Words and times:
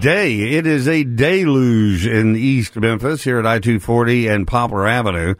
day. 0.00 0.56
It 0.56 0.66
is 0.66 0.86
a 0.86 1.02
deluge 1.02 2.06
in 2.06 2.36
East 2.36 2.76
Memphis 2.76 3.24
here 3.24 3.38
at 3.38 3.46
I 3.46 3.58
240 3.58 4.28
and 4.28 4.46
Poplar 4.46 4.86
Avenue. 4.86 5.34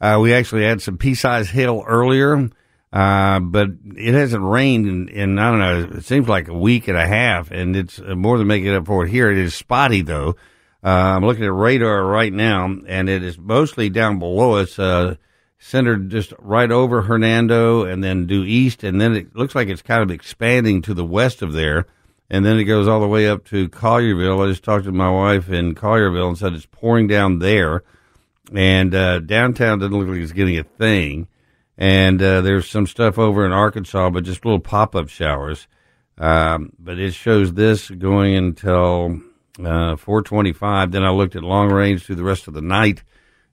Uh, 0.00 0.18
we 0.20 0.32
actually 0.32 0.64
had 0.64 0.80
some 0.80 0.98
pea 0.98 1.14
sized 1.14 1.50
hail 1.50 1.82
earlier, 1.86 2.50
uh, 2.92 3.40
but 3.40 3.68
it 3.96 4.14
hasn't 4.14 4.44
rained 4.44 4.86
in, 4.86 5.08
in, 5.08 5.38
I 5.38 5.50
don't 5.50 5.58
know, 5.58 5.98
it 5.98 6.04
seems 6.04 6.28
like 6.28 6.48
a 6.48 6.54
week 6.54 6.86
and 6.86 6.96
a 6.96 7.06
half, 7.06 7.50
and 7.50 7.74
it's 7.74 7.98
more 8.00 8.38
than 8.38 8.46
making 8.46 8.74
up 8.74 8.86
for 8.86 9.04
it 9.04 9.10
here. 9.10 9.30
It 9.30 9.38
is 9.38 9.54
spotty, 9.54 10.02
though. 10.02 10.36
Uh, 10.82 10.88
I'm 10.88 11.24
looking 11.24 11.44
at 11.44 11.52
radar 11.52 12.04
right 12.04 12.32
now, 12.32 12.66
and 12.86 13.08
it 13.08 13.24
is 13.24 13.38
mostly 13.38 13.88
down 13.90 14.18
below 14.18 14.56
us, 14.56 14.78
uh, 14.78 15.16
centered 15.58 16.10
just 16.10 16.32
right 16.38 16.70
over 16.70 17.02
Hernando 17.02 17.84
and 17.84 18.04
then 18.04 18.26
due 18.26 18.44
east, 18.44 18.84
and 18.84 19.00
then 19.00 19.16
it 19.16 19.34
looks 19.34 19.54
like 19.54 19.68
it's 19.68 19.82
kind 19.82 20.02
of 20.02 20.10
expanding 20.10 20.82
to 20.82 20.94
the 20.94 21.04
west 21.04 21.42
of 21.42 21.52
there 21.52 21.86
and 22.30 22.44
then 22.44 22.58
it 22.58 22.64
goes 22.64 22.88
all 22.88 23.00
the 23.00 23.08
way 23.08 23.28
up 23.28 23.44
to 23.46 23.68
Collierville. 23.68 24.44
I 24.44 24.50
just 24.50 24.64
talked 24.64 24.84
to 24.84 24.92
my 24.92 25.10
wife 25.10 25.50
in 25.50 25.74
Collierville 25.74 26.28
and 26.28 26.38
said 26.38 26.52
it's 26.54 26.66
pouring 26.66 27.06
down 27.06 27.38
there, 27.38 27.82
and 28.54 28.94
uh, 28.94 29.20
downtown 29.20 29.78
doesn't 29.78 29.96
look 29.96 30.08
like 30.08 30.18
it's 30.18 30.32
getting 30.32 30.58
a 30.58 30.64
thing. 30.64 31.28
And 31.76 32.22
uh, 32.22 32.40
there's 32.40 32.70
some 32.70 32.86
stuff 32.86 33.18
over 33.18 33.44
in 33.44 33.50
Arkansas, 33.52 34.10
but 34.10 34.24
just 34.24 34.44
little 34.44 34.60
pop 34.60 34.94
up 34.94 35.08
showers. 35.08 35.66
Um, 36.16 36.72
but 36.78 36.98
it 36.98 37.14
shows 37.14 37.52
this 37.54 37.90
going 37.90 38.36
until 38.36 39.20
uh, 39.58 39.96
425. 39.96 40.92
Then 40.92 41.04
I 41.04 41.10
looked 41.10 41.36
at 41.36 41.42
long 41.42 41.72
range 41.72 42.04
through 42.04 42.16
the 42.16 42.24
rest 42.24 42.46
of 42.46 42.54
the 42.54 42.62
night, 42.62 43.02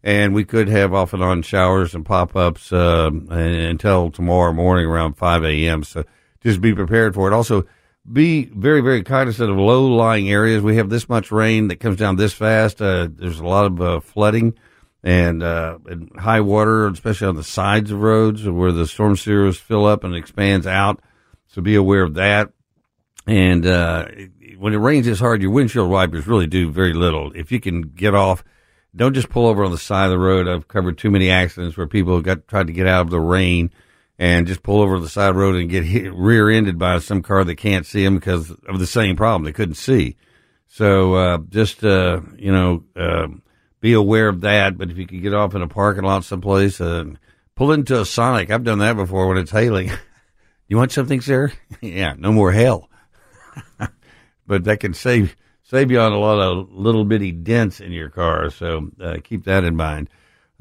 and 0.04 0.36
we 0.36 0.44
could 0.44 0.68
have 0.68 0.94
off 0.94 1.14
and 1.14 1.24
on 1.24 1.42
showers 1.42 1.96
and 1.96 2.06
pop 2.06 2.36
ups 2.36 2.72
uh, 2.72 3.10
until 3.30 4.12
tomorrow 4.12 4.54
morning 4.54 4.86
around 4.86 5.16
5 5.16 5.44
a.m. 5.44 5.84
So 5.84 6.04
just 6.42 6.62
be 6.62 6.76
prepared 6.76 7.16
for 7.16 7.28
it. 7.28 7.34
Also, 7.34 7.66
be 8.10 8.46
very, 8.46 8.82
very 8.82 9.04
cognizant 9.04 9.52
of 9.52 9.58
low 9.58 9.88
lying 9.88 10.30
areas. 10.30 10.64
We 10.64 10.78
have 10.78 10.90
this 10.90 11.08
much 11.08 11.32
rain 11.32 11.68
that 11.68 11.80
comes 11.80 11.98
down 11.98 12.16
this 12.16 12.34
fast. 12.34 12.82
Uh, 12.82 13.08
there's 13.12 13.40
a 13.40 13.46
lot 13.46 13.66
of 13.66 13.82
uh, 13.82 14.00
flooding 14.00 14.58
and, 15.04 15.44
uh, 15.44 15.78
and, 15.86 16.12
high 16.18 16.42
water, 16.42 16.88
especially 16.88 17.28
on 17.28 17.36
the 17.36 17.44
sides 17.44 17.92
of 17.92 18.02
roads 18.02 18.48
where 18.48 18.72
the 18.72 18.88
storm 18.88 19.16
sewers 19.16 19.58
fill 19.58 19.86
up 19.86 20.04
and 20.04 20.16
expands 20.16 20.66
out. 20.66 21.02
So 21.48 21.62
be 21.62 21.76
aware 21.76 22.04
of 22.04 22.16
that. 22.16 22.52
And 23.28 23.66
uh, 23.66 24.08
when 24.58 24.74
it 24.74 24.78
rains 24.78 25.06
this 25.06 25.20
hard, 25.20 25.42
your 25.42 25.52
windshield 25.52 25.90
wipers 25.90 26.28
really 26.28 26.48
do 26.48 26.72
very 26.72 26.94
little. 26.94 27.32
If 27.36 27.52
you 27.52 27.60
can 27.60 27.82
get 27.82 28.16
off, 28.16 28.44
don't 28.96 29.14
just 29.14 29.30
pull 29.30 29.46
over 29.46 29.64
on 29.64 29.72
the 29.72 29.78
side 29.78 30.06
of 30.06 30.12
the 30.12 30.20
road. 30.20 30.48
I've 30.48 30.68
covered 30.68 30.98
too 30.98 31.12
many 31.12 31.30
accidents 31.30 31.78
where 31.78 31.88
people 31.88 32.20
got 32.22 32.48
tried 32.48 32.68
to 32.68 32.74
get 32.74 32.88
out 32.88 33.02
of 33.02 33.10
the 33.10 33.20
rain 33.20 33.72
and 34.22 34.46
just 34.46 34.62
pull 34.62 34.82
over 34.82 35.00
the 35.00 35.10
side 35.10 35.36
road 35.36 35.56
and 35.56 35.68
get 35.68 35.84
hit, 35.84 36.14
rear-ended 36.14 36.78
by 36.78 37.00
some 37.00 37.24
car 37.24 37.44
that 37.44 37.56
can't 37.56 37.88
see 37.88 38.04
them 38.04 38.14
because 38.14 38.52
of 38.68 38.78
the 38.78 38.86
same 38.86 39.16
problem. 39.16 39.44
They 39.44 39.52
couldn't 39.52 39.76
see. 39.76 40.16
So 40.68 41.16
uh, 41.16 41.38
just 41.50 41.84
uh, 41.84 42.22
you 42.38 42.52
know, 42.52 42.84
uh, 42.96 43.30
be 43.80 43.94
aware 43.94 44.28
of 44.28 44.42
that. 44.42 44.78
But 44.78 44.92
if 44.92 44.98
you 45.00 45.08
could 45.08 45.24
get 45.24 45.34
off 45.34 45.56
in 45.56 45.64
a 45.64 45.68
parking 45.68 46.04
lot 46.04 46.24
someplace, 46.24 46.80
and 46.80 47.18
pull 47.56 47.72
into 47.72 48.00
a 48.00 48.06
Sonic. 48.06 48.52
I've 48.52 48.64
done 48.64 48.78
that 48.78 48.96
before 48.96 49.28
when 49.28 49.38
it's 49.38 49.50
hailing. 49.50 49.90
you 50.68 50.78
want 50.78 50.92
something, 50.92 51.20
sir? 51.20 51.52
yeah, 51.82 52.14
no 52.16 52.32
more 52.32 52.52
hail. 52.52 52.92
but 54.46 54.66
that 54.66 54.82
can 54.82 54.94
save 54.94 55.36
save 55.64 55.90
you 55.90 56.00
on 56.00 56.12
a 56.12 56.20
lot 56.20 56.40
of 56.40 56.72
little 56.72 57.06
bitty 57.06 57.32
dents 57.32 57.80
in 57.80 57.92
your 57.92 58.10
car. 58.10 58.52
So 58.52 58.92
uh, 59.02 59.18
keep 59.24 59.46
that 59.46 59.64
in 59.64 59.76
mind. 59.76 60.12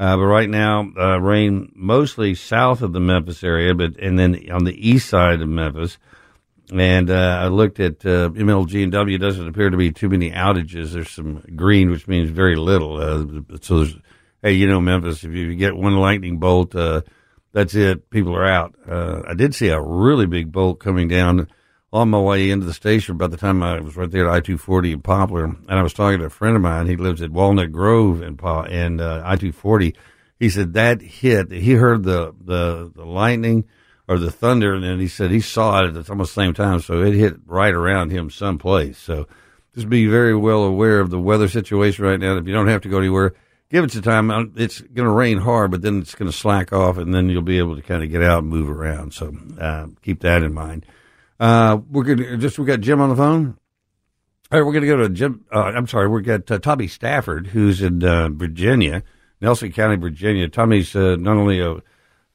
Uh, 0.00 0.16
but 0.16 0.25
right 0.25 0.49
now, 0.49 0.91
uh, 0.99 1.19
rain 1.21 1.71
mostly 1.75 2.34
south 2.34 2.81
of 2.81 2.94
the 2.94 3.00
Memphis 3.00 3.44
area, 3.44 3.75
but 3.75 3.99
and 3.99 4.19
then 4.19 4.50
on 4.50 4.65
the 4.65 4.88
east 4.88 5.11
side 5.11 5.43
of 5.43 5.49
Memphis. 5.49 5.99
And 6.72 7.11
uh, 7.11 7.41
I 7.43 7.49
looked 7.49 7.81
at 7.81 8.06
uh, 8.06 8.31
MLG 8.31 8.83
and 8.83 8.93
W. 8.93 9.19
Doesn't 9.19 9.47
appear 9.47 9.69
to 9.69 9.77
be 9.77 9.93
too 9.93 10.09
many 10.09 10.31
outages. 10.31 10.93
There's 10.93 11.11
some 11.11 11.44
green, 11.55 11.91
which 11.91 12.09
means 12.09 12.31
very 12.31 12.56
little. 12.56 12.97
Uh, 12.97 13.59
so 13.61 13.84
hey, 14.43 14.53
you 14.53 14.66
know, 14.66 14.81
Memphis, 14.81 15.22
if 15.22 15.33
you 15.33 15.55
get 15.55 15.77
one 15.77 15.97
lightning 15.97 16.38
bolt, 16.38 16.75
uh, 16.75 17.03
that's 17.53 17.75
it. 17.75 18.09
People 18.09 18.34
are 18.34 18.47
out. 18.47 18.75
I 18.88 19.34
did 19.34 19.55
see 19.55 19.69
a 19.69 19.82
really 19.82 20.25
big 20.25 20.50
bolt 20.50 20.81
coming 20.81 21.09
down 21.09 21.47
on 21.93 22.11
my 22.11 22.21
way 22.21 22.51
into 22.51 22.67
the 22.67 22.73
station 22.73 23.17
by 23.17 23.27
the 23.27 23.37
time 23.37 23.62
I 23.62 23.81
was 23.81 23.97
right 23.97 24.11
there 24.11 24.28
at 24.28 24.34
I 24.34 24.41
two 24.41 24.59
forty 24.59 24.93
in 24.93 25.03
Poplar, 25.03 25.45
and 25.45 25.69
I 25.69 25.83
was 25.83 25.93
talking 25.93 26.21
to 26.21 26.27
a 26.27 26.31
friend 26.31 26.56
of 26.56 26.62
mine. 26.62 26.87
He 26.87 26.97
lives 26.97 27.23
at 27.23 27.31
Walnut 27.31 27.73
Grove 27.73 28.23
and 28.23 28.41
and 28.43 29.01
uh, 29.01 29.23
I 29.25 29.37
two 29.37 29.53
forty. 29.53 29.95
He 30.39 30.49
said 30.50 30.75
that 30.75 31.03
hit. 31.03 31.50
He 31.50 31.73
heard 31.73 32.05
the, 32.05 32.34
the 32.41 32.93
the 32.95 33.05
lightning 33.05 33.65
or 34.09 34.19
the 34.19 34.31
thunder, 34.31 34.75
and 34.75 34.83
then 34.83 34.99
he 34.99 35.09
said 35.09 35.31
he 35.31 35.41
saw 35.41 35.84
it 35.84 35.97
at 35.97 36.11
almost 36.11 36.34
the 36.34 36.41
same 36.41 36.55
time. 36.55 36.81
So 36.81 37.03
it 37.03 37.15
hit 37.15 37.37
right 37.47 37.75
around 37.75 38.11
him 38.11 38.31
someplace. 38.31 38.99
So 38.99 39.27
just 39.75 39.89
be 39.89 40.06
very 40.06 40.34
well 40.34 40.65
aware 40.65 41.00
of 41.00 41.11
the 41.11 41.21
weather 41.21 41.49
situation 41.49 42.05
right 42.05 42.19
now. 42.19 42.37
If 42.37 42.47
you 42.47 42.53
don't 42.53 42.69
have 42.69 42.83
to 42.83 42.89
go 42.89 42.99
anywhere, 42.99 43.34
give 43.71 43.84
it 43.84 43.93
some 43.93 44.03
time. 44.03 44.31
Uh, 44.31 44.45
it's 44.56 44.81
going 44.81 45.06
to 45.06 45.15
rain 45.15 45.39
hard, 45.39 45.71
but 45.71 45.83
then 45.83 46.00
it's 46.00 46.15
going 46.15 46.31
to 46.31 46.37
slack 46.37 46.73
off, 46.73 46.99
and 46.99 47.15
then 47.15 47.29
you'll 47.29 47.43
be 47.43 47.59
able 47.59 47.77
to 47.77 47.83
kind 47.83 48.03
of 48.03 48.11
get 48.11 48.23
out 48.23 48.43
and 48.43 48.49
move 48.49 48.69
around. 48.69 49.15
So 49.15 49.37
uh, 49.61 49.87
keep 50.03 50.21
that 50.21 50.43
in 50.43 50.55
mind. 50.55 50.87
Uh, 51.41 51.78
we're 51.91 52.05
gonna 52.05 52.37
just 52.37 52.59
we 52.59 52.67
got 52.67 52.81
Jim 52.81 53.01
on 53.01 53.09
the 53.09 53.17
phone. 53.17 53.56
All 54.53 54.59
right, 54.61 54.67
we're 54.67 54.75
gonna 54.75 54.87
go 54.87 54.99
to 54.99 55.09
Jim. 55.09 55.47
Uh, 55.51 55.73
I'm 55.75 55.87
sorry, 55.87 56.06
we 56.06 56.21
got 56.21 56.51
uh, 56.51 56.59
Tommy 56.59 56.87
Stafford, 56.87 57.47
who's 57.47 57.81
in 57.81 58.05
uh, 58.05 58.28
Virginia, 58.28 59.03
Nelson 59.41 59.73
County, 59.73 59.97
Virginia. 59.97 60.49
Tommy's 60.49 60.95
uh, 60.95 61.17
not 61.19 61.39
only 61.39 61.61
a 61.61 61.81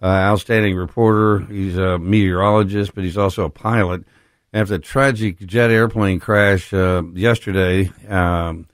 outstanding 0.04 0.76
reporter, 0.76 1.42
he's 1.46 1.78
a 1.78 2.00
meteorologist, 2.00 2.96
but 2.96 3.04
he's 3.04 3.18
also 3.18 3.46
a 3.46 3.50
pilot. 3.50 4.04
After 4.52 4.78
the 4.78 4.80
tragic 4.80 5.38
jet 5.40 5.70
airplane 5.70 6.20
crash 6.20 6.74
uh, 6.74 7.04
yesterday, 7.14 7.92
um, 8.08 8.68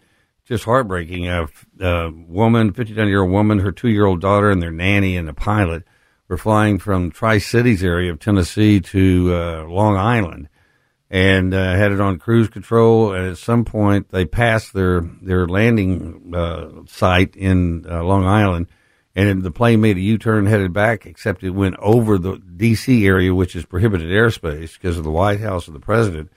just 0.46 0.64
heartbreaking. 0.64 1.28
A, 1.28 1.48
a 1.82 2.12
woman, 2.12 2.72
59 2.72 3.08
year 3.08 3.24
old 3.24 3.32
woman, 3.32 3.60
her 3.60 3.72
two 3.74 3.90
year 3.90 4.06
old 4.06 4.22
daughter, 4.22 4.50
and 4.50 4.62
their 4.62 4.72
nanny 4.72 5.18
and 5.18 5.28
the 5.28 5.34
pilot 5.34 5.84
were 6.32 6.38
flying 6.38 6.80
from 6.80 7.12
Tri 7.12 7.40
Cities 7.40 7.84
area 7.84 8.10
of 8.10 8.18
Tennessee 8.18 8.80
to 8.80 9.36
uh, 9.36 9.66
Long 9.66 9.98
Island, 9.98 10.48
and 11.10 11.54
uh, 11.54 11.76
had 11.76 11.92
it 11.92 12.00
on 12.00 12.20
cruise 12.20 12.48
control. 12.48 13.14
And 13.14 13.28
at 13.28 13.38
some 13.38 13.66
point, 13.66 14.12
they 14.12 14.24
passed 14.24 14.74
their 14.74 15.02
their 15.02 15.46
landing 15.46 16.32
uh, 16.34 16.70
site 16.88 17.36
in 17.36 17.86
uh, 17.86 18.02
Long 18.06 18.26
Island, 18.26 18.68
and 19.14 19.44
the 19.44 19.52
plane 19.52 19.82
made 19.82 19.98
a 19.98 20.02
U 20.02 20.18
turn 20.18 20.46
headed 20.46 20.72
back. 20.72 21.06
Except 21.06 21.44
it 21.44 21.50
went 21.50 21.76
over 21.80 22.18
the 22.18 22.38
D.C. 22.38 23.06
area, 23.06 23.36
which 23.36 23.54
is 23.54 23.66
prohibited 23.66 24.08
airspace 24.10 24.76
because 24.76 24.98
of 24.98 25.04
the 25.04 25.12
White 25.12 25.42
House 25.42 25.68
and 25.68 25.76
the 25.76 25.82
president. 25.82 26.32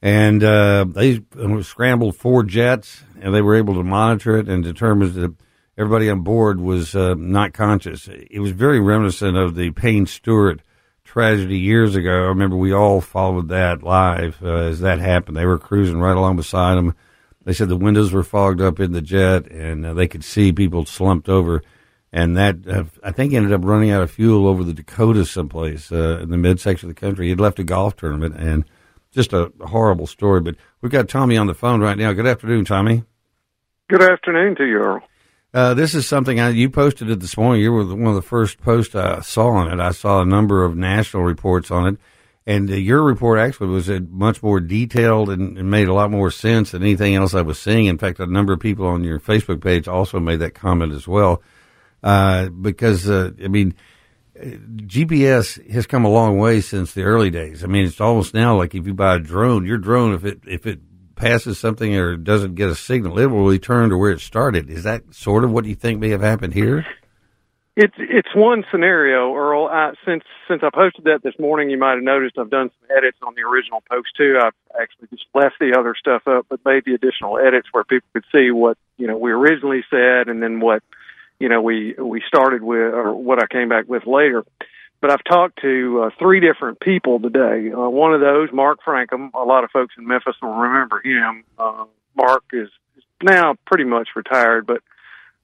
And 0.00 0.44
uh, 0.44 0.84
they 0.88 1.24
scrambled 1.62 2.14
four 2.14 2.44
jets, 2.44 3.02
and 3.20 3.34
they 3.34 3.42
were 3.42 3.56
able 3.56 3.74
to 3.74 3.82
monitor 3.82 4.36
it 4.36 4.48
and 4.48 4.62
determine 4.62 5.20
that 5.20 5.34
everybody 5.78 6.08
on 6.08 6.22
board 6.22 6.60
was 6.60 6.94
uh, 6.94 7.14
not 7.14 7.52
conscious. 7.52 8.08
It 8.08 8.40
was 8.40 8.52
very 8.52 8.80
reminiscent 8.80 9.36
of 9.36 9.54
the 9.54 9.70
Payne 9.72 10.06
Stewart 10.06 10.60
tragedy 11.04 11.58
years 11.58 11.94
ago. 11.94 12.10
I 12.10 12.28
remember 12.28 12.56
we 12.56 12.72
all 12.72 13.00
followed 13.00 13.48
that 13.48 13.82
live 13.82 14.42
uh, 14.42 14.54
as 14.54 14.80
that 14.80 14.98
happened. 14.98 15.36
They 15.36 15.46
were 15.46 15.58
cruising 15.58 15.98
right 16.00 16.16
along 16.16 16.36
beside 16.36 16.76
them. 16.76 16.94
They 17.44 17.52
said 17.52 17.68
the 17.68 17.76
windows 17.76 18.12
were 18.12 18.24
fogged 18.24 18.60
up 18.60 18.80
in 18.80 18.92
the 18.92 19.00
jet, 19.00 19.46
and 19.46 19.86
uh, 19.86 19.94
they 19.94 20.08
could 20.08 20.24
see 20.24 20.52
people 20.52 20.84
slumped 20.84 21.28
over. 21.28 21.62
And 22.12 22.36
that 22.36 22.66
uh, 22.66 22.84
I 23.04 23.12
think 23.12 23.34
ended 23.34 23.52
up 23.52 23.64
running 23.64 23.90
out 23.90 24.02
of 24.02 24.10
fuel 24.10 24.48
over 24.48 24.64
the 24.64 24.72
Dakotas 24.72 25.30
someplace 25.30 25.92
uh, 25.92 26.18
in 26.22 26.30
the 26.30 26.38
midsection 26.38 26.88
of 26.88 26.96
the 26.96 27.00
country. 27.00 27.28
He'd 27.28 27.40
left 27.40 27.58
a 27.58 27.64
golf 27.64 27.94
tournament, 27.96 28.34
and 28.36 28.64
just 29.12 29.32
a 29.32 29.52
horrible 29.60 30.06
story. 30.06 30.40
But 30.40 30.56
we've 30.80 30.90
got 30.90 31.08
Tommy 31.08 31.36
on 31.36 31.46
the 31.46 31.54
phone 31.54 31.80
right 31.80 31.96
now. 31.96 32.12
Good 32.12 32.26
afternoon, 32.26 32.64
Tommy. 32.64 33.04
Good 33.88 34.02
afternoon 34.02 34.56
to 34.56 34.64
you, 34.64 34.78
Earle. 34.78 35.02
Uh, 35.56 35.72
this 35.72 35.94
is 35.94 36.06
something 36.06 36.38
I, 36.38 36.50
you 36.50 36.68
posted 36.68 37.08
it 37.08 37.20
this 37.20 37.34
morning. 37.34 37.62
You 37.62 37.72
were 37.72 37.86
one 37.86 38.08
of 38.08 38.14
the 38.14 38.20
first 38.20 38.60
posts 38.60 38.94
I 38.94 39.20
saw 39.20 39.48
on 39.48 39.72
it. 39.72 39.80
I 39.82 39.92
saw 39.92 40.20
a 40.20 40.26
number 40.26 40.66
of 40.66 40.76
national 40.76 41.22
reports 41.22 41.70
on 41.70 41.86
it, 41.86 41.96
and 42.44 42.70
uh, 42.70 42.74
your 42.74 43.02
report 43.02 43.38
actually 43.38 43.68
was 43.68 43.88
uh, 43.88 44.00
much 44.10 44.42
more 44.42 44.60
detailed 44.60 45.30
and, 45.30 45.56
and, 45.56 45.70
made 45.70 45.88
a 45.88 45.94
lot 45.94 46.10
more 46.10 46.30
sense 46.30 46.72
than 46.72 46.82
anything 46.82 47.14
else 47.14 47.32
I 47.32 47.40
was 47.40 47.58
seeing. 47.58 47.86
In 47.86 47.96
fact, 47.96 48.20
a 48.20 48.26
number 48.26 48.52
of 48.52 48.60
people 48.60 48.86
on 48.86 49.02
your 49.02 49.18
Facebook 49.18 49.62
page 49.62 49.88
also 49.88 50.20
made 50.20 50.40
that 50.40 50.52
comment 50.52 50.92
as 50.92 51.08
well, 51.08 51.42
uh, 52.02 52.50
because 52.50 53.08
uh, 53.08 53.30
I 53.42 53.48
mean. 53.48 53.74
GPS 54.38 55.66
has 55.70 55.86
come 55.86 56.04
a 56.04 56.10
long 56.10 56.36
way 56.36 56.60
since 56.60 56.92
the 56.92 57.04
early 57.04 57.30
days. 57.30 57.64
I 57.64 57.68
mean, 57.68 57.86
it's 57.86 58.02
almost 58.02 58.34
now 58.34 58.54
like 58.54 58.74
if 58.74 58.86
you 58.86 58.92
buy 58.92 59.14
a 59.14 59.18
drone, 59.18 59.64
your 59.64 59.78
drone, 59.78 60.12
if 60.12 60.26
it 60.26 60.40
if 60.46 60.66
it 60.66 60.80
passes 61.16 61.58
something 61.58 61.96
or 61.96 62.16
doesn't 62.16 62.54
get 62.54 62.68
a 62.68 62.74
signal, 62.74 63.18
it 63.18 63.26
will 63.26 63.46
return 63.46 63.90
to 63.90 63.96
where 63.96 64.12
it 64.12 64.20
started. 64.20 64.70
Is 64.70 64.84
that 64.84 65.14
sort 65.14 65.44
of 65.44 65.50
what 65.50 65.64
you 65.64 65.74
think 65.74 65.98
may 66.00 66.10
have 66.10 66.22
happened 66.22 66.54
here? 66.54 66.86
It's 67.76 67.94
it's 67.98 68.34
one 68.34 68.64
scenario, 68.70 69.34
Earle. 69.34 69.66
I, 69.66 69.92
since 70.06 70.24
since 70.48 70.62
I 70.62 70.70
posted 70.72 71.04
that 71.04 71.22
this 71.22 71.38
morning, 71.38 71.68
you 71.68 71.76
might 71.76 71.96
have 71.96 72.02
noticed 72.02 72.38
I've 72.38 72.48
done 72.48 72.70
some 72.80 72.96
edits 72.96 73.18
on 73.20 73.34
the 73.34 73.42
original 73.42 73.82
post 73.90 74.08
too. 74.16 74.38
I've 74.42 74.54
actually 74.80 75.08
just 75.10 75.26
left 75.34 75.56
the 75.60 75.76
other 75.78 75.94
stuff 75.94 76.26
up, 76.26 76.46
but 76.48 76.64
made 76.64 76.84
the 76.86 76.94
additional 76.94 77.36
edits 77.36 77.68
where 77.72 77.84
people 77.84 78.08
could 78.14 78.24
see 78.32 78.50
what 78.50 78.78
you 78.96 79.06
know 79.06 79.18
we 79.18 79.30
originally 79.30 79.84
said, 79.90 80.28
and 80.28 80.42
then 80.42 80.60
what 80.60 80.82
you 81.38 81.50
know 81.50 81.60
we 81.60 81.92
we 81.98 82.22
started 82.26 82.62
with, 82.62 82.94
or 82.94 83.14
what 83.14 83.42
I 83.42 83.46
came 83.46 83.68
back 83.68 83.86
with 83.86 84.06
later. 84.06 84.46
But 85.00 85.10
I've 85.10 85.24
talked 85.24 85.60
to 85.60 86.04
uh, 86.04 86.10
three 86.18 86.40
different 86.40 86.80
people 86.80 87.20
today. 87.20 87.70
Uh, 87.70 87.88
one 87.88 88.14
of 88.14 88.20
those, 88.20 88.48
Mark 88.52 88.78
Frankham. 88.86 89.30
A 89.34 89.44
lot 89.44 89.64
of 89.64 89.70
folks 89.70 89.94
in 89.98 90.06
Memphis 90.06 90.36
will 90.40 90.54
remember 90.54 91.00
him. 91.00 91.44
Uh, 91.58 91.84
Mark 92.16 92.44
is 92.52 92.68
now 93.22 93.54
pretty 93.66 93.84
much 93.84 94.08
retired, 94.16 94.66
but 94.66 94.82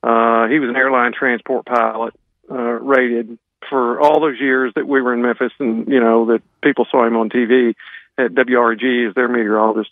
uh, 0.02 0.48
he 0.48 0.58
was 0.58 0.68
an 0.68 0.76
airline 0.76 1.12
transport 1.12 1.66
pilot 1.66 2.14
uh, 2.50 2.54
rated 2.54 3.38
for 3.68 4.00
all 4.00 4.20
those 4.20 4.40
years 4.40 4.72
that 4.74 4.86
we 4.86 5.00
were 5.00 5.14
in 5.14 5.22
Memphis, 5.22 5.52
and 5.58 5.86
you 5.88 6.00
know 6.00 6.26
that 6.26 6.42
people 6.62 6.86
saw 6.90 7.06
him 7.06 7.16
on 7.16 7.30
TV 7.30 7.74
at 8.18 8.32
WREG 8.34 9.08
as 9.08 9.14
their 9.14 9.28
meteorologist, 9.28 9.90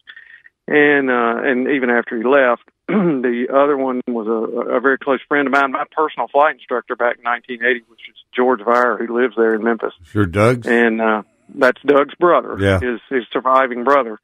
and 0.67 1.11
uh, 1.11 1.37
and 1.43 1.69
even 1.69 1.91
after 1.91 2.17
he 2.17 2.25
left, 2.25 2.62
the 3.22 3.46
other 3.52 3.76
one 3.76 4.00
was 4.08 4.26
a, 4.26 4.76
a 4.76 4.81
very 4.81 4.98
close 4.98 5.20
friend 5.28 5.46
of 5.46 5.52
mine, 5.52 5.72
my 5.72 5.84
personal 5.90 6.28
flight 6.28 6.54
instructor 6.54 6.96
back 6.96 7.19
in 7.19 7.25
1980, 7.25 7.84
which 7.88 8.00
is 8.08 8.16
George 8.34 8.60
Vire, 8.64 8.96
who 8.98 9.20
lives 9.20 9.34
there 9.37 9.54
in 9.54 9.62
Memphis. 9.62 9.92
Sure, 10.04 10.26
Doug's, 10.26 10.66
and 10.66 11.00
uh, 11.00 11.22
that's 11.54 11.81
Doug's 11.87 12.14
brother, 12.16 12.56
yeah. 12.58 12.81
his 12.81 13.00
his 13.08 13.25
surviving 13.32 13.84
brother. 13.84 14.19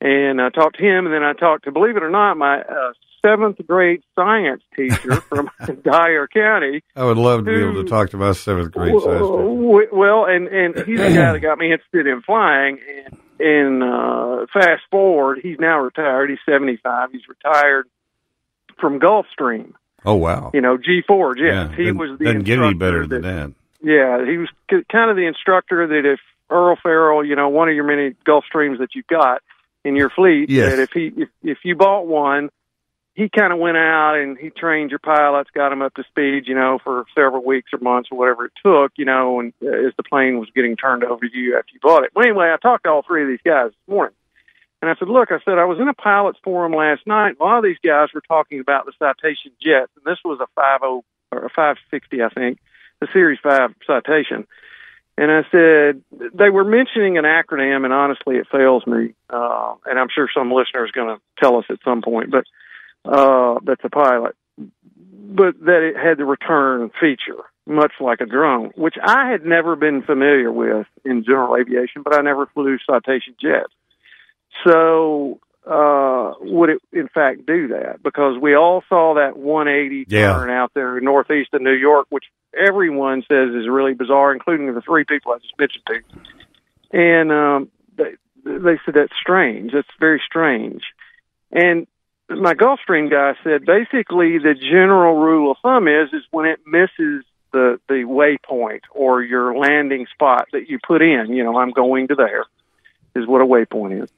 And 0.00 0.40
I 0.40 0.48
talked 0.50 0.78
to 0.78 0.84
him, 0.84 1.06
and 1.06 1.14
then 1.14 1.24
I 1.24 1.32
talked 1.32 1.64
to, 1.64 1.72
believe 1.72 1.96
it 1.96 2.04
or 2.04 2.10
not, 2.10 2.36
my 2.36 2.60
uh, 2.60 2.92
seventh 3.24 3.58
grade 3.66 4.02
science 4.14 4.62
teacher 4.76 5.20
from 5.28 5.50
Dyer 5.82 6.28
County. 6.28 6.82
I 6.96 7.04
would 7.04 7.18
love 7.18 7.44
to 7.44 7.50
be 7.50 7.60
able 7.60 7.82
to 7.82 7.88
talk 7.88 8.10
to 8.10 8.16
my 8.16 8.32
seventh 8.32 8.72
grade 8.72 8.94
science 9.00 9.20
teacher. 9.20 9.88
Well, 9.92 10.24
and 10.24 10.48
and 10.48 10.76
he's 10.86 10.98
the 10.98 11.14
guy 11.14 11.32
that 11.32 11.40
got 11.40 11.58
me 11.58 11.72
interested 11.72 12.06
in 12.06 12.22
flying. 12.22 12.78
And 12.88 13.18
and 13.40 13.82
uh, 13.82 14.46
fast 14.52 14.82
forward, 14.90 15.40
he's 15.42 15.58
now 15.58 15.80
retired. 15.80 16.30
He's 16.30 16.38
seventy 16.46 16.78
five. 16.82 17.10
He's 17.12 17.28
retired 17.28 17.86
from 18.80 19.00
Gulfstream. 19.00 19.72
Oh 20.04 20.14
wow! 20.14 20.50
You 20.54 20.60
know, 20.60 20.76
G 20.76 21.02
Forge. 21.06 21.38
Yes, 21.40 21.70
yeah, 21.70 21.76
he 21.76 21.84
doesn't, 21.84 21.98
was 21.98 22.18
the 22.18 22.24
doesn't 22.24 22.44
get 22.44 22.58
any 22.58 22.74
better 22.74 23.06
that, 23.06 23.22
than 23.22 23.22
that. 23.22 23.54
Yeah, 23.82 24.24
he 24.24 24.38
was 24.38 24.48
kind 24.90 25.10
of 25.10 25.16
the 25.16 25.26
instructor 25.26 25.86
that 25.86 26.10
if 26.10 26.20
Earle 26.50 26.76
Farrell, 26.82 27.24
you 27.24 27.36
know, 27.36 27.48
one 27.48 27.68
of 27.68 27.74
your 27.74 27.84
many 27.84 28.14
Gulfstreams 28.26 28.78
that 28.78 28.94
you've 28.94 29.06
got 29.06 29.42
in 29.84 29.96
your 29.96 30.10
fleet, 30.10 30.50
yes. 30.50 30.70
that 30.70 30.78
if 30.80 30.90
he 30.92 31.12
if, 31.16 31.28
if 31.42 31.58
you 31.64 31.74
bought 31.76 32.06
one, 32.06 32.50
he 33.14 33.28
kind 33.28 33.52
of 33.52 33.58
went 33.58 33.76
out 33.76 34.14
and 34.14 34.38
he 34.38 34.50
trained 34.50 34.90
your 34.90 35.00
pilots, 35.00 35.50
got 35.52 35.70
them 35.70 35.82
up 35.82 35.94
to 35.94 36.04
speed, 36.04 36.44
you 36.46 36.54
know, 36.54 36.78
for 36.82 37.04
several 37.16 37.44
weeks 37.44 37.72
or 37.72 37.80
months 37.80 38.08
or 38.12 38.18
whatever 38.18 38.44
it 38.46 38.52
took, 38.64 38.92
you 38.96 39.04
know, 39.04 39.40
and 39.40 39.52
uh, 39.60 39.68
as 39.68 39.92
the 39.96 40.04
plane 40.04 40.38
was 40.38 40.48
getting 40.54 40.76
turned 40.76 41.02
over 41.02 41.28
to 41.28 41.36
you 41.36 41.56
after 41.58 41.72
you 41.74 41.80
bought 41.82 42.04
it. 42.04 42.12
Well, 42.14 42.24
anyway, 42.24 42.52
I 42.52 42.56
talked 42.56 42.84
to 42.84 42.90
all 42.90 43.02
three 43.02 43.22
of 43.22 43.28
these 43.28 43.40
guys 43.44 43.70
this 43.70 43.92
morning. 43.92 44.14
And 44.80 44.90
I 44.90 44.94
said, 44.98 45.08
look, 45.08 45.32
I 45.32 45.40
said, 45.44 45.58
I 45.58 45.64
was 45.64 45.80
in 45.80 45.88
a 45.88 45.94
pilot's 45.94 46.38
forum 46.44 46.72
last 46.72 47.06
night. 47.06 47.36
A 47.40 47.42
lot 47.42 47.58
of 47.58 47.64
these 47.64 47.78
guys 47.84 48.08
were 48.14 48.20
talking 48.20 48.60
about 48.60 48.86
the 48.86 48.92
citation 48.98 49.52
jets, 49.60 49.90
and 49.96 50.04
this 50.04 50.18
was 50.24 50.38
a 50.40 50.46
50 50.46 51.04
or 51.32 51.46
a 51.46 51.50
560, 51.50 52.22
I 52.22 52.28
think, 52.28 52.58
the 53.00 53.08
Series 53.12 53.38
5 53.42 53.74
citation. 53.86 54.46
And 55.18 55.32
I 55.32 55.42
said, 55.50 56.02
they 56.32 56.48
were 56.48 56.64
mentioning 56.64 57.18
an 57.18 57.24
acronym, 57.24 57.84
and 57.84 57.92
honestly, 57.92 58.36
it 58.36 58.46
fails 58.52 58.86
me. 58.86 59.14
Uh, 59.28 59.74
and 59.84 59.98
I'm 59.98 60.06
sure 60.14 60.28
some 60.32 60.52
listener 60.52 60.84
is 60.84 60.92
going 60.92 61.08
to 61.08 61.20
tell 61.40 61.56
us 61.56 61.64
at 61.70 61.78
some 61.84 62.02
point, 62.02 62.30
but 62.30 62.44
uh, 63.04 63.58
that's 63.64 63.82
a 63.82 63.90
pilot. 63.90 64.36
But 64.56 65.58
that 65.64 65.82
it 65.82 65.96
had 65.96 66.18
the 66.18 66.24
return 66.24 66.92
feature, 67.00 67.42
much 67.66 67.94
like 68.00 68.20
a 68.20 68.26
drone, 68.26 68.70
which 68.76 68.94
I 69.02 69.28
had 69.28 69.44
never 69.44 69.74
been 69.74 70.02
familiar 70.02 70.52
with 70.52 70.86
in 71.04 71.24
general 71.24 71.56
aviation, 71.56 72.02
but 72.02 72.14
I 72.14 72.20
never 72.20 72.46
flew 72.46 72.78
citation 72.88 73.34
jets. 73.42 73.72
So, 74.64 75.40
uh, 75.66 76.32
would 76.40 76.70
it 76.70 76.78
in 76.92 77.08
fact 77.08 77.46
do 77.46 77.68
that? 77.68 78.02
Because 78.02 78.38
we 78.40 78.54
all 78.54 78.82
saw 78.88 79.14
that 79.14 79.36
180 79.36 80.06
Yeah. 80.08 80.32
turn 80.32 80.50
out 80.50 80.72
there 80.74 80.98
in 80.98 81.04
northeast 81.04 81.52
of 81.52 81.62
New 81.62 81.72
York, 81.72 82.06
which 82.10 82.24
everyone 82.56 83.22
says 83.28 83.54
is 83.54 83.68
really 83.68 83.94
bizarre, 83.94 84.32
including 84.32 84.72
the 84.74 84.80
three 84.80 85.04
people 85.04 85.32
I 85.32 85.38
just 85.38 85.58
mentioned 85.58 85.84
to. 85.86 86.00
And 86.90 87.30
um, 87.32 87.70
they 87.96 88.14
they 88.44 88.78
said 88.84 88.94
that's 88.94 89.12
strange. 89.20 89.72
That's 89.72 89.88
very 90.00 90.22
strange. 90.24 90.82
And 91.52 91.86
my 92.30 92.54
Gulfstream 92.54 93.10
guy 93.10 93.34
said 93.44 93.64
basically 93.64 94.38
the 94.38 94.54
general 94.54 95.16
rule 95.16 95.50
of 95.52 95.58
thumb 95.62 95.88
is 95.88 96.12
is 96.12 96.22
when 96.30 96.46
it 96.46 96.60
misses 96.66 97.24
the 97.52 97.80
the 97.88 98.04
waypoint 98.04 98.80
or 98.90 99.22
your 99.22 99.56
landing 99.56 100.06
spot 100.12 100.46
that 100.52 100.68
you 100.68 100.78
put 100.86 101.02
in. 101.02 101.32
You 101.32 101.44
know, 101.44 101.58
I'm 101.58 101.70
going 101.70 102.08
to 102.08 102.14
there 102.14 102.44
is 103.14 103.26
what 103.26 103.40
a 103.40 103.46
waypoint 103.46 104.02
is. 104.04 104.10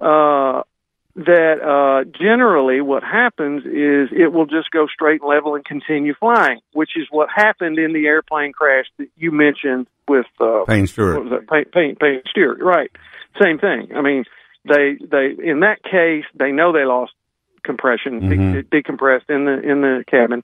Uh, 0.00 0.62
that 1.16 1.60
uh, 1.62 2.04
generally 2.18 2.80
what 2.80 3.04
happens 3.04 3.64
is 3.64 4.08
it 4.10 4.32
will 4.32 4.46
just 4.46 4.70
go 4.72 4.88
straight 4.88 5.20
and 5.20 5.28
level 5.30 5.54
and 5.54 5.64
continue 5.64 6.12
flying, 6.18 6.58
which 6.72 6.90
is 6.96 7.06
what 7.10 7.28
happened 7.32 7.78
in 7.78 7.92
the 7.92 8.06
airplane 8.06 8.52
crash 8.52 8.86
that 8.98 9.06
you 9.16 9.30
mentioned 9.30 9.86
with 10.08 10.26
uh, 10.40 10.64
Payne 10.66 10.88
Stewart. 10.88 11.24
what? 11.24 11.46
Payne, 11.48 11.64
Payne, 11.72 11.94
Payne 11.96 12.22
Stewart, 12.28 12.58
right? 12.60 12.90
Same 13.40 13.58
thing. 13.60 13.90
I 13.94 14.00
mean, 14.02 14.24
they 14.68 14.96
they 15.08 15.36
in 15.40 15.60
that 15.60 15.84
case 15.84 16.24
they 16.34 16.50
know 16.50 16.72
they 16.72 16.84
lost 16.84 17.12
compression, 17.62 18.20
Mhm. 18.22 18.68
de- 18.68 18.82
decompressed 18.82 19.30
in 19.30 19.44
the 19.44 19.60
in 19.60 19.82
the 19.82 20.04
cabin, 20.08 20.42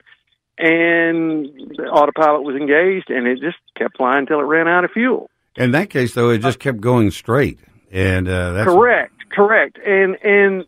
and 0.58 1.46
the 1.76 1.88
autopilot 1.90 2.42
was 2.44 2.54
engaged, 2.56 3.10
and 3.10 3.26
it 3.26 3.40
just 3.40 3.58
kept 3.76 3.96
flying 3.96 4.18
until 4.20 4.38
it 4.40 4.44
ran 4.44 4.68
out 4.68 4.84
of 4.84 4.90
fuel. 4.92 5.28
In 5.56 5.72
that 5.72 5.90
case, 5.90 6.14
though, 6.14 6.30
it 6.30 6.38
just 6.38 6.60
kept 6.60 6.80
going 6.80 7.10
straight, 7.10 7.58
and 7.90 8.28
uh, 8.28 8.52
that's 8.52 8.70
Correct, 8.70 9.12
correct, 9.30 9.78
and 9.84 10.16
and 10.24 10.64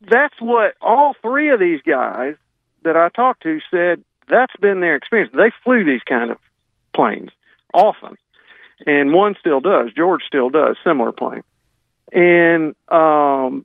that's 0.00 0.40
what 0.40 0.74
all 0.80 1.14
three 1.22 1.50
of 1.50 1.60
these 1.60 1.80
guys 1.82 2.34
that 2.82 2.96
I 2.96 3.08
talked 3.08 3.42
to 3.44 3.60
said. 3.70 4.04
That's 4.28 4.54
been 4.60 4.80
their 4.80 4.94
experience. 4.94 5.32
They 5.34 5.50
flew 5.64 5.84
these 5.84 6.02
kind 6.02 6.30
of 6.30 6.36
planes 6.94 7.30
often, 7.72 8.16
and 8.86 9.14
one 9.14 9.36
still 9.40 9.60
does. 9.60 9.90
George 9.96 10.22
still 10.26 10.50
does 10.50 10.76
similar 10.84 11.12
plane, 11.12 11.44
and 12.12 12.74
um, 12.88 13.64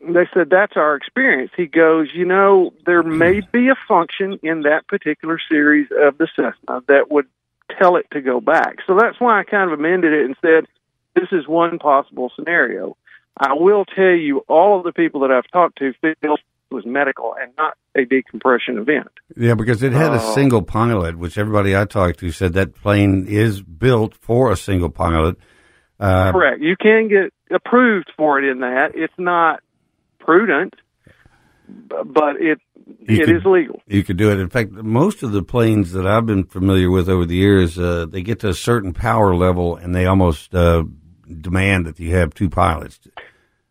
they 0.00 0.26
said 0.32 0.48
that's 0.50 0.76
our 0.76 0.96
experience. 0.96 1.50
He 1.56 1.66
goes, 1.66 2.08
you 2.14 2.24
know, 2.24 2.72
there 2.86 3.02
may 3.02 3.40
be 3.40 3.68
a 3.68 3.74
function 3.86 4.38
in 4.42 4.62
that 4.62 4.86
particular 4.86 5.38
series 5.50 5.88
of 5.96 6.16
the 6.16 6.28
Cessna 6.34 6.82
that 6.88 7.10
would 7.10 7.26
tell 7.78 7.96
it 7.96 8.06
to 8.12 8.20
go 8.20 8.40
back. 8.40 8.76
So 8.86 8.96
that's 8.96 9.20
why 9.20 9.38
I 9.38 9.44
kind 9.44 9.70
of 9.70 9.78
amended 9.78 10.12
it 10.12 10.24
and 10.24 10.36
said 10.40 10.66
this 11.14 11.28
is 11.32 11.46
one 11.46 11.78
possible 11.78 12.32
scenario. 12.34 12.96
I 13.36 13.54
will 13.54 13.84
tell 13.84 14.04
you, 14.14 14.40
all 14.48 14.78
of 14.78 14.84
the 14.84 14.92
people 14.92 15.20
that 15.20 15.30
I've 15.30 15.48
talked 15.52 15.78
to 15.78 15.92
feel 16.00 16.14
it 16.34 16.40
was 16.74 16.84
medical 16.86 17.34
and 17.40 17.52
not 17.58 17.74
a 17.96 18.04
decompression 18.04 18.78
event. 18.78 19.08
Yeah, 19.36 19.54
because 19.54 19.82
it 19.82 19.92
had 19.92 20.12
a 20.12 20.20
Oh. 20.22 20.34
single 20.34 20.62
pilot, 20.62 21.18
which 21.18 21.36
everybody 21.38 21.76
I 21.76 21.84
talked 21.84 22.20
to 22.20 22.30
said 22.30 22.52
that 22.52 22.74
plane 22.74 23.26
is 23.28 23.62
built 23.62 24.14
for 24.14 24.52
a 24.52 24.56
single 24.56 24.90
pilot. 24.90 25.36
Uh, 25.98 26.32
Correct. 26.32 26.60
You 26.60 26.76
can 26.76 27.08
get 27.08 27.32
approved 27.50 28.10
for 28.16 28.38
it 28.38 28.44
in 28.48 28.60
that. 28.60 28.92
It's 28.94 29.12
not 29.18 29.60
prudent, 30.18 30.74
but 31.68 32.40
it 32.40 32.58
it 33.06 33.26
could- 33.26 33.36
is 33.36 33.44
legal. 33.44 33.82
You 33.86 34.02
could 34.02 34.16
do 34.16 34.30
it. 34.30 34.38
In 34.40 34.48
fact, 34.48 34.70
most 34.72 35.22
of 35.22 35.32
the 35.32 35.42
planes 35.42 35.92
that 35.92 36.06
I've 36.06 36.26
been 36.26 36.44
familiar 36.44 36.90
with 36.90 37.08
over 37.08 37.24
the 37.26 37.36
years, 37.36 37.78
uh, 37.78 38.06
they 38.08 38.22
get 38.22 38.40
to 38.40 38.48
a 38.48 38.54
certain 38.54 38.92
power 38.92 39.34
level 39.34 39.76
and 39.76 39.94
they 39.94 40.06
almost 40.06 40.54
uh, 40.54 40.84
demand 41.40 41.86
that 41.86 41.98
you 42.00 42.14
have 42.16 42.34
two 42.34 42.48
pilots. 42.48 43.00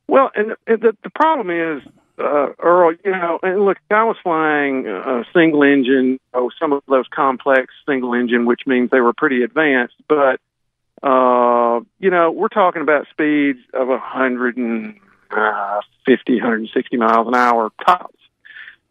Well, 0.07 0.31
and 0.35 0.55
the 0.65 0.95
the 1.03 1.09
problem 1.11 1.49
is, 1.51 1.83
uh, 2.17 2.53
Earle, 2.59 2.95
you 3.05 3.11
know, 3.11 3.39
and 3.43 3.63
look, 3.63 3.77
I 3.91 4.03
was 4.03 4.17
flying 4.23 4.87
a 4.87 5.23
single 5.33 5.63
engine, 5.63 6.19
oh, 6.33 6.49
some 6.59 6.73
of 6.73 6.83
those 6.87 7.05
complex 7.13 7.73
single 7.87 8.13
engine, 8.13 8.45
which 8.45 8.61
means 8.65 8.89
they 8.89 9.01
were 9.01 9.13
pretty 9.13 9.43
advanced, 9.43 9.95
but, 10.07 10.39
uh, 11.03 11.79
you 11.99 12.09
know, 12.09 12.31
we're 12.31 12.49
talking 12.49 12.81
about 12.81 13.07
speeds 13.11 13.59
of 13.73 13.89
a 13.89 13.99
hundred 13.99 14.57
and 14.57 14.99
uh, 15.31 15.81
fifty, 16.05 16.39
hundred 16.39 16.61
and 16.61 16.69
sixty 16.73 16.97
miles 16.97 17.27
an 17.27 17.35
hour 17.35 17.71
tops. 17.85 18.15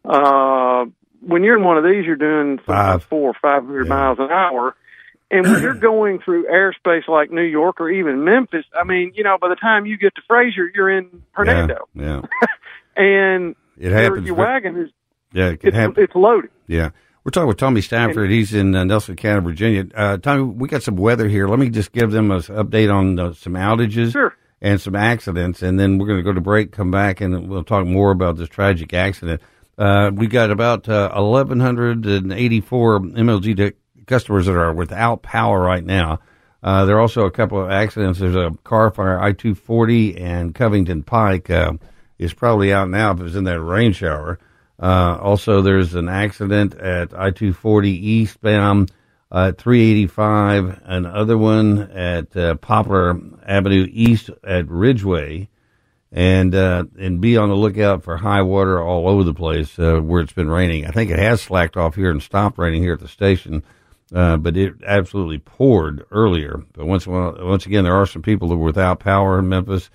Uh, 0.04 0.86
when 1.20 1.42
you're 1.42 1.56
in 1.58 1.64
one 1.64 1.76
of 1.76 1.84
these, 1.84 2.06
you're 2.06 2.16
doing 2.16 2.58
Five. 2.58 3.02
four 3.04 3.30
or 3.30 3.34
five 3.42 3.64
hundred 3.64 3.88
Yeah. 3.88 3.94
miles 3.94 4.18
an 4.20 4.30
hour. 4.30 4.76
And 5.30 5.46
when 5.46 5.60
you're 5.62 5.74
going 5.90 6.20
through 6.20 6.46
airspace 6.46 7.06
like 7.08 7.30
New 7.30 7.42
York 7.42 7.80
or 7.80 7.90
even 7.90 8.24
Memphis, 8.24 8.64
I 8.78 8.84
mean, 8.84 9.12
you 9.14 9.24
know, 9.24 9.36
by 9.40 9.48
the 9.48 9.56
time 9.56 9.84
you 9.86 9.96
get 9.98 10.14
to 10.14 10.22
Frayser, 10.30 10.68
you're 10.74 10.90
in 10.90 11.22
Hernando, 11.32 11.88
Yeah, 11.94 12.22
and 12.96 13.54
it 13.76 13.84
your, 13.90 13.94
happens. 13.94 14.26
your 14.26 14.36
ve- 14.36 14.40
wagon 14.40 14.76
is 14.82 14.90
yeah, 15.32 15.48
it 15.48 15.60
can 15.60 15.68
it's, 15.68 15.76
happen. 15.76 16.02
it's 16.02 16.14
loaded. 16.14 16.50
Yeah. 16.66 16.90
We're 17.24 17.30
talking 17.32 17.48
with 17.48 17.58
Tommy 17.58 17.82
Stafford. 17.82 18.30
He's 18.30 18.54
in 18.54 18.74
uh, 18.74 18.84
Nelson 18.84 19.14
County, 19.16 19.42
Virginia. 19.44 19.84
Uh, 19.94 20.16
Tommy, 20.16 20.44
we 20.44 20.66
got 20.66 20.82
some 20.82 20.96
weather 20.96 21.28
here. 21.28 21.46
Let 21.46 21.58
me 21.58 21.68
just 21.68 21.92
give 21.92 22.10
them 22.10 22.30
an 22.30 22.40
update 22.40 22.90
on 22.90 23.18
uh, 23.18 23.34
some 23.34 23.52
outages. 23.52 24.12
Sure. 24.12 24.34
and 24.62 24.80
some 24.80 24.96
accidents. 24.96 25.60
And 25.60 25.78
then 25.78 25.98
we're 25.98 26.06
going 26.06 26.20
to 26.20 26.22
go 26.22 26.32
to 26.32 26.40
break, 26.40 26.72
come 26.72 26.90
back, 26.90 27.20
and 27.20 27.48
we'll 27.50 27.64
talk 27.64 27.84
more 27.86 28.12
about 28.12 28.36
this 28.38 28.48
tragic 28.48 28.94
accident. 28.94 29.42
Uh, 29.76 30.10
we 30.14 30.26
got 30.26 30.50
about 30.50 30.88
uh, 30.88 31.10
1,184 31.14 33.00
MLG 33.00 33.74
customers 34.08 34.46
that 34.46 34.56
are 34.56 34.72
without 34.72 35.22
power 35.22 35.60
right 35.60 35.84
now. 35.84 36.18
Uh, 36.62 36.84
there 36.84 36.96
are 36.96 37.00
also 37.00 37.24
a 37.24 37.30
couple 37.30 37.62
of 37.62 37.70
accidents. 37.70 38.18
There's 38.18 38.34
a 38.34 38.56
car 38.64 38.90
fire 38.90 39.20
I 39.20 39.32
240 39.32 40.18
and 40.18 40.54
Covington 40.54 41.04
Pike 41.04 41.50
uh, 41.50 41.74
is 42.18 42.34
probably 42.34 42.72
out 42.72 42.90
now 42.90 43.12
if 43.12 43.20
it 43.20 43.24
was 43.24 43.36
in 43.36 43.44
that 43.44 43.60
rain 43.60 43.92
shower. 43.92 44.38
Uh, 44.80 45.18
also, 45.20 45.60
there's 45.60 45.94
an 45.94 46.08
accident 46.08 46.74
at 46.74 47.12
I 47.12 47.30
240 47.30 47.90
eastbound 47.90 48.92
uh, 49.30 49.52
385, 49.52 50.82
another 50.84 51.36
one 51.36 51.78
at 51.90 52.34
uh, 52.36 52.54
Poplar 52.56 53.20
Avenue 53.46 53.86
East 53.90 54.30
at 54.42 54.68
Ridgeway, 54.68 55.48
and 56.10 56.54
uh, 56.54 56.84
and 56.98 57.20
be 57.20 57.36
on 57.36 57.50
the 57.50 57.54
lookout 57.56 58.04
for 58.04 58.16
high 58.16 58.42
water 58.42 58.80
all 58.80 59.08
over 59.08 59.24
the 59.24 59.34
place 59.34 59.76
where 59.76 60.22
it's 60.22 60.32
been 60.32 60.48
raining. 60.48 60.86
I 60.86 60.92
think 60.92 61.10
it 61.10 61.18
has 61.18 61.42
slacked 61.42 61.76
off 61.76 61.94
here 61.94 62.10
and 62.10 62.22
stopped 62.22 62.56
raining 62.56 62.82
here 62.82 62.94
at 62.94 63.00
the 63.00 63.08
station, 63.08 63.62
uh, 64.14 64.36
but 64.36 64.56
it 64.56 64.74
absolutely 64.86 65.38
poured 65.38 66.04
earlier. 66.10 66.62
But 66.72 66.86
once 66.86 67.06
once 67.06 67.66
again, 67.66 67.84
there 67.84 67.96
are 67.96 68.06
some 68.06 68.22
people 68.22 68.48
that 68.48 68.56
were 68.56 68.66
without 68.66 69.00
power 69.00 69.38
in 69.38 69.48
Memphis, 69.48 69.90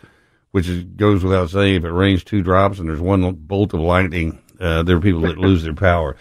which 0.51 0.67
is, 0.67 0.83
goes 0.83 1.23
without 1.23 1.49
saying. 1.49 1.75
If 1.75 1.83
it 1.83 1.91
rains 1.91 2.23
two 2.23 2.41
drops 2.41 2.79
and 2.79 2.87
there's 2.87 3.01
one 3.01 3.31
bolt 3.33 3.73
of 3.73 3.79
lightning, 3.79 4.41
uh, 4.59 4.83
there 4.83 4.97
are 4.97 5.01
people 5.01 5.21
that 5.21 5.37
lose 5.37 5.63
their 5.63 5.73
power. 5.73 6.15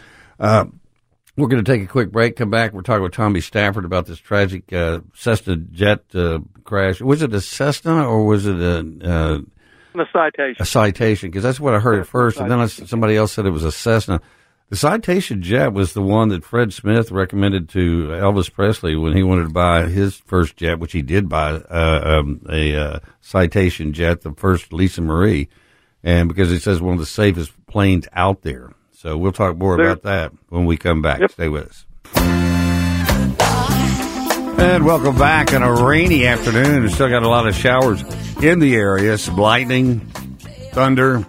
We're 1.34 1.48
going 1.48 1.64
to 1.64 1.72
take 1.72 1.82
a 1.82 1.86
quick 1.86 2.12
break. 2.12 2.36
Come 2.36 2.50
back. 2.50 2.74
We're 2.74 2.82
talking 2.82 3.02
with 3.02 3.14
Tommy 3.14 3.40
Stafford 3.40 3.86
about 3.86 4.04
this 4.04 4.18
tragic 4.18 4.70
uh, 4.70 5.00
Cessna 5.14 5.56
jet 5.56 6.04
uh, 6.14 6.40
crash. 6.64 7.00
Was 7.00 7.22
it 7.22 7.32
a 7.32 7.40
Cessna 7.40 8.06
or 8.06 8.26
was 8.26 8.46
it 8.46 8.56
a 8.56 8.78
uh, 9.02 9.38
a 9.94 10.06
citation? 10.12 10.56
A 10.60 10.66
citation, 10.66 11.30
because 11.30 11.42
that's 11.42 11.60
what 11.60 11.74
I 11.74 11.78
heard 11.78 12.00
at 12.00 12.06
first, 12.06 12.38
and 12.38 12.50
then 12.50 12.60
I, 12.60 12.66
somebody 12.66 13.16
else 13.16 13.32
said 13.32 13.46
it 13.46 13.50
was 13.50 13.64
a 13.64 13.72
Cessna. 13.72 14.20
The 14.72 14.78
citation 14.78 15.42
jet 15.42 15.74
was 15.74 15.92
the 15.92 16.00
one 16.00 16.30
that 16.30 16.44
Fred 16.44 16.72
Smith 16.72 17.10
recommended 17.10 17.68
to 17.68 18.08
Elvis 18.08 18.50
Presley 18.50 18.96
when 18.96 19.14
he 19.14 19.22
wanted 19.22 19.42
to 19.42 19.52
buy 19.52 19.86
his 19.86 20.16
first 20.16 20.56
jet, 20.56 20.78
which 20.78 20.92
he 20.92 21.02
did 21.02 21.28
buy 21.28 21.56
uh, 21.56 22.20
um, 22.20 22.40
a 22.48 22.74
uh, 22.74 23.00
citation 23.20 23.92
jet, 23.92 24.22
the 24.22 24.32
first 24.32 24.72
Lisa 24.72 25.02
Marie, 25.02 25.50
and 26.02 26.26
because 26.26 26.48
he 26.48 26.58
says 26.58 26.80
one 26.80 26.94
of 26.94 27.00
the 27.00 27.04
safest 27.04 27.52
planes 27.66 28.08
out 28.14 28.40
there. 28.40 28.72
So 28.92 29.18
we'll 29.18 29.32
talk 29.32 29.58
more 29.58 29.76
there. 29.76 29.90
about 29.90 30.04
that 30.04 30.32
when 30.48 30.64
we 30.64 30.78
come 30.78 31.02
back. 31.02 31.20
Yep. 31.20 31.32
Stay 31.32 31.50
with 31.50 31.68
us. 31.68 31.84
And 34.58 34.86
welcome 34.86 35.18
back 35.18 35.52
on 35.52 35.62
a 35.62 35.84
rainy 35.84 36.24
afternoon. 36.26 36.84
We 36.84 36.88
still 36.88 37.10
got 37.10 37.24
a 37.24 37.28
lot 37.28 37.46
of 37.46 37.54
showers 37.54 38.00
in 38.42 38.58
the 38.58 38.74
area. 38.74 39.18
Some 39.18 39.36
lightning, 39.36 40.00
thunder, 40.72 41.26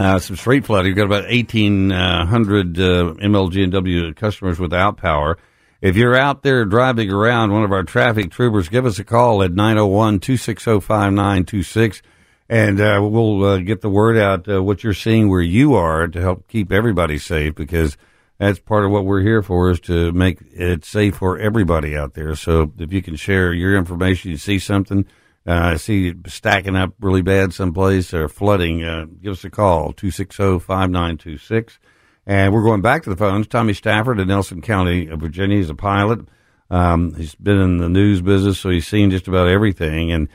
uh, 0.00 0.18
some 0.18 0.36
street 0.36 0.64
flooding. 0.64 0.90
We've 0.90 0.96
got 0.96 1.04
about 1.04 1.28
1,800 1.28 2.78
uh, 2.78 2.82
MLG 2.82 3.62
and 3.62 3.72
W 3.72 4.14
customers 4.14 4.58
without 4.58 4.96
power. 4.96 5.36
If 5.82 5.96
you're 5.96 6.16
out 6.16 6.42
there 6.42 6.64
driving 6.64 7.10
around, 7.10 7.52
one 7.52 7.64
of 7.64 7.72
our 7.72 7.84
traffic 7.84 8.30
troopers, 8.30 8.70
give 8.70 8.86
us 8.86 8.98
a 8.98 9.04
call 9.04 9.42
at 9.42 9.52
901 9.52 10.20
260 10.20 10.80
5926 10.80 12.02
and 12.48 12.80
uh, 12.80 12.98
we'll 13.00 13.44
uh, 13.44 13.58
get 13.58 13.80
the 13.80 13.90
word 13.90 14.16
out 14.16 14.48
uh, 14.48 14.62
what 14.62 14.82
you're 14.82 14.94
seeing 14.94 15.28
where 15.28 15.40
you 15.40 15.74
are 15.74 16.08
to 16.08 16.20
help 16.20 16.48
keep 16.48 16.72
everybody 16.72 17.16
safe 17.16 17.54
because 17.54 17.96
that's 18.38 18.58
part 18.58 18.84
of 18.84 18.90
what 18.90 19.04
we're 19.04 19.20
here 19.20 19.42
for 19.42 19.70
is 19.70 19.80
to 19.80 20.12
make 20.12 20.38
it 20.52 20.84
safe 20.84 21.16
for 21.16 21.38
everybody 21.38 21.96
out 21.96 22.14
there. 22.14 22.34
So 22.34 22.72
if 22.78 22.92
you 22.92 23.02
can 23.02 23.16
share 23.16 23.52
your 23.52 23.76
information, 23.76 24.30
you 24.30 24.38
see 24.38 24.58
something, 24.58 25.06
uh, 25.46 25.76
see 25.76 26.14
stacking 26.26 26.76
up 26.76 26.94
really 27.00 27.22
bad 27.22 27.52
someplace 27.52 28.12
or 28.12 28.28
flooding, 28.28 28.84
uh, 28.84 29.06
give 29.22 29.32
us 29.32 29.44
a 29.44 29.50
call, 29.50 29.92
260-5926. 29.94 31.78
And 32.26 32.52
we're 32.52 32.62
going 32.62 32.82
back 32.82 33.02
to 33.04 33.10
the 33.10 33.16
phones. 33.16 33.46
Tommy 33.46 33.72
Stafford 33.72 34.20
in 34.20 34.28
Nelson 34.28 34.60
County, 34.60 35.06
Virginia. 35.06 35.56
He's 35.56 35.70
a 35.70 35.74
pilot. 35.74 36.20
Um, 36.70 37.14
he's 37.14 37.34
been 37.34 37.58
in 37.58 37.78
the 37.78 37.88
news 37.88 38.20
business, 38.22 38.60
so 38.60 38.70
he's 38.70 38.86
seen 38.86 39.10
just 39.10 39.26
about 39.26 39.48
everything. 39.48 40.12
And 40.12 40.28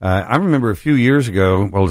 uh, 0.00 0.24
I 0.26 0.36
remember 0.36 0.70
a 0.70 0.76
few 0.76 0.94
years 0.94 1.26
ago, 1.26 1.68
well, 1.72 1.90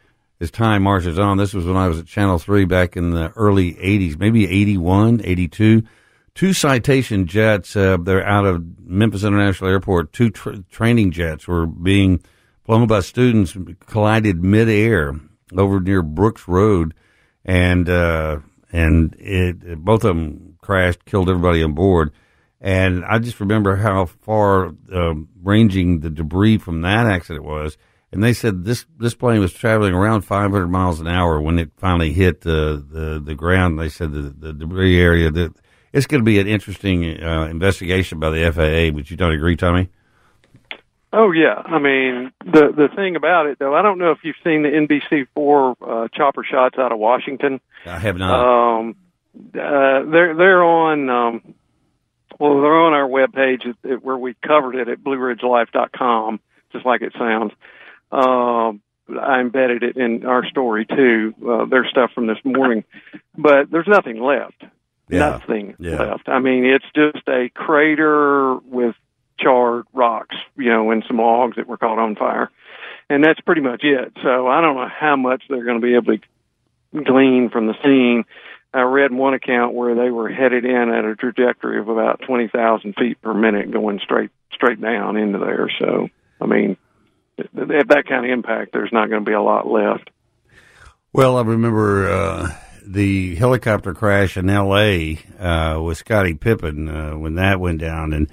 as 0.40 0.50
time 0.50 0.82
marches 0.84 1.18
on, 1.18 1.36
this 1.36 1.52
was 1.52 1.66
when 1.66 1.76
I 1.76 1.88
was 1.88 1.98
at 1.98 2.06
Channel 2.06 2.38
3 2.38 2.64
back 2.64 2.96
in 2.96 3.10
the 3.10 3.30
early 3.36 3.74
80s, 3.74 4.18
maybe 4.18 4.44
81, 4.46 5.20
82. 5.24 5.82
Two 6.34 6.52
citation 6.52 7.26
jets, 7.26 7.76
uh, 7.76 7.96
they're 8.00 8.26
out 8.26 8.44
of 8.44 8.64
Memphis 8.80 9.22
International 9.22 9.70
Airport. 9.70 10.12
Two 10.12 10.30
tra- 10.30 10.62
training 10.64 11.12
jets 11.12 11.46
were 11.46 11.64
being 11.64 12.20
flown 12.64 12.88
by 12.88 13.00
students, 13.00 13.56
collided 13.86 14.42
midair 14.42 15.14
over 15.56 15.78
near 15.78 16.02
Brooks 16.02 16.48
Road, 16.48 16.92
and 17.44 17.88
uh, 17.88 18.40
and 18.72 19.14
it 19.20 19.78
both 19.78 20.02
of 20.02 20.16
them 20.16 20.56
crashed, 20.60 21.04
killed 21.04 21.30
everybody 21.30 21.62
on 21.62 21.74
board. 21.74 22.10
And 22.60 23.04
I 23.04 23.20
just 23.20 23.38
remember 23.38 23.76
how 23.76 24.06
far 24.06 24.74
uh, 24.92 25.14
ranging 25.40 26.00
the 26.00 26.10
debris 26.10 26.58
from 26.58 26.80
that 26.80 27.06
accident 27.06 27.44
was. 27.44 27.76
And 28.10 28.24
they 28.24 28.32
said 28.32 28.64
this 28.64 28.86
this 28.98 29.14
plane 29.14 29.38
was 29.38 29.52
traveling 29.52 29.94
around 29.94 30.22
500 30.22 30.66
miles 30.66 30.98
an 31.00 31.06
hour 31.06 31.40
when 31.40 31.60
it 31.60 31.70
finally 31.76 32.12
hit 32.12 32.40
the 32.40 32.84
the, 32.90 33.22
the 33.24 33.34
ground. 33.36 33.78
They 33.78 33.88
said 33.88 34.12
the, 34.12 34.22
the 34.22 34.52
debris 34.52 34.98
area 34.98 35.30
that 35.30 35.54
it's 35.94 36.06
going 36.06 36.20
to 36.20 36.24
be 36.24 36.40
an 36.40 36.48
interesting 36.48 37.22
uh, 37.22 37.44
investigation 37.44 38.18
by 38.18 38.30
the 38.30 38.50
FAA. 38.52 38.94
Would 38.94 39.10
you 39.10 39.16
don't 39.16 39.32
agree, 39.32 39.54
Tommy? 39.54 39.88
Oh 41.12 41.30
yeah, 41.30 41.62
I 41.64 41.78
mean 41.78 42.32
the 42.44 42.72
the 42.76 42.88
thing 42.96 43.14
about 43.14 43.46
it 43.46 43.60
though, 43.60 43.72
I 43.72 43.82
don't 43.82 43.98
know 43.98 44.10
if 44.10 44.18
you've 44.24 44.34
seen 44.42 44.64
the 44.64 44.70
NBC 44.70 45.28
four 45.32 45.76
uh, 45.80 46.08
chopper 46.12 46.42
shots 46.42 46.76
out 46.76 46.90
of 46.90 46.98
Washington. 46.98 47.60
I 47.86 48.00
have 48.00 48.16
not. 48.16 48.80
Um, 48.80 48.96
uh, 49.54 50.10
they're 50.10 50.34
they're 50.34 50.64
on 50.64 51.08
um, 51.08 51.54
well, 52.40 52.60
they're 52.60 52.80
on 52.80 52.94
our 52.94 53.08
webpage 53.08 53.62
where 54.02 54.18
we 54.18 54.34
covered 54.44 54.74
it 54.74 54.88
at 54.88 55.04
BlueRidgeLife.com, 55.04 56.40
just 56.72 56.84
like 56.84 57.02
it 57.02 57.12
sounds. 57.16 57.52
Uh, 58.10 58.72
I 59.16 59.40
embedded 59.40 59.84
it 59.84 59.96
in 59.96 60.26
our 60.26 60.44
story 60.48 60.84
too. 60.84 61.32
Uh, 61.48 61.66
there's 61.66 61.90
stuff 61.90 62.10
from 62.12 62.26
this 62.26 62.38
morning, 62.42 62.82
but 63.38 63.70
there's 63.70 63.86
nothing 63.86 64.20
left. 64.20 64.64
Yeah. 65.08 65.18
Nothing 65.18 65.74
yeah. 65.78 65.96
left. 66.02 66.28
I 66.28 66.38
mean, 66.38 66.64
it's 66.64 66.84
just 66.94 67.26
a 67.28 67.50
crater 67.54 68.54
with 68.56 68.94
charred 69.38 69.86
rocks, 69.92 70.36
you 70.56 70.70
know, 70.70 70.90
and 70.90 71.04
some 71.06 71.18
logs 71.18 71.56
that 71.56 71.66
were 71.66 71.76
caught 71.76 71.98
on 71.98 72.16
fire. 72.16 72.50
And 73.10 73.22
that's 73.22 73.40
pretty 73.40 73.60
much 73.60 73.84
it. 73.84 74.12
So 74.22 74.48
I 74.48 74.60
don't 74.60 74.76
know 74.76 74.88
how 74.88 75.16
much 75.16 75.42
they're 75.48 75.64
going 75.64 75.80
to 75.80 75.86
be 75.86 75.94
able 75.94 76.16
to 76.16 77.04
glean 77.04 77.50
from 77.50 77.66
the 77.66 77.74
scene. 77.82 78.24
I 78.72 78.82
read 78.82 79.12
one 79.12 79.34
account 79.34 79.74
where 79.74 79.94
they 79.94 80.10
were 80.10 80.28
headed 80.28 80.64
in 80.64 80.88
at 80.88 81.04
a 81.04 81.14
trajectory 81.14 81.78
of 81.78 81.88
about 81.88 82.22
20,000 82.26 82.94
feet 82.94 83.20
per 83.22 83.34
minute 83.34 83.70
going 83.70 84.00
straight, 84.02 84.30
straight 84.52 84.80
down 84.80 85.16
into 85.16 85.38
there. 85.38 85.70
So, 85.78 86.08
I 86.40 86.46
mean, 86.46 86.76
at 87.38 87.88
that 87.88 88.04
kind 88.08 88.24
of 88.24 88.32
impact, 88.32 88.72
there's 88.72 88.92
not 88.92 89.10
going 89.10 89.24
to 89.24 89.28
be 89.28 89.34
a 89.34 89.42
lot 89.42 89.66
left. 89.66 90.10
Well, 91.12 91.36
I 91.36 91.42
remember, 91.42 92.10
uh, 92.10 92.48
the 92.86 93.34
helicopter 93.36 93.94
crash 93.94 94.36
in 94.36 94.50
L.A. 94.50 95.18
Uh, 95.38 95.80
with 95.82 95.98
Scottie 95.98 96.34
Pippen 96.34 96.88
uh, 96.88 97.12
when 97.12 97.34
that 97.36 97.60
went 97.60 97.80
down, 97.80 98.12
and 98.12 98.30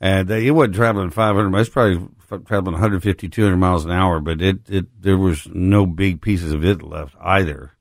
and 0.00 0.28
they, 0.28 0.46
it 0.46 0.52
wasn't 0.52 0.76
traveling 0.76 1.10
500 1.10 1.50
miles, 1.50 1.68
probably 1.68 2.08
traveling 2.46 2.74
150, 2.74 3.28
200 3.28 3.56
miles 3.56 3.84
an 3.84 3.90
hour, 3.90 4.20
but 4.20 4.40
it, 4.40 4.68
it 4.68 5.02
there 5.02 5.18
was 5.18 5.46
no 5.52 5.86
big 5.86 6.20
pieces 6.20 6.52
of 6.52 6.64
it 6.64 6.82
left 6.82 7.14
either. 7.20 7.72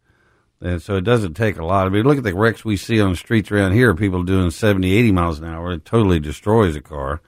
And 0.62 0.82
so 0.82 0.96
it 0.96 1.06
doesn't 1.06 1.36
take 1.36 1.58
a 1.58 1.66
lot. 1.66 1.88
I 1.88 1.90
mean, 1.90 2.04
look 2.04 2.18
at 2.18 2.26
the 2.26 2.36
wrecks 2.36 2.66
we 2.66 2.76
see 2.76 3.00
on 3.00 3.12
the 3.12 3.16
streets 3.16 3.50
around 3.50 3.72
here, 3.72 3.96
people 3.96 4.24
doing 4.24 4.52
70, 4.52 4.92
80 4.92 5.12
miles 5.14 5.40
an 5.40 5.46
hour. 5.46 5.72
It 5.72 5.86
totally 5.86 6.20
destroys 6.20 6.76
a 6.76 6.82
car. 6.82 7.22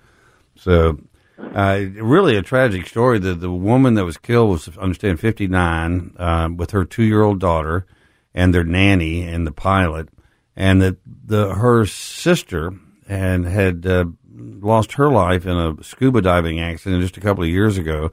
So, 0.58 1.00
uh, 1.40 1.80
really 1.96 2.36
a 2.36 2.42
tragic 2.42 2.88
story. 2.88 3.20
The, 3.20 3.34
the 3.34 3.50
woman 3.50 3.94
that 3.94 4.04
was 4.04 4.18
killed 4.18 4.50
was, 4.50 4.70
I 4.78 4.82
understand, 4.82 5.22
59, 5.22 6.14
uh, 6.18 6.50
with 6.54 6.72
her 6.72 6.84
two 6.84 7.04
year 7.04 7.24
old 7.24 7.40
daughter 7.40 7.86
and 8.34 8.54
their 8.54 8.64
nanny 8.64 9.24
and 9.24 9.46
the 9.46 9.52
pilot. 9.52 10.10
And 10.56 10.82
that 10.82 10.98
the, 11.06 11.56
her 11.56 11.86
sister 11.86 12.74
and 13.08 13.46
had, 13.46 13.86
uh, 13.86 14.06
lost 14.34 14.94
her 14.94 15.10
life 15.10 15.46
in 15.46 15.58
a 15.58 15.84
scuba 15.84 16.22
diving 16.22 16.60
accident 16.60 17.02
just 17.02 17.18
a 17.18 17.22
couple 17.22 17.44
of 17.44 17.50
years 17.50 17.78
ago. 17.78 18.12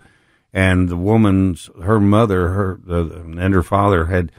And 0.53 0.89
the 0.89 0.97
woman's, 0.97 1.69
her 1.83 2.01
mother, 2.01 2.49
her, 2.49 2.81
and 2.89 3.55
her 3.55 3.63
father 3.63 4.07
had, 4.07 4.33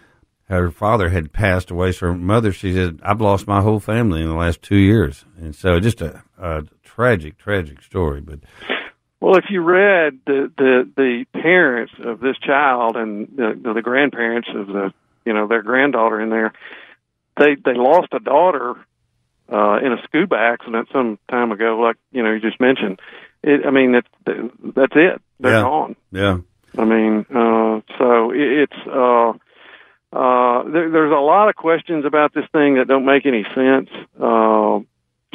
her 0.46 0.72
father 0.72 1.10
had 1.10 1.32
passed 1.32 1.70
away. 1.70 1.92
So 1.92 2.08
her 2.08 2.16
mother, 2.16 2.52
she 2.52 2.74
said, 2.74 3.00
I've 3.04 3.22
lost 3.22 3.48
my 3.48 3.62
whole 3.62 3.80
family 3.80 4.22
in 4.22 4.28
the 4.28 4.36
last 4.36 4.62
two 4.62 4.78
years. 4.78 5.26
And 5.38 5.56
so 5.56 5.80
just 5.80 6.02
a, 6.02 6.24
a 6.38 6.64
tragic, 6.84 7.38
tragic 7.38 7.84
story. 7.84 8.22
But 8.22 8.40
well, 9.20 9.38
if 9.38 9.46
you 9.50 9.62
read 9.62 10.20
the, 10.26 10.52
the, 10.58 10.90
the 10.96 11.26
parents 11.34 11.94
of 12.04 12.20
this 12.20 12.38
child 12.40 12.96
and 12.96 13.28
the, 13.36 13.72
the 13.76 13.82
grandparents 13.82 14.50
of 14.56 14.68
the, 14.68 14.94
you 15.26 15.34
know, 15.34 15.48
their 15.48 15.62
granddaughter 15.62 16.20
in 16.22 16.30
there, 16.30 16.54
they, 17.38 17.56
they 17.56 17.74
lost 17.74 18.10
a 18.14 18.20
daughter, 18.20 18.76
uh, 19.52 19.80
in 19.84 19.92
a 19.94 19.98
scuba 20.04 20.36
accident 20.38 20.88
some 20.94 21.18
time 21.30 21.52
ago, 21.52 21.80
like, 21.80 21.96
you 22.12 22.22
know, 22.24 22.32
you 22.34 22.40
just 22.40 22.60
mentioned. 22.60 23.00
it, 23.44 23.66
I 23.66 23.72
mean, 23.72 23.94
that's 23.94 24.08
that's 24.76 24.94
it. 24.96 25.22
They're 25.40 25.54
Yeah. 25.54 25.62
gone. 25.62 25.96
Yeah. 26.12 26.38
I 26.78 26.86
mean, 26.86 27.26
uh, 27.34 27.82
so 27.98 28.32
it, 28.32 28.70
it's 28.70 28.88
uh, 28.88 29.30
uh, 30.12 30.64
there, 30.70 30.90
there's 30.92 31.12
a 31.12 31.20
lot 31.22 31.50
of 31.50 31.56
questions 31.56 32.06
about 32.06 32.34
this 32.34 32.46
thing 32.52 32.76
that 32.76 32.88
don't 32.88 33.06
make 33.06 33.26
any 33.26 33.44
sense 33.56 33.90
uh, 34.20 34.80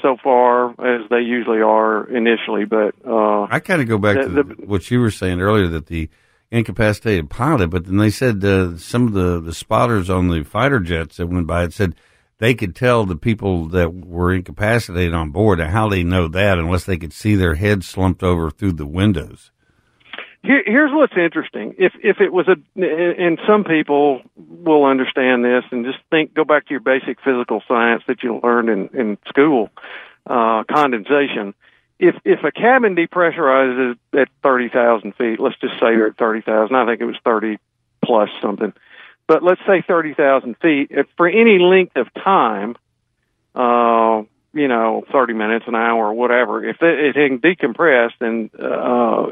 so 0.03 0.17
far, 0.23 0.71
as 0.71 1.09
they 1.11 1.21
usually 1.21 1.61
are 1.61 2.05
initially. 2.09 2.65
But 2.67 2.95
uh, 3.07 3.47
I 3.51 3.61
kind 3.61 3.81
of 3.83 3.89
go 3.89 3.99
back 3.99 4.17
The- 4.17 4.23
to 4.23 4.29
the- 4.43 4.67
what 4.67 4.91
you 4.91 5.01
were 5.01 5.11
saying 5.11 5.41
earlier 5.41 5.69
that 5.69 5.87
the 5.87 6.09
incapacitated 6.55 7.29
pilot, 7.31 7.69
but 7.69 7.87
then 7.87 7.97
they 7.97 8.11
said 8.11 8.45
uh, 8.45 8.77
some 8.77 9.09
of 9.09 9.13
the, 9.13 9.41
the 9.41 9.53
spotters 9.53 10.09
on 10.09 10.29
the 10.29 10.45
fighter 10.45 10.81
jets 10.81 11.17
that 11.17 11.27
went 11.27 11.47
by 11.47 11.65
it 11.65 11.73
said 11.73 11.95
they 12.39 12.55
could 12.55 12.75
tell 12.77 13.05
the 13.05 13.17
people 13.17 13.67
that 13.69 13.93
were 13.93 14.33
incapacitated 14.33 15.15
on 15.15 15.31
board. 15.31 15.61
And 15.61 15.71
how 15.71 15.89
they 15.89 16.03
know 16.03 16.29
that 16.29 16.59
unless 16.59 16.85
they 16.85 16.97
could 16.97 17.13
see 17.13 17.35
their 17.35 17.55
heads 17.55 17.89
slumped 17.89 18.23
over 18.23 18.51
through 18.51 18.73
the 18.73 18.87
windows. 18.87 19.51
Here, 20.43 20.63
here's 20.67 20.91
what's 20.93 21.17
interesting. 21.17 21.75
If 21.79 21.95
if 22.03 22.21
it 22.21 22.31
was 22.31 22.47
a, 22.49 22.57
and 22.77 23.39
some 23.49 23.65
people 23.65 24.21
will 24.37 24.85
understand 24.85 25.43
this, 25.43 25.65
and 25.71 25.87
just 25.87 25.99
think, 26.11 26.35
go 26.35 26.45
back 26.45 26.67
to 26.67 26.71
your 26.71 26.81
basic 26.81 27.19
physical 27.25 27.63
science 27.67 28.03
that 28.09 28.23
you 28.23 28.41
learned 28.43 28.69
in 28.69 28.89
in 28.93 29.19
school, 29.27 29.71
uh, 30.27 30.65
condensation. 30.71 31.55
If 31.99 32.17
if 32.25 32.43
a 32.45 32.51
cabin 32.51 32.97
depressurizes 32.97 33.97
at 34.19 34.29
thirty 34.43 34.69
thousand 34.69 35.15
feet, 35.17 35.39
let's 35.39 35.57
just 35.61 35.75
say 35.75 35.95
they're 35.97 36.09
at 36.09 36.17
thirty 36.17 36.41
thousand. 36.41 36.75
I 36.77 36.87
think 36.87 37.01
it 37.01 37.05
was 37.05 37.17
thirty 37.25 37.59
plus 38.05 38.29
something, 38.43 38.73
but 39.27 39.43
let's 39.43 39.61
say 39.67 39.83
thirty 39.87 40.13
thousand 40.15 40.57
feet. 40.59 40.89
If 40.91 41.07
for 41.17 41.29
any 41.29 41.59
length 41.59 41.97
of 41.97 42.13
time, 42.15 42.75
uh, 43.55 44.23
you 44.53 44.69
know, 44.69 45.05
30 45.11 45.33
minutes, 45.35 45.65
an 45.67 45.75
hour, 45.75 46.13
whatever. 46.13 46.65
If 46.65 46.81
it, 46.81 47.17
it 47.17 47.17
had 47.17 47.41
decompressed, 47.41 48.13
then 48.21 48.51
uh, 48.57 49.27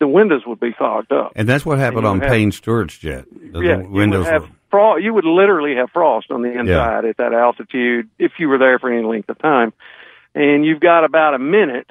the 0.00 0.08
windows 0.08 0.42
would 0.46 0.58
be 0.58 0.72
fogged 0.76 1.12
up. 1.12 1.32
And 1.36 1.48
that's 1.48 1.64
what 1.64 1.78
happened 1.78 2.06
on 2.06 2.20
have- 2.20 2.28
Payne 2.28 2.50
Stewart's 2.50 2.98
jet. 2.98 3.24
The, 3.52 3.60
yeah, 3.60 3.76
windows 3.76 4.26
have 4.26 4.42
were. 4.42 4.48
fro- 4.70 4.96
You 4.96 5.14
would 5.14 5.24
literally 5.24 5.76
have 5.76 5.90
frost 5.90 6.30
on 6.32 6.42
the 6.42 6.58
inside 6.58 7.04
at 7.04 7.16
that 7.18 7.32
altitude 7.32 8.08
if 8.18 8.32
you 8.38 8.48
were 8.48 8.58
there 8.58 8.78
for 8.80 8.90
any 8.92 9.06
length 9.06 9.28
of 9.28 9.38
time. 9.38 9.72
And 10.34 10.64
you've 10.64 10.80
got 10.80 11.04
about 11.04 11.34
a 11.34 11.38
minute 11.38 11.90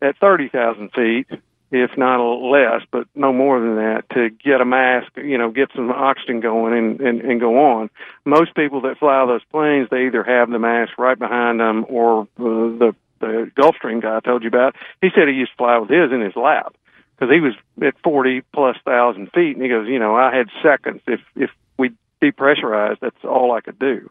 at 0.00 0.16
30,000 0.18 0.90
feet, 0.92 1.26
if 1.70 1.90
not 1.96 2.18
less, 2.20 2.82
but 2.90 3.06
no 3.14 3.32
more 3.32 3.60
than 3.60 3.76
that, 3.76 4.04
to 4.10 4.30
get 4.30 4.60
a 4.60 4.64
mask, 4.64 5.08
you 5.16 5.36
know, 5.36 5.50
get 5.50 5.70
some 5.74 5.90
oxygen 5.90 6.40
going 6.40 6.72
and, 6.76 7.00
and, 7.00 7.20
and 7.20 7.40
go 7.40 7.58
on. 7.58 7.90
Most 8.24 8.54
people 8.54 8.82
that 8.82 8.98
fly 8.98 9.26
those 9.26 9.44
planes, 9.50 9.88
they 9.90 10.06
either 10.06 10.22
have 10.22 10.50
the 10.50 10.58
mask 10.58 10.96
right 10.98 11.18
behind 11.18 11.60
them 11.60 11.84
or 11.88 12.22
uh, 12.22 12.26
the, 12.38 12.94
the 13.20 13.50
Gulfstream 13.56 14.00
guy 14.00 14.16
I 14.16 14.20
told 14.20 14.42
you 14.42 14.48
about, 14.48 14.76
he 15.02 15.10
said 15.14 15.28
he 15.28 15.34
used 15.34 15.52
to 15.52 15.56
fly 15.56 15.78
with 15.78 15.90
his 15.90 16.12
in 16.12 16.20
his 16.20 16.36
lap 16.36 16.74
because 17.18 17.32
he 17.34 17.40
was 17.40 17.54
at 17.82 17.94
40 18.02 18.42
plus 18.52 18.76
thousand 18.84 19.32
feet. 19.32 19.56
And 19.56 19.62
he 19.62 19.68
goes, 19.68 19.88
you 19.88 19.98
know, 19.98 20.14
I 20.14 20.34
had 20.34 20.48
seconds. 20.62 21.02
If, 21.06 21.20
if 21.34 21.50
we 21.76 21.92
depressurized, 22.22 23.00
that's 23.00 23.24
all 23.24 23.52
I 23.52 23.60
could 23.60 23.78
do. 23.78 24.08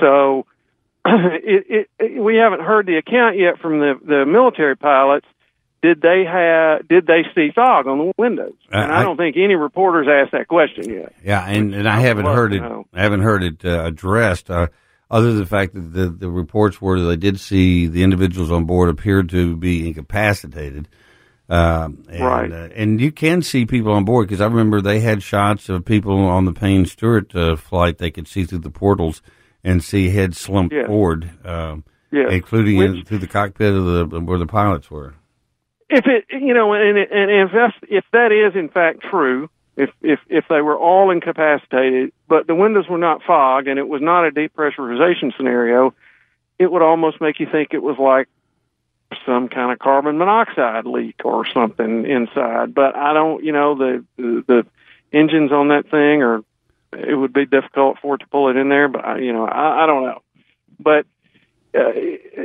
So 0.00 0.46
it, 1.06 1.88
it, 1.98 2.22
we 2.22 2.36
haven't 2.36 2.60
heard 2.60 2.86
the 2.86 2.96
account 2.96 3.38
yet 3.38 3.58
from 3.60 3.78
the, 3.80 3.94
the 4.04 4.24
military 4.26 4.76
pilots. 4.76 5.26
Did 5.82 6.00
they 6.00 6.24
have, 6.24 6.86
did 6.86 7.06
they 7.08 7.22
see 7.34 7.50
fog 7.52 7.88
on 7.88 7.98
the 7.98 8.12
windows? 8.16 8.54
Uh, 8.72 8.76
and 8.78 8.92
I, 8.92 9.00
I- 9.00 9.02
don't 9.02 9.16
think 9.16 9.36
any 9.36 9.54
reporters 9.56 10.06
asked 10.08 10.30
that 10.32 10.46
question 10.46 10.92
yet. 10.92 11.12
Yeah, 11.24 11.44
and, 11.44 11.74
and 11.74 11.88
I 11.88 11.96
I 11.96 12.00
haven't 12.02 12.26
heard 12.26 12.52
it. 12.52 12.62
I 12.62 13.02
haven't 13.02 13.22
heard 13.22 13.42
it 13.42 13.64
uh, 13.64 13.84
addressed. 13.86 14.48
Uh, 14.48 14.68
other 15.10 15.32
than 15.32 15.40
the 15.40 15.46
fact 15.46 15.74
that 15.74 15.92
the, 15.92 16.08
the 16.08 16.30
reports 16.30 16.80
were 16.80 17.00
that 17.00 17.06
they 17.06 17.16
did 17.16 17.38
see 17.40 17.86
the 17.88 18.02
individuals 18.04 18.50
on 18.52 18.64
board 18.64 18.88
appeared 18.90 19.28
to 19.30 19.56
be 19.56 19.88
incapacitated. 19.88 20.88
Um, 21.50 22.04
and, 22.08 22.20
Right. 22.24 22.50
Uh, 22.52 22.68
and 22.74 23.00
you 23.00 23.10
can 23.12 23.42
see 23.42 23.66
people 23.66 23.92
on 23.92 24.04
board 24.04 24.26
because 24.28 24.40
I 24.40 24.46
remember 24.46 24.80
they 24.80 25.00
had 25.00 25.22
shots 25.22 25.68
of 25.68 25.84
people 25.84 26.16
on 26.26 26.44
the 26.46 26.52
Payne 26.52 26.86
Stewart 26.86 27.34
uh, 27.34 27.56
flight. 27.56 27.98
They 27.98 28.10
could 28.12 28.28
see 28.28 28.44
through 28.44 28.60
the 28.60 28.70
portals 28.70 29.20
and 29.64 29.82
see 29.82 30.10
heads 30.10 30.38
slumped 30.38 30.74
Yes. 30.74 30.86
forward, 30.86 31.30
um, 31.44 31.84
Yeah. 32.10 32.28
including 32.30 32.78
in, 32.78 32.92
Which- 32.92 33.06
through 33.06 33.18
the 33.18 33.26
cockpit 33.26 33.72
of 33.74 33.84
the 34.10 34.20
where 34.20 34.38
the 34.38 34.46
pilots 34.46 34.90
were. 34.90 35.14
if 35.88 36.06
it 36.06 36.24
you 36.30 36.54
know 36.54 36.72
and 36.72 36.96
and 36.98 37.30
if 37.30 37.52
that's 37.52 37.76
if 37.88 38.04
that 38.12 38.32
is 38.32 38.54
in 38.56 38.68
fact 38.70 39.00
true 39.02 39.50
if 39.76 39.90
if 40.02 40.20
if 40.30 40.44
they 40.48 40.62
were 40.62 40.76
all 40.76 41.10
incapacitated 41.10 42.12
but 42.28 42.46
the 42.46 42.54
windows 42.54 42.88
were 42.88 42.96
not 42.98 43.22
fogged 43.22 43.68
and 43.68 43.78
it 43.78 43.86
was 43.88 44.00
not 44.00 44.26
a 44.26 44.30
depressurization 44.30 45.36
scenario 45.36 45.92
it 46.58 46.72
would 46.72 46.80
almost 46.82 47.20
make 47.20 47.38
you 47.40 47.46
think 47.50 47.74
it 47.74 47.82
was 47.82 47.98
like 47.98 48.26
some 49.26 49.48
kind 49.48 49.70
of 49.70 49.78
carbon 49.80 50.16
monoxide 50.16 50.86
leak 50.86 51.20
or 51.24 51.44
something 51.46 52.06
inside 52.06 52.72
but 52.74 52.96
i 52.96 53.12
don't 53.12 53.44
you 53.44 53.52
know 53.52 53.74
the 53.74 54.02
the, 54.16 54.42
the 54.46 54.66
engines 55.12 55.52
on 55.52 55.68
that 55.68 55.84
thing 55.90 56.22
or 56.22 56.42
it 56.92 57.14
would 57.14 57.32
be 57.32 57.46
difficult 57.46 57.98
for 58.00 58.14
it 58.16 58.18
to 58.18 58.26
pull 58.28 58.48
it 58.48 58.56
in 58.56 58.68
there 58.68 58.88
but 58.88 59.04
I, 59.04 59.18
you 59.18 59.32
know 59.32 59.46
i 59.46 59.84
i 59.84 59.86
don't 59.86 60.04
know 60.04 60.22
but 60.78 61.06
uh, 61.74 61.90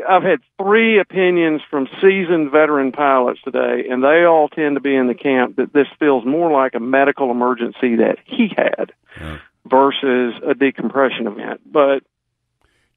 I've 0.08 0.24
had 0.24 0.40
three 0.58 1.00
opinions 1.00 1.62
from 1.70 1.90
seasoned 2.02 2.50
veteran 2.52 2.94
pilots 2.94 3.42
today, 3.44 3.86
and 3.90 4.02
they 4.02 4.24
all 4.24 4.48
tend 4.48 4.78
to 4.78 4.80
be 4.80 4.96
in 4.96 5.08
the 5.08 5.14
camp 5.16 5.58
that 5.58 5.74
this 5.74 5.88
feels 6.00 6.26
more 6.26 6.50
like 6.50 6.76
a 6.76 6.80
medical 6.80 7.30
emergency 7.30 7.98
that 7.98 8.20
he 8.24 8.48
had 8.56 8.94
Yeah. 9.20 9.40
versus 9.70 10.36
a 10.48 10.54
decompression 10.54 11.28
event. 11.28 11.60
But 11.70 12.04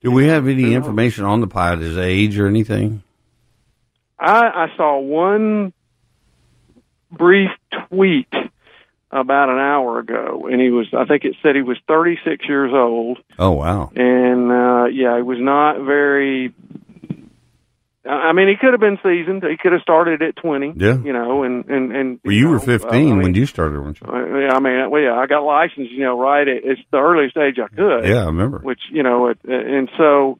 Do 0.02 0.12
we 0.12 0.28
have 0.28 0.46
any 0.46 0.72
information 0.74 1.24
on 1.24 1.40
the 1.40 1.48
pilot, 1.48 1.80
his 1.80 1.98
age 1.98 2.38
or 2.38 2.46
anything? 2.46 3.02
I, 4.18 4.68
I 4.70 4.76
saw 4.76 5.00
one 5.00 5.72
brief 7.10 7.50
tweet 7.88 8.32
about 9.12 9.48
an 9.48 9.58
hour 9.58 9.98
ago, 9.98 10.48
and 10.50 10.60
he 10.60 10.70
was, 10.70 10.86
I 10.96 11.04
think 11.04 11.24
it 11.24 11.34
said 11.42 11.56
he 11.56 11.62
was 11.62 11.78
36 11.88 12.48
years 12.48 12.70
old. 12.72 13.18
Oh 13.38 13.52
wow. 13.52 13.90
and 13.94 14.50
uh 14.52 14.84
yeah, 14.86 15.16
he 15.16 15.22
was 15.22 15.38
not 15.40 15.84
very. 15.84 16.54
I 18.08 18.32
mean, 18.32 18.48
he 18.48 18.56
could 18.56 18.72
have 18.72 18.80
been 18.80 18.98
seasoned. 19.02 19.42
He 19.44 19.58
could 19.58 19.72
have 19.72 19.82
started 19.82 20.22
at 20.22 20.34
twenty. 20.34 20.72
Yeah. 20.74 20.96
you 20.98 21.12
know, 21.12 21.42
and 21.42 21.66
and 21.66 21.94
and. 21.94 22.20
Well, 22.24 22.34
you 22.34 22.48
were 22.48 22.54
know, 22.54 22.60
15 22.60 22.90
uh, 22.90 22.92
I 22.94 22.98
mean, 22.98 23.18
when 23.18 23.34
you 23.34 23.44
started, 23.44 23.78
weren't 23.78 24.00
you? 24.00 24.06
uh, 24.08 24.38
yeah, 24.38 24.54
I 24.54 24.58
mean, 24.58 24.90
well, 24.90 25.02
yeah, 25.02 25.14
I 25.14 25.26
got 25.26 25.40
licensed, 25.40 25.92
you 25.92 26.04
know, 26.04 26.18
right 26.18 26.48
at 26.48 26.64
it's 26.64 26.80
the 26.90 26.96
earliest 26.98 27.36
age 27.36 27.58
I 27.58 27.68
could. 27.68 28.08
Yeah, 28.08 28.22
I 28.22 28.26
remember. 28.26 28.58
Which 28.60 28.80
you 28.90 29.02
know, 29.02 29.28
it, 29.28 29.38
and 29.44 29.90
so 29.98 30.38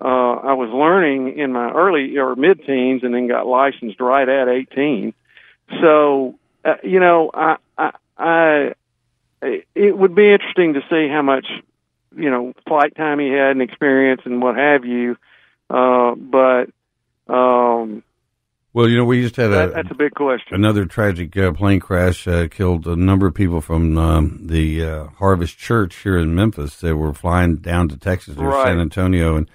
uh 0.00 0.04
I 0.04 0.52
was 0.52 0.68
learning 0.70 1.38
in 1.38 1.52
my 1.52 1.70
early 1.72 2.18
or 2.18 2.36
mid 2.36 2.64
teens, 2.66 3.02
and 3.02 3.14
then 3.14 3.26
got 3.26 3.46
licensed 3.46 4.00
right 4.00 4.28
at 4.28 4.48
eighteen. 4.48 5.14
So 5.82 6.38
uh, 6.64 6.74
you 6.82 7.00
know, 7.00 7.30
I 7.32 7.56
I 7.78 7.92
I 8.18 8.74
it 9.40 9.96
would 9.96 10.14
be 10.14 10.32
interesting 10.32 10.74
to 10.74 10.80
see 10.90 11.08
how 11.08 11.22
much 11.22 11.46
you 12.16 12.30
know 12.30 12.52
flight 12.66 12.94
time 12.96 13.18
he 13.20 13.28
had 13.28 13.52
and 13.52 13.62
experience 13.62 14.22
and 14.24 14.42
what 14.42 14.56
have 14.56 14.84
you. 14.84 15.16
Uh, 15.70 16.14
but 16.16 16.64
um, 17.32 18.02
Well, 18.72 18.88
you 18.88 18.96
know, 18.96 19.04
we 19.04 19.22
just 19.22 19.36
had 19.36 19.48
that, 19.48 19.68
a, 19.68 19.72
that's 19.72 19.90
a 19.90 19.94
big 19.94 20.14
question. 20.14 20.54
another 20.54 20.86
tragic 20.86 21.36
uh, 21.36 21.52
plane 21.52 21.78
crash 21.80 22.26
uh, 22.26 22.48
killed 22.48 22.86
a 22.86 22.96
number 22.96 23.26
of 23.26 23.34
people 23.34 23.60
from 23.60 23.96
um, 23.98 24.40
the 24.46 24.82
uh, 24.84 25.06
Harvest 25.18 25.58
Church 25.58 25.96
here 26.02 26.18
in 26.18 26.34
Memphis. 26.34 26.80
They 26.80 26.92
were 26.92 27.12
flying 27.14 27.56
down 27.56 27.88
to 27.90 27.96
Texas 27.98 28.36
near 28.36 28.48
Right. 28.48 28.66
San 28.66 28.80
Antonio, 28.80 29.36
and 29.36 29.48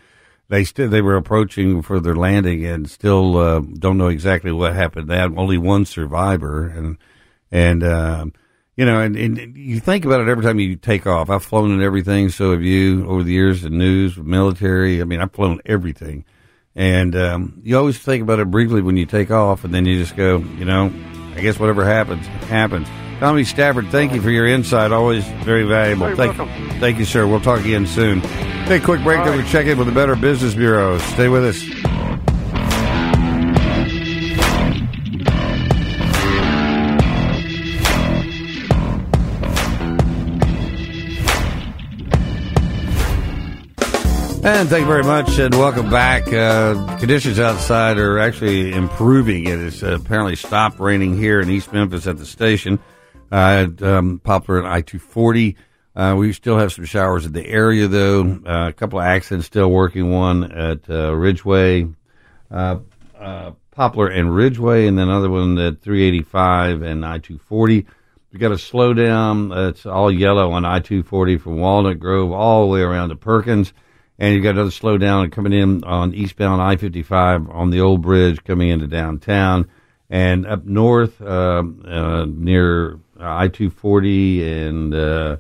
they 0.50 0.64
still 0.64 0.88
they 0.90 1.02
were 1.02 1.16
approaching 1.18 1.82
for 1.82 2.00
their 2.00 2.16
landing, 2.16 2.64
and 2.66 2.90
still 2.90 3.38
uh, 3.38 3.60
don't 3.60 3.98
know 3.98 4.08
exactly 4.10 4.52
what 4.52 4.74
happened. 4.76 5.10
They 5.10 5.18
had 5.18 5.38
only 5.38 5.58
one 5.58 5.86
survivor, 5.86 6.68
and 6.68 6.98
and 7.52 7.84
um, 7.84 8.34
you 8.76 8.86
know, 8.86 9.00
and, 9.00 9.16
and 9.16 9.56
you 9.56 9.80
think 9.80 10.06
about 10.06 10.22
it 10.22 10.28
every 10.28 10.44
time 10.44 10.60
you 10.60 10.76
take 10.76 11.06
off. 11.06 11.30
I've 11.30 11.44
flown 11.44 11.72
in 11.72 11.82
everything, 11.82 12.30
so 12.30 12.52
have 12.52 12.62
you 12.62 13.08
over 13.08 13.24
the 13.24 13.32
years. 13.32 13.62
The 13.62 13.70
news, 13.70 14.18
military. 14.18 15.02
I 15.02 15.04
mean, 15.04 15.22
I've 15.22 15.32
flown 15.32 15.62
everything. 15.66 16.26
And 16.76 17.16
um, 17.16 17.62
you 17.64 17.78
always 17.78 18.00
think 18.00 18.24
about 18.24 18.40
it 18.40 18.50
briefly 18.50 18.82
when 18.82 18.98
you 18.98 19.06
take 19.06 19.30
off, 19.30 19.64
and 19.64 19.74
then 19.74 19.86
you 19.86 20.00
just 20.00 20.16
go, 20.16 20.38
you 20.38 20.66
know, 20.66 20.92
I 21.36 21.42
guess 21.42 21.60
whatever 21.60 21.86
happens, 21.86 22.26
happens. 22.48 22.88
Tommy 23.20 23.44
Stafford, 23.44 23.90
thank 23.90 24.12
you 24.12 24.22
for 24.22 24.32
your 24.32 24.48
insight. 24.48 24.92
Always 24.92 25.24
very 25.46 25.64
valuable. 25.64 26.08
You're 26.08 26.18
thank, 26.18 26.38
welcome. 26.38 26.80
thank 26.80 26.98
you, 26.98 27.06
sir. 27.06 27.28
We'll 27.28 27.42
talk 27.42 27.60
again 27.62 27.86
soon. 27.86 28.22
Take 28.66 28.82
a 28.82 28.86
quick 28.86 29.04
break, 29.04 29.20
All 29.20 29.26
then 29.26 29.38
we 29.38 29.50
check 29.50 29.68
in 29.68 29.78
with 29.78 29.88
the 29.88 29.94
Better 29.94 30.16
Business 30.16 30.56
Bureau. 30.56 30.98
Stay 30.98 31.30
with 31.30 31.46
us. 31.46 32.33
And 44.46 44.68
thank 44.68 44.82
you 44.82 44.88
very 44.88 45.06
much, 45.06 45.40
and 45.40 45.56
welcome 45.56 45.90
back. 45.90 46.28
Uh, 46.28 46.98
conditions 46.98 47.40
outside 47.40 47.98
are 47.98 48.20
actually 48.20 48.74
improving. 48.74 49.48
It 49.48 49.58
has 49.58 49.82
uh, 49.82 49.96
apparently 49.96 50.36
stopped 50.36 50.82
raining 50.82 51.16
here 51.16 51.40
in 51.40 51.50
East 51.50 51.72
Memphis 51.72 52.08
at 52.08 52.18
the 52.18 52.26
station. 52.26 52.78
Uh, 53.32 53.68
at, 53.72 53.82
um, 53.82 54.20
Poplar 54.20 54.60
and 54.60 54.68
I 54.68 54.82
two 54.82 55.00
forty. 55.00 55.56
Uh, 55.96 56.16
we 56.18 56.34
still 56.34 56.58
have 56.58 56.74
some 56.74 56.84
showers 56.84 57.26
in 57.26 57.32
the 57.32 57.48
area, 57.48 57.88
though. 57.88 58.42
Uh, 58.46 58.68
a 58.68 58.74
couple 58.74 59.00
of 59.00 59.06
accidents 59.06 59.48
still 59.48 59.72
working. 59.72 60.12
One 60.12 60.52
at 60.52 60.90
uh, 60.90 61.16
Ridgeway, 61.16 61.88
Poplar 62.52 64.08
and 64.10 64.36
Ridgeway, 64.36 64.88
and 64.88 64.98
then 64.98 65.08
another 65.08 65.30
one 65.30 65.58
at 65.58 65.80
385 65.80 66.82
and 66.82 67.06
I 67.06 67.20
240. 67.20 67.86
We 68.34 68.40
got 68.40 68.52
a 68.52 68.56
slowdown. 68.56 69.70
It's 69.70 69.86
all 69.86 70.12
yellow 70.12 70.52
on 70.52 70.66
I 70.66 70.80
240 70.80 71.38
from 71.38 71.60
Walnut 71.60 71.98
Grove 71.98 72.34
all 72.34 72.64
the 72.64 72.68
way 72.68 72.82
around 72.82 73.08
to 73.08 73.16
Perkins. 73.16 73.72
And 74.24 74.34
you've 74.34 74.44
got 74.44 74.52
another 74.52 74.70
slowdown 74.70 75.30
coming 75.34 75.52
in 75.52 75.84
on 75.84 76.14
eastbound 76.14 76.62
I 76.62 76.78
55 76.78 77.50
on 77.50 77.72
the 77.72 77.82
old 77.82 78.02
bridge 78.02 78.42
coming 78.46 78.70
into 78.70 78.88
downtown. 78.88 79.70
And 80.10 80.46
up 80.46 80.64
north 80.64 81.22
uh, 81.22 81.62
uh, 81.86 82.26
near 82.30 83.02
I 83.20 83.50
240 83.50 84.50
and 84.50 84.96
uh, 84.96 85.38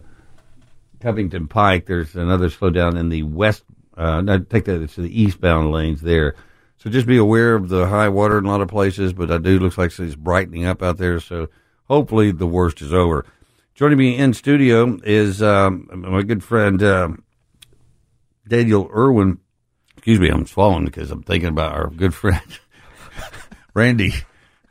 Covington 0.99 1.47
Pike, 1.47 1.85
there's 1.85 2.13
another 2.17 2.49
slowdown 2.49 2.99
in 2.99 3.07
the 3.07 3.23
west. 3.23 3.63
Uh, 3.95 4.19
no, 4.19 4.39
take 4.39 4.65
that, 4.65 4.81
it's 4.81 4.97
the 4.97 5.21
eastbound 5.21 5.71
lanes 5.71 6.01
there. 6.01 6.35
So 6.77 6.89
just 6.89 7.07
be 7.07 7.15
aware 7.15 7.55
of 7.55 7.69
the 7.69 7.87
high 7.87 8.09
water 8.09 8.37
in 8.37 8.43
a 8.43 8.49
lot 8.49 8.59
of 8.59 8.67
places, 8.67 9.13
but 9.13 9.31
I 9.31 9.37
do 9.37 9.59
looks 9.59 9.77
like 9.77 9.97
it's 9.97 10.15
brightening 10.15 10.65
up 10.65 10.83
out 10.83 10.97
there. 10.97 11.21
So 11.21 11.47
hopefully 11.87 12.31
the 12.31 12.47
worst 12.47 12.81
is 12.81 12.91
over. 12.91 13.25
Joining 13.75 13.97
me 13.97 14.17
in 14.17 14.33
studio 14.33 14.99
is 15.05 15.41
um, 15.41 15.87
my 15.93 16.21
good 16.21 16.43
friend 16.43 16.83
uh, 16.83 17.09
Daniel 18.47 18.89
Irwin. 18.93 19.39
Excuse 19.95 20.19
me, 20.19 20.29
I'm 20.29 20.45
swallowing 20.45 20.85
because 20.85 21.11
I'm 21.11 21.23
thinking 21.23 21.49
about 21.49 21.73
our 21.73 21.89
good 21.89 22.13
friend 22.13 22.41
Randy 23.73 24.13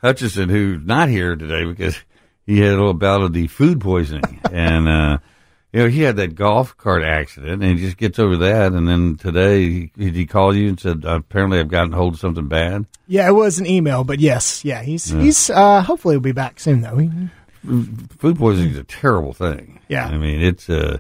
Hutchison, 0.02 0.48
who's 0.48 0.85
not 0.85 1.08
here 1.08 1.37
today 1.37 1.64
because 1.64 1.96
he 2.44 2.61
had 2.61 2.74
a 2.74 2.76
little 2.76 2.94
bout 2.94 3.22
of 3.22 3.32
the 3.32 3.46
food 3.46 3.80
poisoning, 3.80 4.40
and 4.52 4.88
uh, 4.88 5.18
you 5.72 5.80
know 5.80 5.88
he 5.88 6.02
had 6.02 6.16
that 6.16 6.35
golf 6.35 6.76
cart 6.76 7.02
accident, 7.02 7.62
and 7.62 7.78
he 7.78 7.85
just 7.85 7.96
gets 7.96 8.18
over 8.18 8.37
that, 8.38 8.72
and 8.72 8.87
then 8.87 9.16
today 9.16 9.87
did 9.96 10.14
he 10.14 10.26
called 10.26 10.56
you 10.56 10.68
and 10.68 10.78
said 10.78 11.04
apparently 11.04 11.58
I've 11.58 11.68
gotten 11.68 11.92
hold 11.92 12.14
of 12.14 12.20
something 12.20 12.48
bad? 12.48 12.87
Yeah, 13.06 13.28
it 13.28 13.32
was 13.32 13.58
an 13.58 13.66
email, 13.66 14.04
but 14.04 14.20
yes, 14.20 14.64
yeah, 14.64 14.82
he's 14.82 15.12
yeah. 15.12 15.20
he's 15.20 15.50
uh, 15.50 15.82
hopefully 15.82 16.14
he'll 16.14 16.20
be 16.20 16.32
back 16.32 16.61
soon 16.61 16.82
though. 16.82 16.98
He, 16.98 17.11
food 18.18 18.37
poisoning 18.37 18.72
is 18.72 18.78
a 18.78 18.85
terrible 18.85 19.32
thing. 19.32 19.80
Yeah, 19.88 20.06
I 20.06 20.18
mean 20.18 20.42
it's 20.42 20.68
uh 20.68 20.98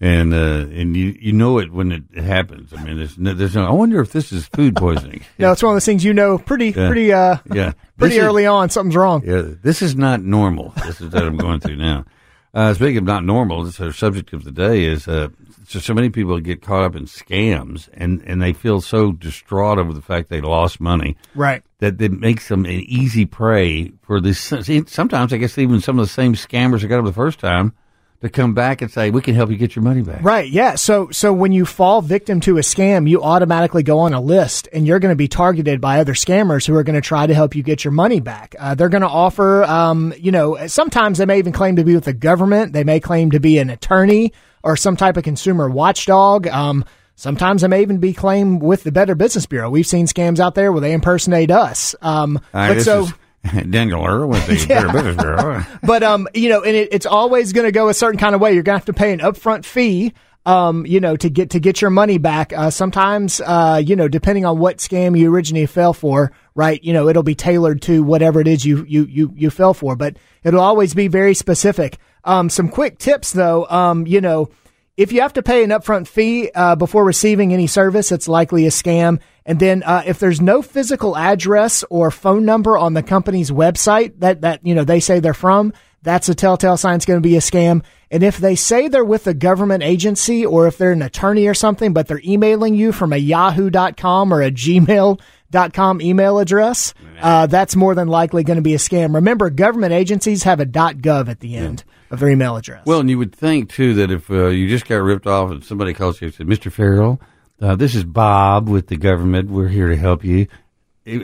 and 0.00 0.34
uh, 0.34 0.66
and 0.70 0.96
you 0.96 1.16
you 1.18 1.32
know 1.32 1.58
it 1.58 1.72
when 1.72 1.92
it 1.92 2.22
happens. 2.22 2.72
I 2.72 2.82
mean, 2.82 2.98
there's 2.98 3.18
no, 3.18 3.32
there's 3.32 3.54
no. 3.54 3.66
I 3.66 3.70
wonder 3.70 4.00
if 4.00 4.12
this 4.12 4.32
is 4.32 4.46
food 4.46 4.76
poisoning. 4.76 5.24
no, 5.38 5.52
it's 5.52 5.62
one 5.62 5.72
of 5.72 5.76
those 5.76 5.86
things 5.86 6.04
you 6.04 6.12
know 6.12 6.38
pretty 6.38 6.70
yeah. 6.70 6.86
pretty 6.86 7.12
uh 7.12 7.36
yeah 7.52 7.72
pretty 7.96 8.16
this 8.16 8.24
early 8.24 8.44
is, 8.44 8.48
on 8.48 8.70
something's 8.70 8.96
wrong. 8.96 9.22
Yeah, 9.24 9.42
this 9.62 9.80
is 9.82 9.96
not 9.96 10.22
normal. 10.22 10.72
This 10.84 11.00
is 11.00 11.12
what 11.12 11.22
I'm 11.22 11.36
going 11.36 11.60
through 11.60 11.76
now. 11.76 12.04
Uh, 12.52 12.72
speaking 12.72 12.98
of 12.98 13.04
not 13.04 13.24
normal, 13.24 13.64
this 13.64 13.80
our 13.80 13.92
subject 13.92 14.32
of 14.32 14.44
the 14.44 14.50
day 14.50 14.84
is 14.84 15.08
uh, 15.08 15.28
so, 15.66 15.78
so 15.78 15.94
many 15.94 16.10
people 16.10 16.38
get 16.40 16.62
caught 16.62 16.84
up 16.84 16.94
in 16.94 17.04
scams 17.04 17.88
and 17.94 18.22
and 18.22 18.42
they 18.42 18.52
feel 18.52 18.82
so 18.82 19.12
distraught 19.12 19.78
over 19.78 19.94
the 19.94 20.02
fact 20.02 20.28
they 20.28 20.42
lost 20.42 20.78
money. 20.78 21.16
Right. 21.34 21.62
That 21.78 22.00
it 22.00 22.12
makes 22.12 22.48
them 22.48 22.66
an 22.66 22.70
easy 22.70 23.24
prey 23.24 23.92
for 24.02 24.20
this. 24.20 24.40
Sometimes 24.86 25.32
I 25.32 25.38
guess 25.38 25.56
even 25.56 25.80
some 25.80 25.98
of 25.98 26.04
the 26.06 26.12
same 26.12 26.34
scammers 26.34 26.82
that 26.82 26.88
got 26.88 26.96
them 26.96 27.06
the 27.06 27.12
first 27.12 27.38
time 27.38 27.72
to 28.22 28.28
come 28.28 28.54
back 28.54 28.82
and 28.82 28.90
say 28.90 29.10
we 29.10 29.20
can 29.20 29.34
help 29.34 29.50
you 29.50 29.56
get 29.56 29.76
your 29.76 29.82
money 29.82 30.02
back. 30.02 30.22
Right. 30.22 30.50
Yeah. 30.50 30.76
So 30.76 31.10
so 31.10 31.32
when 31.32 31.52
you 31.52 31.66
fall 31.66 32.02
victim 32.02 32.40
to 32.40 32.58
a 32.58 32.60
scam, 32.60 33.08
you 33.08 33.22
automatically 33.22 33.82
go 33.82 33.98
on 34.00 34.14
a 34.14 34.20
list, 34.20 34.68
and 34.72 34.86
you're 34.86 34.98
going 34.98 35.12
to 35.12 35.16
be 35.16 35.28
targeted 35.28 35.80
by 35.80 36.00
other 36.00 36.14
scammers 36.14 36.66
who 36.66 36.74
are 36.76 36.82
going 36.82 36.94
to 36.94 37.06
try 37.06 37.26
to 37.26 37.34
help 37.34 37.54
you 37.54 37.62
get 37.62 37.84
your 37.84 37.92
money 37.92 38.20
back. 38.20 38.54
Uh, 38.58 38.74
they're 38.74 38.88
going 38.88 39.02
to 39.02 39.08
offer, 39.08 39.64
um, 39.64 40.14
you 40.18 40.32
know, 40.32 40.66
sometimes 40.66 41.18
they 41.18 41.26
may 41.26 41.38
even 41.38 41.52
claim 41.52 41.76
to 41.76 41.84
be 41.84 41.94
with 41.94 42.04
the 42.04 42.12
government. 42.12 42.72
They 42.72 42.84
may 42.84 43.00
claim 43.00 43.30
to 43.32 43.40
be 43.40 43.58
an 43.58 43.70
attorney 43.70 44.32
or 44.62 44.76
some 44.76 44.96
type 44.96 45.16
of 45.16 45.24
consumer 45.24 45.68
watchdog. 45.68 46.46
Um, 46.48 46.84
Sometimes 47.18 47.62
they 47.62 47.68
may 47.68 47.80
even 47.80 47.96
be 47.96 48.12
claimed 48.12 48.62
with 48.62 48.82
the 48.84 48.92
Better 48.92 49.14
Business 49.14 49.46
Bureau. 49.46 49.70
We've 49.70 49.86
seen 49.86 50.04
scams 50.06 50.38
out 50.38 50.54
there 50.54 50.70
where 50.70 50.82
they 50.82 50.92
impersonate 50.92 51.50
us. 51.50 51.94
Um, 52.02 52.38
but 52.52 52.82
so. 52.82 53.04
Is- 53.04 53.12
Daniel 53.70 54.04
Earl 54.04 54.28
with 54.28 54.46
the 54.46 54.56
yeah. 54.68 54.92
Business 54.92 55.16
Bureau. 55.16 55.64
but 55.82 56.02
um, 56.02 56.28
you 56.34 56.48
know, 56.48 56.62
and 56.62 56.76
it, 56.76 56.88
it's 56.92 57.06
always 57.06 57.52
going 57.52 57.66
to 57.66 57.72
go 57.72 57.88
a 57.88 57.94
certain 57.94 58.18
kind 58.18 58.34
of 58.34 58.40
way. 58.40 58.52
You're 58.54 58.62
going 58.62 58.74
to 58.74 58.78
have 58.78 58.86
to 58.86 58.92
pay 58.92 59.12
an 59.12 59.20
upfront 59.20 59.64
fee. 59.64 60.12
Um, 60.44 60.86
you 60.86 61.00
know, 61.00 61.16
to 61.16 61.28
get 61.28 61.50
to 61.50 61.58
get 61.58 61.80
your 61.80 61.90
money 61.90 62.18
back. 62.18 62.52
Uh, 62.52 62.70
sometimes, 62.70 63.40
uh, 63.40 63.82
you 63.84 63.96
know, 63.96 64.06
depending 64.06 64.44
on 64.44 64.60
what 64.60 64.78
scam 64.78 65.18
you 65.18 65.34
originally 65.34 65.66
fell 65.66 65.92
for, 65.92 66.30
right? 66.54 66.80
You 66.84 66.92
know, 66.92 67.08
it'll 67.08 67.24
be 67.24 67.34
tailored 67.34 67.82
to 67.82 68.04
whatever 68.04 68.40
it 68.40 68.46
is 68.46 68.64
you 68.64 68.84
you 68.86 69.06
you 69.06 69.32
you 69.34 69.50
fell 69.50 69.74
for, 69.74 69.96
but 69.96 70.16
it'll 70.44 70.60
always 70.60 70.94
be 70.94 71.08
very 71.08 71.34
specific. 71.34 71.98
Um, 72.22 72.48
some 72.48 72.68
quick 72.68 72.98
tips 72.98 73.32
though. 73.32 73.66
Um, 73.68 74.06
you 74.06 74.20
know 74.20 74.48
if 74.96 75.12
you 75.12 75.20
have 75.20 75.34
to 75.34 75.42
pay 75.42 75.62
an 75.62 75.70
upfront 75.70 76.08
fee 76.08 76.50
uh, 76.54 76.74
before 76.74 77.04
receiving 77.04 77.52
any 77.52 77.66
service, 77.66 78.10
it's 78.10 78.28
likely 78.28 78.66
a 78.66 78.70
scam. 78.70 79.20
And 79.44 79.60
then 79.60 79.82
uh, 79.82 80.02
if 80.06 80.18
there's 80.18 80.40
no 80.40 80.62
physical 80.62 81.16
address 81.16 81.84
or 81.90 82.10
phone 82.10 82.44
number 82.44 82.78
on 82.78 82.94
the 82.94 83.02
company's 83.02 83.50
website 83.50 84.18
that 84.20 84.40
that 84.40 84.66
you 84.66 84.74
know 84.74 84.84
they 84.84 85.00
say 85.00 85.20
they're 85.20 85.34
from, 85.34 85.72
that's 86.02 86.28
a 86.28 86.34
telltale 86.34 86.76
sign 86.76 86.96
it's 86.96 87.04
going 87.04 87.18
to 87.18 87.28
be 87.28 87.36
a 87.36 87.40
scam. 87.40 87.84
And 88.10 88.22
if 88.22 88.38
they 88.38 88.54
say 88.54 88.88
they're 88.88 89.04
with 89.04 89.26
a 89.26 89.34
government 89.34 89.82
agency 89.82 90.46
or 90.46 90.66
if 90.66 90.78
they're 90.78 90.92
an 90.92 91.02
attorney 91.02 91.46
or 91.46 91.54
something, 91.54 91.92
but 91.92 92.06
they're 92.06 92.22
emailing 92.24 92.74
you 92.74 92.92
from 92.92 93.12
a 93.12 93.16
yahoo.com 93.16 94.32
or 94.32 94.40
a 94.42 94.50
gmail.com 94.50 96.00
email 96.00 96.38
address, 96.38 96.94
uh, 97.20 97.46
that's 97.46 97.74
more 97.74 97.94
than 97.94 98.08
likely 98.08 98.44
going 98.44 98.56
to 98.56 98.62
be 98.62 98.74
a 98.74 98.78
scam. 98.78 99.14
Remember, 99.14 99.50
government 99.50 99.92
agencies 99.92 100.44
have 100.44 100.60
a 100.60 100.66
.gov 100.66 101.28
at 101.28 101.40
the 101.40 101.56
end. 101.56 101.84
Yeah 101.86 101.92
of 102.10 102.20
their 102.20 102.28
email 102.28 102.56
address. 102.56 102.84
Well, 102.86 103.00
and 103.00 103.10
you 103.10 103.18
would 103.18 103.34
think 103.34 103.70
too 103.70 103.94
that 103.94 104.10
if 104.10 104.30
uh, 104.30 104.46
you 104.48 104.68
just 104.68 104.86
got 104.86 104.96
ripped 104.96 105.26
off 105.26 105.50
and 105.50 105.64
somebody 105.64 105.94
calls 105.94 106.20
you 106.20 106.26
and 106.26 106.34
said, 106.34 106.46
"Mr. 106.46 106.70
Farrell, 106.70 107.20
uh, 107.60 107.76
this 107.76 107.94
is 107.94 108.04
Bob 108.04 108.68
with 108.68 108.88
the 108.88 108.96
government. 108.96 109.50
We're 109.50 109.68
here 109.68 109.88
to 109.88 109.96
help 109.96 110.24
you," 110.24 110.46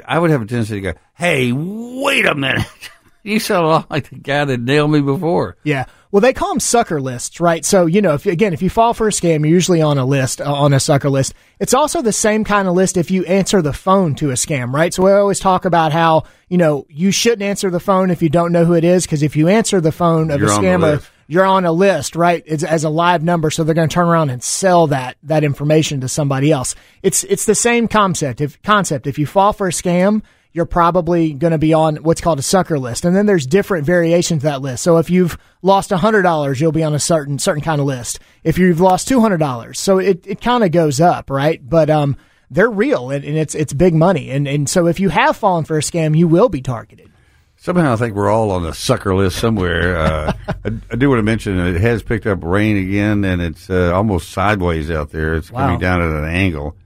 I 0.05 0.19
would 0.19 0.31
have 0.31 0.43
a 0.43 0.47
tendency 0.47 0.75
to 0.75 0.81
go, 0.81 0.95
"Hey, 1.15 1.53
wait 1.53 2.27
a 2.27 2.35
minute." 2.35 2.67
you 3.23 3.39
sound 3.39 3.65
a 3.65 3.69
lot 3.69 3.91
like 3.91 4.11
the 4.11 4.17
guy 4.17 4.45
that 4.45 4.61
nailed 4.61 4.91
me 4.91 5.01
before. 5.01 5.57
Yeah. 5.65 5.87
Well, 6.13 6.21
they 6.21 6.35
call 6.35 6.51
them 6.51 6.61
sucker 6.61 7.01
lists, 7.01 7.41
right? 7.41 7.65
So, 7.65 7.87
you 7.87 8.03
know, 8.03 8.13
if 8.13 8.27
again, 8.27 8.53
if 8.53 8.61
you 8.61 8.69
fall 8.69 8.93
for 8.93 9.09
a 9.09 9.11
scam, 9.11 9.41
you're 9.41 9.47
usually 9.47 9.81
on 9.81 9.97
a 9.97 10.05
list, 10.05 10.43
uh, 10.43 10.53
on 10.53 10.75
a 10.75 10.79
sucker 10.79 11.09
list. 11.09 11.33
It's 11.59 11.73
also 11.73 12.03
the 12.03 12.13
same 12.13 12.45
kind 12.45 12.69
of 12.69 12.75
list 12.75 12.99
if 12.99 13.11
you 13.11 13.25
answer 13.25 13.63
the 13.63 13.73
phone 13.73 14.15
to 14.17 14.29
a 14.29 14.35
scam, 14.35 14.75
right? 14.75 14.93
So 14.93 15.05
we 15.05 15.11
always 15.11 15.41
talk 15.41 15.65
about 15.65 15.91
how, 15.91 16.25
you 16.51 16.59
know, 16.59 16.87
you 16.91 17.13
shouldn't 17.13 17.41
answer 17.41 17.71
the 17.71 17.81
phone 17.81 18.11
if 18.11 18.21
you 18.21 18.29
don't 18.29 18.53
know 18.53 18.67
who 18.67 18.75
it 18.75 18.85
is, 18.85 19.07
because 19.07 19.23
if 19.23 19.37
you 19.37 19.49
answer 19.49 19.81
the 19.81 19.91
phone 19.91 20.31
of 20.31 20.39
you're 20.39 20.51
a 20.51 20.53
scammer, 20.53 21.03
you're 21.29 21.47
on 21.47 21.65
a 21.65 21.73
list, 21.73 22.15
right? 22.15 22.43
It's 22.45 22.63
as 22.63 22.85
a 22.85 22.91
live 22.91 23.23
number, 23.23 23.51
so 23.51 23.65
they're 23.65 23.75
going 23.75 23.89
to 23.89 23.95
turn 23.95 24.07
around 24.07 24.29
and 24.29 24.43
sell 24.43 24.89
that 24.89 25.17
that 25.23 25.45
information 25.45 26.03
to 26.03 26.09
somebody 26.09 26.53
else. 26.53 26.75
It's 27.03 27.25
it's 27.25 27.47
the 27.47 27.55
same 27.55 27.89
concept. 27.89 28.43
If 28.43 28.61
concept, 28.61 29.07
if 29.07 29.19
you 29.19 29.25
fall 29.25 29.55
for 29.55 29.67
a 29.67 29.73
scam, 29.73 30.21
you're 30.53 30.67
probably 30.67 31.33
going 31.33 31.53
to 31.53 31.59
be 31.59 31.73
on 31.73 31.97
what's 31.97 32.21
called 32.21 32.39
a 32.39 32.43
sucker 32.43 32.79
list. 32.79 33.05
And 33.05 33.17
then 33.17 33.27
there's 33.27 33.47
different 33.47 33.87
variations 33.87 34.39
of 34.39 34.51
that 34.51 34.63
list. 34.63 34.83
So 34.83 34.99
if 34.99 35.09
you've 35.09 35.39
lost 35.63 35.91
$100, 35.91 36.61
you'll 36.61 36.73
be 36.73 36.83
on 36.83 36.95
a 36.95 37.01
certain, 37.01 37.39
certain 37.39 37.63
kind 37.63 37.81
of 37.81 37.87
list. 37.87 38.19
If 38.45 38.59
you've 38.59 38.81
lost 38.81 39.09
$200, 39.09 39.77
so 39.77 39.99
it, 39.99 40.27
it 40.27 40.41
kind 40.41 40.63
of 40.63 40.71
goes 40.71 41.01
up, 41.01 41.31
right? 41.31 41.61
But, 41.67 41.89
um, 41.91 42.17
they're 42.51 42.71
real 42.71 43.11
and, 43.11 43.25
and 43.25 43.39
it's, 43.39 43.55
it's 43.55 43.73
big 43.73 43.95
money. 43.95 44.31
And, 44.31 44.47
and 44.47 44.69
so 44.69 44.87
if 44.87 45.01
you 45.01 45.09
have 45.09 45.39
fallen 45.39 45.65
for 45.65 45.79
a 45.79 45.81
scam, 45.81 46.17
you 46.17 46.29
will 46.29 46.51
be 46.51 46.61
targeted. 46.61 47.11
Somehow 47.57 47.93
I 47.93 47.97
think 47.97 48.17
we're 48.17 48.29
all 48.29 48.51
on 48.51 48.65
the 48.65 48.75
sucker 48.75 49.15
list 49.15 49.39
somewhere. 49.39 49.97
Uh, 49.97 50.33
I, 50.65 50.73
I, 50.91 50.97
do 50.97 51.09
want 51.09 51.21
to 51.21 51.23
mention 51.23 51.59
it 51.61 51.81
has 51.81 52.03
picked 52.03 52.27
up 52.27 52.43
rain 52.43 52.77
again, 52.77 53.25
and 53.25 53.41
it's 53.41 53.71
uh, 53.71 53.93
almost 53.95 54.31
sideways 54.31 54.91
out 54.91 55.11
there. 55.11 55.37
It's 55.37 55.49
wow. 55.49 55.67
coming 55.67 55.79
down 55.79 56.03
at 56.03 56.11
an 56.11 56.29
angle. 56.29 56.77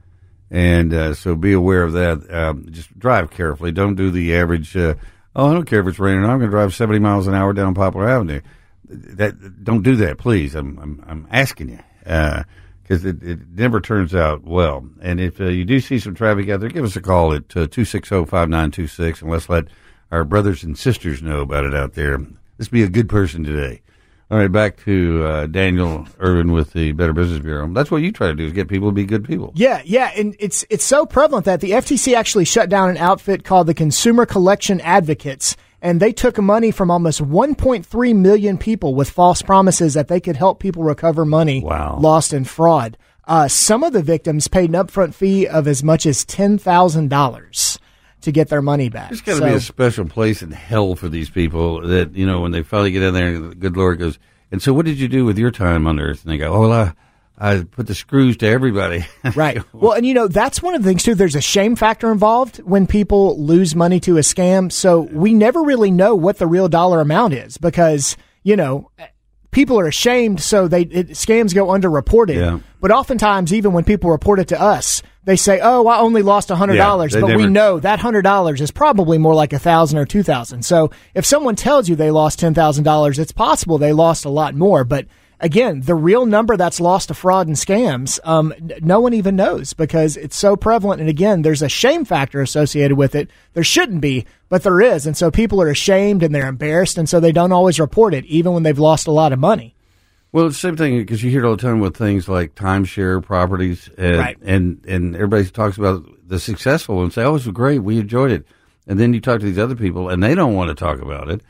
And 0.51 0.95
uh, 0.95 1.15
so 1.15 1.35
be 1.35 1.53
aware 1.53 1.83
of 1.83 1.93
that. 1.95 2.33
Um, 2.33 2.67
just 2.71 2.97
drive 2.99 3.31
carefully. 3.31 3.73
Don't 3.73 3.97
do 3.97 4.11
the 4.11 4.37
average. 4.37 4.77
Uh, 4.77 4.95
oh, 5.35 5.51
I 5.51 5.55
don't 5.55 5.65
care 5.65 5.81
if 5.81 5.87
it's 5.89 5.99
raining. 5.99 6.25
I'm 6.25 6.39
going 6.39 6.51
to 6.51 6.57
drive 6.57 6.75
70 6.75 7.01
miles 7.01 7.27
an 7.27 7.35
hour 7.35 7.53
down 7.53 7.75
Poplar 7.75 8.09
Avenue. 8.09 8.41
That 8.89 9.65
don't 9.65 9.83
do 9.83 9.97
that, 9.97 10.19
please. 10.19 10.55
I'm 10.55 10.79
I'm, 10.79 11.05
I'm 11.09 11.29
asking 11.33 11.71
you 11.71 11.81
because 12.01 13.05
uh, 13.05 13.09
it, 13.09 13.23
it 13.23 13.39
never 13.53 13.81
turns 13.81 14.15
out 14.15 14.45
well. 14.45 14.87
And 15.03 15.21
if 15.21 15.41
uh, 15.41 15.47
you 15.47 15.65
do 15.65 15.81
see 15.81 15.99
some 15.99 16.15
traffic 16.15 16.49
out 16.49 16.61
there, 16.61 16.69
give 16.69 16.85
us 16.85 16.95
a 16.95 17.01
call 17.01 17.33
at 17.33 17.57
uh, 17.57 17.67
two 17.67 17.85
six 17.85 18.11
zero 18.11 18.25
five 18.25 18.49
nine 18.49 18.71
two 18.71 18.87
six, 18.87 19.23
and 19.23 19.31
let's 19.31 19.49
let 19.49 19.65
our 20.13 20.23
brothers 20.23 20.63
and 20.63 20.79
sisters 20.79 21.21
know 21.21 21.41
about 21.41 21.65
it 21.65 21.75
out 21.75 21.95
there. 21.95 22.21
Let's 22.59 22.69
be 22.69 22.85
a 22.85 22.89
good 22.89 23.09
person 23.09 23.43
today. 23.43 23.83
All 24.29 24.39
right, 24.39 24.51
back 24.51 24.77
to 24.85 25.25
uh, 25.25 25.47
Daniel 25.47 26.05
Irwin 26.21 26.51
with 26.51 26.73
the 26.73 26.91
Better 26.91 27.13
Business 27.13 27.39
Bureau. 27.39 27.73
That's 27.73 27.93
what 27.93 28.03
you 28.03 28.11
try 28.11 28.27
to 28.27 28.35
do 28.35 28.45
is 28.45 28.53
get 28.53 28.67
people 28.67 28.89
to 28.89 28.93
be 28.93 29.05
good 29.05 29.25
people. 29.25 29.53
Yeah, 29.55 29.83
yeah, 29.85 30.11
and 30.17 30.35
it's 30.41 30.65
it's 30.69 30.85
so 30.85 31.07
prevalent 31.07 31.45
that 31.45 31.61
the 31.61 31.71
FTC 31.71 32.13
actually 32.15 32.45
shut 32.45 32.69
down 32.69 32.91
an 32.91 32.97
outfit 32.97 33.45
called 33.45 33.69
the 33.69 33.75
Consumer 33.75 34.27
Collection 34.27 34.81
Advocates, 34.81 35.57
and 35.81 36.01
they 36.01 36.13
took 36.13 36.39
money 36.39 36.73
from 36.73 36.91
almost 36.91 37.23
1.3 37.23 38.17
million 38.17 38.59
people 38.59 38.97
with 38.97 39.09
false 39.11 39.43
promises 39.43 39.95
that 39.95 40.09
they 40.09 40.21
could 40.21 40.37
help 40.37 40.59
people 40.59 40.83
recover 40.83 41.25
money 41.25 41.63
wow. 41.63 41.97
lost 42.01 42.33
in 42.33 42.43
fraud. 42.43 42.99
Uh, 43.29 43.47
some 43.47 43.85
of 43.85 43.93
the 43.93 44.03
victims 44.03 44.49
paid 44.49 44.71
an 44.71 44.75
upfront 44.75 45.15
fee 45.15 45.47
of 45.47 45.69
as 45.69 45.85
much 45.85 46.05
as 46.05 46.25
ten 46.25 46.59
thousand 46.59 47.11
dollars 47.11 47.79
to 48.27 48.33
get 48.33 48.49
their 48.49 48.63
money 48.63 48.89
back. 48.89 49.09
There's 49.09 49.23
got 49.23 49.35
to 49.35 49.39
so, 49.39 49.45
be 49.47 49.55
a 49.55 49.61
special 49.61 50.05
place 50.05 50.43
in 50.43 50.51
hell 50.51 50.95
for 50.95 51.09
these 51.09 51.31
people 51.31 51.81
that 51.81 52.15
you 52.15 52.27
know 52.27 52.41
when 52.41 52.53
they 52.53 52.63
finally 52.63 52.91
get 52.91 53.03
in 53.03 53.15
there, 53.15 53.39
the 53.39 53.55
good 53.55 53.77
Lord 53.77 53.99
goes. 53.99 54.19
And 54.53 54.61
so, 54.63 54.73
what 54.73 54.85
did 54.85 54.99
you 54.99 55.09
do 55.09 55.25
with 55.25 55.39
your 55.39 55.51
time 55.51 55.87
on 55.87 55.99
Earth? 55.99 56.23
And 56.25 56.33
they 56.33 56.39
go, 56.39 56.53
"Oh, 56.53 56.61
well, 56.61 56.73
I, 56.73 56.93
I 57.39 57.65
put 57.65 57.87
the 57.87 57.95
screws 57.95 58.37
to 58.39 58.47
everybody. 58.47 59.07
right. 59.35 59.63
Well, 59.73 59.93
and 59.93 60.07
you 60.07 60.15
know, 60.15 60.29
that's 60.29 60.63
one 60.63 60.75
of 60.75 60.83
the 60.83 60.89
things 60.89 61.03
too. 61.03 61.15
There's 61.15 61.35
a 61.35 61.41
shame 61.41 61.77
factor 61.77 62.11
involved 62.11 62.59
when 62.59 62.87
people 62.87 63.41
lose 63.41 63.75
money 63.75 64.01
to 64.01 64.17
a 64.17 64.21
scam. 64.21 64.73
So 64.73 65.01
we 65.01 65.35
never 65.35 65.63
really 65.63 65.91
know 65.91 66.15
what 66.15 66.39
the 66.39 66.47
real 66.47 66.69
dollar 66.69 67.01
amount 67.01 67.35
is 67.35 67.59
because, 67.59 68.17
you 68.43 68.57
know, 68.57 68.91
people 69.51 69.79
are 69.79 69.87
ashamed. 69.87 70.41
So 70.41 70.67
they, 70.67 70.83
it, 70.83 71.11
scams 71.11 71.55
go 71.55 71.67
underreported. 71.67 72.37
Yeah. 72.37 72.59
But 72.81 72.91
oftentimes, 72.91 73.53
even 73.53 73.73
when 73.73 73.85
people 73.85 74.11
report 74.11 74.39
it 74.39 74.49
to 74.49 74.61
us, 74.61 75.03
they 75.27 75.37
say, 75.37 75.61
"Oh, 75.63 75.87
I 75.87 75.99
only 75.99 76.23
lost 76.23 76.51
a 76.51 76.57
hundred 76.57 76.77
dollars," 76.87 77.13
Yeah, 77.15 77.21
but 77.21 77.37
we 77.37 77.43
know 77.53 77.79
that 77.81 77.99
hundred 77.99 78.23
dollars 78.23 78.61
is 78.63 78.71
probably 78.71 79.19
more 79.19 79.35
like 79.35 79.53
a 79.53 79.59
thousand 79.59 79.99
or 79.99 80.07
two 80.07 80.23
thousand. 80.23 80.65
So 80.65 80.91
if 81.15 81.27
someone 81.27 81.57
tells 81.57 81.89
you 81.89 81.97
they 81.97 82.11
lost 82.11 82.39
ten 82.39 82.55
thousand 82.55 82.85
dollars, 82.85 83.19
it's 83.19 83.33
possible 83.33 83.77
they 83.77 83.93
lost 83.93 84.25
a 84.25 84.31
lot 84.31 84.55
more. 84.55 84.85
But 84.85 85.07
again, 85.41 85.83
the 85.83 85.95
real 85.95 86.27
number 86.27 86.57
that's 86.57 86.81
lost 86.81 87.09
to 87.09 87.15
fraud 87.15 87.47
and 87.47 87.57
scams, 87.57 88.19
um, 88.25 88.55
no 88.81 89.01
one 89.01 89.13
even 89.13 89.37
knows 89.37 89.73
because 89.75 90.17
it's 90.17 90.37
so 90.37 90.57
prevalent. 90.57 91.01
And 91.01 91.11
again, 91.11 91.43
there's 91.43 91.63
a 91.63 91.69
shame 91.69 92.05
factor 92.05 92.41
associated 92.41 92.97
with 92.97 93.15
it. 93.15 93.29
There 93.53 93.65
shouldn't 93.65 94.01
be, 94.01 94.27
but 94.49 94.63
there 94.63 94.81
is, 94.81 95.07
and 95.07 95.17
so 95.17 95.31
people 95.31 95.61
are 95.61 95.69
ashamed 95.69 96.23
and 96.23 96.35
they're 96.35 96.49
embarrassed, 96.49 96.99
and 96.99 97.09
so 97.09 97.21
they 97.21 97.33
don't 97.33 97.53
always 97.53 97.79
report 97.79 98.15
it, 98.15 98.25
even 98.27 98.53
when 98.55 98.63
they've 98.63 98.79
lost 98.79 99.07
a 99.07 99.13
lot 99.13 99.33
of 99.33 99.39
money. 99.39 99.76
Well, 100.37 100.49
it's 100.49 100.57
the 100.57 100.69
same 100.69 100.77
thing 100.77 100.99
because 100.99 101.23
you 101.23 101.31
hear 101.31 101.43
it 101.43 101.49
all 101.49 101.57
the 101.57 101.63
time 101.63 101.81
with 101.81 101.97
things 101.97 102.29
like 102.29 102.55
timeshare 102.55 103.23
properties, 103.25 103.89
and, 103.97 104.19
Right. 104.19 104.37
and 104.43 104.85
and 104.87 105.15
everybody 105.15 105.47
talks 105.47 105.79
about 105.79 106.05
the 106.29 106.39
successful 106.39 106.97
ones. 106.97 107.15
Say, 107.15 107.23
"Oh, 107.25 107.31
it 107.31 107.33
was 107.33 107.47
great, 107.47 107.79
we 107.83 107.97
enjoyed 107.99 108.31
it," 108.31 108.47
and 108.87 109.01
then 109.01 109.15
you 109.15 109.21
talk 109.23 109.41
to 109.41 109.47
these 109.47 109.59
other 109.59 109.75
people, 109.75 110.11
and 110.11 110.23
they 110.23 110.35
don't 110.35 110.53
want 110.53 110.69
to 110.69 110.75
talk 110.75 111.01
about 111.01 111.31
it. 111.31 111.41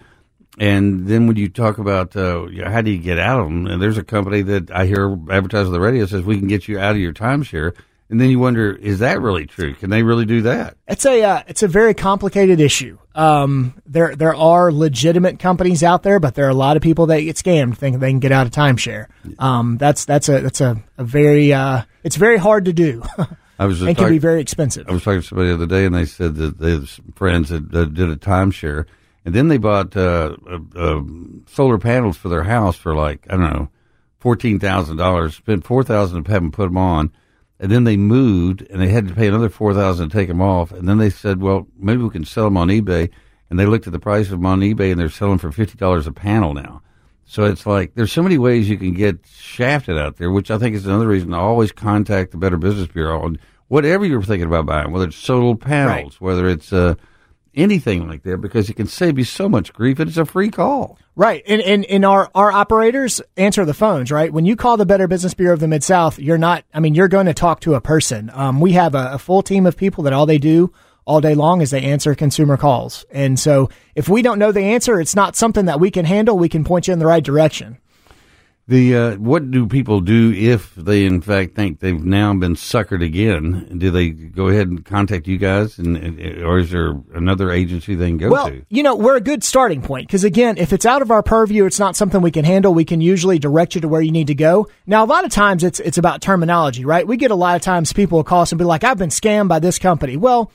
And 0.60 1.08
then 1.08 1.26
when 1.26 1.34
you 1.34 1.48
talk 1.48 1.78
about 1.78 2.14
uh, 2.14 2.46
you 2.46 2.62
know, 2.62 2.70
how 2.70 2.80
do 2.80 2.92
you 2.92 2.98
get 2.98 3.18
out 3.18 3.40
of 3.40 3.46
them, 3.46 3.66
and 3.66 3.82
there's 3.82 3.98
a 3.98 4.04
company 4.04 4.42
that 4.42 4.70
I 4.70 4.86
hear 4.86 5.18
advertised 5.32 5.66
on 5.66 5.72
the 5.72 5.80
radio 5.80 6.06
says 6.06 6.22
we 6.22 6.38
can 6.38 6.46
get 6.46 6.68
you 6.68 6.78
out 6.78 6.92
of 6.92 6.98
your 7.00 7.12
timeshare, 7.12 7.72
and 8.08 8.20
then 8.20 8.30
you 8.30 8.38
wonder, 8.38 8.72
is 8.72 9.00
that 9.00 9.20
really 9.20 9.46
true? 9.46 9.74
Can 9.74 9.90
they 9.90 10.02
really 10.02 10.24
do 10.24 10.42
that? 10.42 10.76
It's 10.86 11.04
a 11.04 11.22
uh, 11.22 11.42
it's 11.48 11.62
a 11.62 11.68
very 11.68 11.94
complicated 11.94 12.60
issue. 12.60 12.98
Um, 13.14 13.80
there 13.86 14.14
there 14.14 14.34
are 14.34 14.70
legitimate 14.70 15.38
companies 15.38 15.82
out 15.82 16.02
there, 16.02 16.20
but 16.20 16.34
there 16.34 16.46
are 16.46 16.50
a 16.50 16.54
lot 16.54 16.76
of 16.76 16.82
people 16.82 17.06
that 17.06 17.20
get 17.20 17.36
scammed 17.36 17.76
thinking 17.76 17.98
they 17.98 18.10
can 18.10 18.20
get 18.20 18.32
out 18.32 18.46
of 18.46 18.52
timeshare. 18.52 19.06
Um, 19.38 19.76
that's 19.76 20.04
that's 20.04 20.28
a 20.28 20.40
that's 20.40 20.60
a, 20.60 20.82
a 20.98 21.04
very 21.04 21.52
uh, 21.52 21.82
it's 22.04 22.16
very 22.16 22.36
hard 22.36 22.66
to 22.66 22.72
do. 22.72 23.02
I 23.58 23.66
was 23.66 23.82
and 23.82 23.96
can 23.96 24.10
be 24.10 24.18
very 24.18 24.40
expensive. 24.40 24.88
I 24.88 24.92
was 24.92 25.02
talking 25.02 25.22
to 25.22 25.26
somebody 25.26 25.48
the 25.48 25.54
other 25.54 25.66
day, 25.66 25.86
and 25.86 25.94
they 25.94 26.04
said 26.04 26.36
that 26.36 26.58
they 26.58 26.72
have 26.72 27.00
friends 27.14 27.48
that, 27.48 27.70
that 27.72 27.94
did 27.94 28.10
a 28.10 28.16
timeshare, 28.16 28.84
and 29.24 29.34
then 29.34 29.48
they 29.48 29.56
bought 29.56 29.96
uh, 29.96 30.36
uh, 30.48 30.58
uh, 30.76 31.02
solar 31.46 31.78
panels 31.78 32.16
for 32.16 32.28
their 32.28 32.44
house 32.44 32.76
for 32.76 32.94
like 32.94 33.26
I 33.30 33.36
don't 33.36 33.52
know, 33.52 33.68
fourteen 34.18 34.60
thousand 34.60 34.98
dollars. 34.98 35.36
Spent 35.36 35.64
four 35.64 35.82
thousand 35.82 36.24
to 36.24 36.30
have 36.30 36.42
them 36.42 36.52
put 36.52 36.66
them 36.66 36.76
on, 36.76 37.12
and 37.58 37.70
then 37.70 37.84
they 37.84 37.96
moved, 37.96 38.62
and 38.70 38.80
they 38.80 38.88
had 38.88 39.08
to 39.08 39.14
pay 39.14 39.28
another 39.28 39.48
four 39.48 39.74
thousand 39.74 40.10
to 40.10 40.16
take 40.16 40.28
them 40.28 40.42
off. 40.42 40.72
And 40.72 40.88
then 40.88 40.98
they 40.98 41.10
said, 41.10 41.40
"Well, 41.40 41.66
maybe 41.78 42.02
we 42.02 42.10
can 42.10 42.24
sell 42.24 42.44
them 42.44 42.56
on 42.56 42.68
eBay." 42.68 43.10
And 43.48 43.58
they 43.58 43.66
looked 43.66 43.86
at 43.86 43.92
the 43.92 44.00
price 44.00 44.26
of 44.26 44.32
them 44.32 44.46
on 44.46 44.60
eBay, 44.60 44.90
and 44.90 45.00
they're 45.00 45.08
selling 45.08 45.38
for 45.38 45.52
fifty 45.52 45.76
dollars 45.78 46.06
a 46.06 46.12
panel 46.12 46.54
now. 46.54 46.82
So 47.24 47.44
it's 47.44 47.66
like 47.66 47.94
there's 47.94 48.12
so 48.12 48.22
many 48.22 48.38
ways 48.38 48.68
you 48.68 48.78
can 48.78 48.94
get 48.94 49.18
shafted 49.26 49.98
out 49.98 50.16
there, 50.16 50.30
which 50.30 50.50
I 50.50 50.58
think 50.58 50.76
is 50.76 50.86
another 50.86 51.08
reason 51.08 51.30
to 51.30 51.36
always 51.36 51.72
contact 51.72 52.30
the 52.30 52.38
Better 52.38 52.56
Business 52.56 52.86
Bureau 52.88 53.20
on 53.22 53.38
whatever 53.68 54.04
you're 54.04 54.22
thinking 54.22 54.46
about 54.46 54.66
buying, 54.66 54.92
whether 54.92 55.06
it's 55.06 55.16
solar 55.16 55.56
panels, 55.56 56.20
whether 56.20 56.48
it's 56.48 56.72
uh, 56.72 56.94
anything 57.56 58.06
like 58.08 58.22
that, 58.24 58.38
because 58.38 58.68
it 58.68 58.74
can 58.74 58.86
save 58.86 59.18
you 59.18 59.24
so 59.24 59.48
much 59.48 59.72
grief 59.72 59.98
and 59.98 60.08
it's 60.08 60.18
a 60.18 60.24
free 60.24 60.50
call. 60.50 60.98
Right. 61.14 61.42
And, 61.46 61.62
and, 61.62 61.84
and 61.86 62.04
our, 62.04 62.30
our 62.34 62.52
operators 62.52 63.22
answer 63.36 63.64
the 63.64 63.74
phones, 63.74 64.12
right? 64.12 64.32
When 64.32 64.44
you 64.44 64.54
call 64.54 64.76
the 64.76 64.84
Better 64.84 65.08
Business 65.08 65.34
Bureau 65.34 65.54
of 65.54 65.60
the 65.60 65.68
Mid 65.68 65.82
South, 65.82 66.18
you're 66.18 66.36
not, 66.36 66.64
I 66.74 66.80
mean, 66.80 66.94
you're 66.94 67.08
going 67.08 67.26
to 67.26 67.34
talk 67.34 67.60
to 67.60 67.74
a 67.74 67.80
person. 67.80 68.30
Um, 68.34 68.60
we 68.60 68.72
have 68.72 68.94
a, 68.94 69.12
a 69.12 69.18
full 69.18 69.42
team 69.42 69.64
of 69.66 69.76
people 69.76 70.04
that 70.04 70.12
all 70.12 70.26
they 70.26 70.38
do 70.38 70.72
all 71.06 71.20
day 71.20 71.34
long 71.34 71.60
is 71.62 71.70
they 71.70 71.82
answer 71.82 72.14
consumer 72.14 72.56
calls. 72.56 73.06
And 73.10 73.38
so 73.38 73.70
if 73.94 74.08
we 74.08 74.22
don't 74.22 74.38
know 74.38 74.52
the 74.52 74.60
answer, 74.62 75.00
it's 75.00 75.16
not 75.16 75.36
something 75.36 75.66
that 75.66 75.80
we 75.80 75.90
can 75.90 76.04
handle. 76.04 76.36
We 76.36 76.48
can 76.48 76.64
point 76.64 76.88
you 76.88 76.92
in 76.92 76.98
the 76.98 77.06
right 77.06 77.24
direction. 77.24 77.78
The 78.68 78.96
uh, 78.96 79.16
what 79.18 79.52
do 79.52 79.68
people 79.68 80.00
do 80.00 80.32
if 80.32 80.74
they 80.74 81.04
in 81.04 81.20
fact 81.20 81.54
think 81.54 81.78
they've 81.78 82.04
now 82.04 82.34
been 82.34 82.56
suckered 82.56 83.04
again? 83.04 83.78
Do 83.78 83.92
they 83.92 84.08
go 84.10 84.48
ahead 84.48 84.66
and 84.66 84.84
contact 84.84 85.28
you 85.28 85.38
guys, 85.38 85.78
and, 85.78 85.96
and 85.96 86.42
or 86.42 86.58
is 86.58 86.72
there 86.72 87.00
another 87.14 87.52
agency 87.52 87.94
they 87.94 88.08
can 88.08 88.16
go 88.18 88.28
Well, 88.28 88.48
to? 88.48 88.66
you 88.68 88.82
know, 88.82 88.96
we're 88.96 89.14
a 89.14 89.20
good 89.20 89.44
starting 89.44 89.82
point 89.82 90.08
because 90.08 90.24
again, 90.24 90.58
if 90.58 90.72
it's 90.72 90.84
out 90.84 91.00
of 91.00 91.12
our 91.12 91.22
purview, 91.22 91.64
it's 91.64 91.78
not 91.78 91.94
something 91.94 92.20
we 92.20 92.32
can 92.32 92.44
handle. 92.44 92.74
We 92.74 92.84
can 92.84 93.00
usually 93.00 93.38
direct 93.38 93.76
you 93.76 93.80
to 93.82 93.88
where 93.88 94.00
you 94.02 94.10
need 94.10 94.26
to 94.26 94.34
go. 94.34 94.66
Now, 94.84 95.04
a 95.04 95.06
lot 95.06 95.24
of 95.24 95.30
times 95.30 95.62
it's 95.62 95.78
it's 95.78 95.98
about 95.98 96.20
terminology, 96.20 96.84
right? 96.84 97.06
We 97.06 97.16
get 97.16 97.30
a 97.30 97.36
lot 97.36 97.54
of 97.54 97.62
times 97.62 97.92
people 97.92 98.18
will 98.18 98.24
call 98.24 98.42
us 98.42 98.50
and 98.50 98.58
be 98.58 98.64
like, 98.64 98.82
"I've 98.82 98.98
been 98.98 99.10
scammed 99.10 99.46
by 99.46 99.60
this 99.60 99.78
company." 99.78 100.16
Well, 100.16 100.50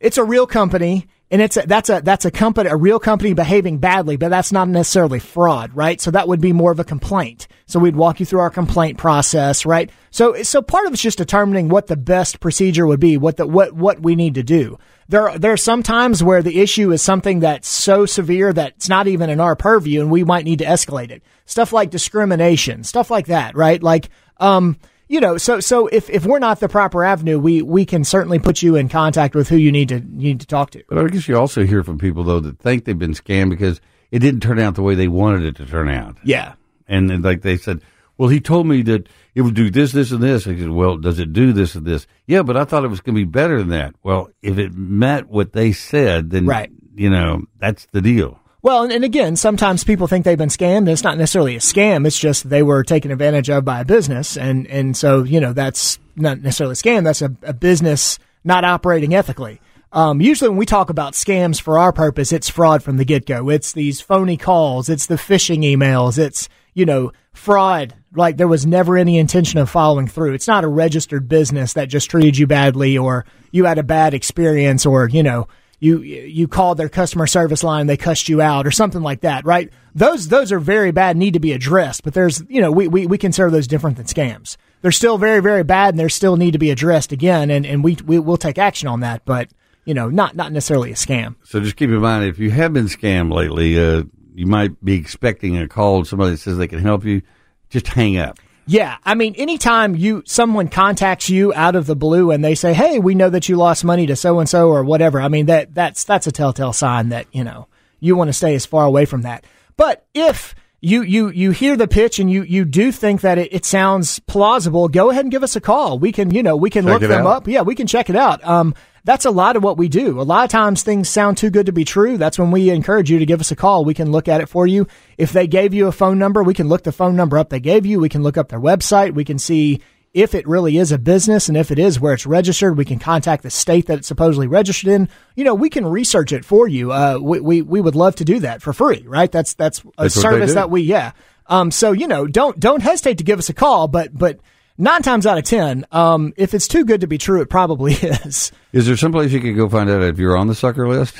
it's 0.00 0.18
a 0.18 0.24
real 0.24 0.48
company. 0.48 1.06
And 1.32 1.40
it's 1.40 1.56
a, 1.56 1.62
that's 1.66 1.88
a 1.88 2.02
that's 2.04 2.26
a 2.26 2.30
company 2.30 2.68
a 2.68 2.76
real 2.76 2.98
company 3.00 3.32
behaving 3.32 3.78
badly, 3.78 4.18
but 4.18 4.28
that's 4.28 4.52
not 4.52 4.68
necessarily 4.68 5.18
fraud, 5.18 5.74
right? 5.74 5.98
So 5.98 6.10
that 6.10 6.28
would 6.28 6.42
be 6.42 6.52
more 6.52 6.70
of 6.70 6.78
a 6.78 6.84
complaint. 6.84 7.48
So 7.64 7.80
we'd 7.80 7.96
walk 7.96 8.20
you 8.20 8.26
through 8.26 8.40
our 8.40 8.50
complaint 8.50 8.98
process, 8.98 9.64
right? 9.64 9.90
So 10.10 10.42
so 10.42 10.60
part 10.60 10.86
of 10.86 10.92
it's 10.92 11.00
just 11.00 11.16
determining 11.16 11.70
what 11.70 11.86
the 11.86 11.96
best 11.96 12.40
procedure 12.40 12.86
would 12.86 13.00
be, 13.00 13.16
what 13.16 13.38
the 13.38 13.46
what 13.46 13.72
what 13.72 14.02
we 14.02 14.14
need 14.14 14.34
to 14.34 14.42
do. 14.42 14.78
There 15.08 15.38
there 15.38 15.54
are 15.54 15.56
some 15.56 15.82
times 15.82 16.22
where 16.22 16.42
the 16.42 16.60
issue 16.60 16.92
is 16.92 17.00
something 17.00 17.40
that's 17.40 17.66
so 17.66 18.04
severe 18.04 18.52
that 18.52 18.74
it's 18.76 18.90
not 18.90 19.06
even 19.06 19.30
in 19.30 19.40
our 19.40 19.56
purview, 19.56 20.02
and 20.02 20.10
we 20.10 20.24
might 20.24 20.44
need 20.44 20.58
to 20.58 20.66
escalate 20.66 21.10
it. 21.10 21.22
Stuff 21.46 21.72
like 21.72 21.88
discrimination, 21.88 22.84
stuff 22.84 23.10
like 23.10 23.28
that, 23.28 23.56
right? 23.56 23.82
Like 23.82 24.10
um 24.36 24.76
you 25.12 25.20
know, 25.20 25.36
so 25.36 25.60
so 25.60 25.88
if, 25.88 26.08
if 26.08 26.24
we're 26.24 26.38
not 26.38 26.58
the 26.60 26.70
proper 26.70 27.04
avenue, 27.04 27.38
we, 27.38 27.60
we 27.60 27.84
can 27.84 28.02
certainly 28.02 28.38
put 28.38 28.62
you 28.62 28.76
in 28.76 28.88
contact 28.88 29.34
with 29.34 29.46
who 29.46 29.56
you 29.56 29.70
need 29.70 29.90
to 29.90 29.96
you 29.96 30.02
need 30.32 30.40
to 30.40 30.46
talk 30.46 30.70
to. 30.70 30.82
But 30.88 30.96
I 30.96 31.06
guess 31.08 31.28
you 31.28 31.36
also 31.36 31.64
hear 31.66 31.84
from 31.84 31.98
people 31.98 32.24
though 32.24 32.40
that 32.40 32.58
think 32.58 32.86
they've 32.86 32.98
been 32.98 33.12
scammed 33.12 33.50
because 33.50 33.78
it 34.10 34.20
didn't 34.20 34.40
turn 34.40 34.58
out 34.58 34.74
the 34.74 34.82
way 34.82 34.94
they 34.94 35.08
wanted 35.08 35.44
it 35.44 35.56
to 35.56 35.66
turn 35.66 35.90
out. 35.90 36.16
Yeah. 36.24 36.54
And 36.88 37.10
then, 37.10 37.20
like 37.20 37.42
they 37.42 37.58
said, 37.58 37.82
well, 38.16 38.30
he 38.30 38.40
told 38.40 38.66
me 38.66 38.80
that 38.82 39.06
it 39.34 39.42
would 39.42 39.54
do 39.54 39.70
this, 39.70 39.92
this, 39.92 40.12
and 40.12 40.22
this. 40.22 40.46
I 40.46 40.56
said, 40.56 40.70
well, 40.70 40.96
does 40.96 41.18
it 41.18 41.32
do 41.34 41.52
this 41.52 41.74
and 41.74 41.86
this? 41.86 42.06
Yeah, 42.26 42.42
but 42.42 42.56
I 42.56 42.64
thought 42.64 42.84
it 42.84 42.88
was 42.88 43.00
going 43.00 43.14
to 43.14 43.20
be 43.20 43.24
better 43.30 43.58
than 43.58 43.68
that. 43.68 43.94
Well, 44.02 44.30
if 44.42 44.58
it 44.58 44.72
met 44.74 45.28
what 45.28 45.52
they 45.52 45.72
said, 45.72 46.30
then 46.30 46.46
Right. 46.46 46.70
you 46.94 47.10
know 47.10 47.44
that's 47.58 47.86
the 47.92 48.00
deal. 48.00 48.38
Well, 48.62 48.84
and, 48.84 48.92
and 48.92 49.04
again, 49.04 49.34
sometimes 49.34 49.82
people 49.82 50.06
think 50.06 50.24
they've 50.24 50.38
been 50.38 50.48
scammed. 50.48 50.88
It's 50.88 51.02
not 51.02 51.18
necessarily 51.18 51.56
a 51.56 51.60
scam. 51.60 52.06
It's 52.06 52.18
just 52.18 52.48
they 52.48 52.62
were 52.62 52.84
taken 52.84 53.10
advantage 53.10 53.50
of 53.50 53.64
by 53.64 53.80
a 53.80 53.84
business, 53.84 54.36
and 54.36 54.68
and 54.68 54.96
so 54.96 55.24
you 55.24 55.40
know 55.40 55.52
that's 55.52 55.98
not 56.14 56.40
necessarily 56.40 56.74
a 56.74 56.76
scam. 56.76 57.02
That's 57.02 57.22
a, 57.22 57.34
a 57.42 57.52
business 57.52 58.20
not 58.44 58.64
operating 58.64 59.14
ethically. 59.14 59.60
Um, 59.92 60.20
usually, 60.20 60.48
when 60.48 60.58
we 60.58 60.66
talk 60.66 60.90
about 60.90 61.14
scams 61.14 61.60
for 61.60 61.78
our 61.78 61.92
purpose, 61.92 62.32
it's 62.32 62.48
fraud 62.48 62.84
from 62.84 62.98
the 62.98 63.04
get 63.04 63.26
go. 63.26 63.48
It's 63.50 63.72
these 63.72 64.00
phony 64.00 64.36
calls. 64.36 64.88
It's 64.88 65.06
the 65.06 65.16
phishing 65.16 65.64
emails. 65.64 66.16
It's 66.16 66.48
you 66.72 66.86
know 66.86 67.10
fraud. 67.32 67.94
Like 68.14 68.36
there 68.36 68.46
was 68.46 68.64
never 68.64 68.96
any 68.96 69.18
intention 69.18 69.58
of 69.58 69.70
following 69.70 70.06
through. 70.06 70.34
It's 70.34 70.46
not 70.46 70.64
a 70.64 70.68
registered 70.68 71.28
business 71.28 71.72
that 71.72 71.88
just 71.88 72.10
treated 72.10 72.38
you 72.38 72.46
badly, 72.46 72.96
or 72.96 73.26
you 73.50 73.64
had 73.64 73.78
a 73.78 73.82
bad 73.82 74.14
experience, 74.14 74.86
or 74.86 75.08
you 75.08 75.24
know 75.24 75.48
you 75.82 76.00
you 76.00 76.46
called 76.46 76.78
their 76.78 76.88
customer 76.88 77.26
service 77.26 77.64
line, 77.64 77.88
they 77.88 77.96
cussed 77.96 78.28
you 78.28 78.40
out, 78.40 78.68
or 78.68 78.70
something 78.70 79.02
like 79.02 79.22
that, 79.22 79.44
right? 79.44 79.68
Those 79.96 80.28
those 80.28 80.52
are 80.52 80.60
very 80.60 80.92
bad, 80.92 81.16
need 81.16 81.34
to 81.34 81.40
be 81.40 81.52
addressed. 81.52 82.04
But 82.04 82.14
there's 82.14 82.40
you 82.48 82.60
know 82.60 82.70
we 82.70 82.86
we, 82.86 83.06
we 83.06 83.18
consider 83.18 83.50
those 83.50 83.66
different 83.66 83.96
than 83.96 84.06
scams. 84.06 84.56
They're 84.80 84.92
still 84.92 85.18
very 85.18 85.40
very 85.40 85.64
bad, 85.64 85.94
and 85.94 85.98
they 85.98 86.06
still 86.06 86.36
need 86.36 86.52
to 86.52 86.58
be 86.58 86.70
addressed 86.70 87.10
again, 87.10 87.50
and 87.50 87.66
and 87.66 87.82
we 87.82 87.96
we 88.06 88.20
will 88.20 88.36
take 88.36 88.58
action 88.58 88.86
on 88.86 89.00
that, 89.00 89.24
but 89.24 89.50
you 89.84 89.92
know 89.92 90.08
not 90.08 90.36
not 90.36 90.52
necessarily 90.52 90.92
a 90.92 90.94
scam. 90.94 91.34
So 91.42 91.58
just 91.58 91.74
keep 91.74 91.90
in 91.90 91.98
mind 91.98 92.26
if 92.26 92.38
you 92.38 92.52
have 92.52 92.72
been 92.72 92.86
scammed 92.86 93.32
lately, 93.32 93.76
uh, 93.76 94.04
you 94.36 94.46
might 94.46 94.82
be 94.84 94.94
expecting 94.94 95.58
a 95.58 95.66
call. 95.66 96.04
Somebody 96.04 96.36
says 96.36 96.58
they 96.58 96.68
can 96.68 96.78
help 96.78 97.04
you. 97.04 97.22
Just 97.70 97.88
hang 97.88 98.18
up. 98.18 98.38
Yeah, 98.66 98.96
I 99.04 99.14
mean, 99.14 99.34
anytime 99.36 99.96
you 99.96 100.22
someone 100.24 100.68
contacts 100.68 101.28
you 101.28 101.52
out 101.54 101.74
of 101.74 101.86
the 101.86 101.96
blue 101.96 102.30
and 102.30 102.44
they 102.44 102.54
say, 102.54 102.72
"Hey, 102.74 102.98
we 102.98 103.14
know 103.14 103.28
that 103.30 103.48
you 103.48 103.56
lost 103.56 103.84
money 103.84 104.06
to 104.06 104.14
so 104.16 104.38
and 104.38 104.48
so 104.48 104.68
or 104.70 104.84
whatever," 104.84 105.20
I 105.20 105.28
mean 105.28 105.46
that 105.46 105.74
that's 105.74 106.04
that's 106.04 106.26
a 106.26 106.32
telltale 106.32 106.72
sign 106.72 107.08
that 107.08 107.26
you 107.32 107.42
know 107.44 107.66
you 108.00 108.14
want 108.16 108.28
to 108.28 108.32
stay 108.32 108.54
as 108.54 108.64
far 108.64 108.84
away 108.84 109.04
from 109.04 109.22
that. 109.22 109.44
But 109.76 110.06
if 110.14 110.54
you 110.80 111.02
you 111.02 111.28
you 111.30 111.50
hear 111.50 111.76
the 111.76 111.88
pitch 111.88 112.18
and 112.20 112.30
you 112.30 112.42
you 112.44 112.64
do 112.64 112.92
think 112.92 113.20
that 113.22 113.38
it, 113.38 113.52
it 113.52 113.64
sounds 113.64 114.20
plausible, 114.20 114.88
go 114.88 115.10
ahead 115.10 115.24
and 115.24 115.32
give 115.32 115.42
us 115.42 115.56
a 115.56 115.60
call. 115.60 115.98
We 115.98 116.12
can 116.12 116.30
you 116.32 116.42
know 116.44 116.56
we 116.56 116.70
can 116.70 116.84
Check 116.84 117.00
look 117.00 117.08
them 117.10 117.26
out. 117.26 117.36
up. 117.38 117.48
Yeah, 117.48 117.62
we 117.62 117.74
can 117.74 117.86
check 117.88 118.10
it 118.10 118.16
out. 118.16 118.44
Um, 118.46 118.74
that's 119.04 119.24
a 119.24 119.30
lot 119.30 119.56
of 119.56 119.64
what 119.64 119.76
we 119.76 119.88
do. 119.88 120.20
A 120.20 120.22
lot 120.22 120.44
of 120.44 120.50
times 120.50 120.82
things 120.82 121.08
sound 121.08 121.36
too 121.36 121.50
good 121.50 121.66
to 121.66 121.72
be 121.72 121.84
true. 121.84 122.16
That's 122.16 122.38
when 122.38 122.50
we 122.50 122.70
encourage 122.70 123.10
you 123.10 123.18
to 123.18 123.26
give 123.26 123.40
us 123.40 123.50
a 123.50 123.56
call. 123.56 123.84
We 123.84 123.94
can 123.94 124.12
look 124.12 124.28
at 124.28 124.40
it 124.40 124.48
for 124.48 124.66
you. 124.66 124.86
If 125.18 125.32
they 125.32 125.46
gave 125.46 125.74
you 125.74 125.88
a 125.88 125.92
phone 125.92 126.18
number, 126.18 126.42
we 126.42 126.54
can 126.54 126.68
look 126.68 126.84
the 126.84 126.92
phone 126.92 127.16
number 127.16 127.36
up 127.38 127.48
they 127.48 127.60
gave 127.60 127.84
you. 127.84 127.98
We 127.98 128.08
can 128.08 128.22
look 128.22 128.36
up 128.36 128.48
their 128.48 128.60
website. 128.60 129.14
We 129.14 129.24
can 129.24 129.38
see 129.38 129.80
if 130.14 130.34
it 130.34 130.46
really 130.46 130.76
is 130.76 130.92
a 130.92 130.98
business 130.98 131.48
and 131.48 131.56
if 131.56 131.70
it 131.70 131.78
is 131.78 131.98
where 131.98 132.12
it's 132.12 132.26
registered, 132.26 132.76
we 132.76 132.84
can 132.84 132.98
contact 132.98 133.42
the 133.42 133.50
state 133.50 133.86
that 133.86 133.98
it's 133.98 134.08
supposedly 134.08 134.46
registered 134.46 134.90
in. 134.90 135.08
You 135.34 135.44
know, 135.44 135.54
we 135.54 135.70
can 135.70 135.86
research 135.86 136.32
it 136.32 136.44
for 136.44 136.68
you. 136.68 136.92
Uh, 136.92 137.18
we, 137.20 137.40
we, 137.40 137.62
we 137.62 137.80
would 137.80 137.96
love 137.96 138.16
to 138.16 138.24
do 138.24 138.38
that 138.40 138.62
for 138.62 138.72
free, 138.72 139.04
right? 139.06 139.32
That's, 139.32 139.54
that's 139.54 139.80
a 139.80 140.04
That's 140.04 140.14
service 140.14 140.54
that 140.54 140.70
we, 140.70 140.82
yeah. 140.82 141.12
Um, 141.46 141.70
so, 141.70 141.92
you 141.92 142.06
know, 142.06 142.26
don't, 142.26 142.60
don't 142.60 142.82
hesitate 142.82 143.18
to 143.18 143.24
give 143.24 143.38
us 143.38 143.48
a 143.48 143.54
call, 143.54 143.88
but, 143.88 144.16
but, 144.16 144.38
Nine 144.82 145.00
times 145.02 145.26
out 145.28 145.38
of 145.38 145.44
ten, 145.44 145.86
um, 145.92 146.34
if 146.36 146.54
it's 146.54 146.66
too 146.66 146.84
good 146.84 147.02
to 147.02 147.06
be 147.06 147.16
true, 147.16 147.40
it 147.40 147.48
probably 147.48 147.92
is. 148.02 148.50
Is 148.72 148.84
there 148.88 148.96
someplace 148.96 149.30
you 149.30 149.38
could 149.38 149.54
go 149.54 149.68
find 149.68 149.88
out 149.88 150.02
if 150.02 150.18
you're 150.18 150.36
on 150.36 150.48
the 150.48 150.56
sucker 150.56 150.88
list? 150.88 151.14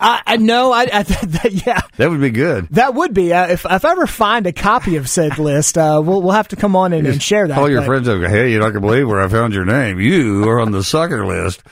I, 0.00 0.22
I 0.26 0.36
know. 0.38 0.72
I, 0.72 0.88
I 0.90 1.02
that, 1.02 1.62
yeah, 1.66 1.82
That 1.98 2.08
would 2.08 2.22
be 2.22 2.30
good. 2.30 2.66
that 2.70 2.94
would 2.94 3.12
be 3.12 3.34
uh, 3.34 3.48
if 3.48 3.66
if 3.68 3.84
I 3.84 3.90
ever 3.90 4.06
find 4.06 4.46
a 4.46 4.54
copy 4.54 4.96
of 4.96 5.06
said 5.10 5.38
list, 5.38 5.76
uh, 5.76 6.00
we'll 6.02 6.22
we'll 6.22 6.32
have 6.32 6.48
to 6.48 6.56
come 6.56 6.74
on 6.76 6.94
and, 6.94 7.06
and 7.06 7.22
share 7.22 7.46
that. 7.46 7.54
Call 7.56 7.68
your 7.68 7.82
but- 7.82 7.86
friends 7.88 8.08
up. 8.08 8.22
Hey, 8.22 8.50
you're 8.50 8.60
not 8.62 8.70
gonna 8.70 8.80
believe 8.80 9.06
where 9.06 9.20
I 9.20 9.28
found 9.28 9.52
your 9.52 9.66
name. 9.66 10.00
You 10.00 10.48
are 10.48 10.58
on 10.58 10.72
the 10.72 10.82
sucker 10.82 11.26
list. 11.26 11.62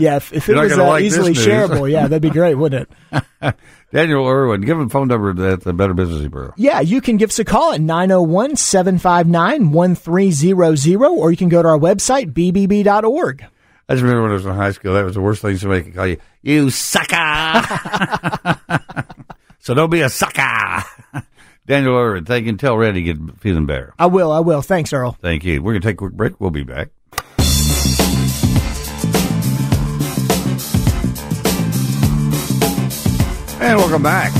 Yeah, 0.00 0.16
if, 0.16 0.32
if 0.32 0.48
it 0.48 0.56
was 0.56 0.72
uh, 0.72 0.86
like 0.86 1.04
easily 1.04 1.34
shareable, 1.34 1.90
yeah, 1.90 2.08
that'd 2.08 2.22
be 2.22 2.30
great, 2.30 2.54
wouldn't 2.54 2.88
it? 3.12 3.54
Daniel 3.92 4.26
Irwin, 4.26 4.62
give 4.62 4.78
him 4.78 4.86
a 4.86 4.88
phone 4.88 5.08
number 5.08 5.30
at 5.46 5.60
the 5.60 5.74
Better 5.74 5.92
Business 5.92 6.26
Bureau. 6.26 6.54
Yeah, 6.56 6.80
you 6.80 7.02
can 7.02 7.18
give 7.18 7.28
us 7.30 7.38
a 7.38 7.44
call 7.44 7.74
at 7.74 7.82
901 7.82 8.56
759 8.56 9.72
1300, 9.72 11.06
or 11.06 11.30
you 11.30 11.36
can 11.36 11.50
go 11.50 11.62
to 11.62 11.68
our 11.68 11.78
website, 11.78 12.32
bbb.org. 12.32 13.44
I 13.88 13.92
just 13.92 14.02
remember 14.02 14.22
when 14.22 14.30
I 14.30 14.34
was 14.34 14.46
in 14.46 14.54
high 14.54 14.72
school, 14.72 14.94
that 14.94 15.04
was 15.04 15.16
the 15.16 15.20
worst 15.20 15.42
thing 15.42 15.58
somebody 15.58 15.82
could 15.82 15.94
call 15.94 16.06
you. 16.06 16.16
You 16.42 16.70
sucker! 16.70 17.16
so 19.58 19.74
don't 19.74 19.90
be 19.90 20.00
a 20.00 20.08
sucker! 20.08 20.82
Daniel 21.66 21.96
Irwin, 21.96 22.24
thank 22.24 22.46
you. 22.46 22.56
Tell 22.56 22.78
to 22.78 23.02
get 23.02 23.18
feeling 23.40 23.66
better. 23.66 23.92
I 23.98 24.06
will, 24.06 24.32
I 24.32 24.40
will. 24.40 24.62
Thanks, 24.62 24.92
Earle. 24.92 25.18
Thank 25.20 25.44
you. 25.44 25.62
We're 25.62 25.72
going 25.72 25.82
to 25.82 25.88
take 25.88 25.96
a 25.96 25.98
quick 25.98 26.14
break. 26.14 26.40
We'll 26.40 26.50
be 26.50 26.64
back. 26.64 26.88
And 33.60 33.78
welcome 33.78 34.02
back. 34.02 34.32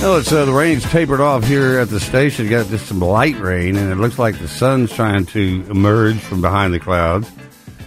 Well, 0.00 0.16
it's 0.18 0.32
uh, 0.32 0.44
the 0.44 0.52
rain's 0.52 0.84
tapered 0.84 1.20
off 1.20 1.44
here 1.44 1.80
at 1.80 1.88
the 1.88 1.98
station. 1.98 2.48
Got 2.48 2.68
just 2.68 2.86
some 2.86 3.00
light 3.00 3.36
rain, 3.40 3.76
and 3.76 3.90
it 3.90 3.96
looks 3.96 4.16
like 4.16 4.38
the 4.38 4.46
sun's 4.46 4.92
trying 4.92 5.26
to 5.26 5.66
emerge 5.68 6.18
from 6.18 6.40
behind 6.40 6.72
the 6.72 6.78
clouds. 6.78 7.28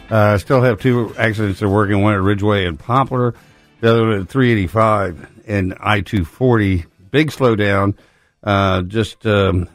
Uh, 0.10 0.38
still 0.38 0.62
have 0.62 0.82
two 0.82 1.16
accidents 1.18 1.62
that 1.62 1.68
are 1.68 1.70
working. 1.70 2.02
One 2.02 2.16
at 2.16 2.22
Ridgeway 2.22 2.66
and 2.66 2.78
Poplar, 2.78 3.34
the 3.80 3.92
other 3.92 4.12
at 4.12 4.28
385 4.28 5.44
and 5.48 5.74
I-240. 5.80 6.86
Big 7.12 7.32
slowdown, 7.32 7.96
uh, 8.44 8.82
just 8.82 9.26
um, 9.26 9.70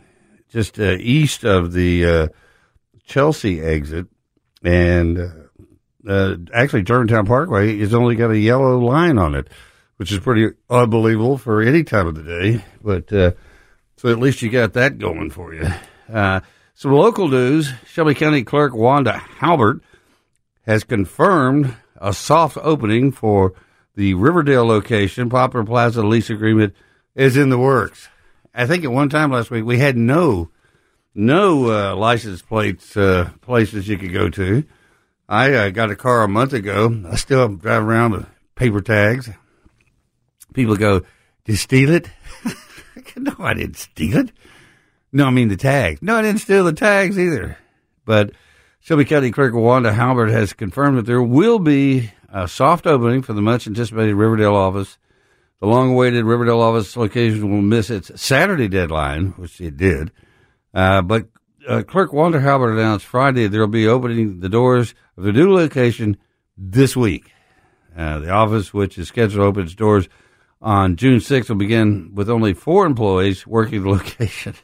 just 0.51 0.79
uh, 0.79 0.97
east 1.01 1.45
of 1.45 1.73
the 1.73 2.05
uh, 2.05 2.29
Chelsea 3.07 3.63
exit, 3.63 4.09
and 4.63 5.40
uh, 6.07 6.37
actually 6.53 6.83
Germantown 6.83 7.27
Parkway 7.27 7.79
has 7.79 7.95
only 7.95 8.15
got 8.15 8.31
a 8.31 8.39
yellow 8.39 8.79
line 8.79 9.19
on 9.19 9.35
it, 9.35 9.49
which 9.97 10.13
is 10.13 10.19
pretty 10.19 10.55
unbelievable 10.69 11.39
for 11.39 11.61
any 11.61 11.85
time 11.85 12.07
of 12.07 12.15
the 12.15 12.23
day. 12.23 12.65
But 12.83 13.13
uh, 13.13 13.33
so 13.97 14.09
at 14.09 14.19
least 14.19 14.43
you 14.43 14.51
got 14.51 14.73
that 14.75 14.99
going 14.99 15.31
for 15.31 15.55
you. 15.55 15.69
Uh, 16.13 16.41
some 16.75 16.93
local 16.93 17.29
news: 17.29 17.73
Shelby 17.87 18.15
County 18.15 18.43
Clerk 18.43 18.75
Wanda 18.75 19.19
Halbert 19.19 19.83
has 20.67 20.85
confirmed 20.85 21.77
a 21.97 22.13
soft 22.13 22.57
opening 22.63 23.13
for 23.13 23.53
the 23.95 24.15
Riverdale 24.15 24.65
location. 24.65 25.29
Poplar 25.29 25.65
Plaza 25.65 26.03
lease 26.03 26.31
agreement 26.31 26.75
is 27.15 27.37
in 27.37 27.51
the 27.51 27.59
works. 27.59 28.09
I 28.55 28.67
think 28.67 28.85
at 28.85 28.91
one 28.91 29.09
time 29.09 29.31
last 29.31 29.51
week 29.51 29.65
we 29.65 29.79
had 29.79 29.97
no 29.97 30.51
no 31.15 31.71
uh, 31.71 31.97
license 31.97 32.43
plates 32.43 32.97
uh, 32.97 33.31
places 33.43 33.89
you 33.89 33.99
could 33.99 34.13
go 34.13 34.29
to. 34.31 34.65
I 35.31 35.55
uh, 35.55 35.71
got 35.71 35.93
a 35.93 35.97
car 35.97 36.25
a 36.25 36.29
month 36.29 36.53
ago. 36.53 37.05
I 37.09 37.15
still 37.15 37.47
drive 37.47 37.85
around 37.85 38.13
with 38.13 38.27
paper 38.57 38.81
tags. 38.81 39.31
People 40.53 40.75
go, 40.75 41.01
"Did 41.45 41.53
you 41.53 41.57
steal 41.57 41.91
it?" 41.91 42.11
no, 43.17 43.37
I 43.39 43.55
didn't 43.55 43.77
steal 43.77 44.17
it. 44.17 44.33
No, 45.13 45.27
I 45.27 45.31
mean 45.31 45.47
the 45.47 45.57
tags. 45.57 46.03
No, 46.03 46.17
I 46.17 46.23
didn't 46.23 46.41
steal 46.41 46.65
the 46.65 46.73
tags 46.73 47.17
either. 47.17 47.57
But 48.05 48.33
Shelby 48.81 49.05
County 49.05 49.31
Clerk 49.31 49.55
Wanda 49.55 49.93
Halbert 49.93 50.31
has 50.31 50.53
confirmed 50.53 50.99
that 50.99 51.07
there 51.07 51.23
will 51.23 51.61
be 51.61 52.11
a 52.33 52.49
soft 52.49 52.89
opening 52.89 53.23
for 53.23 53.33
the 53.33 53.41
much 53.41 53.69
anticipated 53.69 54.17
Riverdale 54.17 54.57
office. 54.57 54.99
The 55.61 55.67
long 55.67 55.93
awaited 55.93 56.25
Riverdale 56.25 56.61
office 56.61 56.97
location 56.97 57.53
will 57.53 57.63
miss 57.63 57.89
its 57.89 58.21
Saturday 58.21 58.67
deadline, 58.67 59.29
which 59.37 59.61
it 59.61 59.77
did. 59.77 60.11
Uh, 60.75 61.03
but 61.03 61.29
uh, 61.67 61.83
Clerk 61.83 62.13
Wanda 62.13 62.41
Halbert 62.41 62.73
announced 62.73 63.07
Friday 63.07 63.47
there 63.47 63.61
will 63.61 63.69
be 63.69 63.87
opening 63.87 64.41
the 64.41 64.49
doors 64.49 64.95
of 65.17 65.25
the 65.25 65.33
new 65.33 65.53
location 65.53 66.17
this 66.57 66.97
week. 66.97 67.33
Uh, 67.97 68.19
the 68.21 68.31
office, 68.31 68.73
which 68.73 68.99
is 68.99 69.09
scheduled 69.09 69.41
to 69.41 69.43
open 69.43 69.65
its 69.65 69.75
doors 69.75 70.09
on 70.63 70.97
June 70.97 71.19
6th, 71.19 71.49
will 71.49 71.57
begin 71.57 72.13
with 72.15 72.31
only 72.31 72.55
four 72.55 72.87
employees 72.87 73.47
working 73.47 73.83
the 73.83 73.91
location. 73.91 74.55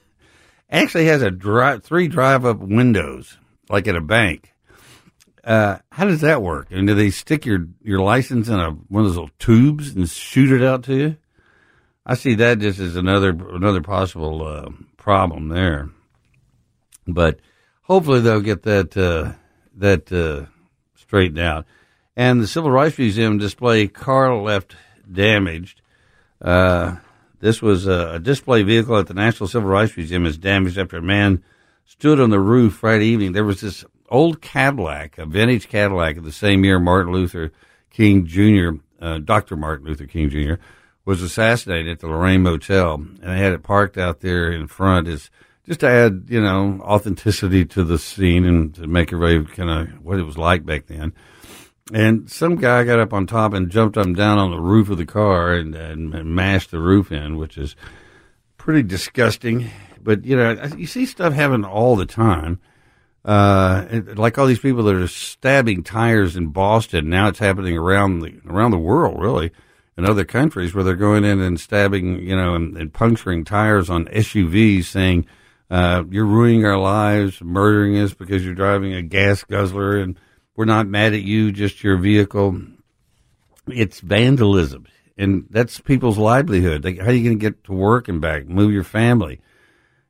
Actually 0.70 1.06
has 1.06 1.22
a 1.22 1.78
three 1.80 2.08
drive-up 2.08 2.58
windows, 2.58 3.38
like 3.68 3.86
at 3.88 3.96
a 3.96 4.00
bank. 4.00 4.52
Uh, 5.44 5.78
how 5.92 6.04
does 6.04 6.22
that 6.22 6.42
work? 6.42 6.68
And 6.70 6.88
do 6.88 6.94
they 6.94 7.10
stick 7.10 7.46
your, 7.46 7.68
your 7.82 8.00
license 8.00 8.48
in 8.48 8.58
a 8.58 8.70
one 8.70 9.04
of 9.04 9.10
those 9.10 9.16
little 9.16 9.30
tubes 9.38 9.94
and 9.94 10.08
shoot 10.08 10.50
it 10.50 10.64
out 10.64 10.82
to 10.84 10.96
you? 10.96 11.16
I 12.04 12.14
see 12.14 12.34
that 12.36 12.58
just 12.58 12.78
as 12.78 12.96
another 12.96 13.30
another 13.30 13.80
possible 13.80 14.46
uh, 14.46 14.70
problem 14.96 15.48
there. 15.48 15.90
But 17.06 17.40
hopefully 17.82 18.20
they'll 18.20 18.40
get 18.40 18.62
that 18.62 18.96
uh, 18.96 19.32
that 19.76 20.12
uh, 20.12 20.46
straightened 20.94 21.38
out. 21.38 21.66
And 22.16 22.40
the 22.40 22.46
Civil 22.46 22.70
Rights 22.70 22.98
Museum 22.98 23.38
display 23.38 23.88
car 23.88 24.34
left 24.36 24.74
damaged. 25.10 25.82
Uh, 26.40 26.96
this 27.40 27.60
was 27.60 27.86
a, 27.86 28.18
display 28.18 28.62
vehicle 28.62 28.96
at 28.96 29.06
the 29.06 29.14
National 29.14 29.48
Civil 29.48 29.68
Rights 29.68 29.96
Museum 29.96 30.24
is 30.24 30.38
damaged 30.38 30.78
after 30.78 30.96
a 30.96 31.02
man 31.02 31.42
stood 31.84 32.20
on 32.20 32.30
the 32.30 32.40
roof 32.40 32.74
Friday 32.74 33.06
evening. 33.06 33.32
There 33.32 33.44
was 33.44 33.60
this 33.60 33.84
old 34.08 34.40
Cadillac, 34.40 35.18
a 35.18 35.26
vintage 35.26 35.68
Cadillac 35.68 36.16
of 36.16 36.24
the 36.24 36.32
same 36.32 36.64
year 36.64 36.78
Martin 36.78 37.12
Luther 37.12 37.52
King 37.90 38.26
Jr., 38.26 38.70
uh, 39.00 39.18
Dr. 39.18 39.56
Martin 39.56 39.86
Luther 39.86 40.06
King 40.06 40.30
Jr., 40.30 40.54
was 41.04 41.22
assassinated 41.22 41.92
at 41.92 42.00
the 42.00 42.08
Lorraine 42.08 42.42
Motel. 42.42 42.94
And 42.94 43.18
they 43.22 43.38
had 43.38 43.52
it 43.52 43.62
parked 43.62 43.96
out 43.96 44.20
there 44.20 44.50
in 44.50 44.66
front 44.66 45.06
as 45.06 45.30
just 45.66 45.80
to 45.80 45.88
add, 45.88 46.26
you 46.28 46.40
know, 46.40 46.80
authenticity 46.82 47.64
to 47.64 47.84
the 47.84 47.98
scene 47.98 48.44
and 48.44 48.74
to 48.76 48.86
make 48.86 49.12
everybody 49.12 49.44
kind 49.54 49.70
of 49.70 50.04
what 50.04 50.18
it 50.18 50.22
was 50.22 50.38
like 50.38 50.64
back 50.64 50.86
then. 50.86 51.12
And 51.92 52.30
some 52.30 52.56
guy 52.56 52.84
got 52.84 52.98
up 52.98 53.12
on 53.12 53.26
top 53.26 53.52
and 53.52 53.70
jumped 53.70 53.96
and 53.96 54.16
down 54.16 54.38
on 54.38 54.50
the 54.50 54.60
roof 54.60 54.90
of 54.90 54.98
the 54.98 55.06
car 55.06 55.52
and, 55.52 55.74
and, 55.74 56.14
and 56.14 56.34
mashed 56.34 56.70
the 56.70 56.80
roof 56.80 57.12
in, 57.12 57.36
which 57.36 57.58
is 57.58 57.76
pretty 58.56 58.82
disgusting. 58.82 59.70
But 60.02 60.24
you 60.24 60.36
know, 60.36 60.60
you 60.76 60.86
see 60.86 61.06
stuff 61.06 61.32
happen 61.32 61.64
all 61.64 61.96
the 61.96 62.06
time. 62.06 62.60
Uh, 63.24 64.02
like 64.14 64.38
all 64.38 64.46
these 64.46 64.60
people 64.60 64.84
that 64.84 64.94
are 64.94 65.08
stabbing 65.08 65.82
tires 65.82 66.36
in 66.36 66.48
Boston. 66.48 67.08
Now 67.08 67.26
it's 67.26 67.40
happening 67.40 67.76
around 67.76 68.20
the 68.20 68.40
around 68.48 68.70
the 68.70 68.78
world, 68.78 69.20
really, 69.20 69.50
in 69.96 70.04
other 70.04 70.24
countries 70.24 70.74
where 70.74 70.84
they're 70.84 70.94
going 70.94 71.24
in 71.24 71.40
and 71.40 71.58
stabbing, 71.58 72.20
you 72.20 72.36
know, 72.36 72.54
and, 72.54 72.76
and 72.76 72.92
puncturing 72.92 73.44
tires 73.44 73.90
on 73.90 74.06
SUVs, 74.06 74.84
saying 74.84 75.26
uh, 75.70 76.04
you're 76.10 76.26
ruining 76.26 76.64
our 76.64 76.78
lives, 76.78 77.40
murdering 77.42 77.98
us 77.98 78.14
because 78.14 78.44
you're 78.44 78.54
driving 78.54 78.94
a 78.94 79.02
gas 79.02 79.44
guzzler, 79.44 79.98
and 79.98 80.18
we're 80.54 80.64
not 80.64 80.86
mad 80.86 81.12
at 81.12 81.22
you, 81.22 81.52
just 81.52 81.82
your 81.82 81.96
vehicle. 81.96 82.60
It's 83.66 84.00
vandalism, 84.00 84.86
and 85.18 85.46
that's 85.50 85.80
people's 85.80 86.18
livelihood. 86.18 86.84
How 86.84 87.06
are 87.06 87.12
you 87.12 87.24
going 87.24 87.38
to 87.38 87.42
get 87.50 87.64
to 87.64 87.72
work 87.72 88.08
and 88.08 88.20
back, 88.20 88.46
move 88.46 88.72
your 88.72 88.84
family? 88.84 89.40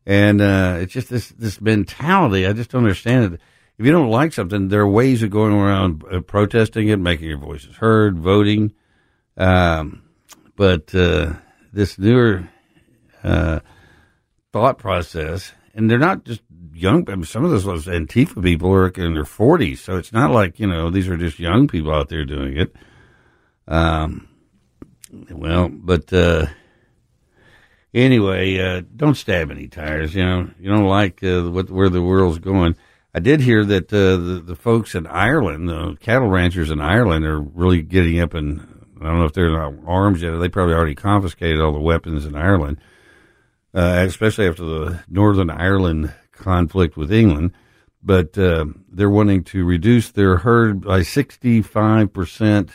And 0.05 0.41
uh, 0.41 0.77
it's 0.81 0.93
just 0.93 1.09
this 1.09 1.31
this 1.31 1.61
mentality. 1.61 2.47
I 2.47 2.53
just 2.53 2.71
don't 2.71 2.83
understand 2.83 3.35
it. 3.35 3.41
If 3.79 3.85
you 3.85 3.93
don't 3.93 4.11
like 4.11 4.33
something, 4.33 4.69
there 4.69 4.81
are 4.81 4.89
ways 4.89 5.23
of 5.23 5.31
going 5.31 5.53
around 5.53 6.05
uh, 6.11 6.21
protesting 6.21 6.89
it, 6.89 6.99
making 6.99 7.29
your 7.29 7.39
voices 7.39 7.77
heard, 7.77 8.19
voting. 8.19 8.73
Um, 9.37 10.03
but 10.55 10.95
uh, 10.95 11.35
this 11.73 11.99
newer 11.99 12.49
uh, 13.23 13.61
thought 14.57 14.79
process, 14.79 15.53
and 15.75 15.91
they're 15.91 15.99
not 15.99 16.25
just 16.25 16.41
young. 16.73 17.09
I 17.11 17.15
mean, 17.15 17.25
some 17.25 17.45
of 17.45 17.51
those 17.51 17.85
Antifa 17.85 18.43
people 18.43 18.73
are 18.73 18.89
in 18.89 19.13
their 19.13 19.27
forties, 19.27 19.83
so 19.83 19.99
it's 19.99 20.15
not 20.15 20.31
like 20.31 20.59
you 20.59 20.67
know 20.67 20.89
these 20.89 21.09
are 21.09 21.17
just 21.19 21.39
young 21.39 21.69
people 21.69 21.93
out 21.93 22.09
there 22.09 22.25
doing 22.25 22.57
it. 22.57 22.75
Um, 23.69 24.29
well, 25.31 25.69
but 25.69 26.11
uh, 26.11 26.47
anyway, 27.93 28.59
uh, 28.59 28.83
don't 28.97 29.15
stab 29.15 29.51
any 29.51 29.69
tires. 29.69 30.15
You 30.15 30.25
know, 30.25 30.51
you 30.59 30.71
don't 30.71 30.87
like 30.87 31.23
uh, 31.23 31.43
what 31.51 31.69
where 31.69 31.91
the 31.91 32.01
world's 32.01 32.39
going. 32.39 32.77
I 33.15 33.21
did 33.21 33.41
hear 33.43 33.63
that 33.63 33.93
uh, 33.93 34.17
the 34.17 34.43
the 34.43 34.57
folks 34.57 34.95
in 34.95 35.07
Ireland, 35.07 35.69
the 35.69 35.99
cattle 36.01 36.29
ranchers 36.29 36.71
in 36.71 36.81
Ireland, 36.81 37.27
are 37.27 37.41
really 37.41 37.83
getting 37.83 38.21
up 38.21 38.33
and 38.33 38.61
I 39.03 39.05
don't 39.05 39.19
know 39.19 39.27
if 39.27 39.35
they're 39.35 39.51
not 39.51 39.75
arms 39.87 40.23
yet. 40.23 40.35
They 40.39 40.49
probably 40.49 40.75
already 40.75 40.95
confiscated 40.95 41.61
all 41.61 41.73
the 41.73 41.79
weapons 41.79 42.25
in 42.25 42.35
Ireland, 42.35 42.79
especially 43.77 44.49
after 44.49 44.65
the 44.65 45.01
Northern 45.09 45.51
Ireland 45.51 46.13
conflict 46.33 46.97
with 46.97 47.13
England. 47.13 47.53
But 48.03 48.39
uh, 48.39 48.67
they're 48.91 49.11
wanting 49.11 49.45
to 49.45 49.65
reduce 49.65 50.11
their 50.11 50.37
herd 50.39 50.83
by 50.83 51.03
sixty 51.03 51.61
five 51.61 52.13
percent. 52.13 52.71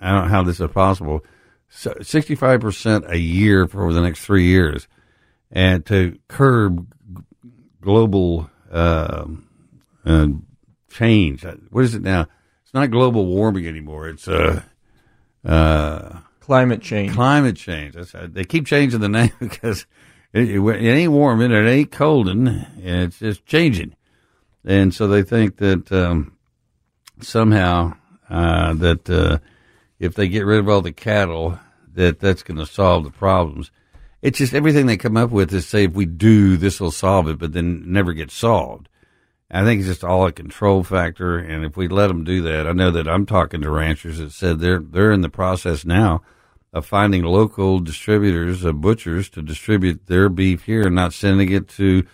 I 0.00 0.12
don't 0.12 0.24
know 0.24 0.28
how 0.28 0.42
this 0.42 0.60
is 0.60 0.70
possible. 0.70 1.24
Five 1.68 2.60
percent 2.60 3.04
a 3.08 3.18
year 3.18 3.66
for 3.66 3.82
over 3.82 3.92
the 3.92 4.02
next 4.02 4.24
three 4.24 4.44
years, 4.44 4.86
and 5.50 5.84
to 5.86 6.18
curb 6.28 6.86
global 7.80 8.50
uh, 8.70 9.26
uh, 10.04 10.26
change. 10.90 11.44
What 11.70 11.84
is 11.84 11.94
it 11.94 12.02
now? 12.02 12.26
It's 12.62 12.74
not 12.74 12.90
global 12.90 13.26
warming 13.26 13.66
anymore. 13.66 14.08
It's 14.08 14.28
uh, 14.28 14.62
uh, 15.44 16.18
climate 16.40 16.82
change. 16.82 17.14
Climate 17.14 17.56
change. 17.56 17.94
That's 17.94 18.12
they 18.12 18.44
keep 18.44 18.66
changing 18.66 19.00
the 19.00 19.08
name 19.08 19.32
because 19.40 19.86
it, 20.32 20.48
it, 20.50 20.60
it 20.60 20.90
ain't 20.90 21.12
warming, 21.12 21.52
it 21.52 21.68
ain't 21.68 21.90
colding, 21.90 22.48
it's 22.78 23.18
just 23.18 23.46
changing. 23.46 23.94
And 24.64 24.92
so 24.92 25.08
they 25.08 25.22
think 25.22 25.56
that 25.56 25.90
um, 25.90 26.36
somehow 27.20 27.94
uh, 28.28 28.74
that 28.74 29.08
uh, 29.08 29.38
if 29.98 30.14
they 30.14 30.28
get 30.28 30.44
rid 30.44 30.58
of 30.58 30.68
all 30.68 30.82
the 30.82 30.92
cattle, 30.92 31.58
that 31.94 32.20
that's 32.20 32.42
going 32.42 32.58
to 32.58 32.66
solve 32.66 33.04
the 33.04 33.10
problems. 33.10 33.70
It's 34.20 34.38
just 34.38 34.54
everything 34.54 34.86
they 34.86 34.96
come 34.96 35.16
up 35.16 35.30
with 35.30 35.52
is 35.54 35.66
say 35.66 35.84
if 35.84 35.92
we 35.92 36.04
do 36.04 36.56
this 36.56 36.80
will 36.80 36.90
solve 36.90 37.28
it, 37.28 37.38
but 37.38 37.52
then 37.52 37.90
never 37.90 38.12
gets 38.12 38.34
solved. 38.34 38.88
I 39.50 39.64
think 39.64 39.78
it's 39.78 39.88
just 39.88 40.04
all 40.04 40.26
a 40.26 40.32
control 40.32 40.84
factor, 40.84 41.38
and 41.38 41.64
if 41.64 41.76
we 41.76 41.88
let 41.88 42.08
them 42.08 42.24
do 42.24 42.42
that, 42.42 42.66
I 42.66 42.72
know 42.72 42.90
that 42.90 43.08
I'm 43.08 43.24
talking 43.24 43.62
to 43.62 43.70
ranchers 43.70 44.18
that 44.18 44.32
said 44.32 44.58
they're 44.58 44.80
they're 44.80 45.12
in 45.12 45.22
the 45.22 45.30
process 45.30 45.86
now 45.86 46.22
of 46.72 46.86
finding 46.86 47.22
local 47.22 47.80
distributors, 47.80 48.64
uh, 48.64 48.72
butchers, 48.72 49.28
to 49.30 49.42
distribute 49.42 50.06
their 50.06 50.28
beef 50.28 50.64
here 50.64 50.82
and 50.82 50.94
not 50.94 51.12
sending 51.12 51.50
it 51.50 51.68
to 51.68 52.04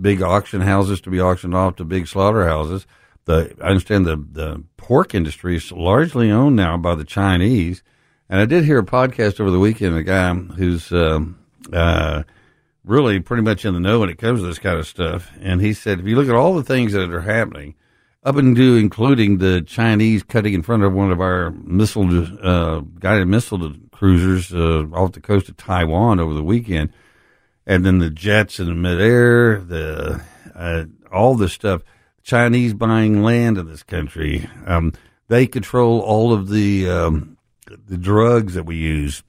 big 0.00 0.22
auction 0.22 0.60
houses 0.60 1.00
to 1.02 1.10
be 1.10 1.20
auctioned 1.20 1.54
off 1.54 1.76
to 1.76 1.84
big 1.84 2.06
slaughterhouses. 2.06 2.86
The 3.24 3.54
I 3.62 3.68
understand 3.68 4.06
the 4.06 4.16
the 4.16 4.64
pork 4.76 5.14
industry 5.14 5.56
is 5.56 5.70
largely 5.72 6.30
owned 6.30 6.56
now 6.56 6.76
by 6.76 6.94
the 6.94 7.04
Chinese, 7.04 7.82
and 8.28 8.40
I 8.40 8.46
did 8.46 8.64
hear 8.64 8.78
a 8.78 8.84
podcast 8.84 9.40
over 9.40 9.50
the 9.50 9.58
weekend. 9.58 9.96
A 9.96 10.02
guy 10.02 10.34
who's 10.34 10.90
um, 10.92 11.38
uh, 11.72 12.22
really 12.88 13.20
pretty 13.20 13.42
much 13.42 13.64
in 13.64 13.74
the 13.74 13.80
know 13.80 14.00
when 14.00 14.08
it 14.08 14.18
comes 14.18 14.40
to 14.40 14.46
this 14.46 14.58
kind 14.58 14.78
of 14.78 14.86
stuff. 14.86 15.30
And 15.40 15.60
he 15.60 15.74
said, 15.74 16.00
if 16.00 16.06
you 16.06 16.16
look 16.16 16.28
at 16.28 16.34
all 16.34 16.54
the 16.54 16.64
things 16.64 16.92
that 16.92 17.12
are 17.12 17.20
happening, 17.20 17.74
up 18.22 18.36
into 18.36 18.76
including 18.76 19.38
the 19.38 19.62
Chinese 19.62 20.22
cutting 20.22 20.54
in 20.54 20.62
front 20.62 20.82
of 20.82 20.92
one 20.92 21.10
of 21.10 21.20
our 21.20 21.50
missile 21.50 22.08
uh, 22.44 22.80
guided 22.98 23.28
missile 23.28 23.72
cruisers 23.92 24.52
uh, 24.52 24.84
off 24.92 25.12
the 25.12 25.20
coast 25.20 25.48
of 25.48 25.56
Taiwan 25.56 26.20
over 26.20 26.34
the 26.34 26.42
weekend, 26.42 26.92
and 27.66 27.84
then 27.84 27.98
the 27.98 28.10
jets 28.10 28.60
in 28.60 28.66
the 28.66 28.74
midair, 28.74 29.60
the 29.60 30.22
uh, 30.54 30.84
all 31.12 31.34
this 31.34 31.52
stuff. 31.52 31.82
Chinese 32.22 32.74
buying 32.74 33.22
land 33.22 33.56
in 33.56 33.66
this 33.66 33.82
country. 33.82 34.50
Um, 34.66 34.92
they 35.28 35.46
control 35.46 36.00
all 36.00 36.34
of 36.34 36.50
the 36.50 36.88
um, 36.90 37.38
the 37.86 37.96
drugs 37.96 38.54
that 38.54 38.64
we 38.64 38.76
use 38.76 39.22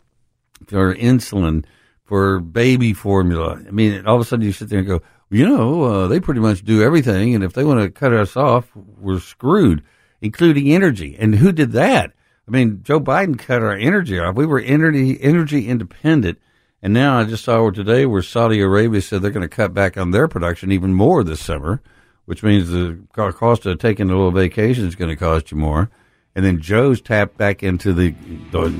for 0.67 0.93
insulin 0.95 1.63
for 2.03 2.39
baby 2.39 2.93
formula. 2.93 3.61
I 3.65 3.71
mean, 3.71 4.05
all 4.05 4.15
of 4.15 4.21
a 4.21 4.25
sudden 4.25 4.45
you 4.45 4.51
sit 4.51 4.69
there 4.69 4.79
and 4.79 4.87
go, 4.87 5.01
you 5.29 5.47
know, 5.47 5.83
uh, 5.83 6.07
they 6.07 6.19
pretty 6.19 6.39
much 6.39 6.63
do 6.63 6.81
everything, 6.81 7.35
and 7.35 7.43
if 7.43 7.53
they 7.53 7.63
want 7.63 7.81
to 7.81 7.91
cut 7.91 8.13
us 8.13 8.35
off, 8.35 8.69
we're 8.75 9.19
screwed, 9.19 9.83
including 10.21 10.71
energy. 10.71 11.15
And 11.19 11.35
who 11.35 11.51
did 11.51 11.71
that? 11.73 12.13
I 12.47 12.51
mean, 12.51 12.81
Joe 12.81 12.99
Biden 12.99 13.37
cut 13.37 13.61
our 13.61 13.75
energy 13.75 14.17
off. 14.17 14.35
We 14.35 14.47
were 14.47 14.59
energy 14.59 15.21
energy 15.21 15.67
independent, 15.67 16.39
and 16.81 16.93
now 16.93 17.19
I 17.19 17.25
just 17.25 17.43
saw 17.43 17.69
today 17.69 18.07
where 18.07 18.23
Saudi 18.23 18.59
Arabia 18.59 19.01
said 19.01 19.21
they're 19.21 19.29
going 19.29 19.47
to 19.47 19.55
cut 19.55 19.73
back 19.73 19.97
on 19.97 20.11
their 20.11 20.27
production 20.27 20.71
even 20.71 20.93
more 20.95 21.23
this 21.23 21.43
summer, 21.43 21.81
which 22.25 22.41
means 22.41 22.69
the 22.69 22.99
cost 23.13 23.67
of 23.67 23.77
taking 23.77 24.09
a 24.09 24.15
little 24.15 24.31
vacation 24.31 24.87
is 24.87 24.95
going 24.95 25.09
to 25.09 25.15
cost 25.15 25.51
you 25.51 25.57
more. 25.57 25.91
And 26.35 26.45
then 26.45 26.61
Joe's 26.61 27.01
tapped 27.01 27.37
back 27.37 27.63
into 27.63 27.91
the, 27.93 28.15
the 28.51 28.73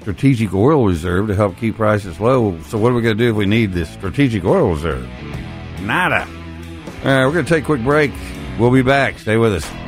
strategic 0.00 0.52
oil 0.52 0.86
reserve 0.86 1.28
to 1.28 1.34
help 1.34 1.56
keep 1.56 1.76
prices 1.76 2.20
low. 2.20 2.60
So 2.62 2.76
what 2.78 2.92
are 2.92 2.94
we 2.94 3.02
going 3.02 3.16
to 3.16 3.24
do 3.24 3.30
if 3.30 3.36
we 3.36 3.46
need 3.46 3.72
this 3.72 3.88
strategic 3.90 4.44
oil 4.44 4.70
reserve? 4.72 5.08
Nada. 5.80 6.26
All 6.26 7.04
right, 7.04 7.26
we're 7.26 7.32
going 7.32 7.44
to 7.44 7.48
take 7.48 7.62
a 7.62 7.66
quick 7.66 7.82
break. 7.82 8.12
We'll 8.58 8.70
be 8.70 8.82
back. 8.82 9.18
Stay 9.18 9.36
with 9.36 9.54
us. 9.54 9.87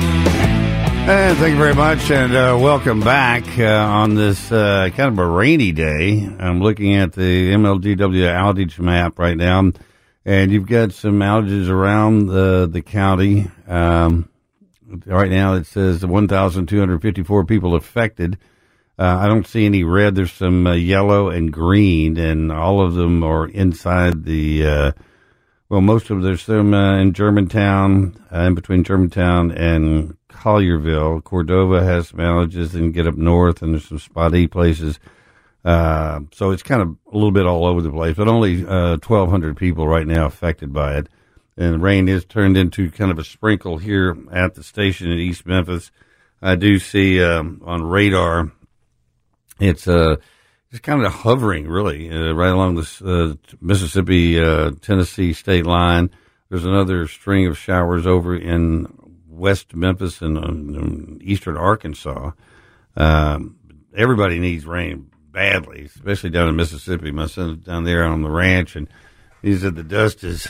And 1.03 1.35
thank 1.39 1.53
you 1.53 1.57
very 1.57 1.73
much, 1.73 2.11
and 2.11 2.33
uh, 2.35 2.57
welcome 2.61 2.99
back 2.99 3.43
uh, 3.57 3.65
on 3.65 4.13
this 4.13 4.51
uh, 4.51 4.87
kind 4.95 5.11
of 5.11 5.17
a 5.17 5.25
rainy 5.25 5.71
day. 5.71 6.29
I'm 6.39 6.61
looking 6.61 6.95
at 6.95 7.13
the 7.13 7.51
MLGW 7.53 7.97
outage 7.97 8.77
map 8.77 9.17
right 9.17 9.35
now, 9.35 9.71
and 10.23 10.51
you've 10.51 10.67
got 10.67 10.93
some 10.93 11.19
outages 11.19 11.69
around 11.69 12.27
the 12.27 12.69
the 12.71 12.83
county. 12.83 13.49
Um, 13.67 14.29
right 15.05 15.31
now, 15.31 15.55
it 15.55 15.65
says 15.65 16.05
1,254 16.05 17.45
people 17.45 17.75
affected. 17.75 18.37
Uh, 18.97 19.17
I 19.21 19.27
don't 19.27 19.47
see 19.47 19.65
any 19.65 19.83
red. 19.83 20.13
There's 20.13 20.31
some 20.31 20.67
uh, 20.67 20.73
yellow 20.73 21.29
and 21.29 21.51
green, 21.51 22.17
and 22.17 22.51
all 22.51 22.79
of 22.79 22.93
them 22.93 23.23
are 23.23 23.47
inside 23.47 24.23
the. 24.23 24.65
Uh, 24.67 24.91
well, 25.67 25.81
most 25.81 26.03
of 26.03 26.09
them, 26.09 26.21
there's 26.21 26.43
some 26.43 26.73
in 26.73 27.13
Germantown, 27.13 28.23
in 28.31 28.55
between 28.55 28.83
Germantown 28.83 29.51
and 29.51 30.17
Collierville. 30.31 31.23
Cordova 31.23 31.83
has 31.83 32.09
some 32.09 32.19
outages 32.19 32.73
and 32.73 32.93
get 32.93 33.07
up 33.07 33.15
north, 33.15 33.61
and 33.61 33.73
there's 33.73 33.87
some 33.87 33.99
spotty 33.99 34.47
places. 34.47 34.99
Uh, 35.63 36.21
so 36.31 36.51
it's 36.51 36.63
kind 36.63 36.81
of 36.81 36.97
a 37.11 37.15
little 37.15 37.31
bit 37.31 37.45
all 37.45 37.65
over 37.65 37.81
the 37.81 37.91
place, 37.91 38.15
but 38.15 38.27
only 38.27 38.65
uh, 38.65 38.97
1,200 38.97 39.55
people 39.55 39.87
right 39.87 40.07
now 40.07 40.25
affected 40.25 40.73
by 40.73 40.97
it. 40.97 41.07
And 41.57 41.83
rain 41.83 42.07
is 42.07 42.25
turned 42.25 42.57
into 42.57 42.89
kind 42.89 43.11
of 43.11 43.19
a 43.19 43.23
sprinkle 43.23 43.77
here 43.77 44.17
at 44.31 44.55
the 44.55 44.63
station 44.63 45.11
in 45.11 45.19
East 45.19 45.45
Memphis. 45.45 45.91
I 46.41 46.55
do 46.55 46.79
see 46.79 47.21
um, 47.23 47.61
on 47.63 47.83
radar, 47.83 48.51
it's 49.59 49.87
uh, 49.87 50.15
just 50.71 50.81
kind 50.81 51.05
of 51.05 51.11
hovering 51.11 51.67
really 51.67 52.09
uh, 52.09 52.31
right 52.31 52.49
along 52.49 52.75
the 52.75 52.89
uh, 53.05 53.55
Mississippi 53.61 54.39
uh, 54.39 54.71
Tennessee 54.81 55.33
state 55.33 55.67
line. 55.67 56.09
There's 56.49 56.65
another 56.65 57.07
string 57.07 57.45
of 57.45 57.57
showers 57.57 58.07
over 58.07 58.35
in 58.35 58.87
West 59.41 59.75
Memphis 59.75 60.21
and 60.21 60.37
um, 60.37 61.17
eastern 61.23 61.57
Arkansas. 61.57 62.31
Um, 62.95 63.57
everybody 63.95 64.37
needs 64.37 64.67
rain 64.67 65.09
badly, 65.31 65.85
especially 65.85 66.29
down 66.29 66.47
in 66.47 66.55
Mississippi. 66.55 67.09
My 67.09 67.25
son's 67.25 67.65
down 67.65 67.83
there 67.83 68.05
on 68.05 68.21
the 68.21 68.29
ranch, 68.29 68.75
and 68.75 68.87
he 69.41 69.57
said 69.57 69.75
the 69.75 69.83
dust 69.83 70.23
is 70.23 70.47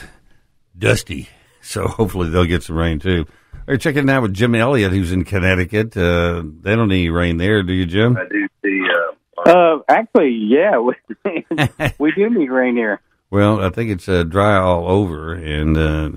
dusty. 0.77 1.29
So 1.63 1.87
hopefully 1.87 2.29
they'll 2.29 2.45
get 2.45 2.63
some 2.63 2.75
rain 2.75 2.97
too. 2.97 3.27
Are 3.67 3.73
you 3.73 3.77
checking 3.77 4.09
out 4.09 4.23
with 4.23 4.33
Jim 4.33 4.55
Elliott, 4.55 4.91
who's 4.91 5.11
in 5.11 5.23
Connecticut? 5.23 5.95
Uh, 5.95 6.41
they 6.43 6.75
don't 6.75 6.87
need 6.87 7.09
rain 7.09 7.37
there, 7.37 7.61
do 7.61 7.71
you, 7.71 7.85
Jim? 7.85 8.17
I 8.17 8.27
do 8.27 8.47
see. 8.63 8.87
Uh, 9.37 9.47
uh 9.47 9.79
actually, 9.87 10.31
yeah, 10.31 10.79
we, 10.79 10.95
we 11.99 12.11
do 12.13 12.31
need 12.31 12.49
rain 12.49 12.75
here. 12.75 12.99
Well, 13.29 13.63
I 13.63 13.69
think 13.69 13.91
it's 13.91 14.09
uh, 14.09 14.23
dry 14.23 14.57
all 14.57 14.89
over, 14.89 15.33
and 15.33 15.77
uh, 15.77 16.09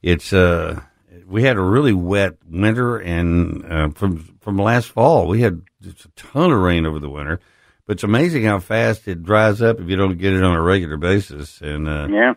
it's 0.00 0.32
uh, 0.32 0.80
we 1.26 1.42
had 1.42 1.56
a 1.56 1.62
really 1.62 1.92
wet 1.92 2.36
winter, 2.48 2.98
and 2.98 3.64
uh, 3.70 3.88
from 3.90 4.38
from 4.40 4.58
last 4.58 4.88
fall 4.88 5.26
we 5.26 5.40
had 5.40 5.62
just 5.80 6.04
a 6.04 6.08
ton 6.16 6.50
of 6.50 6.60
rain 6.60 6.86
over 6.86 6.98
the 6.98 7.10
winter. 7.10 7.40
But 7.86 7.94
it's 7.94 8.04
amazing 8.04 8.44
how 8.44 8.60
fast 8.60 9.06
it 9.08 9.22
dries 9.22 9.60
up 9.60 9.78
if 9.78 9.88
you 9.88 9.96
don't 9.96 10.16
get 10.16 10.32
it 10.32 10.42
on 10.42 10.54
a 10.54 10.62
regular 10.62 10.96
basis. 10.96 11.60
And 11.60 11.88
uh, 11.88 12.08
yeah. 12.10 12.34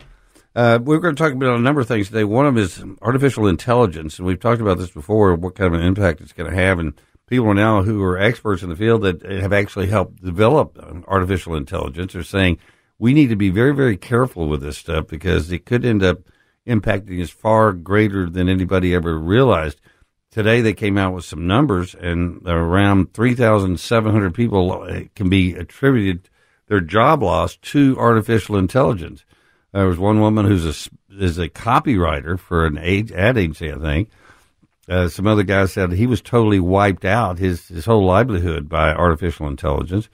Uh, 0.55 0.79
we're 0.81 0.97
going 0.97 1.15
to 1.15 1.23
talk 1.23 1.33
about 1.33 1.55
a 1.55 1.61
number 1.61 1.81
of 1.81 1.87
things 1.87 2.07
today. 2.07 2.23
One 2.23 2.47
of 2.47 2.55
them 2.55 2.63
is 2.63 2.83
artificial 3.03 3.45
intelligence, 3.45 4.17
and 4.17 4.25
we've 4.25 4.39
talked 4.39 4.59
about 4.59 4.79
this 4.79 4.89
before. 4.89 5.35
What 5.35 5.53
kind 5.53 5.71
of 5.73 5.79
an 5.79 5.85
impact 5.85 6.19
it's 6.19 6.33
going 6.33 6.49
to 6.49 6.55
have, 6.55 6.79
and 6.79 6.99
people 7.27 7.53
now 7.53 7.83
who 7.83 8.01
are 8.01 8.17
experts 8.17 8.63
in 8.63 8.69
the 8.69 8.75
field 8.75 9.03
that 9.03 9.21
have 9.21 9.53
actually 9.53 9.85
helped 9.85 10.23
develop 10.23 10.77
artificial 11.07 11.55
intelligence 11.55 12.15
are 12.15 12.23
saying 12.23 12.57
we 12.97 13.13
need 13.13 13.27
to 13.27 13.35
be 13.35 13.49
very, 13.49 13.75
very 13.75 13.97
careful 13.97 14.47
with 14.47 14.61
this 14.61 14.77
stuff 14.77 15.07
because 15.07 15.51
it 15.51 15.65
could 15.65 15.85
end 15.85 16.01
up 16.01 16.21
impacting 16.67 17.19
is 17.19 17.29
far 17.29 17.73
greater 17.73 18.29
than 18.29 18.49
anybody 18.49 18.93
ever 18.93 19.17
realized. 19.17 19.79
Today 20.31 20.61
they 20.61 20.73
came 20.73 20.97
out 20.97 21.13
with 21.13 21.25
some 21.25 21.47
numbers, 21.47 21.95
and 21.95 22.41
around 22.45 23.13
3,700 23.13 24.33
people 24.33 24.83
uh, 24.83 25.01
can 25.15 25.29
be 25.29 25.55
attributed 25.55 26.29
their 26.67 26.81
job 26.81 27.23
loss 27.23 27.55
to 27.57 27.97
artificial 27.97 28.57
intelligence. 28.57 29.23
There 29.71 29.87
was 29.87 29.97
one 29.97 30.19
woman 30.19 30.45
who's 30.45 30.65
a 30.65 30.89
is 31.09 31.37
a 31.39 31.49
copywriter 31.49 32.37
for 32.37 32.65
an 32.65 32.77
ad 32.77 33.37
agency, 33.37 33.71
I 33.71 33.77
think, 33.77 34.09
Uh, 34.89 35.09
some 35.09 35.27
other 35.27 35.43
guy 35.43 35.65
said 35.65 35.91
he 35.91 36.07
was 36.07 36.21
totally 36.21 36.59
wiped 36.59 37.03
out 37.03 37.39
his 37.39 37.67
his 37.67 37.85
whole 37.85 38.05
livelihood 38.05 38.69
by 38.69 38.93
artificial 38.93 39.47
intelligence. 39.47 40.09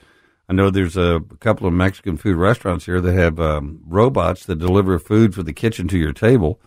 I 0.49 0.53
know 0.53 0.69
there's 0.69 0.97
a, 0.97 1.21
couple 1.39 1.67
of 1.67 1.73
Mexican 1.73 2.17
food 2.17 2.35
restaurants 2.35 2.85
here 2.85 2.99
that 2.99 3.13
have 3.13 3.39
um, 3.39 3.81
robots 3.85 4.45
that 4.45 4.59
deliver 4.59 4.99
food 4.99 5.33
for 5.33 5.43
the 5.43 5.53
kitchen 5.53 5.87
to 5.89 5.97
your 5.97 6.13
table, 6.13 6.59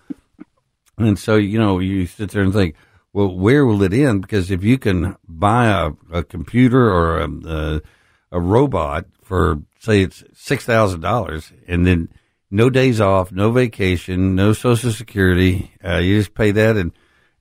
and 0.98 1.18
so 1.18 1.36
you 1.36 1.58
know 1.58 1.78
you 1.78 2.06
sit 2.06 2.30
there 2.30 2.42
and 2.42 2.52
think, 2.52 2.74
well, 3.12 3.34
where 3.34 3.66
will 3.66 3.82
it 3.82 3.92
end? 3.92 4.22
Because 4.22 4.50
if 4.50 4.64
you 4.64 4.78
can 4.78 5.16
buy 5.28 5.66
a, 5.66 5.90
a 6.12 6.22
computer 6.22 6.90
or 6.90 7.18
a, 7.20 7.28
a, 7.46 7.80
a 8.32 8.40
robot 8.40 9.06
for 9.22 9.60
say 9.78 10.02
it's 10.02 10.24
six 10.34 10.64
thousand 10.64 11.00
dollars, 11.00 11.52
and 11.68 11.86
then 11.86 12.08
no 12.50 12.70
days 12.70 13.00
off, 13.00 13.32
no 13.32 13.50
vacation, 13.50 14.34
no 14.34 14.52
social 14.52 14.92
security, 14.92 15.70
uh, 15.84 15.98
you 15.98 16.18
just 16.18 16.34
pay 16.34 16.50
that 16.50 16.76
and 16.76 16.92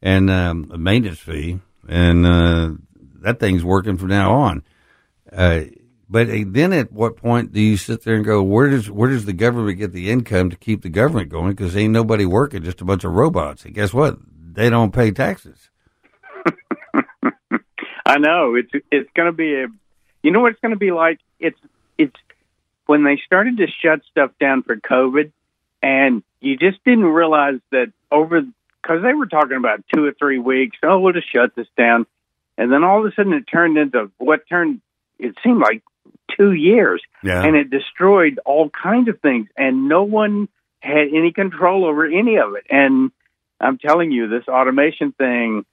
and 0.02 0.30
um, 0.30 0.70
a 0.74 0.78
maintenance 0.78 1.20
fee, 1.20 1.60
and 1.88 2.26
uh, 2.26 2.72
that 3.22 3.40
thing's 3.40 3.64
working 3.64 3.98
from 3.98 4.10
now 4.10 4.34
on. 4.34 4.64
Uh, 5.32 5.62
but 6.10 6.30
eh, 6.30 6.44
then, 6.46 6.72
at 6.74 6.92
what 6.92 7.18
point 7.18 7.52
do 7.52 7.60
you 7.60 7.78
sit 7.78 8.04
there 8.04 8.16
and 8.16 8.26
go, 8.26 8.44
where 8.44 8.70
does 8.70 8.90
where 8.92 9.10
does 9.10 9.26
the 9.26 9.34
government 9.34 9.78
get 9.78 9.92
the 9.92 10.12
income 10.12 10.50
to 10.52 10.56
keep 10.56 10.82
the 10.82 10.90
government 10.90 11.30
going? 11.30 11.52
Because 11.52 11.76
ain't 11.76 11.94
nobody 11.94 12.26
working, 12.26 12.64
just 12.64 12.82
a 12.82 12.86
bunch 12.86 13.04
of 13.04 13.14
robots. 13.14 13.66
And 13.66 13.74
guess 13.74 13.94
what? 13.94 14.18
They 14.54 14.70
don't 14.70 14.94
pay 14.94 15.12
taxes. 15.12 15.70
I 18.06 18.20
know 18.20 18.56
it's 18.56 18.72
it's 18.92 19.10
going 19.16 19.28
to 19.28 19.36
be 19.36 19.56
a, 19.56 19.68
you 20.22 20.32
know 20.32 20.42
what 20.42 20.52
it's 20.52 20.62
going 20.62 20.74
to 20.74 20.80
be 20.80 20.92
like. 20.92 21.20
It's 21.40 21.60
it's 21.98 22.16
when 22.86 23.04
they 23.04 23.20
started 23.26 23.58
to 23.58 23.68
shut 23.82 24.02
stuff 24.12 24.32
down 24.40 24.62
for 24.62 24.76
COVID, 24.76 25.32
and 25.82 26.22
you 26.40 26.56
just 26.56 26.84
didn't 26.84 27.06
realize 27.06 27.60
that 27.72 27.92
over 28.12 28.42
because 28.42 29.02
they 29.02 29.14
were 29.14 29.26
talking 29.26 29.58
about 29.58 29.84
two 29.94 30.06
or 30.06 30.14
three 30.14 30.38
weeks. 30.38 30.78
Oh, 30.84 31.00
we'll 31.00 31.14
just 31.14 31.34
shut 31.34 31.56
this 31.56 31.68
down, 31.76 32.06
and 32.60 32.72
then 32.72 32.84
all 32.84 33.00
of 33.00 33.12
a 33.12 33.16
sudden 33.16 33.34
it 33.34 33.46
turned 33.52 33.80
into 33.80 34.12
what 34.20 34.48
turned. 34.48 34.82
It 35.18 35.34
seemed 35.44 35.60
like 35.60 35.82
two 36.38 36.52
years, 36.54 37.02
Yeah. 37.24 37.44
and 37.44 37.56
it 37.56 37.70
destroyed 37.70 38.40
all 38.46 38.70
kinds 38.70 39.08
of 39.10 39.20
things, 39.22 39.48
and 39.58 39.88
no 39.88 40.04
one 40.04 40.48
had 40.80 41.08
any 41.14 41.32
control 41.32 41.86
over 41.86 42.06
any 42.06 42.38
of 42.38 42.56
it. 42.56 42.66
And 42.70 43.12
I'm 43.60 43.78
telling 43.78 44.12
you, 44.12 44.28
this 44.28 44.48
automation 44.48 45.12
thing 45.14 45.66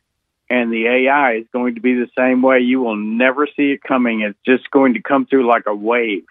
and 0.49 0.73
the 0.73 0.87
AI 0.87 1.35
is 1.37 1.47
going 1.53 1.75
to 1.77 1.81
be 1.81 1.95
the 1.95 2.09
same 2.17 2.43
way. 2.43 2.61
You 2.61 2.81
will 2.81 2.97
never 2.97 3.47
see 3.47 3.73
it 3.73 3.83
coming. 3.83 4.21
It's 4.21 4.39
just 4.45 4.71
going 4.71 4.95
to 4.95 5.03
come 5.03 5.27
through 5.27 5.47
like 5.49 5.65
a 5.67 5.75
wave. 5.75 6.25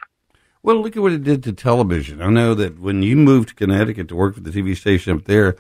Well, 0.63 0.77
look 0.82 0.95
at 0.95 1.01
what 1.01 1.11
it 1.11 1.23
did 1.23 1.43
to 1.43 1.53
television. 1.53 2.21
I 2.21 2.29
know 2.29 2.53
that 2.53 2.79
when 2.79 3.01
you 3.01 3.15
moved 3.15 3.49
to 3.49 3.55
Connecticut 3.55 4.07
to 4.09 4.15
work 4.15 4.36
for 4.36 4.41
the 4.41 4.51
TV 4.51 4.77
station 4.77 5.15
up 5.17 5.25
there, 5.25 5.55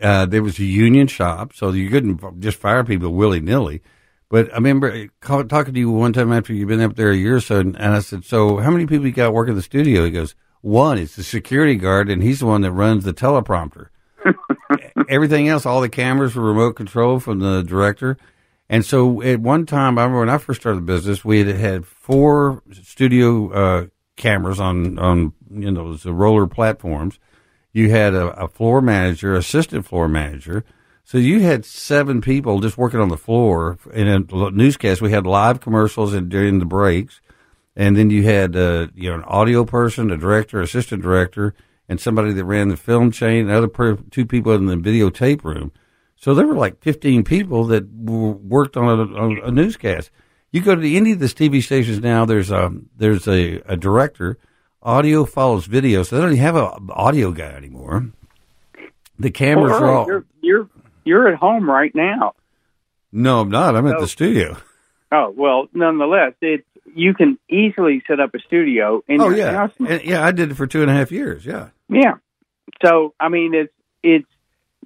uh, 0.00 0.26
there 0.26 0.44
was 0.44 0.60
a 0.60 0.64
union 0.64 1.08
shop, 1.08 1.52
so 1.52 1.70
you 1.72 1.90
couldn't 1.90 2.40
just 2.40 2.58
fire 2.58 2.84
people 2.84 3.12
willy 3.12 3.40
nilly. 3.40 3.82
But 4.30 4.52
I 4.52 4.56
remember 4.56 5.08
talking 5.20 5.74
to 5.74 5.80
you 5.80 5.90
one 5.90 6.12
time 6.12 6.32
after 6.32 6.52
you've 6.52 6.68
been 6.68 6.82
up 6.82 6.96
there 6.96 7.10
a 7.10 7.16
year 7.16 7.36
or 7.36 7.40
so, 7.40 7.60
and, 7.60 7.76
and 7.76 7.94
I 7.94 8.00
said, 8.00 8.24
"So, 8.24 8.58
how 8.58 8.70
many 8.70 8.86
people 8.86 9.06
you 9.06 9.12
got 9.12 9.32
working 9.32 9.54
the 9.54 9.62
studio?" 9.62 10.04
He 10.04 10.10
goes, 10.10 10.34
"One. 10.60 10.98
It's 10.98 11.16
the 11.16 11.22
security 11.22 11.76
guard, 11.76 12.10
and 12.10 12.22
he's 12.22 12.40
the 12.40 12.46
one 12.46 12.60
that 12.60 12.72
runs 12.72 13.04
the 13.04 13.14
teleprompter. 13.14 13.88
Everything 15.08 15.48
else, 15.48 15.64
all 15.64 15.80
the 15.80 15.88
cameras 15.88 16.34
were 16.34 16.42
remote 16.42 16.72
control 16.72 17.20
from 17.20 17.38
the 17.38 17.62
director." 17.62 18.18
And 18.68 18.84
so, 18.84 19.22
at 19.22 19.40
one 19.40 19.64
time, 19.64 19.98
I 19.98 20.02
remember 20.02 20.20
when 20.20 20.28
I 20.28 20.36
first 20.36 20.60
started 20.60 20.80
the 20.80 20.92
business, 20.92 21.24
we 21.24 21.38
had 21.38 21.56
had 21.56 21.86
four 21.86 22.62
studio 22.70 23.50
uh, 23.50 23.86
cameras 24.16 24.60
on 24.60 24.98
on 24.98 25.32
you 25.50 25.70
know 25.70 25.92
those 25.92 26.04
roller 26.04 26.46
platforms. 26.46 27.18
You 27.72 27.90
had 27.90 28.12
a, 28.12 28.28
a 28.42 28.48
floor 28.48 28.82
manager, 28.82 29.34
assistant 29.34 29.86
floor 29.86 30.06
manager. 30.06 30.64
So 31.08 31.16
you 31.16 31.40
had 31.40 31.64
seven 31.64 32.20
people 32.20 32.60
just 32.60 32.76
working 32.76 33.00
on 33.00 33.08
the 33.08 33.16
floor. 33.16 33.78
In 33.94 34.08
a 34.08 34.50
newscast, 34.50 35.00
we 35.00 35.10
had 35.10 35.26
live 35.26 35.58
commercials 35.58 36.12
and 36.12 36.28
during 36.28 36.58
the 36.58 36.66
breaks, 36.66 37.22
and 37.74 37.96
then 37.96 38.10
you 38.10 38.24
had 38.24 38.54
uh, 38.54 38.88
you 38.94 39.08
know 39.08 39.14
an 39.14 39.24
audio 39.24 39.64
person, 39.64 40.10
a 40.10 40.18
director, 40.18 40.60
assistant 40.60 41.00
director, 41.00 41.54
and 41.88 41.98
somebody 41.98 42.34
that 42.34 42.44
ran 42.44 42.68
the 42.68 42.76
film 42.76 43.10
chain. 43.10 43.48
Another 43.48 43.68
per, 43.68 43.96
two 44.10 44.26
people 44.26 44.52
in 44.52 44.66
the 44.66 44.76
videotape 44.76 45.44
room. 45.44 45.72
So 46.14 46.34
there 46.34 46.46
were 46.46 46.52
like 46.52 46.82
fifteen 46.82 47.24
people 47.24 47.64
that 47.68 48.04
w- 48.04 48.38
worked 48.42 48.76
on 48.76 48.84
a, 48.84 49.18
on 49.18 49.40
a 49.42 49.50
newscast. 49.50 50.10
You 50.52 50.60
go 50.60 50.74
to 50.74 50.94
any 50.94 51.12
of 51.12 51.20
these 51.20 51.32
TV 51.32 51.62
stations 51.62 52.00
now. 52.00 52.26
There's 52.26 52.50
a 52.50 52.70
there's 52.98 53.26
a, 53.26 53.62
a 53.64 53.78
director. 53.78 54.36
Audio 54.82 55.24
follows 55.24 55.64
video, 55.64 56.02
so 56.02 56.16
they 56.16 56.20
don't 56.20 56.32
even 56.32 56.44
have 56.44 56.56
an 56.56 56.90
audio 56.90 57.32
guy 57.32 57.52
anymore. 57.52 58.10
The 59.18 59.30
cameras 59.30 59.72
Well, 59.72 59.84
are 59.84 59.90
all. 59.90 60.06
you're, 60.06 60.24
you're 60.42 60.68
you're 61.08 61.26
at 61.28 61.38
home 61.38 61.68
right 61.68 61.94
now. 61.94 62.34
No, 63.10 63.40
I'm 63.40 63.50
not. 63.50 63.74
I'm 63.74 63.86
at 63.86 63.98
the 63.98 64.06
studio. 64.06 64.56
Oh 65.10 65.32
well, 65.36 65.68
nonetheless, 65.72 66.34
it 66.42 66.64
you 66.94 67.14
can 67.14 67.38
easily 67.48 68.02
set 68.06 68.20
up 68.20 68.34
a 68.34 68.38
studio 68.40 69.02
in 69.08 69.20
Oh 69.20 69.28
your 69.30 69.38
yeah, 69.38 69.52
house. 69.52 69.72
And- 69.78 70.04
yeah. 70.04 70.24
I 70.24 70.30
did 70.32 70.50
it 70.50 70.54
for 70.54 70.66
two 70.66 70.82
and 70.82 70.90
a 70.90 70.94
half 70.94 71.10
years. 71.10 71.44
Yeah. 71.44 71.68
Yeah. 71.88 72.14
So 72.84 73.14
I 73.18 73.28
mean, 73.28 73.54
it's 73.54 73.72
it's 74.02 74.26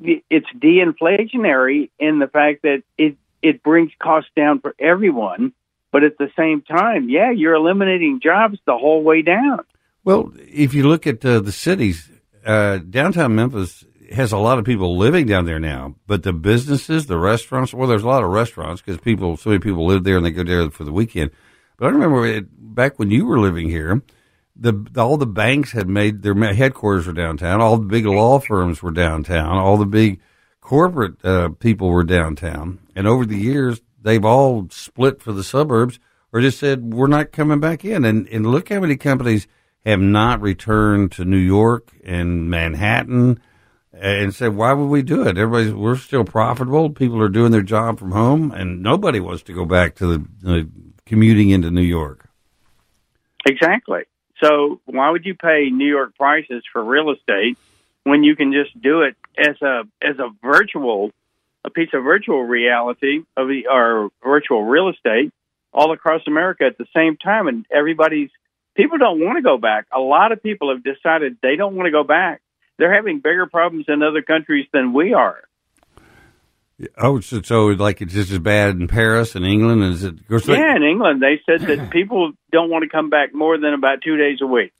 it's 0.00 0.46
de-inflationary 0.58 1.90
in 1.98 2.18
the 2.18 2.26
fact 2.28 2.62
that 2.62 2.82
it 2.96 3.16
it 3.42 3.62
brings 3.62 3.90
costs 4.00 4.30
down 4.36 4.60
for 4.60 4.74
everyone, 4.78 5.52
but 5.90 6.04
at 6.04 6.16
the 6.18 6.30
same 6.36 6.62
time, 6.62 7.08
yeah, 7.08 7.30
you're 7.32 7.54
eliminating 7.54 8.20
jobs 8.22 8.58
the 8.66 8.76
whole 8.78 9.02
way 9.02 9.22
down. 9.22 9.60
Well, 10.04 10.32
if 10.38 10.74
you 10.74 10.88
look 10.88 11.06
at 11.06 11.24
uh, 11.24 11.40
the 11.40 11.52
cities, 11.52 12.08
uh, 12.46 12.78
downtown 12.78 13.34
Memphis 13.34 13.84
has 14.12 14.32
a 14.32 14.38
lot 14.38 14.58
of 14.58 14.64
people 14.64 14.96
living 14.96 15.26
down 15.26 15.44
there 15.44 15.58
now, 15.58 15.94
but 16.06 16.22
the 16.22 16.32
businesses, 16.32 17.06
the 17.06 17.18
restaurants, 17.18 17.72
well, 17.72 17.88
there's 17.88 18.02
a 18.02 18.08
lot 18.08 18.24
of 18.24 18.30
restaurants 18.30 18.82
because 18.82 19.00
people, 19.00 19.36
so 19.36 19.50
many 19.50 19.60
people 19.60 19.86
live 19.86 20.04
there 20.04 20.16
and 20.16 20.24
they 20.24 20.30
go 20.30 20.44
there 20.44 20.70
for 20.70 20.84
the 20.84 20.92
weekend. 20.92 21.30
But 21.76 21.86
I 21.86 21.90
remember 21.90 22.26
it, 22.26 22.46
back 22.74 22.98
when 22.98 23.10
you 23.10 23.26
were 23.26 23.40
living 23.40 23.68
here, 23.68 24.02
the 24.54 24.74
all 24.96 25.16
the 25.16 25.26
banks 25.26 25.72
had 25.72 25.88
made 25.88 26.22
their 26.22 26.34
headquarters 26.52 27.06
were 27.06 27.12
downtown. 27.12 27.60
All 27.60 27.78
the 27.78 27.86
big 27.86 28.06
law 28.06 28.38
firms 28.38 28.82
were 28.82 28.90
downtown. 28.90 29.56
All 29.56 29.76
the 29.76 29.86
big 29.86 30.20
corporate 30.60 31.24
uh, 31.24 31.50
people 31.58 31.88
were 31.88 32.04
downtown. 32.04 32.78
And 32.94 33.06
over 33.06 33.24
the 33.24 33.38
years, 33.38 33.80
they've 34.00 34.24
all 34.24 34.68
split 34.70 35.22
for 35.22 35.32
the 35.32 35.42
suburbs 35.42 35.98
or 36.32 36.40
just 36.40 36.58
said 36.58 36.92
we're 36.92 37.06
not 37.06 37.32
coming 37.32 37.60
back 37.60 37.84
in. 37.84 38.04
And 38.04 38.28
and 38.28 38.46
look 38.46 38.68
how 38.68 38.80
many 38.80 38.96
companies 38.96 39.46
have 39.84 40.00
not 40.00 40.40
returned 40.40 41.12
to 41.12 41.24
New 41.24 41.36
York 41.38 41.90
and 42.04 42.48
Manhattan 42.48 43.40
and 43.92 44.34
said, 44.34 44.56
why 44.56 44.72
would 44.72 44.86
we 44.86 45.02
do 45.02 45.22
it? 45.26 45.36
Everybody's 45.36 45.74
we're 45.74 45.96
still 45.96 46.24
profitable. 46.24 46.90
People 46.90 47.20
are 47.20 47.28
doing 47.28 47.52
their 47.52 47.62
job 47.62 47.98
from 47.98 48.12
home, 48.12 48.50
and 48.50 48.82
nobody 48.82 49.20
wants 49.20 49.42
to 49.44 49.52
go 49.52 49.64
back 49.64 49.94
to 49.96 50.06
the 50.06 50.26
uh, 50.46 50.62
commuting 51.06 51.50
into 51.50 51.70
New 51.70 51.82
York. 51.82 52.28
Exactly. 53.46 54.02
So 54.42 54.80
why 54.86 55.10
would 55.10 55.24
you 55.24 55.34
pay 55.34 55.70
New 55.70 55.88
York 55.88 56.16
prices 56.16 56.64
for 56.72 56.82
real 56.82 57.10
estate 57.10 57.58
when 58.04 58.24
you 58.24 58.34
can 58.34 58.52
just 58.52 58.80
do 58.80 59.02
it 59.02 59.16
as 59.38 59.60
a 59.62 59.82
as 60.02 60.18
a 60.18 60.30
virtual 60.42 61.10
a 61.64 61.70
piece 61.70 61.90
of 61.92 62.02
virtual 62.02 62.42
reality 62.42 63.20
of 63.36 63.46
the 63.48 63.66
or 63.70 64.10
virtual 64.24 64.64
real 64.64 64.88
estate 64.88 65.32
all 65.72 65.92
across 65.92 66.22
America 66.26 66.64
at 66.64 66.76
the 66.76 66.86
same 66.94 67.16
time 67.16 67.46
and 67.46 67.66
everybody's 67.70 68.30
people 68.74 68.98
don't 68.98 69.20
want 69.20 69.36
to 69.36 69.42
go 69.42 69.58
back. 69.58 69.86
A 69.92 70.00
lot 70.00 70.32
of 70.32 70.42
people 70.42 70.74
have 70.74 70.82
decided 70.82 71.36
they 71.42 71.56
don't 71.56 71.76
want 71.76 71.86
to 71.86 71.92
go 71.92 72.04
back. 72.04 72.42
They're 72.78 72.94
having 72.94 73.18
bigger 73.20 73.46
problems 73.46 73.86
in 73.88 74.02
other 74.02 74.22
countries 74.22 74.66
than 74.72 74.92
we 74.92 75.14
are. 75.14 75.42
Oh, 76.98 77.20
so, 77.20 77.42
so 77.42 77.66
like 77.66 78.00
it's 78.00 78.12
just 78.12 78.32
as 78.32 78.38
bad 78.40 78.70
in 78.76 78.88
Paris 78.88 79.36
and 79.36 79.44
England 79.44 79.84
as 79.84 80.02
it. 80.04 80.14
of 80.18 80.28
course, 80.28 80.46
they- 80.46 80.54
Yeah, 80.54 80.74
in 80.74 80.82
England 80.82 81.22
they 81.22 81.40
said 81.46 81.60
that 81.68 81.90
people 81.90 82.32
don't 82.50 82.70
want 82.70 82.82
to 82.82 82.88
come 82.88 83.08
back 83.08 83.32
more 83.34 83.56
than 83.58 83.72
about 83.72 84.02
2 84.02 84.16
days 84.16 84.38
a 84.42 84.46
week. 84.46 84.72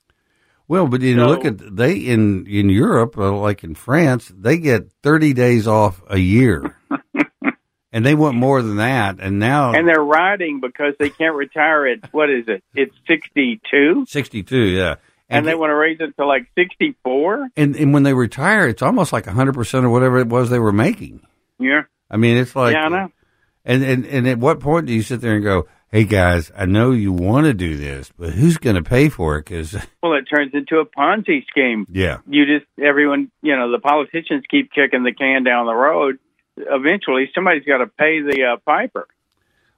Well, 0.67 0.87
but 0.87 1.01
you 1.01 1.15
So- 1.15 1.27
look 1.27 1.45
at 1.45 1.75
they 1.75 1.93
in 1.95 2.45
in 2.47 2.69
Europe, 2.69 3.17
uh, 3.17 3.31
like 3.37 3.63
in 3.63 3.75
France, 3.75 4.31
they 4.35 4.57
get 4.57 4.91
thirty 5.03 5.33
days 5.33 5.67
off 5.67 6.01
a 6.09 6.17
year, 6.17 6.75
and 7.93 8.05
they 8.05 8.15
want 8.15 8.37
more 8.37 8.61
than 8.61 8.77
that. 8.77 9.17
And 9.19 9.39
now 9.39 9.73
and 9.73 9.87
they're 9.87 10.03
riding 10.03 10.61
because 10.61 10.95
they 10.99 11.09
can't 11.09 11.35
retire 11.35 11.85
at 11.87 12.11
what 12.13 12.29
is 12.29 12.45
it? 12.47 12.63
It's 12.73 12.95
sixty 13.07 13.59
two. 13.69 14.05
Sixty 14.07 14.41
two, 14.41 14.63
yeah. 14.63 14.95
And 15.29 15.47
they 15.47 15.55
want 15.55 15.71
to 15.71 15.75
raise 15.75 15.97
it 15.99 16.15
to 16.17 16.25
like 16.25 16.47
sixty 16.57 16.95
four. 17.03 17.47
and 17.55 17.75
and 17.75 17.93
when 17.93 18.03
they 18.03 18.13
retire, 18.13 18.67
it's 18.67 18.81
almost 18.81 19.13
like 19.13 19.25
hundred 19.25 19.53
percent 19.53 19.85
of 19.85 19.91
whatever 19.91 20.19
it 20.19 20.27
was 20.27 20.49
they 20.49 20.59
were 20.59 20.71
making. 20.71 21.25
Yeah, 21.59 21.83
I 22.09 22.17
mean, 22.17 22.37
it's 22.37 22.55
like 22.55 22.73
yeah, 22.73 22.83
I 22.85 22.89
know. 22.89 23.11
And, 23.65 23.83
and 23.83 24.05
and 24.05 24.27
at 24.27 24.39
what 24.39 24.59
point 24.59 24.87
do 24.87 24.93
you 24.93 25.01
sit 25.01 25.21
there 25.21 25.35
and 25.35 25.43
go, 25.43 25.67
"Hey 25.89 26.03
guys, 26.03 26.51
I 26.57 26.65
know 26.65 26.91
you 26.91 27.13
want 27.13 27.45
to 27.45 27.53
do 27.53 27.77
this, 27.77 28.11
but 28.17 28.31
who's 28.33 28.57
going 28.57 28.75
to 28.75 28.83
pay 28.83 29.07
for 29.07 29.37
it?" 29.37 29.45
Because 29.45 29.73
Well, 30.03 30.13
it 30.15 30.25
turns 30.25 30.51
into 30.53 30.79
a 30.79 30.85
Ponzi 30.85 31.45
scheme. 31.47 31.85
yeah, 31.89 32.17
You 32.27 32.45
just 32.45 32.65
everyone, 32.83 33.31
you 33.41 33.55
know, 33.55 33.71
the 33.71 33.79
politicians 33.79 34.43
keep 34.51 34.71
kicking 34.73 35.03
the 35.03 35.13
can 35.13 35.43
down 35.43 35.65
the 35.65 35.73
road. 35.73 36.19
Eventually, 36.57 37.31
somebody's 37.33 37.63
got 37.63 37.77
to 37.77 37.87
pay 37.87 38.21
the 38.21 38.53
uh, 38.53 38.57
piper. 38.65 39.07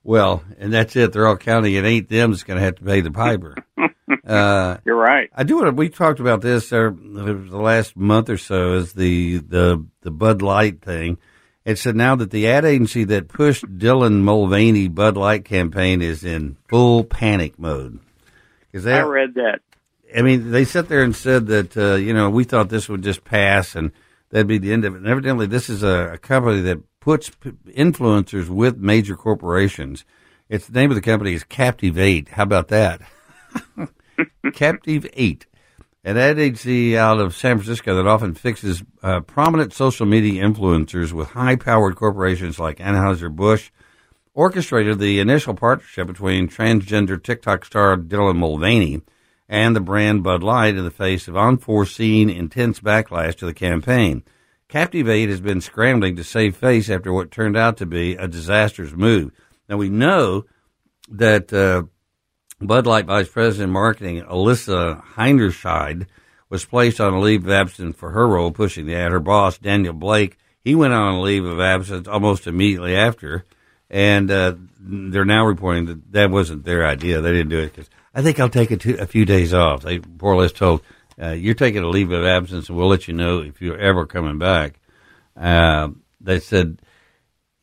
Well, 0.06 0.44
and 0.60 0.72
that's 0.72 0.96
it. 0.96 1.12
They're 1.12 1.28
all 1.28 1.36
counting. 1.36 1.74
It 1.74 1.84
ain't 1.84 2.10
them 2.10 2.30
that's 2.30 2.44
going 2.44 2.60
to 2.60 2.64
have 2.64 2.76
to 2.76 2.86
pay 2.86 3.02
the 3.02 3.10
piper. 3.10 3.56
uh, 4.26 4.78
You're 4.86 4.96
right. 4.96 5.32
I 5.36 5.44
do. 5.44 5.68
We 5.72 5.90
talked 5.90 6.20
about 6.20 6.42
this 6.42 6.72
uh, 6.72 6.92
the 6.96 7.34
last 7.52 7.98
month 7.98 8.30
or 8.30 8.38
so. 8.38 8.74
Is 8.74 8.94
the 8.94 9.40
the 9.40 9.84
the 10.02 10.12
Bud 10.12 10.44
Light 10.44 10.80
thing, 10.80 11.18
It 11.66 11.80
said 11.80 11.96
now 11.96 12.16
that 12.18 12.30
the 12.30 12.48
ad 12.48 12.66
agency 12.66 13.04
that 13.06 13.30
pushed 13.30 13.66
Dylan 13.66 14.22
Mulvaney 14.22 14.88
Bud 14.90 15.18
Light 15.18 15.44
campaign 15.44 16.04
is 16.04 16.24
in 16.24 16.58
full 16.70 17.04
panic 17.04 17.58
mode. 17.58 18.00
They, 18.72 18.94
I 18.94 19.02
read 19.02 19.34
that. 19.36 19.62
I 20.16 20.22
mean, 20.22 20.52
they 20.52 20.66
sat 20.66 20.88
there 20.88 21.02
and 21.02 21.16
said 21.16 21.48
that 21.48 21.76
uh, 21.76 21.96
you 21.96 22.14
know 22.14 22.30
we 22.30 22.44
thought 22.44 22.70
this 22.70 22.88
would 22.88 23.02
just 23.02 23.24
pass 23.24 23.76
and 23.76 23.92
that'd 24.30 24.46
be 24.46 24.60
the 24.60 24.72
end 24.72 24.86
of 24.86 24.94
it. 24.94 25.00
And 25.00 25.08
evidently, 25.08 25.48
this 25.48 25.68
is 25.68 25.82
a, 25.82 26.14
a 26.14 26.18
company 26.20 26.62
that 26.62 26.78
puts 27.06 27.30
influencers 27.68 28.50
with 28.50 28.78
major 28.78 29.16
corporations. 29.16 30.06
It's 30.50 30.66
the 30.66 30.74
name 30.74 30.90
of 30.90 30.96
the 30.96 31.02
company 31.02 31.36
is 31.36 31.44
Captivate. 31.44 32.30
How 32.30 32.42
about 32.42 32.70
that? 32.70 33.02
Captivate, 34.56 35.46
an 36.04 36.18
ad 36.18 36.40
agency 36.40 36.98
out 36.98 37.20
of 37.20 37.36
San 37.36 37.60
Francisco 37.60 37.96
that 37.96 38.08
often 38.08 38.34
fixes 38.34 38.84
uh, 39.04 39.20
prominent 39.20 39.72
social 39.72 40.08
media 40.08 40.44
influencers 40.44 41.12
with 41.12 41.30
high-powered 41.30 41.96
corporations 41.96 42.58
like 42.58 42.80
Anheuser-Busch, 42.80 43.70
orchestrated 44.34 44.98
the 44.98 45.20
initial 45.20 45.54
partnership 45.54 46.08
between 46.08 46.50
transgender 46.50 47.22
TikTok 47.22 47.66
star 47.66 47.98
Dylan 47.98 48.38
Mulvaney 48.38 49.04
and 49.48 49.76
the 49.76 49.80
brand 49.80 50.24
Bud 50.24 50.42
Light 50.42 50.76
in 50.76 50.84
the 50.84 50.90
face 50.90 51.28
of 51.28 51.38
unforeseen 51.38 52.32
intense 52.32 52.80
backlash 52.80 53.36
to 53.36 53.46
the 53.46 53.54
campaign. 53.54 54.24
Captivate 54.68 55.30
has 55.30 55.42
been 55.42 55.62
scrambling 55.62 56.16
to 56.16 56.24
save 56.24 56.56
face 56.56 56.90
after 56.90 57.14
what 57.14 57.32
turned 57.32 57.56
out 57.56 57.78
to 57.78 57.86
be 57.86 58.16
a 58.16 58.28
disastrous 58.28 58.94
move. 58.94 59.32
Now 59.70 59.78
we 59.78 59.90
know 59.90 60.46
that 61.10 61.54
uh, 61.54 61.84
Bud 62.60 62.88
Light 62.88 63.06
Vice 63.06 63.30
President 63.30 63.72
Marketing 63.72 64.22
Alyssa 64.24 65.04
Heinerscheid 65.14 66.08
was 66.50 66.66
placed 66.66 67.00
on 67.00 67.14
a 67.14 67.20
leave 67.20 67.46
of 67.46 67.52
absence 67.52 67.96
for 67.96 68.12
her 68.12 68.28
role 68.28 68.52
pushing 68.52 68.86
the 68.86 68.96
ad. 68.96 69.12
Her 69.12 69.20
boss 69.20 69.58
Daniel 69.58 69.94
Blake 69.94 70.38
he 70.66 70.74
went 70.74 70.94
on 70.94 71.14
a 71.14 71.22
leave 71.22 71.46
of 71.46 71.60
absence 71.60 72.08
almost 72.08 72.48
immediately 72.48 72.96
after, 72.96 73.46
and 73.88 74.32
uh, 74.32 74.56
they're 74.80 75.24
now 75.24 75.46
reporting 75.46 75.86
that 75.86 76.12
that 76.12 76.32
wasn't 76.32 76.66
their 76.66 76.88
idea. 76.88 77.22
They 77.22 77.32
didn't 77.32 77.50
do 77.50 77.60
it 77.60 77.76
because 77.76 77.88
I 78.16 78.24
think 78.24 78.40
I'll 78.40 78.50
take 78.50 78.72
a, 78.72 78.78
two, 78.78 78.98
a 79.00 79.06
few 79.06 79.26
days 79.26 79.54
off. 79.54 79.84
They 79.84 80.00
more 80.00 80.34
or 80.34 80.38
less 80.38 80.52
told 80.52 80.82
uh, 81.22 81.32
you're 81.32 81.54
taking 81.54 81.84
a 81.84 81.90
leave 81.90 82.12
of 82.12 82.26
absence, 82.26 82.70
and 82.70 82.78
we'll 82.78 82.88
let 82.88 83.08
you 83.08 83.14
know 83.14 83.40
if 83.40 83.62
you're 83.62 83.80
ever 83.80 84.06
coming 84.06 84.38
back. 84.38 84.80
Uh, 85.36 85.90
they 86.22 86.40
said 86.40 86.80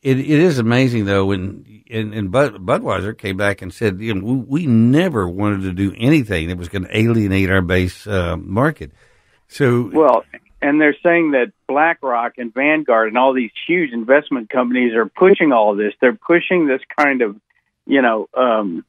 it, 0.03 0.19
it 0.19 0.27
is 0.27 0.59
amazing 0.59 1.05
though 1.05 1.25
when 1.25 1.83
and, 1.89 2.13
and 2.13 2.31
Bud, 2.31 2.55
Budweiser 2.55 3.17
came 3.17 3.37
back 3.37 3.61
and 3.61 3.73
said 3.73 3.99
you 3.99 4.13
know 4.13 4.25
we, 4.25 4.35
we, 4.35 4.67
never 4.67 5.27
wanted 5.27 5.61
to 5.63 5.71
do 5.71 5.93
anything 5.97 6.49
that 6.49 6.57
was 6.57 6.69
going 6.69 6.83
to 6.83 6.97
alienate 6.97 7.49
our 7.49 7.61
base 7.61 8.05
uh, 8.05 8.35
market. 8.37 8.91
So 9.47 9.89
well, 9.93 10.25
and 10.61 10.79
they're 10.79 10.97
saying 11.01 11.31
that 11.31 11.53
BlackRock 11.67 12.33
and 12.37 12.53
Vanguard 12.53 13.07
and 13.07 13.17
all 13.17 13.33
these 13.33 13.51
huge 13.67 13.91
investment 13.91 14.49
companies 14.49 14.93
are 14.93 15.05
pushing 15.05 15.51
all 15.53 15.75
this. 15.75 15.93
They're 16.01 16.15
pushing 16.15 16.67
this 16.67 16.81
kind 16.99 17.21
of 17.21 17.37
you 17.85 18.01
know 18.01 18.27
um, 18.33 18.85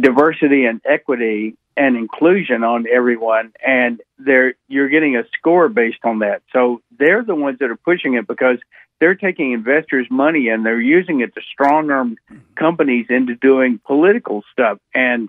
diversity 0.00 0.64
and 0.64 0.80
equity 0.84 1.56
and 1.76 1.96
inclusion 1.96 2.64
on 2.64 2.86
everyone 2.86 3.52
and 3.66 4.02
they're 4.18 4.54
you're 4.68 4.88
getting 4.88 5.16
a 5.16 5.24
score 5.38 5.68
based 5.68 6.04
on 6.04 6.18
that. 6.18 6.42
So 6.52 6.82
they're 6.98 7.24
the 7.24 7.34
ones 7.34 7.58
that 7.60 7.70
are 7.70 7.76
pushing 7.76 8.14
it 8.14 8.26
because 8.26 8.58
they're 9.00 9.14
taking 9.14 9.52
investors 9.52 10.06
money 10.10 10.48
and 10.48 10.64
they're 10.64 10.80
using 10.80 11.20
it 11.20 11.34
to 11.34 11.40
strong 11.50 11.90
arm 11.90 12.16
companies 12.54 13.06
into 13.08 13.34
doing 13.34 13.80
political 13.84 14.44
stuff. 14.52 14.78
And 14.94 15.28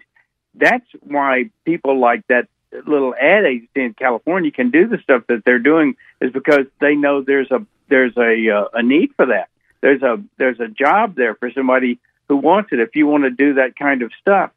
that's 0.54 0.86
why 1.02 1.50
people 1.66 2.00
like 2.00 2.28
that 2.28 2.48
little 2.86 3.16
ad 3.20 3.46
agency 3.46 3.82
in 3.82 3.94
California 3.94 4.52
can 4.52 4.70
do 4.70 4.88
the 4.88 4.98
stuff 5.00 5.24
that 5.28 5.44
they're 5.46 5.60
doing 5.60 5.96
is 6.22 6.32
because 6.32 6.66
they 6.82 6.96
know 6.96 7.22
there's 7.22 7.50
a 7.52 7.66
there's 7.90 8.16
a 8.18 8.50
uh, 8.50 8.66
a 8.74 8.84
need 8.84 9.12
for 9.16 9.28
that. 9.28 9.50
There's 9.82 10.02
a 10.02 10.22
there's 10.38 10.60
a 10.60 10.68
job 10.68 11.16
there 11.16 11.36
for 11.36 11.52
somebody 11.52 12.00
who 12.30 12.38
wants 12.38 12.70
it 12.72 12.80
if 12.80 12.96
you 12.96 13.08
want 13.08 13.24
to 13.24 13.30
do 13.30 13.56
that 13.56 13.76
kind 13.76 14.02
of 14.02 14.12
stuff. 14.20 14.52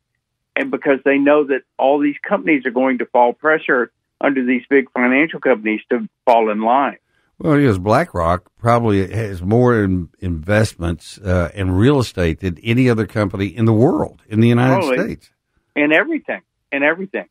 And 0.55 0.71
because 0.71 1.01
they 1.05 1.19
know 1.19 1.45
that 1.45 1.63
all 1.79 1.99
these 1.99 2.17
companies 2.27 2.65
are 2.65 2.71
going 2.71 2.99
to 2.99 3.07
fall 3.07 3.33
pressure 3.33 3.93
under 4.21 4.45
these 4.45 4.63
big 4.71 4.91
financial 4.93 5.41
companies 5.41 5.81
to 5.91 6.09
fall 6.25 6.51
in 6.51 6.63
line. 6.63 6.97
Well, 7.39 7.61
yes, 7.61 7.77
BlackRock 7.77 8.51
probably 8.57 9.13
has 9.13 9.43
more 9.43 9.83
in 9.85 10.09
investments 10.21 11.19
uh, 11.19 11.51
in 11.55 11.71
real 11.73 11.99
estate 11.99 12.41
than 12.41 12.59
any 12.63 12.89
other 12.89 13.07
company 13.07 13.47
in 13.47 13.67
the 13.67 13.75
world, 13.75 14.23
in 14.27 14.41
the 14.41 14.49
United. 14.49 14.99
States. 14.99 15.31
In 15.75 15.93
everything. 15.93 16.41
In 16.73 16.83
everything. 16.83 17.27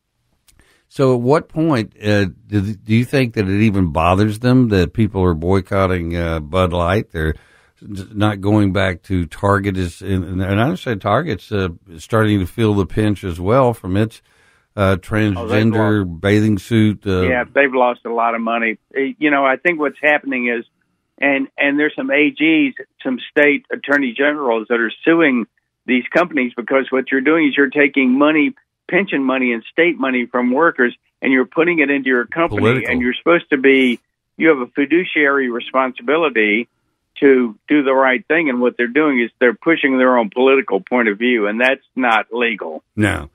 So, 0.88 1.16
at 1.16 1.20
what 1.20 1.48
point 1.48 1.94
uh, 2.00 2.26
do, 2.46 2.74
do 2.74 2.94
you 2.94 3.04
think 3.04 3.34
that 3.34 3.48
it 3.48 3.62
even 3.62 3.90
bothers 3.90 4.38
them 4.38 4.68
that 4.68 4.92
people 4.92 5.24
are 5.24 5.34
boycotting 5.34 6.16
uh, 6.16 6.38
Bud 6.38 6.72
Light? 6.72 7.10
They're 7.10 7.34
not 7.80 8.40
going 8.40 8.72
back 8.72 9.02
to 9.04 9.26
Target 9.26 9.76
is, 9.76 10.00
and 10.02 10.42
I 10.42 10.48
understand 10.48 11.00
Target's 11.00 11.52
uh, 11.52 11.68
starting 11.98 12.40
to 12.40 12.46
feel 12.46 12.74
the 12.74 12.86
pinch 12.86 13.24
as 13.24 13.40
well 13.40 13.74
from 13.74 13.96
its 13.96 14.22
uh, 14.76 14.96
transgender 14.96 16.02
oh, 16.02 16.04
bathing 16.04 16.58
suit. 16.58 17.06
Uh, 17.06 17.22
yeah, 17.22 17.44
they've 17.44 17.72
lost 17.72 18.00
a 18.04 18.12
lot 18.12 18.34
of 18.34 18.40
money. 18.40 18.78
Uh, 18.94 19.00
you 19.18 19.30
know, 19.30 19.44
I 19.44 19.56
think 19.56 19.80
what's 19.80 19.98
happening 20.02 20.48
is, 20.48 20.64
and 21.18 21.48
and 21.56 21.78
there's 21.78 21.94
some 21.96 22.08
AGs, 22.08 22.74
some 23.02 23.18
state 23.30 23.66
attorney 23.72 24.14
generals 24.16 24.66
that 24.68 24.80
are 24.80 24.92
suing 25.04 25.46
these 25.86 26.04
companies 26.12 26.52
because 26.54 26.86
what 26.90 27.10
you're 27.10 27.20
doing 27.20 27.48
is 27.48 27.56
you're 27.56 27.70
taking 27.70 28.18
money, 28.18 28.54
pension 28.90 29.22
money, 29.22 29.52
and 29.52 29.64
state 29.70 29.98
money 29.98 30.26
from 30.26 30.52
workers, 30.52 30.94
and 31.22 31.32
you're 31.32 31.46
putting 31.46 31.78
it 31.78 31.90
into 31.90 32.08
your 32.08 32.26
company, 32.26 32.60
Political. 32.60 32.90
and 32.90 33.00
you're 33.00 33.14
supposed 33.14 33.48
to 33.50 33.56
be, 33.56 34.00
you 34.36 34.48
have 34.48 34.58
a 34.58 34.66
fiduciary 34.66 35.48
responsibility 35.48 36.68
to 37.20 37.58
do 37.68 37.82
the 37.82 37.92
right 37.92 38.26
thing. 38.26 38.48
And 38.48 38.60
what 38.60 38.76
they're 38.76 38.86
doing 38.86 39.20
is 39.20 39.30
they're 39.40 39.54
pushing 39.54 39.98
their 39.98 40.18
own 40.18 40.30
political 40.30 40.80
point 40.80 41.08
of 41.08 41.18
view, 41.18 41.46
and 41.46 41.60
that's 41.60 41.84
not 41.94 42.26
legal. 42.32 42.82
No. 42.94 43.30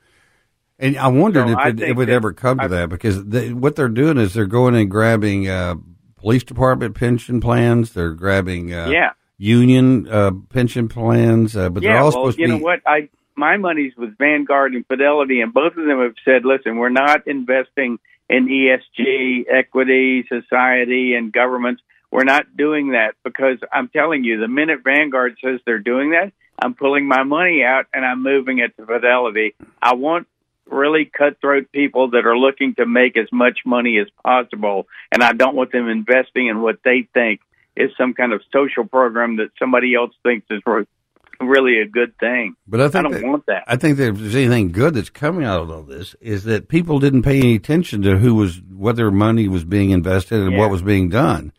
And 0.79 0.97
I 0.97 1.07
wondered 1.09 1.47
so 1.47 1.59
if 1.59 1.67
it, 1.67 1.81
it 1.81 1.95
would 1.95 2.09
ever 2.09 2.33
come 2.33 2.57
to 2.57 2.63
I, 2.63 2.67
that 2.67 2.89
because 2.89 3.23
they, 3.23 3.53
what 3.53 3.75
they're 3.75 3.87
doing 3.87 4.17
is 4.17 4.33
they're 4.33 4.47
going 4.47 4.75
and 4.75 4.89
grabbing 4.89 5.47
uh, 5.47 5.75
police 6.15 6.43
department 6.43 6.95
pension 6.95 7.39
plans. 7.39 7.93
They're 7.93 8.13
grabbing 8.13 8.73
uh, 8.73 8.89
yeah. 8.89 9.11
union 9.37 10.07
uh, 10.07 10.31
pension 10.49 10.87
plans, 10.87 11.55
uh, 11.55 11.69
but 11.69 11.83
yeah, 11.83 11.93
they're 11.93 11.97
all 11.99 12.05
well, 12.05 12.11
supposed 12.11 12.39
you 12.39 12.47
to 12.47 12.53
be. 12.53 12.55
You 12.55 12.59
know 12.59 12.63
what? 12.63 12.79
I 12.87 13.09
my 13.35 13.57
money's 13.57 13.93
with 13.95 14.17
Vanguard 14.17 14.73
and 14.73 14.85
Fidelity, 14.87 15.41
and 15.41 15.53
both 15.53 15.77
of 15.77 15.85
them 15.85 15.99
have 15.99 16.15
said, 16.25 16.45
"Listen, 16.45 16.77
we're 16.77 16.89
not 16.89 17.27
investing 17.27 17.99
in 18.27 18.47
ESG, 18.47 19.43
equity, 19.51 20.25
society, 20.29 21.13
and 21.15 21.31
governments. 21.33 21.81
We're 22.11 22.25
not 22.25 22.57
doing 22.57 22.91
that 22.91 23.15
because 23.23 23.57
I'm 23.71 23.87
telling 23.87 24.23
you, 24.23 24.39
the 24.39 24.47
minute 24.47 24.79
Vanguard 24.83 25.37
says 25.43 25.59
they're 25.65 25.79
doing 25.79 26.11
that, 26.11 26.33
I'm 26.61 26.75
pulling 26.75 27.07
my 27.07 27.23
money 27.23 27.63
out 27.63 27.85
and 27.93 28.05
I'm 28.05 28.21
moving 28.21 28.59
it 28.59 28.75
to 28.77 28.85
Fidelity. 28.85 29.55
I 29.81 29.95
want 29.95 30.27
really 30.69 31.05
cutthroat 31.05 31.71
people 31.71 32.11
that 32.11 32.25
are 32.25 32.37
looking 32.37 32.75
to 32.75 32.85
make 32.85 33.17
as 33.17 33.27
much 33.31 33.59
money 33.65 33.97
as 33.97 34.07
possible, 34.23 34.87
and 35.11 35.23
I 35.23 35.33
don't 35.33 35.55
want 35.55 35.71
them 35.71 35.87
investing 35.87 36.47
in 36.47 36.61
what 36.61 36.79
they 36.83 37.07
think 37.13 37.41
is 37.75 37.91
some 37.97 38.13
kind 38.13 38.33
of 38.33 38.41
social 38.51 38.85
program 38.85 39.37
that 39.37 39.49
somebody 39.57 39.95
else 39.95 40.11
thinks 40.23 40.45
is 40.49 40.61
really 41.39 41.79
a 41.79 41.87
good 41.87 42.17
thing. 42.19 42.55
But 42.67 42.81
I, 42.81 42.89
think 42.89 42.95
I 42.95 43.01
don't 43.03 43.11
that, 43.13 43.23
want 43.23 43.45
that. 43.47 43.63
I 43.67 43.75
think 43.75 43.97
that 43.97 44.09
if 44.09 44.17
there's 44.17 44.35
anything 44.35 44.71
good 44.71 44.93
that's 44.93 45.09
coming 45.09 45.45
out 45.45 45.61
of 45.61 45.71
all 45.71 45.83
this, 45.83 46.15
is 46.19 46.43
that 46.43 46.67
people 46.67 46.99
didn't 46.99 47.23
pay 47.23 47.39
any 47.39 47.55
attention 47.55 48.01
to 48.03 48.17
who 48.17 48.35
was 48.35 48.61
whether 48.71 49.09
money 49.11 49.47
was 49.47 49.63
being 49.63 49.91
invested 49.91 50.41
and 50.41 50.53
yeah. 50.53 50.59
what 50.59 50.69
was 50.69 50.81
being 50.81 51.09
done. 51.09 51.53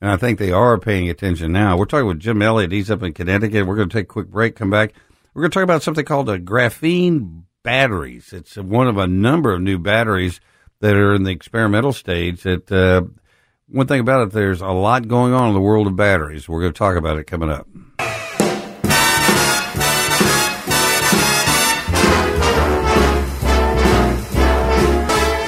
And 0.00 0.10
I 0.10 0.16
think 0.16 0.38
they 0.38 0.52
are 0.52 0.78
paying 0.78 1.08
attention 1.08 1.52
now. 1.52 1.76
We're 1.76 1.86
talking 1.86 2.06
with 2.06 2.20
Jim 2.20 2.42
Elliott. 2.42 2.72
He's 2.72 2.90
up 2.90 3.02
in 3.02 3.12
Connecticut. 3.12 3.66
We're 3.66 3.76
going 3.76 3.88
to 3.88 3.96
take 3.96 4.04
a 4.04 4.08
quick 4.08 4.28
break, 4.28 4.56
come 4.56 4.70
back. 4.70 4.92
We're 5.32 5.42
going 5.42 5.50
to 5.50 5.54
talk 5.54 5.64
about 5.64 5.82
something 5.82 6.04
called 6.04 6.28
a 6.28 6.38
graphene 6.38 7.44
batteries. 7.62 8.32
It's 8.32 8.56
one 8.56 8.86
of 8.86 8.98
a 8.98 9.06
number 9.06 9.52
of 9.52 9.60
new 9.60 9.78
batteries 9.78 10.40
that 10.80 10.94
are 10.94 11.14
in 11.14 11.24
the 11.24 11.32
experimental 11.32 11.92
stage. 11.92 12.42
That 12.42 12.70
uh, 12.70 13.02
one 13.66 13.86
thing 13.86 14.00
about 14.00 14.28
it, 14.28 14.32
there's 14.32 14.60
a 14.60 14.68
lot 14.68 15.08
going 15.08 15.32
on 15.32 15.48
in 15.48 15.54
the 15.54 15.60
world 15.60 15.86
of 15.86 15.96
batteries. 15.96 16.48
We're 16.48 16.60
going 16.60 16.72
to 16.72 16.78
talk 16.78 16.96
about 16.96 17.18
it 17.18 17.24
coming 17.24 17.50
up. 17.50 17.66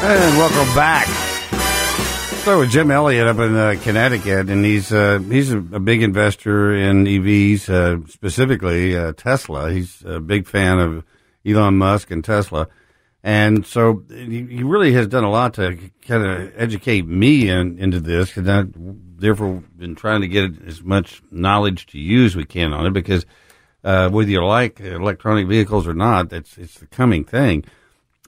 And 0.08 0.38
welcome 0.38 0.74
back 0.74 1.25
start 2.46 2.60
with 2.60 2.70
Jim 2.70 2.92
Elliott 2.92 3.26
up 3.26 3.40
in 3.40 3.56
uh, 3.56 3.74
Connecticut, 3.82 4.50
and 4.50 4.64
he's 4.64 4.92
uh, 4.92 5.18
he's 5.18 5.50
a, 5.50 5.56
a, 5.56 5.80
big 5.80 6.00
investor 6.00 6.72
in 6.76 7.04
EVs, 7.04 7.68
uh, 7.68 8.06
specifically 8.06 8.96
uh, 8.96 9.14
Tesla. 9.14 9.72
He's 9.72 10.04
a 10.04 10.20
big 10.20 10.46
fan 10.46 10.78
of 10.78 11.04
Elon 11.44 11.76
Musk 11.76 12.12
and 12.12 12.24
Tesla, 12.24 12.68
and 13.24 13.66
so 13.66 14.04
he, 14.08 14.46
he 14.46 14.62
really 14.62 14.92
has 14.92 15.08
done 15.08 15.24
a 15.24 15.28
lot 15.28 15.54
to 15.54 15.76
kind 16.06 16.24
of 16.24 16.52
educate 16.56 17.04
me 17.04 17.48
in, 17.48 17.80
into 17.80 17.98
this, 17.98 18.36
and 18.36 18.48
I 18.48 18.62
therefore 18.72 19.64
been 19.76 19.96
trying 19.96 20.20
to 20.20 20.28
get 20.28 20.62
as 20.68 20.84
much 20.84 21.22
knowledge 21.32 21.86
to 21.86 22.24
as 22.24 22.36
we 22.36 22.44
can 22.44 22.72
on 22.72 22.86
it 22.86 22.92
because 22.92 23.26
uh, 23.82 24.08
whether 24.08 24.30
you 24.30 24.46
like 24.46 24.78
electronic 24.78 25.48
vehicles 25.48 25.84
or 25.84 25.94
not, 25.94 26.32
it's 26.32 26.56
it's 26.58 26.78
the 26.78 26.86
coming 26.86 27.24
thing. 27.24 27.64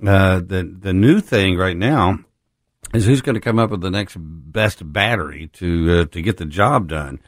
Uh, 0.05 0.41
the 0.41 0.77
the 0.77 0.93
new 0.93 1.21
thing 1.21 1.57
right 1.57 1.77
now 1.77 2.19
is 2.95 3.07
who's 3.07 3.22
going 3.22 3.34
to 3.34 3.41
come 3.41 3.59
up 3.59 3.70
with 3.70 3.80
the 3.80 3.91
next 3.91 4.16
best 4.18 4.93
battery 4.93 5.49
to 5.55 6.01
uh, 6.01 6.05
to 6.07 6.22
get 6.22 6.36
the 6.36 6.47
job 6.47 6.89
done. 6.89 7.20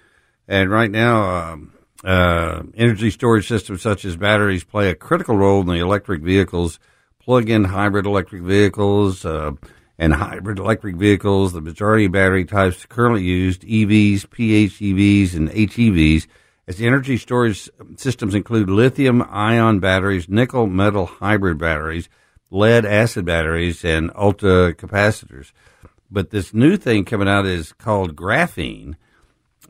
And 0.48 0.70
right 0.70 0.90
now, 0.90 1.52
um, 1.52 1.72
uh, 2.04 2.62
energy 2.74 3.11
storage 3.11 3.46
systems 3.46 3.82
such 3.82 4.04
as 4.04 4.16
batteries 4.16 4.64
play 4.64 4.90
a 4.90 4.94
critical 4.94 5.36
role 5.36 5.61
in 5.61 5.66
the 5.66 5.74
electric 5.74 6.22
vehicles, 6.22 6.78
plug-in 7.20 7.64
hybrid 7.64 8.06
electric 8.06 8.42
vehicles, 8.42 9.24
uh, 9.24 9.52
and 9.98 10.14
hybrid 10.14 10.58
electric 10.58 10.96
vehicles. 10.96 11.52
The 11.52 11.61
majority 11.61 12.06
of 12.06 12.12
battery 12.12 12.46
types 12.46 12.86
currently 12.86 13.22
used 13.22 13.62
EVs, 13.62 14.26
PHEVs, 14.26 15.34
and 15.34 15.50
HEVs. 15.50 16.26
As 16.66 16.80
energy 16.80 17.16
storage 17.16 17.68
systems 17.96 18.34
include 18.34 18.70
lithium-ion 18.70 19.80
batteries, 19.80 20.28
nickel 20.28 20.66
metal 20.66 21.06
hybrid 21.06 21.58
batteries, 21.58 22.08
lead 22.51 22.84
acid 22.84 23.24
batteries, 23.24 23.84
and 23.84 24.11
ultra 24.14 24.74
capacitors. 24.74 25.53
But 26.11 26.30
this 26.30 26.53
new 26.53 26.76
thing 26.76 27.05
coming 27.05 27.28
out 27.28 27.46
is 27.46 27.72
called 27.72 28.16
graphene 28.16 28.96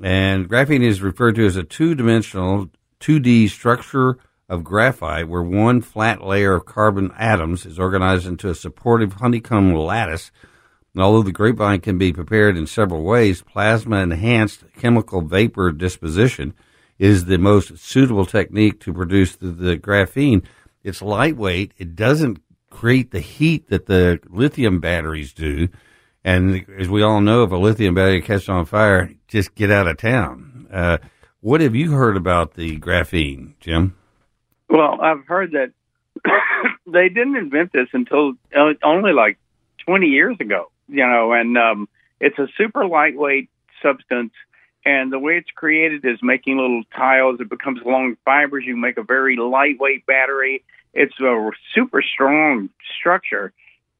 and 0.02 0.48
graphene 0.48 0.82
is 0.82 1.02
referred 1.02 1.34
to 1.34 1.46
as 1.46 1.56
a 1.56 1.62
two 1.62 1.94
dimensional, 1.94 2.70
2D 3.00 3.50
structure 3.50 4.18
of 4.48 4.64
graphite 4.64 5.28
where 5.28 5.42
one 5.42 5.80
flat 5.80 6.24
layer 6.24 6.54
of 6.54 6.64
carbon 6.64 7.12
atoms 7.18 7.66
is 7.66 7.78
organized 7.78 8.26
into 8.26 8.48
a 8.48 8.54
supportive 8.54 9.14
honeycomb 9.14 9.74
lattice. 9.74 10.30
And 10.94 11.02
although 11.02 11.22
the 11.22 11.32
graphene 11.32 11.82
can 11.82 11.98
be 11.98 12.12
prepared 12.12 12.56
in 12.56 12.66
several 12.66 13.04
ways, 13.04 13.42
plasma 13.42 13.98
enhanced 13.98 14.64
chemical 14.76 15.20
vapor 15.20 15.70
disposition 15.72 16.54
is 16.98 17.26
the 17.26 17.38
most 17.38 17.78
suitable 17.78 18.26
technique 18.26 18.80
to 18.80 18.92
produce 18.92 19.36
the, 19.36 19.48
the 19.48 19.76
graphene. 19.76 20.42
It's 20.82 21.02
lightweight. 21.02 21.72
It 21.76 21.94
doesn't 21.94 22.42
create 22.80 23.10
the 23.10 23.20
heat 23.20 23.68
that 23.68 23.84
the 23.84 24.18
lithium 24.30 24.80
batteries 24.80 25.34
do. 25.34 25.68
And 26.24 26.64
as 26.78 26.88
we 26.88 27.02
all 27.02 27.20
know, 27.20 27.42
if 27.42 27.50
a 27.50 27.56
lithium 27.56 27.94
battery 27.94 28.22
catches 28.22 28.48
on 28.48 28.64
fire, 28.64 29.10
just 29.28 29.54
get 29.54 29.70
out 29.70 29.86
of 29.86 29.98
town. 29.98 30.66
Uh, 30.72 30.96
what 31.40 31.60
have 31.60 31.74
you 31.74 31.92
heard 31.92 32.16
about 32.16 32.54
the 32.54 32.78
graphene, 32.78 33.52
Jim? 33.60 33.98
Well, 34.70 34.98
I've 34.98 35.26
heard 35.26 35.52
that 35.52 35.72
they 36.86 37.10
didn't 37.10 37.36
invent 37.36 37.70
this 37.74 37.88
until 37.92 38.32
uh, 38.56 38.72
only 38.82 39.12
like 39.12 39.38
20 39.84 40.06
years 40.06 40.38
ago, 40.40 40.70
you 40.88 41.06
know, 41.06 41.32
and 41.34 41.58
um, 41.58 41.86
it's 42.18 42.38
a 42.38 42.48
super 42.56 42.86
lightweight 42.86 43.50
substance. 43.82 44.32
And 44.86 45.12
the 45.12 45.18
way 45.18 45.36
it's 45.36 45.50
created 45.54 46.06
is 46.06 46.18
making 46.22 46.56
little 46.56 46.84
tiles. 46.96 47.40
It 47.40 47.50
becomes 47.50 47.80
long 47.84 48.16
fibers. 48.24 48.64
You 48.66 48.74
make 48.74 48.96
a 48.96 49.02
very 49.02 49.36
lightweight 49.36 50.06
battery. 50.06 50.64
It's 50.92 51.18
a 51.20 51.50
super 51.74 52.02
strong 52.02 52.70
structure. 52.98 53.52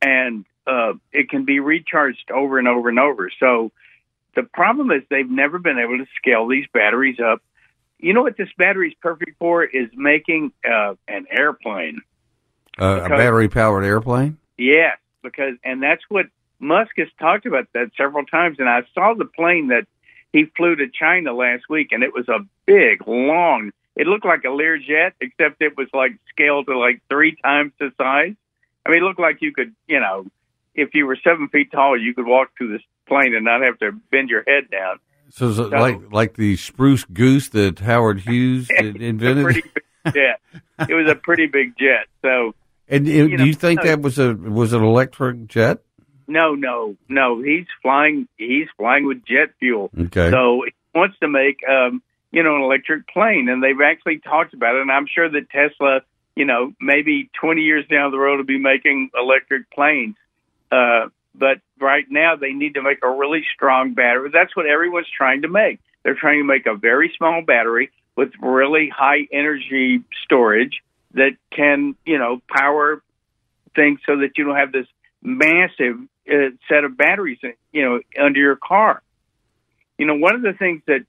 And 0.03 0.45
uh, 0.67 0.95
it 1.13 1.29
can 1.29 1.45
be 1.45 1.61
recharged 1.61 2.31
over 2.31 2.59
and 2.59 2.69
over 2.69 2.89
and 2.89 2.99
over. 2.99 3.31
So 3.39 3.73
the 4.35 4.43
problem 4.43 4.91
is 4.91 5.03
they've 5.11 5.29
never 5.29 5.59
been 5.59 5.79
able 5.79 5.99
to 5.99 6.07
scale 6.17 6.47
these 6.47 6.67
batteries 6.73 7.19
up. 7.21 7.43
You 7.99 8.15
know 8.15 8.23
what 8.23 8.37
this 8.37 8.49
battery 8.57 8.89
is 8.89 8.95
perfect 9.01 9.39
for 9.39 9.65
is 9.65 9.89
making 9.95 10.53
uh, 10.69 10.95
an 11.07 11.27
airplane. 11.31 12.01
Uh, 12.79 13.03
a 13.05 13.09
battery 13.09 13.49
powered 13.49 13.85
airplane? 13.85 14.39
Yes, 14.57 14.99
because 15.23 15.55
and 15.65 15.83
that's 15.83 16.03
what 16.09 16.27
Musk 16.61 16.93
has 16.97 17.09
talked 17.19 17.47
about 17.47 17.67
that 17.75 17.91
several 17.97 18.25
times. 18.25 18.57
And 18.59 18.69
I 18.69 18.83
saw 18.95 19.15
the 19.15 19.27
plane 19.27 19.69
that 19.69 19.87
he 20.33 20.47
flew 20.57 20.77
to 20.77 20.89
China 20.89 21.35
last 21.35 21.65
week, 21.69 21.89
and 21.93 22.03
it 22.03 22.15
was 22.15 22.29
a 22.29 22.39
big, 22.65 23.07
long. 23.07 23.73
It 24.01 24.07
looked 24.07 24.25
like 24.25 24.45
a 24.45 24.49
Learjet, 24.49 25.13
except 25.21 25.61
it 25.61 25.77
was 25.77 25.89
like 25.93 26.13
scaled 26.31 26.69
to 26.69 26.79
like 26.79 27.03
three 27.11 27.37
times 27.45 27.73
the 27.79 27.91
size. 27.99 28.35
I 28.87 28.89
mean, 28.89 29.03
it 29.03 29.05
looked 29.05 29.21
like 29.21 29.43
you 29.43 29.53
could, 29.53 29.75
you 29.87 30.01
know, 30.01 30.25
if 30.75 30.95
you 30.95 31.05
were 31.05 31.19
seven 31.23 31.49
feet 31.49 31.71
tall, 31.71 32.01
you 32.01 32.15
could 32.15 32.25
walk 32.25 32.49
through 32.57 32.73
this 32.73 32.83
plane 33.07 33.35
and 33.35 33.45
not 33.45 33.61
have 33.61 33.79
to 33.81 33.93
bend 34.11 34.31
your 34.31 34.43
head 34.47 34.71
down. 34.71 35.01
So, 35.29 35.51
it 35.51 35.55
so 35.55 35.65
like 35.69 36.01
like 36.11 36.35
the 36.37 36.57
spruce 36.57 37.05
goose 37.05 37.51
that 37.51 37.81
Howard 37.81 38.21
Hughes 38.21 38.71
invented? 38.79 39.63
jet. 40.07 40.41
it 40.89 40.95
was 40.95 41.11
a 41.11 41.15
pretty 41.15 41.45
big 41.45 41.77
jet. 41.79 42.07
So, 42.23 42.55
and 42.89 43.07
you 43.07 43.29
do 43.29 43.37
know, 43.37 43.45
you 43.45 43.53
think 43.53 43.83
that 43.83 44.01
was 44.01 44.19
a 44.19 44.35
was 44.35 44.73
an 44.73 44.83
electric 44.83 45.47
jet? 45.47 45.83
No, 46.27 46.55
no, 46.55 46.97
no. 47.07 47.43
He's 47.43 47.67
flying. 47.83 48.29
He's 48.39 48.69
flying 48.79 49.05
with 49.05 49.27
jet 49.27 49.51
fuel. 49.59 49.91
Okay. 49.95 50.31
So 50.31 50.63
he 50.65 50.99
wants 50.99 51.19
to 51.21 51.29
make, 51.29 51.59
um, 51.69 52.03
you 52.33 52.43
know, 52.43 52.57
an 52.57 52.63
electric 52.63 53.09
plane, 53.09 53.49
and 53.49 53.63
they've 53.63 53.81
actually 53.81 54.19
talked 54.19 54.55
about 54.55 54.77
it. 54.77 54.83
And 54.83 54.91
I'm 54.91 55.07
sure 55.07 55.29
that 55.29 55.51
Tesla, 55.51 56.01
you 56.37 56.45
know, 56.45 56.73
maybe 56.81 57.31
20 57.41 57.63
years 57.63 57.87
down 57.89 58.11
the 58.11 58.19
road, 58.19 58.39
will 58.39 58.45
be 58.45 58.59
making 58.59 59.11
electric 59.15 59.71
planes. 59.71 60.17
Uh, 60.71 61.09
but 61.35 61.59
right 61.81 62.05
now, 62.09 62.37
they 62.37 62.53
need 62.53 62.75
to 62.75 62.83
make 62.83 62.99
a 63.03 63.11
really 63.11 63.45
strong 63.55 63.95
battery. 63.95 64.31
That's 64.33 64.55
what 64.55 64.67
everyone's 64.67 65.09
trying 65.17 65.43
to 65.43 65.49
make. 65.49 65.81
They're 66.03 66.15
trying 66.15 66.39
to 66.39 66.45
make 66.45 66.67
a 66.67 66.75
very 66.75 67.13
small 67.17 67.43
battery 67.43 67.91
with 68.17 68.31
really 68.41 68.89
high 68.89 69.29
energy 69.33 70.03
storage 70.25 70.83
that 71.15 71.33
can, 71.51 71.95
you 72.05 72.19
know, 72.19 72.41
power 72.49 73.03
things 73.75 74.01
so 74.07 74.19
that 74.19 74.37
you 74.37 74.45
don't 74.45 74.57
have 74.57 74.73
this 74.73 74.87
massive 75.23 75.97
uh, 76.31 76.51
set 76.69 76.85
of 76.85 76.97
batteries, 76.97 77.39
you 77.73 77.83
know, 77.83 78.01
under 78.23 78.41
your 78.41 78.57
car. 78.57 79.03
You 79.99 80.07
know, 80.07 80.15
one 80.15 80.35
of 80.35 80.43
the 80.43 80.53
things 80.53 80.83
that 80.87 81.05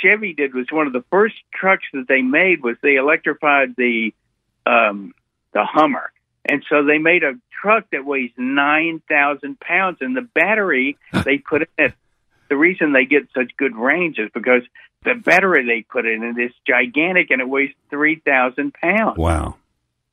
Chevy 0.00 0.34
did 0.34 0.54
was 0.54 0.66
one 0.70 0.86
of 0.86 0.92
the 0.92 1.04
first 1.10 1.34
trucks 1.52 1.84
that 1.92 2.06
they 2.08 2.22
made 2.22 2.62
was 2.62 2.76
they 2.82 2.96
electrified 2.96 3.74
the 3.76 4.12
um, 4.66 5.14
the 5.52 5.64
Hummer, 5.64 6.12
and 6.46 6.64
so 6.68 6.84
they 6.84 6.98
made 6.98 7.22
a 7.22 7.34
truck 7.60 7.84
that 7.92 8.04
weighs 8.04 8.30
9,000 8.36 9.60
pounds, 9.60 9.98
and 10.00 10.16
the 10.16 10.22
battery 10.22 10.98
they 11.24 11.38
put 11.38 11.62
in 11.62 11.68
it. 11.78 11.94
The 12.48 12.56
reason 12.56 12.92
they 12.92 13.06
get 13.06 13.28
such 13.34 13.56
good 13.56 13.74
range 13.74 14.18
is 14.18 14.30
because 14.34 14.62
the 15.04 15.14
battery 15.14 15.64
they 15.64 15.82
put 15.82 16.06
in 16.06 16.22
it 16.22 16.40
is 16.40 16.52
gigantic 16.66 17.30
and 17.30 17.40
it 17.40 17.48
weighs 17.48 17.72
3,000 17.90 18.74
pounds. 18.74 19.16
Wow. 19.16 19.56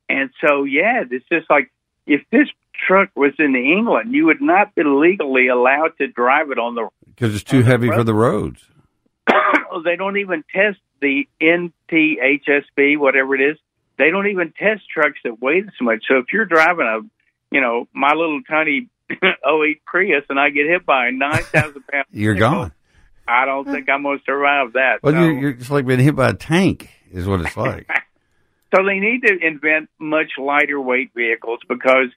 And 0.08 0.30
so, 0.40 0.64
yeah, 0.64 1.04
it's 1.10 1.28
just 1.28 1.48
like 1.50 1.70
if 2.06 2.22
this 2.30 2.48
truck 2.86 3.10
was 3.14 3.32
in 3.38 3.54
England, 3.54 4.12
you 4.14 4.26
would 4.26 4.40
not 4.40 4.74
be 4.74 4.82
legally 4.82 5.48
allowed 5.48 5.96
to 5.98 6.06
drive 6.08 6.50
it 6.50 6.58
on 6.58 6.74
the 6.74 6.88
because 7.06 7.34
it's 7.34 7.44
too 7.44 7.62
heavy 7.62 7.88
for 7.88 8.04
the 8.04 8.14
roads. 8.14 8.64
They 9.80 9.96
don't 9.96 10.18
even 10.18 10.44
test 10.54 10.78
the 11.00 11.26
NTHSB, 11.40 12.98
whatever 12.98 13.34
it 13.34 13.40
is. 13.40 13.56
They 13.98 14.10
don't 14.10 14.26
even 14.28 14.52
test 14.58 14.82
trucks 14.92 15.18
that 15.24 15.40
weigh 15.40 15.60
this 15.62 15.74
much. 15.80 16.04
So 16.08 16.18
if 16.18 16.26
you're 16.32 16.46
driving 16.46 16.86
a 16.86 17.00
you 17.52 17.60
know, 17.60 17.86
my 17.92 18.14
little 18.14 18.40
tiny 18.48 18.88
08 19.12 19.84
Prius 19.84 20.24
and 20.28 20.40
I 20.40 20.50
get 20.50 20.66
hit 20.66 20.84
by 20.84 21.08
a 21.08 21.12
9,000 21.12 21.86
pound. 21.86 22.06
you're 22.12 22.34
gone. 22.34 22.72
I 23.28 23.44
don't 23.44 23.66
think 23.66 23.88
I'm 23.88 24.02
going 24.02 24.18
to 24.18 24.24
survive 24.24 24.72
that. 24.72 24.98
Well, 25.02 25.12
so. 25.12 25.20
you're, 25.20 25.32
you're 25.38 25.52
just 25.52 25.70
like 25.70 25.86
being 25.86 26.00
hit 26.00 26.16
by 26.16 26.30
a 26.30 26.34
tank, 26.34 26.90
is 27.12 27.26
what 27.26 27.40
it's 27.42 27.56
like. 27.56 27.88
so 28.74 28.84
they 28.84 28.98
need 28.98 29.20
to 29.26 29.38
invent 29.40 29.90
much 29.98 30.32
lighter 30.38 30.80
weight 30.80 31.12
vehicles 31.14 31.60
because, 31.68 32.08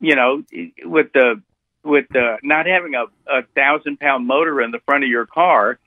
you 0.00 0.16
know, 0.16 0.42
with 0.84 1.12
the 1.12 1.40
with 1.84 2.06
the 2.10 2.38
not 2.42 2.66
having 2.66 2.94
a, 2.94 3.04
a 3.30 3.42
thousand 3.54 4.00
pound 4.00 4.26
motor 4.26 4.60
in 4.62 4.70
the 4.70 4.80
front 4.86 5.04
of 5.04 5.10
your 5.10 5.26
car, 5.26 5.78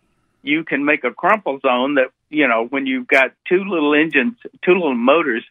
you 0.46 0.64
can 0.64 0.86
make 0.86 1.04
a 1.04 1.12
crumple 1.12 1.60
zone 1.60 1.96
that 1.96 2.12
you 2.30 2.48
know 2.48 2.66
when 2.70 2.86
you've 2.86 3.08
got 3.08 3.32
two 3.48 3.64
little 3.66 3.94
engines, 3.96 4.38
two 4.64 4.74
little 4.74 4.96
motors 4.96 5.44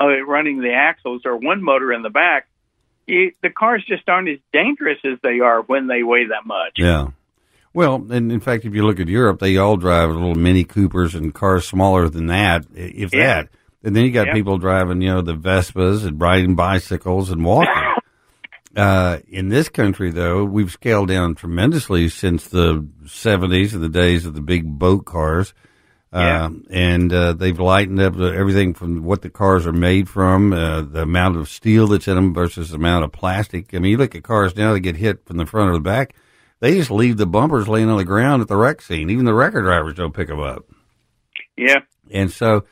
uh, 0.00 0.06
running 0.22 0.60
the 0.60 0.72
axles, 0.72 1.22
or 1.24 1.36
one 1.36 1.62
motor 1.62 1.92
in 1.92 2.02
the 2.02 2.10
back 2.10 2.46
you, 3.06 3.32
the 3.42 3.50
cars 3.50 3.84
just 3.86 4.08
aren't 4.08 4.28
as 4.28 4.38
dangerous 4.52 4.98
as 5.04 5.18
they 5.22 5.40
are 5.40 5.62
when 5.62 5.86
they 5.86 6.02
weigh 6.02 6.26
that 6.26 6.46
much. 6.46 6.74
Yeah. 6.76 7.08
Well, 7.72 8.06
and 8.10 8.30
in 8.30 8.40
fact, 8.40 8.64
if 8.64 8.74
you 8.74 8.86
look 8.86 9.00
at 9.00 9.08
Europe, 9.08 9.40
they 9.40 9.56
all 9.56 9.76
drive 9.76 10.10
little 10.10 10.34
Mini 10.34 10.64
Coopers 10.64 11.14
and 11.14 11.34
cars 11.34 11.66
smaller 11.66 12.08
than 12.08 12.26
that, 12.28 12.66
if 12.74 13.12
yeah. 13.12 13.42
that. 13.42 13.48
And 13.82 13.94
then 13.94 14.04
you 14.04 14.12
got 14.12 14.28
yeah. 14.28 14.32
people 14.32 14.58
driving, 14.58 15.02
you 15.02 15.08
know, 15.08 15.22
the 15.22 15.34
Vespas 15.34 16.06
and 16.06 16.20
riding 16.20 16.54
bicycles 16.54 17.30
and 17.30 17.44
walking. 17.44 17.74
uh, 18.76 19.18
in 19.28 19.48
this 19.48 19.68
country, 19.68 20.10
though, 20.10 20.44
we've 20.44 20.70
scaled 20.70 21.08
down 21.08 21.34
tremendously 21.34 22.08
since 22.08 22.48
the 22.48 22.86
70s 23.04 23.72
and 23.72 23.82
the 23.82 23.88
days 23.88 24.26
of 24.26 24.34
the 24.34 24.40
big 24.40 24.78
boat 24.78 25.04
cars. 25.04 25.54
Yeah. 26.12 26.44
Uh, 26.44 26.50
and 26.70 27.12
uh, 27.12 27.32
they've 27.32 27.58
lightened 27.58 28.00
up 28.00 28.16
everything 28.16 28.74
from 28.74 29.02
what 29.02 29.22
the 29.22 29.30
cars 29.30 29.66
are 29.66 29.72
made 29.72 30.08
from, 30.08 30.52
uh, 30.52 30.82
the 30.82 31.02
amount 31.02 31.36
of 31.36 31.48
steel 31.48 31.88
that's 31.88 32.06
in 32.06 32.14
them 32.14 32.32
versus 32.32 32.70
the 32.70 32.76
amount 32.76 33.04
of 33.04 33.10
plastic. 33.10 33.74
I 33.74 33.78
mean, 33.80 33.92
you 33.92 33.96
look 33.96 34.14
at 34.14 34.22
cars 34.22 34.54
now 34.56 34.72
that 34.72 34.80
get 34.80 34.96
hit 34.96 35.26
from 35.26 35.38
the 35.38 35.46
front 35.46 35.70
or 35.70 35.74
the 35.74 35.80
back, 35.80 36.14
they 36.60 36.76
just 36.76 36.90
leave 36.90 37.16
the 37.16 37.26
bumpers 37.26 37.68
laying 37.68 37.88
on 37.88 37.96
the 37.96 38.04
ground 38.04 38.42
at 38.42 38.48
the 38.48 38.56
wreck 38.56 38.80
scene. 38.80 39.10
Even 39.10 39.24
the 39.24 39.34
wrecker 39.34 39.60
drivers 39.60 39.94
don't 39.94 40.14
pick 40.14 40.28
them 40.28 40.40
up. 40.40 40.64
Yeah. 41.56 41.80
And 42.12 42.30
so 42.30 42.64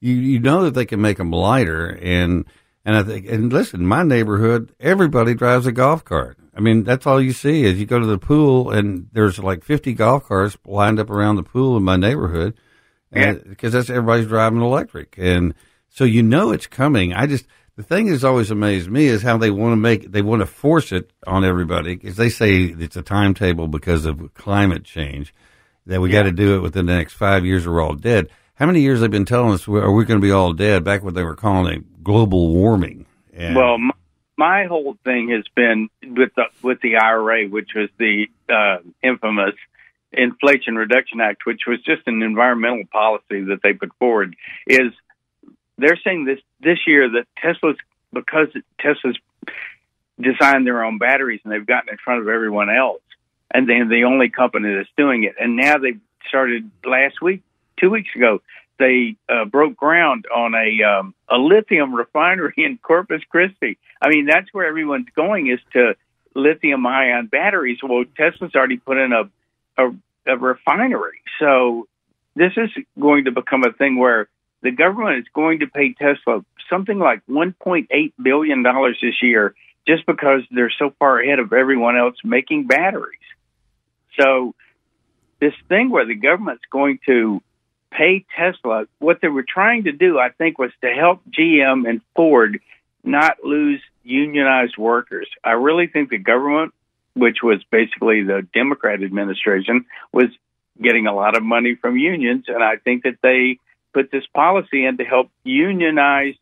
you 0.00 0.14
you 0.14 0.40
know 0.40 0.64
that 0.64 0.74
they 0.74 0.86
can 0.86 1.00
make 1.00 1.18
them 1.18 1.30
lighter 1.30 1.88
and 2.02 2.44
and 2.88 2.96
I 2.96 3.02
think 3.02 3.26
and 3.26 3.52
listen, 3.52 3.86
my 3.86 4.02
neighborhood, 4.02 4.74
everybody 4.80 5.34
drives 5.34 5.66
a 5.66 5.72
golf 5.72 6.06
cart. 6.06 6.38
I 6.54 6.60
mean, 6.60 6.84
that's 6.84 7.06
all 7.06 7.20
you 7.20 7.32
see 7.32 7.64
is 7.64 7.78
you 7.78 7.84
go 7.84 7.98
to 7.98 8.06
the 8.06 8.16
pool 8.16 8.70
and 8.70 9.10
there's 9.12 9.38
like 9.38 9.62
50 9.62 9.92
golf 9.92 10.24
carts 10.24 10.56
lined 10.64 10.98
up 10.98 11.10
around 11.10 11.36
the 11.36 11.42
pool 11.42 11.76
in 11.76 11.82
my 11.82 11.96
neighborhood 11.96 12.58
because 13.12 13.74
that's 13.74 13.90
everybody's 13.90 14.26
driving 14.26 14.62
electric, 14.62 15.16
and 15.18 15.52
so 15.90 16.04
you 16.04 16.22
know 16.22 16.50
it's 16.50 16.66
coming. 16.66 17.12
I 17.12 17.26
just 17.26 17.44
The 17.76 17.82
thing 17.82 18.10
that's 18.10 18.24
always 18.24 18.50
amazed 18.50 18.90
me 18.90 19.04
is 19.04 19.20
how 19.20 19.36
they 19.36 19.50
want 19.50 19.72
to 19.72 19.76
make 19.76 20.10
they 20.10 20.22
want 20.22 20.40
to 20.40 20.46
force 20.46 20.90
it 20.90 21.12
on 21.26 21.44
everybody 21.44 21.94
because 21.94 22.16
they 22.16 22.30
say 22.30 22.62
it's 22.62 22.96
a 22.96 23.02
timetable 23.02 23.68
because 23.68 24.06
of 24.06 24.32
climate 24.32 24.84
change 24.84 25.34
that 25.84 26.00
we 26.00 26.08
got 26.08 26.22
to 26.22 26.32
do 26.32 26.56
it 26.56 26.60
within 26.60 26.86
the 26.86 26.96
next 26.96 27.12
five 27.12 27.44
years 27.44 27.66
or 27.66 27.72
we're 27.72 27.82
all 27.82 27.94
dead. 27.94 28.30
How 28.54 28.64
many 28.64 28.80
years 28.80 29.00
they've 29.00 29.10
been 29.10 29.26
telling 29.26 29.52
us 29.52 29.68
are 29.68 29.92
we 29.92 30.06
going 30.06 30.20
to 30.20 30.26
be 30.26 30.32
all 30.32 30.54
dead? 30.54 30.84
Back 30.84 31.02
when 31.04 31.12
they 31.12 31.22
were 31.22 31.36
calling 31.36 31.74
it 31.74 31.97
global 32.02 32.52
warming. 32.52 33.06
And 33.32 33.56
well, 33.56 33.78
my, 33.78 33.94
my 34.36 34.64
whole 34.64 34.96
thing 35.04 35.30
has 35.30 35.44
been 35.54 35.88
with 36.02 36.30
the 36.36 36.44
with 36.62 36.80
the 36.80 36.96
IRA, 36.96 37.48
which 37.48 37.70
was 37.74 37.88
the 37.98 38.26
uh, 38.48 38.78
infamous 39.02 39.54
Inflation 40.12 40.76
Reduction 40.76 41.20
Act, 41.20 41.44
which 41.44 41.62
was 41.66 41.80
just 41.82 42.02
an 42.06 42.22
environmental 42.22 42.84
policy 42.90 43.42
that 43.44 43.60
they 43.62 43.72
put 43.72 43.90
forward, 43.98 44.36
is 44.66 44.92
they're 45.76 45.98
saying 46.02 46.24
this 46.24 46.40
this 46.60 46.78
year 46.86 47.08
that 47.10 47.26
Tesla's 47.42 47.76
because 48.12 48.48
Tesla's 48.80 49.18
designed 50.20 50.66
their 50.66 50.84
own 50.84 50.98
batteries 50.98 51.40
and 51.44 51.52
they've 51.52 51.66
gotten 51.66 51.90
in 51.90 51.98
front 51.98 52.20
of 52.22 52.28
everyone 52.28 52.70
else, 52.70 53.02
and 53.52 53.68
they're 53.68 53.88
the 53.88 54.04
only 54.04 54.30
company 54.30 54.74
that's 54.74 54.88
doing 54.96 55.24
it. 55.24 55.34
And 55.38 55.56
now 55.56 55.78
they've 55.78 56.00
started 56.28 56.70
last 56.84 57.20
week, 57.22 57.42
two 57.78 57.90
weeks 57.90 58.10
ago, 58.14 58.40
they 58.78 59.16
uh, 59.28 59.44
broke 59.44 59.76
ground 59.76 60.26
on 60.34 60.54
a 60.54 60.82
um, 60.82 61.14
a 61.28 61.36
lithium 61.36 61.94
refinery 61.94 62.54
in 62.56 62.78
Corpus 62.78 63.22
Christi. 63.28 63.78
I 64.00 64.08
mean, 64.08 64.26
that's 64.26 64.48
where 64.52 64.66
everyone's 64.66 65.08
going 65.14 65.48
is 65.48 65.60
to 65.72 65.94
lithium 66.34 66.86
ion 66.86 67.26
batteries. 67.26 67.78
Well, 67.82 68.04
Tesla's 68.16 68.54
already 68.54 68.78
put 68.78 68.98
in 68.98 69.12
a 69.12 69.30
a, 69.76 69.90
a 70.26 70.36
refinery. 70.36 71.20
So 71.38 71.88
this 72.34 72.52
is 72.56 72.70
going 72.98 73.24
to 73.24 73.32
become 73.32 73.64
a 73.64 73.72
thing 73.72 73.98
where 73.98 74.28
the 74.62 74.70
government 74.70 75.18
is 75.18 75.26
going 75.34 75.60
to 75.60 75.66
pay 75.66 75.94
Tesla 75.94 76.44
something 76.68 76.98
like 76.98 77.24
1.8 77.26 78.12
billion 78.22 78.62
dollars 78.62 78.98
this 79.00 79.22
year 79.22 79.54
just 79.86 80.04
because 80.06 80.42
they're 80.50 80.72
so 80.78 80.92
far 80.98 81.20
ahead 81.20 81.38
of 81.38 81.52
everyone 81.52 81.96
else 81.96 82.16
making 82.22 82.66
batteries. 82.66 83.18
So 84.20 84.54
this 85.40 85.54
thing 85.68 85.90
where 85.90 86.04
the 86.04 86.14
government's 86.14 86.64
going 86.70 86.98
to 87.06 87.40
pay 87.90 88.24
Tesla, 88.36 88.86
what 88.98 89.20
they 89.20 89.28
were 89.28 89.44
trying 89.46 89.84
to 89.84 89.92
do, 89.92 90.18
I 90.18 90.30
think, 90.30 90.58
was 90.58 90.72
to 90.82 90.90
help 90.90 91.20
GM 91.30 91.88
and 91.88 92.00
Ford 92.14 92.60
not 93.04 93.42
lose 93.44 93.80
unionized 94.04 94.76
workers. 94.76 95.28
I 95.44 95.52
really 95.52 95.86
think 95.86 96.10
the 96.10 96.18
government 96.18 96.72
which 97.18 97.38
was 97.42 97.62
basically 97.70 98.22
the 98.22 98.46
Democrat 98.54 99.02
administration, 99.02 99.84
was 100.12 100.28
getting 100.80 101.06
a 101.06 101.14
lot 101.14 101.36
of 101.36 101.42
money 101.42 101.74
from 101.74 101.96
unions, 101.96 102.44
and 102.48 102.62
I 102.62 102.76
think 102.76 103.02
that 103.02 103.18
they 103.22 103.58
put 103.92 104.10
this 104.10 104.24
policy 104.34 104.84
in 104.84 104.96
to 104.98 105.04
help 105.04 105.30
unionize, 105.42 106.34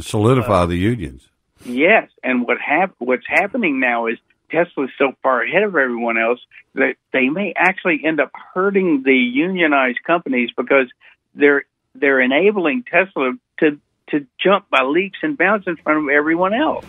solidify 0.00 0.62
uh, 0.62 0.66
the 0.66 0.76
unions. 0.76 1.28
Yes, 1.64 2.10
and 2.22 2.46
what 2.46 2.58
hap- 2.58 2.94
what's 2.98 3.26
happening 3.26 3.80
now 3.80 4.06
is 4.06 4.18
Tesla's 4.50 4.90
so 4.98 5.12
far 5.22 5.42
ahead 5.42 5.62
of 5.62 5.76
everyone 5.76 6.18
else 6.18 6.40
that 6.74 6.96
they 7.12 7.28
may 7.28 7.52
actually 7.56 8.02
end 8.04 8.20
up 8.20 8.30
hurting 8.54 9.02
the 9.04 9.14
unionized 9.14 10.02
companies 10.04 10.50
because 10.56 10.86
they're 11.34 11.64
they're 11.94 12.20
enabling 12.20 12.84
Tesla 12.84 13.32
to 13.60 13.78
to 14.10 14.26
jump 14.42 14.68
by 14.70 14.82
leaps 14.82 15.18
and 15.22 15.38
bounds 15.38 15.66
in 15.66 15.76
front 15.76 16.04
of 16.04 16.08
everyone 16.10 16.52
else. 16.52 16.84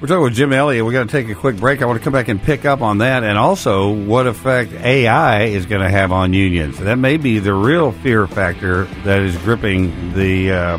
We're 0.00 0.06
talking 0.06 0.22
with 0.22 0.34
Jim 0.34 0.52
Elliott. 0.52 0.84
We're 0.84 0.92
going 0.92 1.08
to 1.08 1.12
take 1.12 1.28
a 1.28 1.34
quick 1.34 1.56
break. 1.56 1.82
I 1.82 1.86
want 1.86 1.98
to 1.98 2.04
come 2.04 2.12
back 2.12 2.28
and 2.28 2.40
pick 2.40 2.64
up 2.64 2.82
on 2.82 2.98
that 2.98 3.24
and 3.24 3.36
also 3.36 3.90
what 3.90 4.28
effect 4.28 4.72
AI 4.72 5.44
is 5.44 5.66
going 5.66 5.82
to 5.82 5.90
have 5.90 6.12
on 6.12 6.32
unions. 6.32 6.78
That 6.78 6.96
may 6.96 7.16
be 7.16 7.40
the 7.40 7.52
real 7.52 7.90
fear 7.90 8.28
factor 8.28 8.84
that 9.02 9.22
is 9.22 9.36
gripping 9.38 10.12
the 10.12 10.52
uh, 10.52 10.78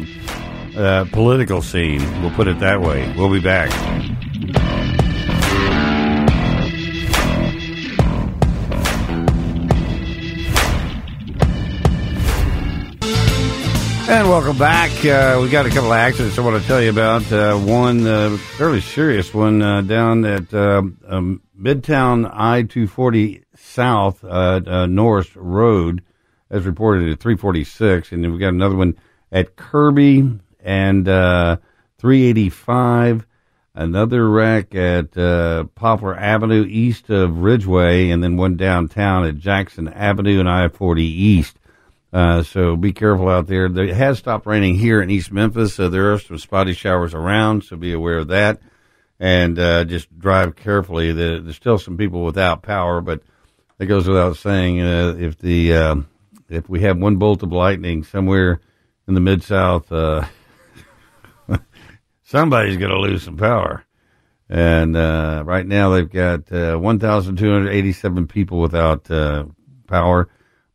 uh, 0.77 1.05
political 1.11 1.61
scene. 1.61 1.99
We'll 2.21 2.31
put 2.31 2.47
it 2.47 2.59
that 2.59 2.79
way. 2.79 3.13
We'll 3.17 3.31
be 3.31 3.41
back. 3.41 3.71
And 14.10 14.28
welcome 14.28 14.57
back. 14.57 14.89
Uh, 15.05 15.39
we 15.39 15.51
got 15.51 15.68
a 15.68 15.70
couple 15.70 15.91
of 15.91 15.97
accidents 15.99 16.39
I 16.39 16.41
want 16.41 16.60
to 16.60 16.68
tell 16.68 16.82
you 16.82 16.89
about. 16.89 17.32
Uh, 17.32 17.55
one 17.60 18.07
uh, 18.07 18.38
fairly 18.57 18.82
serious 18.82 19.32
one 19.36 19.62
uh, 19.62 19.82
down 19.82 20.26
at 20.26 20.51
uh, 20.51 20.82
um, 21.05 21.43
Midtown 21.55 22.28
I 22.34 22.64
two 22.64 22.88
forty 22.88 23.43
South 23.55 24.24
uh, 24.24 24.88
Norris 24.88 25.36
Road, 25.36 26.01
as 26.49 26.66
reported 26.66 27.12
at 27.12 27.20
three 27.20 27.38
forty 27.38 27.64
six, 27.64 28.12
and 28.12 28.24
then 28.24 28.34
we 28.34 28.39
got 28.39 28.49
another 28.51 28.76
one 28.76 28.97
at 29.32 29.55
Kirby 29.55 30.39
and 30.60 31.60
three 31.99 32.24
eighty 32.24 32.49
five. 32.49 33.28
Another 33.76 34.28
wreck 34.28 34.74
at 34.74 35.12
Poplar 35.76 36.18
Avenue 36.18 36.66
east 36.68 37.12
of 37.12 37.43
Ridgeway, 37.43 38.10
and 38.10 38.24
then 38.24 38.38
one 38.38 38.57
downtown 38.57 39.26
at 39.26 39.38
Jackson 39.38 39.88
Avenue 39.88 40.39
and 40.39 40.49
I 40.49 40.68
forty 40.68 41.05
East. 41.05 41.59
Uh, 42.12 42.41
so 42.41 42.76
be 42.76 42.91
careful 42.91 43.30
out 43.30 43.47
there. 43.47 43.66
It 43.66 43.95
has 43.95 44.18
stopped 44.18 44.47
raining 44.47 44.76
here 44.76 45.01
in 45.01 45.10
East 45.10 45.32
Memphis. 45.32 45.76
So 45.76 45.89
there 45.89 46.14
are 46.14 46.20
some 46.20 46.38
spotty 46.39 46.74
showers 46.74 47.14
around, 47.14 47.64
so 47.64 47.78
be 47.78 47.93
aware 47.93 48.18
of 48.18 48.30
that. 48.30 48.60
And 49.20 49.60
uh, 49.60 49.84
just 49.84 50.18
drive 50.18 50.55
carefully. 50.55 51.12
There's 51.12 51.55
still 51.55 51.78
some 51.78 51.97
people 51.97 52.24
without 52.24 52.64
power, 52.64 53.01
but 53.01 53.22
it 53.78 53.86
goes 53.86 54.07
without 54.07 54.38
saying 54.38 54.82
uh, 54.82 55.18
if 55.20 55.38
the 55.38 55.74
uh, 55.74 55.95
if 56.47 56.70
we 56.70 56.82
have 56.82 56.97
one 56.97 57.18
bolt 57.18 57.43
of 57.43 57.51
lightning 57.51 58.03
somewhere 58.03 58.62
in 59.07 59.14
the 59.14 59.20
mid 59.20 59.43
south, 59.43 59.91
uh, 59.91 60.26
somebody's 62.24 62.78
going 62.78 62.91
to 62.91 62.99
lose 62.99 63.24
some 63.24 63.38
power. 63.38 63.84
And 64.47 64.95
uh, 64.95 65.43
right 65.45 65.68
now 65.68 65.91
they've 65.91 66.10
got 66.10 66.49
1,287 66.49 68.28
people 68.28 68.62
without 68.62 69.03
power 69.86 70.30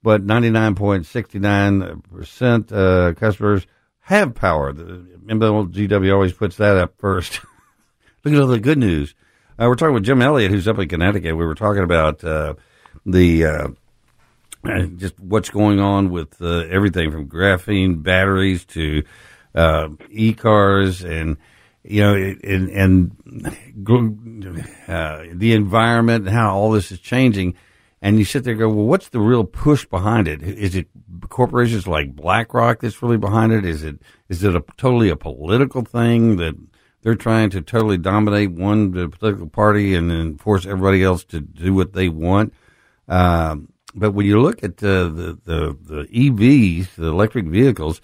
but 0.04 0.24
99.69% 0.26 2.72
uh, 2.72 3.14
customers 3.14 3.66
have 4.00 4.34
power. 4.34 4.74
The 4.74 5.06
MLGW 5.28 6.12
always 6.12 6.34
puts 6.34 6.56
that 6.56 6.76
up 6.76 6.98
first. 6.98 7.40
Look 8.24 8.34
at 8.34 8.40
all 8.40 8.46
the 8.46 8.60
good 8.60 8.76
news. 8.76 9.14
Uh, 9.58 9.64
we're 9.66 9.76
talking 9.76 9.94
with 9.94 10.04
Jim 10.04 10.20
Elliott, 10.20 10.50
who's 10.50 10.68
up 10.68 10.78
in 10.78 10.88
Connecticut. 10.88 11.38
We 11.38 11.46
were 11.46 11.54
talking 11.54 11.84
about 11.84 12.22
uh, 12.22 12.52
the 13.06 13.46
uh, 13.46 13.68
just 14.96 15.18
what's 15.18 15.48
going 15.48 15.80
on 15.80 16.10
with 16.10 16.38
uh, 16.42 16.66
everything 16.68 17.10
from 17.10 17.26
graphene 17.26 18.02
batteries 18.02 18.66
to 18.66 19.04
uh, 19.54 19.88
e-cars 20.10 21.02
and 21.02 21.38
you 21.82 22.02
know 22.02 22.14
and, 22.14 22.68
and 22.68 23.16
the 25.40 25.54
environment 25.54 26.26
and 26.26 26.34
how 26.34 26.54
all 26.54 26.72
this 26.72 26.92
is 26.92 27.00
changing 27.00 27.54
and 28.04 28.18
you 28.18 28.24
sit 28.26 28.44
there 28.44 28.52
and 28.52 28.60
go, 28.60 28.68
well, 28.68 28.84
what's 28.84 29.08
the 29.08 29.18
real 29.18 29.44
push 29.44 29.86
behind 29.86 30.28
it? 30.28 30.42
Is 30.42 30.76
it 30.76 30.88
corporations 31.30 31.88
like 31.88 32.14
BlackRock 32.14 32.80
that's 32.80 33.02
really 33.02 33.16
behind 33.16 33.50
it? 33.50 33.64
Is 33.64 33.82
it 33.82 33.96
is 34.28 34.44
it 34.44 34.54
a 34.54 34.62
totally 34.76 35.08
a 35.08 35.16
political 35.16 35.82
thing 35.82 36.36
that 36.36 36.54
they're 37.00 37.14
trying 37.14 37.48
to 37.48 37.62
totally 37.62 37.96
dominate 37.96 38.50
one 38.50 38.92
political 38.92 39.48
party 39.48 39.94
and 39.94 40.10
then 40.10 40.36
force 40.36 40.66
everybody 40.66 41.02
else 41.02 41.24
to 41.24 41.40
do 41.40 41.72
what 41.72 41.94
they 41.94 42.10
want? 42.10 42.52
Um, 43.08 43.72
but 43.94 44.10
when 44.10 44.26
you 44.26 44.38
look 44.38 44.62
at 44.62 44.82
uh, 44.84 45.04
the, 45.04 45.38
the 45.46 45.78
the 45.80 46.04
EVs, 46.12 46.96
the 46.96 47.06
electric 47.06 47.46
vehicles, 47.46 48.02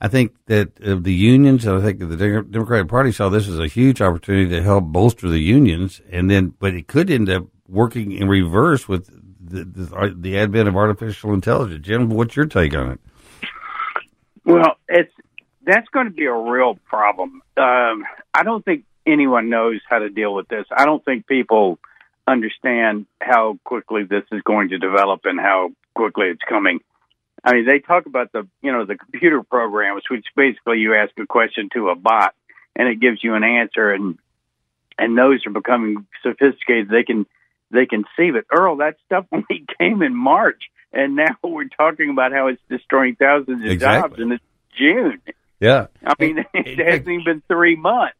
I 0.00 0.08
think 0.08 0.34
that 0.46 0.80
uh, 0.80 0.96
the 0.98 1.12
unions, 1.12 1.66
and 1.66 1.76
I 1.76 1.82
think 1.82 1.98
the 1.98 2.16
Democratic 2.50 2.88
Party 2.88 3.12
saw 3.12 3.28
this 3.28 3.48
as 3.48 3.58
a 3.58 3.66
huge 3.66 4.00
opportunity 4.00 4.48
to 4.48 4.62
help 4.62 4.84
bolster 4.84 5.28
the 5.28 5.40
unions, 5.40 6.00
and 6.10 6.30
then, 6.30 6.54
but 6.58 6.72
it 6.72 6.86
could 6.86 7.10
end 7.10 7.28
up 7.28 7.48
working 7.68 8.12
in 8.12 8.28
reverse 8.28 8.88
with 8.88 9.21
the, 9.52 10.14
the, 10.16 10.38
advent 10.38 10.68
of 10.68 10.76
artificial 10.76 11.34
intelligence. 11.34 11.86
Jim, 11.86 12.08
what's 12.08 12.36
your 12.36 12.46
take 12.46 12.74
on 12.74 12.92
it? 12.92 13.00
Well, 14.44 14.76
it's 14.88 15.12
that's 15.64 15.88
going 15.88 16.06
to 16.06 16.12
be 16.12 16.26
a 16.26 16.34
real 16.34 16.78
problem. 16.86 17.42
Um, 17.56 18.04
I 18.34 18.42
don't 18.42 18.64
think 18.64 18.84
anyone 19.06 19.50
knows 19.50 19.80
how 19.88 20.00
to 20.00 20.08
deal 20.08 20.34
with 20.34 20.48
this. 20.48 20.66
I 20.76 20.84
don't 20.84 21.04
think 21.04 21.26
people 21.26 21.78
understand 22.26 23.06
how 23.20 23.58
quickly 23.64 24.04
this 24.04 24.24
is 24.32 24.42
going 24.42 24.70
to 24.70 24.78
develop 24.78 25.20
and 25.24 25.38
how 25.38 25.70
quickly 25.94 26.26
it's 26.26 26.42
coming. 26.48 26.80
I 27.44 27.54
mean, 27.54 27.66
they 27.66 27.80
talk 27.80 28.06
about 28.06 28.32
the 28.32 28.48
you 28.62 28.72
know 28.72 28.84
the 28.84 28.96
computer 28.96 29.42
programs, 29.42 30.02
which 30.10 30.26
basically 30.36 30.78
you 30.78 30.94
ask 30.94 31.12
a 31.18 31.26
question 31.26 31.68
to 31.74 31.90
a 31.90 31.94
bot 31.94 32.34
and 32.76 32.88
it 32.88 33.00
gives 33.00 33.22
you 33.22 33.34
an 33.34 33.44
answer, 33.44 33.92
and 33.92 34.18
and 34.98 35.16
those 35.16 35.44
are 35.46 35.52
becoming 35.52 36.06
sophisticated. 36.22 36.88
They 36.88 37.02
can 37.02 37.26
they 37.72 37.86
conceive 37.86 38.36
it. 38.36 38.46
Earle, 38.52 38.76
that 38.76 38.96
stuff 39.06 39.26
only 39.32 39.64
came 39.78 40.02
in 40.02 40.14
March, 40.14 40.62
and 40.92 41.16
now 41.16 41.34
we're 41.42 41.68
talking 41.68 42.10
about 42.10 42.32
how 42.32 42.48
it's 42.48 42.62
destroying 42.68 43.16
thousands 43.16 43.64
of 43.64 43.70
exactly. 43.70 44.08
jobs, 44.08 44.22
and 44.22 44.32
it's 44.32 44.44
June. 44.78 45.20
Yeah, 45.60 45.86
I 46.04 46.14
mean, 46.18 46.38
it, 46.54 46.66
it 46.66 46.78
hasn't 46.78 47.08
even 47.08 47.24
been 47.24 47.42
three 47.48 47.76
months. 47.76 48.16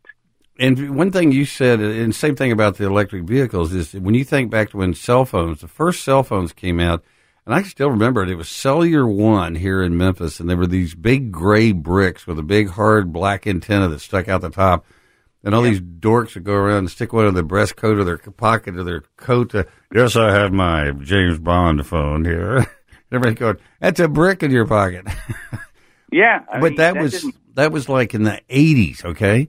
And 0.59 0.97
one 0.97 1.11
thing 1.11 1.33
you 1.33 1.45
said, 1.45 1.81
and 1.81 2.15
same 2.15 2.37
thing 2.37 2.53
about 2.53 2.77
the 2.77 2.85
electric 2.85 3.25
vehicles, 3.25 3.73
is 3.73 3.95
when 3.95 4.15
you 4.15 4.23
think 4.23 4.51
back 4.51 4.71
to 4.71 4.77
when 4.77 4.95
cell 4.95 5.25
phones, 5.25 5.61
the 5.61 5.69
first 5.69 6.05
cell 6.05 6.23
phones 6.23 6.53
came 6.53 6.79
out, 6.79 7.03
And 7.47 7.55
I 7.55 7.63
still 7.63 7.91
remember 7.91 8.23
it. 8.23 8.29
It 8.29 8.37
was 8.37 8.51
Cellular 8.51 9.09
One 9.09 9.55
here 9.55 9.83
in 9.83 9.97
Memphis, 9.97 10.39
and 10.39 10.49
there 10.49 10.57
were 10.57 10.67
these 10.67 10.95
big 10.95 11.33
gray 11.33 11.73
bricks 11.73 12.27
with 12.27 12.39
a 12.39 12.45
big 12.45 12.69
hard 12.69 13.13
black 13.13 13.47
antenna 13.47 13.89
that 13.89 14.01
stuck 14.01 14.29
out 14.29 14.43
the 14.43 14.51
top. 14.51 14.85
And 15.45 15.55
all 15.55 15.63
these 15.63 15.81
dorks 15.81 16.35
would 16.35 16.45
go 16.45 16.55
around 16.55 16.79
and 16.79 16.91
stick 16.91 17.13
one 17.13 17.27
in 17.27 17.35
their 17.35 17.43
breast 17.43 17.75
coat 17.77 17.99
or 17.99 18.05
their 18.05 18.19
pocket 18.19 18.77
or 18.77 18.85
their 18.85 19.01
coat. 19.17 19.51
To, 19.51 19.67
yes, 19.93 20.15
I 20.15 20.31
have 20.33 20.53
my 20.53 20.93
James 20.93 21.39
Bond 21.39 21.85
phone 21.87 22.25
here. 22.25 22.65
Everybody 23.13 23.35
going, 23.35 23.57
that's 23.81 23.99
a 24.01 24.07
brick 24.09 24.43
in 24.43 24.51
your 24.51 24.67
pocket. 24.67 25.07
Yeah, 26.15 26.41
I 26.53 26.61
but 26.61 26.73
mean, 26.73 26.77
that, 26.77 26.97
was 26.99 27.13
didn't- 27.13 27.55
that 27.57 27.73
was 27.73 27.89
like 27.89 28.13
in 28.13 28.23
the 28.25 28.39
eighties, 28.51 29.03
okay. 29.03 29.49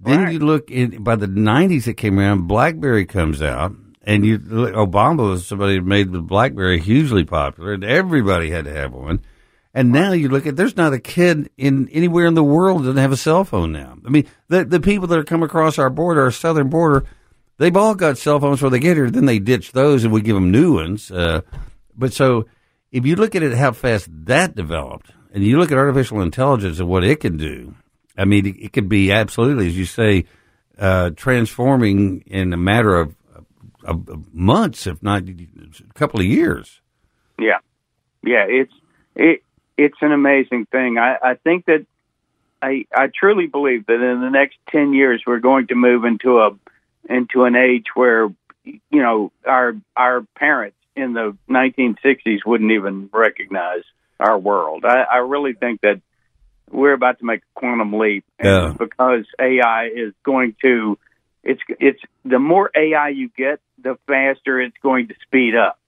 Then 0.00 0.22
Right. 0.24 0.32
you 0.32 0.38
look 0.38 0.70
in 0.70 1.02
by 1.02 1.16
the 1.16 1.26
nineties 1.26 1.86
it 1.86 1.94
came 1.98 2.18
around, 2.18 2.46
BlackBerry 2.46 3.04
comes 3.04 3.42
out, 3.42 3.74
and 4.04 4.24
you 4.24 4.38
Obama 4.38 5.28
was 5.28 5.46
somebody 5.46 5.74
who 5.76 5.82
made 5.82 6.10
the 6.12 6.22
BlackBerry 6.22 6.80
hugely 6.80 7.24
popular, 7.24 7.74
and 7.74 7.84
everybody 7.84 8.48
had 8.50 8.64
to 8.64 8.72
have 8.72 8.94
one. 8.94 9.20
And 9.74 9.92
now 9.92 10.12
you 10.12 10.28
look 10.28 10.46
at 10.46 10.56
there's 10.56 10.76
not 10.76 10.92
a 10.92 10.98
kid 10.98 11.50
in 11.56 11.88
anywhere 11.90 12.26
in 12.26 12.34
the 12.34 12.42
world 12.42 12.82
that 12.82 12.86
doesn't 12.86 13.02
have 13.02 13.12
a 13.12 13.16
cell 13.16 13.44
phone 13.44 13.72
now. 13.72 13.96
I 14.04 14.08
mean, 14.08 14.26
the 14.48 14.64
the 14.64 14.80
people 14.80 15.06
that 15.08 15.18
are 15.18 15.24
come 15.24 15.42
across 15.42 15.78
our 15.78 15.90
border, 15.90 16.22
our 16.22 16.30
southern 16.30 16.68
border, 16.68 17.04
they've 17.58 17.76
all 17.76 17.94
got 17.94 18.18
cell 18.18 18.40
phones 18.40 18.58
before 18.58 18.70
they 18.70 18.78
get 18.78 18.96
here. 18.96 19.10
Then 19.10 19.26
they 19.26 19.38
ditch 19.38 19.72
those, 19.72 20.04
and 20.04 20.12
we 20.12 20.22
give 20.22 20.34
them 20.34 20.50
new 20.50 20.74
ones. 20.74 21.10
Uh, 21.10 21.42
but 21.96 22.12
so 22.12 22.46
if 22.90 23.04
you 23.04 23.16
look 23.16 23.34
at 23.34 23.42
it, 23.42 23.54
how 23.54 23.72
fast 23.72 24.08
that 24.26 24.54
developed, 24.54 25.10
and 25.32 25.44
you 25.44 25.58
look 25.58 25.70
at 25.70 25.78
artificial 25.78 26.22
intelligence 26.22 26.80
and 26.80 26.88
what 26.88 27.04
it 27.04 27.20
can 27.20 27.36
do, 27.36 27.74
I 28.16 28.24
mean, 28.24 28.46
it, 28.46 28.56
it 28.58 28.72
could 28.72 28.88
be 28.88 29.12
absolutely, 29.12 29.66
as 29.68 29.76
you 29.76 29.84
say, 29.84 30.24
uh, 30.78 31.10
transforming 31.10 32.22
in 32.26 32.52
a 32.52 32.56
matter 32.56 32.96
of, 32.96 33.14
of, 33.84 34.08
of 34.08 34.34
months, 34.34 34.86
if 34.86 35.02
not 35.02 35.28
a 35.28 35.92
couple 35.94 36.20
of 36.20 36.26
years. 36.26 36.80
Yeah, 37.38 37.58
yeah, 38.24 38.46
it's 38.48 38.72
it 39.14 39.42
it's 39.78 39.96
an 40.02 40.12
amazing 40.12 40.66
thing. 40.66 40.98
I, 40.98 41.16
I 41.22 41.34
think 41.34 41.64
that 41.66 41.86
I 42.60 42.84
I 42.94 43.06
truly 43.14 43.46
believe 43.46 43.86
that 43.86 43.94
in 44.02 44.20
the 44.20 44.30
next 44.30 44.58
ten 44.68 44.92
years 44.92 45.22
we're 45.26 45.38
going 45.38 45.68
to 45.68 45.74
move 45.74 46.04
into 46.04 46.40
a 46.40 46.50
into 47.08 47.44
an 47.44 47.56
age 47.56 47.86
where 47.94 48.28
you 48.64 48.80
know 48.90 49.32
our 49.46 49.76
our 49.96 50.22
parents 50.36 50.76
in 50.96 51.12
the 51.12 51.36
1960s 51.48 52.44
wouldn't 52.44 52.72
even 52.72 53.08
recognize 53.12 53.84
our 54.18 54.36
world. 54.36 54.84
I, 54.84 55.02
I 55.02 55.16
really 55.18 55.52
think 55.52 55.80
that 55.82 56.00
we're 56.68 56.92
about 56.92 57.20
to 57.20 57.24
make 57.24 57.40
a 57.40 57.60
quantum 57.60 57.92
leap, 57.92 58.24
Yeah. 58.42 58.74
because 58.76 59.24
AI 59.40 59.86
is 59.94 60.12
going 60.24 60.56
to 60.62 60.98
it's 61.44 61.62
it's 61.78 62.00
the 62.24 62.40
more 62.40 62.70
AI 62.74 63.10
you 63.10 63.30
get, 63.36 63.60
the 63.80 63.96
faster 64.08 64.60
it's 64.60 64.76
going 64.82 65.08
to 65.08 65.14
speed 65.22 65.54
up. 65.54 65.78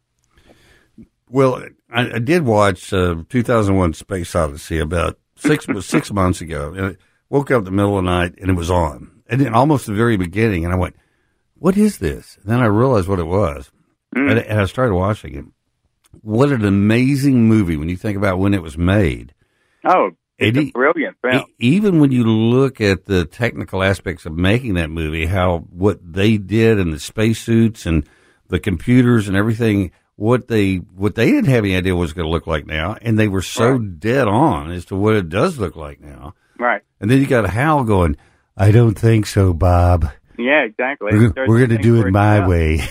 Well, 1.30 1.62
I, 1.88 2.14
I 2.14 2.18
did 2.18 2.44
watch 2.44 2.92
uh, 2.92 3.22
2001: 3.28 3.94
Space 3.94 4.34
Odyssey 4.34 4.78
about 4.78 5.18
six 5.36 5.66
six 5.80 6.12
months 6.12 6.40
ago, 6.40 6.72
and 6.76 6.86
I 6.86 6.96
woke 7.28 7.50
up 7.50 7.60
in 7.60 7.64
the 7.64 7.70
middle 7.70 7.98
of 7.98 8.04
the 8.04 8.10
night 8.10 8.34
and 8.38 8.50
it 8.50 8.54
was 8.54 8.70
on, 8.70 9.22
and 9.28 9.40
then 9.40 9.54
almost 9.54 9.86
the 9.86 9.94
very 9.94 10.16
beginning, 10.16 10.64
and 10.64 10.74
I 10.74 10.76
went, 10.76 10.96
"What 11.54 11.76
is 11.76 11.98
this?" 11.98 12.36
And 12.42 12.50
then 12.50 12.60
I 12.60 12.66
realized 12.66 13.08
what 13.08 13.20
it 13.20 13.26
was, 13.26 13.70
and, 14.14 14.38
and 14.38 14.60
I 14.60 14.64
started 14.66 14.94
watching 14.94 15.34
it. 15.36 15.44
What 16.22 16.50
an 16.50 16.64
amazing 16.64 17.48
movie 17.48 17.76
when 17.76 17.88
you 17.88 17.96
think 17.96 18.16
about 18.16 18.40
when 18.40 18.52
it 18.52 18.62
was 18.62 18.76
made. 18.76 19.32
Oh, 19.84 20.10
it's 20.38 20.58
a 20.58 20.70
brilliant 20.72 21.16
film. 21.22 21.44
Even 21.58 22.00
when 22.00 22.10
you 22.10 22.24
look 22.24 22.80
at 22.80 23.04
the 23.04 23.24
technical 23.24 23.82
aspects 23.82 24.26
of 24.26 24.32
making 24.32 24.74
that 24.74 24.90
movie, 24.90 25.26
how 25.26 25.58
what 25.70 26.00
they 26.02 26.38
did 26.38 26.80
and 26.80 26.92
the 26.92 26.98
spacesuits 26.98 27.86
and 27.86 28.08
the 28.48 28.58
computers 28.58 29.28
and 29.28 29.36
everything, 29.36 29.92
what 30.20 30.48
they 30.48 30.76
what 30.76 31.14
they 31.14 31.30
didn't 31.30 31.48
have 31.48 31.64
any 31.64 31.74
idea 31.74 31.94
what 31.94 32.02
it 32.02 32.04
was 32.04 32.12
going 32.12 32.26
to 32.26 32.30
look 32.30 32.46
like 32.46 32.66
now, 32.66 32.94
and 33.00 33.18
they 33.18 33.26
were 33.26 33.40
so 33.40 33.78
dead 33.78 34.28
on 34.28 34.70
as 34.70 34.84
to 34.84 34.94
what 34.94 35.14
it 35.14 35.30
does 35.30 35.58
look 35.58 35.76
like 35.76 35.98
now. 35.98 36.34
Right. 36.58 36.82
And 37.00 37.10
then 37.10 37.20
you 37.20 37.26
got 37.26 37.48
Hal 37.48 37.84
going, 37.84 38.18
"I 38.54 38.70
don't 38.70 38.98
think 38.98 39.24
so, 39.24 39.54
Bob. 39.54 40.10
Yeah, 40.38 40.64
exactly. 40.64 41.12
We're, 41.12 41.32
we're 41.48 41.66
going 41.66 41.70
to 41.70 41.78
do 41.78 42.06
it 42.06 42.10
my 42.12 42.46
way." 42.46 42.82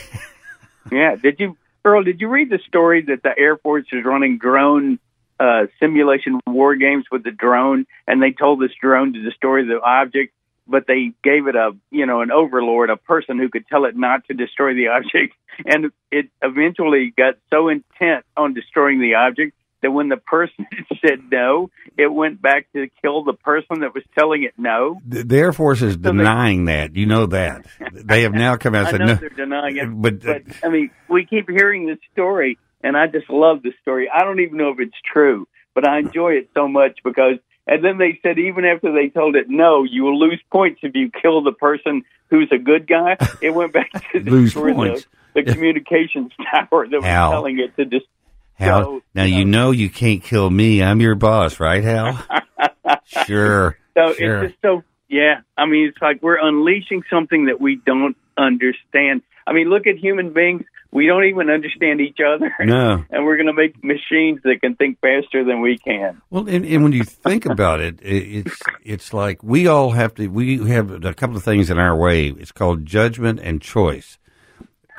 Yeah. 0.91 1.17
Did 1.21 1.39
you, 1.39 1.55
Earle? 1.85 2.03
Did 2.03 2.19
you 2.19 2.29
read 2.29 2.49
the 2.49 2.57
story 2.65 3.03
that 3.03 3.21
the 3.21 3.29
Air 3.37 3.57
Force 3.57 3.85
is 3.91 4.03
running 4.03 4.39
drone 4.39 4.97
uh, 5.39 5.67
simulation 5.79 6.39
war 6.47 6.75
games 6.75 7.05
with 7.11 7.23
the 7.23 7.29
drone, 7.29 7.85
and 8.07 8.23
they 8.23 8.31
told 8.31 8.59
this 8.59 8.71
drone 8.81 9.13
to 9.13 9.21
destroy 9.21 9.65
the 9.65 9.79
object, 9.79 10.33
but 10.69 10.85
they 10.87 11.11
gave 11.23 11.47
it 11.47 11.55
a, 11.55 11.71
you 11.91 12.05
know, 12.05 12.21
an 12.21 12.31
overlord, 12.31 12.89
a 12.89 12.97
person 12.97 13.39
who 13.39 13.49
could 13.49 13.65
tell 13.67 13.85
it 13.85 13.95
not 13.95 14.25
to 14.27 14.33
destroy 14.33 14.73
the 14.73 14.87
object, 14.95 15.35
and 15.65 15.91
it 16.11 16.27
eventually 16.41 17.13
got 17.15 17.35
so 17.51 17.69
intent 17.69 18.25
on 18.37 18.53
destroying 18.53 18.99
the 19.01 19.15
object 19.15 19.53
that 19.81 19.91
when 19.91 20.09
the 20.09 20.17
person 20.17 20.67
said 21.05 21.19
no, 21.31 21.69
it 21.97 22.07
went 22.07 22.41
back 22.41 22.67
to 22.73 22.87
kill 23.01 23.23
the 23.23 23.33
person 23.33 23.79
that 23.81 23.93
was 23.93 24.03
telling 24.17 24.43
it 24.43 24.53
no. 24.57 24.99
The, 25.07 25.37
Air 25.37 25.53
Force 25.53 25.81
is 25.81 25.97
they- 25.97 26.09
denying 26.11 26.65
that. 26.65 26.95
You 26.95 27.05
know 27.05 27.25
that 27.27 27.65
they 27.93 28.23
have 28.23 28.33
now 28.33 28.57
come 28.57 28.75
out 28.75 28.87
and 28.87 28.87
I 28.87 28.91
said 28.91 28.99
know 28.99 29.13
no. 29.13 29.15
they're 29.15 29.29
denying 29.29 29.77
it, 29.77 29.87
but- 29.89 30.27
uh, 30.27 30.39
but, 30.45 30.55
I 30.63 30.69
mean, 30.69 30.91
we 31.07 31.25
keep 31.25 31.49
hearing 31.49 31.87
this 31.87 31.99
story, 32.11 32.57
and 32.83 32.95
I 32.95 33.07
just 33.07 33.29
love 33.29 33.63
the 33.63 33.71
story. 33.81 34.09
I 34.13 34.23
don't 34.23 34.39
even 34.41 34.57
know 34.57 34.69
if 34.69 34.79
it's 34.79 34.97
true, 35.11 35.47
but 35.73 35.87
I 35.87 35.99
enjoy 35.99 36.33
it 36.33 36.49
so 36.53 36.67
much 36.67 36.99
because. 37.03 37.35
And 37.69 37.85
then 37.85 37.99
they 37.99 38.19
said 38.23 38.39
even 38.39 38.65
after 38.65 38.91
they 38.91 39.09
told 39.09 39.35
it 39.35 39.45
no, 39.47 39.83
you 39.83 40.03
will 40.03 40.17
lose 40.19 40.41
points 40.51 40.79
if 40.81 40.95
you 40.95 41.11
kill 41.11 41.43
the 41.43 41.51
person 41.51 42.01
who's 42.31 42.49
a 42.51 42.57
good 42.57 42.87
guy. 42.87 43.15
It 43.41 43.51
went 43.51 43.73
back 43.73 43.91
to 44.11 44.19
Lose 44.19 44.53
points. 44.55 45.05
the, 45.35 45.43
the 45.43 45.53
communications 45.53 46.31
tower 46.51 46.87
that 46.87 46.95
was 46.97 47.05
Hal. 47.05 47.31
telling 47.31 47.59
it 47.59 47.75
to 47.77 47.85
just. 47.85 48.07
Hal, 48.55 48.83
So, 48.83 49.01
now 49.13 49.23
you 49.23 49.45
know 49.45 49.69
you 49.71 49.89
can't 49.89 50.21
kill 50.23 50.49
me. 50.49 50.81
I'm 50.83 50.99
your 50.99 51.15
boss, 51.15 51.59
right, 51.59 51.83
Hal? 51.83 52.25
sure. 53.25 53.77
So 53.93 54.13
sure. 54.13 54.43
it's 54.43 54.51
just 54.53 54.61
so 54.63 54.83
yeah. 55.07 55.41
I 55.55 55.65
mean, 55.67 55.87
it's 55.89 56.01
like 56.01 56.23
we're 56.23 56.39
unleashing 56.39 57.03
something 57.09 57.45
that 57.45 57.61
we 57.61 57.75
don't 57.75 58.17
understand. 58.37 59.21
I 59.45 59.53
mean, 59.53 59.69
look 59.69 59.87
at 59.87 59.97
human 59.97 60.33
beings. 60.33 60.63
We 60.91 61.05
don't 61.05 61.25
even 61.25 61.49
understand 61.49 62.01
each 62.01 62.17
other. 62.19 62.51
No. 62.61 63.05
And 63.11 63.25
we're 63.25 63.37
going 63.37 63.47
to 63.47 63.53
make 63.53 63.83
machines 63.83 64.39
that 64.43 64.59
can 64.61 64.75
think 64.75 64.99
faster 64.99 65.43
than 65.43 65.61
we 65.61 65.77
can. 65.77 66.21
Well, 66.29 66.47
and, 66.47 66.65
and 66.65 66.83
when 66.83 66.93
you 66.93 67.03
think 67.03 67.45
about 67.45 67.79
it, 67.79 67.99
it, 68.01 68.47
it's 68.47 68.59
it's 68.83 69.13
like 69.13 69.43
we 69.43 69.67
all 69.67 69.91
have 69.91 70.15
to. 70.15 70.27
We 70.27 70.57
have 70.69 71.03
a 71.05 71.13
couple 71.13 71.35
of 71.35 71.43
things 71.43 71.69
in 71.69 71.77
our 71.77 71.95
way. 71.95 72.27
It's 72.27 72.51
called 72.51 72.85
judgment 72.85 73.39
and 73.39 73.61
choice. 73.61 74.17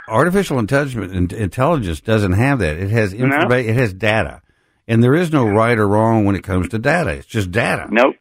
Artificial 0.08 0.58
intelligence 0.58 1.32
intelligence 1.32 2.00
doesn't 2.00 2.32
have 2.32 2.58
that. 2.60 2.78
It 2.78 2.90
has 2.90 3.12
information. 3.12 3.70
It 3.70 3.76
has 3.76 3.92
data, 3.92 4.42
and 4.86 5.02
there 5.02 5.14
is 5.14 5.32
no 5.32 5.46
right 5.46 5.78
or 5.78 5.88
wrong 5.88 6.24
when 6.24 6.36
it 6.36 6.42
comes 6.42 6.68
to 6.70 6.78
data. 6.78 7.10
It's 7.10 7.26
just 7.26 7.50
data. 7.50 7.86
Nope. 7.90 8.16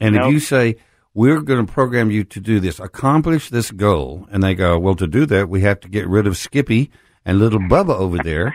And 0.00 0.16
if 0.16 0.32
you 0.32 0.40
say, 0.40 0.76
we're 1.14 1.40
going 1.40 1.64
to 1.64 1.72
program 1.72 2.10
you 2.10 2.24
to 2.24 2.40
do 2.40 2.58
this, 2.60 2.80
accomplish 2.80 3.48
this 3.48 3.70
goal, 3.70 4.26
and 4.30 4.42
they 4.42 4.54
go, 4.54 4.78
well, 4.78 4.96
to 4.96 5.06
do 5.06 5.26
that, 5.26 5.48
we 5.48 5.60
have 5.60 5.80
to 5.80 5.88
get 5.88 6.08
rid 6.08 6.26
of 6.26 6.36
Skippy 6.36 6.90
and 7.24 7.38
little 7.38 7.60
Bubba 7.60 7.94
over 7.98 8.18
there, 8.18 8.54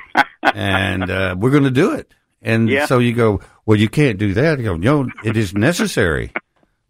and 0.54 1.10
uh, 1.10 1.36
we're 1.38 1.52
going 1.52 1.64
to 1.64 1.72
do 1.72 1.94
it. 1.94 2.14
And 2.42 2.70
Yeah. 2.70 2.86
so 2.86 3.00
you 3.00 3.14
go, 3.14 3.42
well, 3.66 3.78
you 3.78 3.90
can't 3.90 4.18
do 4.18 4.34
that. 4.36 4.60
You 4.60 4.66
go, 4.66 4.78
no, 4.78 5.08
it 5.24 5.36
is 5.38 5.54
necessary. 5.54 6.32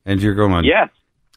And 0.05 0.21
you're 0.21 0.35
going, 0.35 0.65
Yes. 0.65 0.89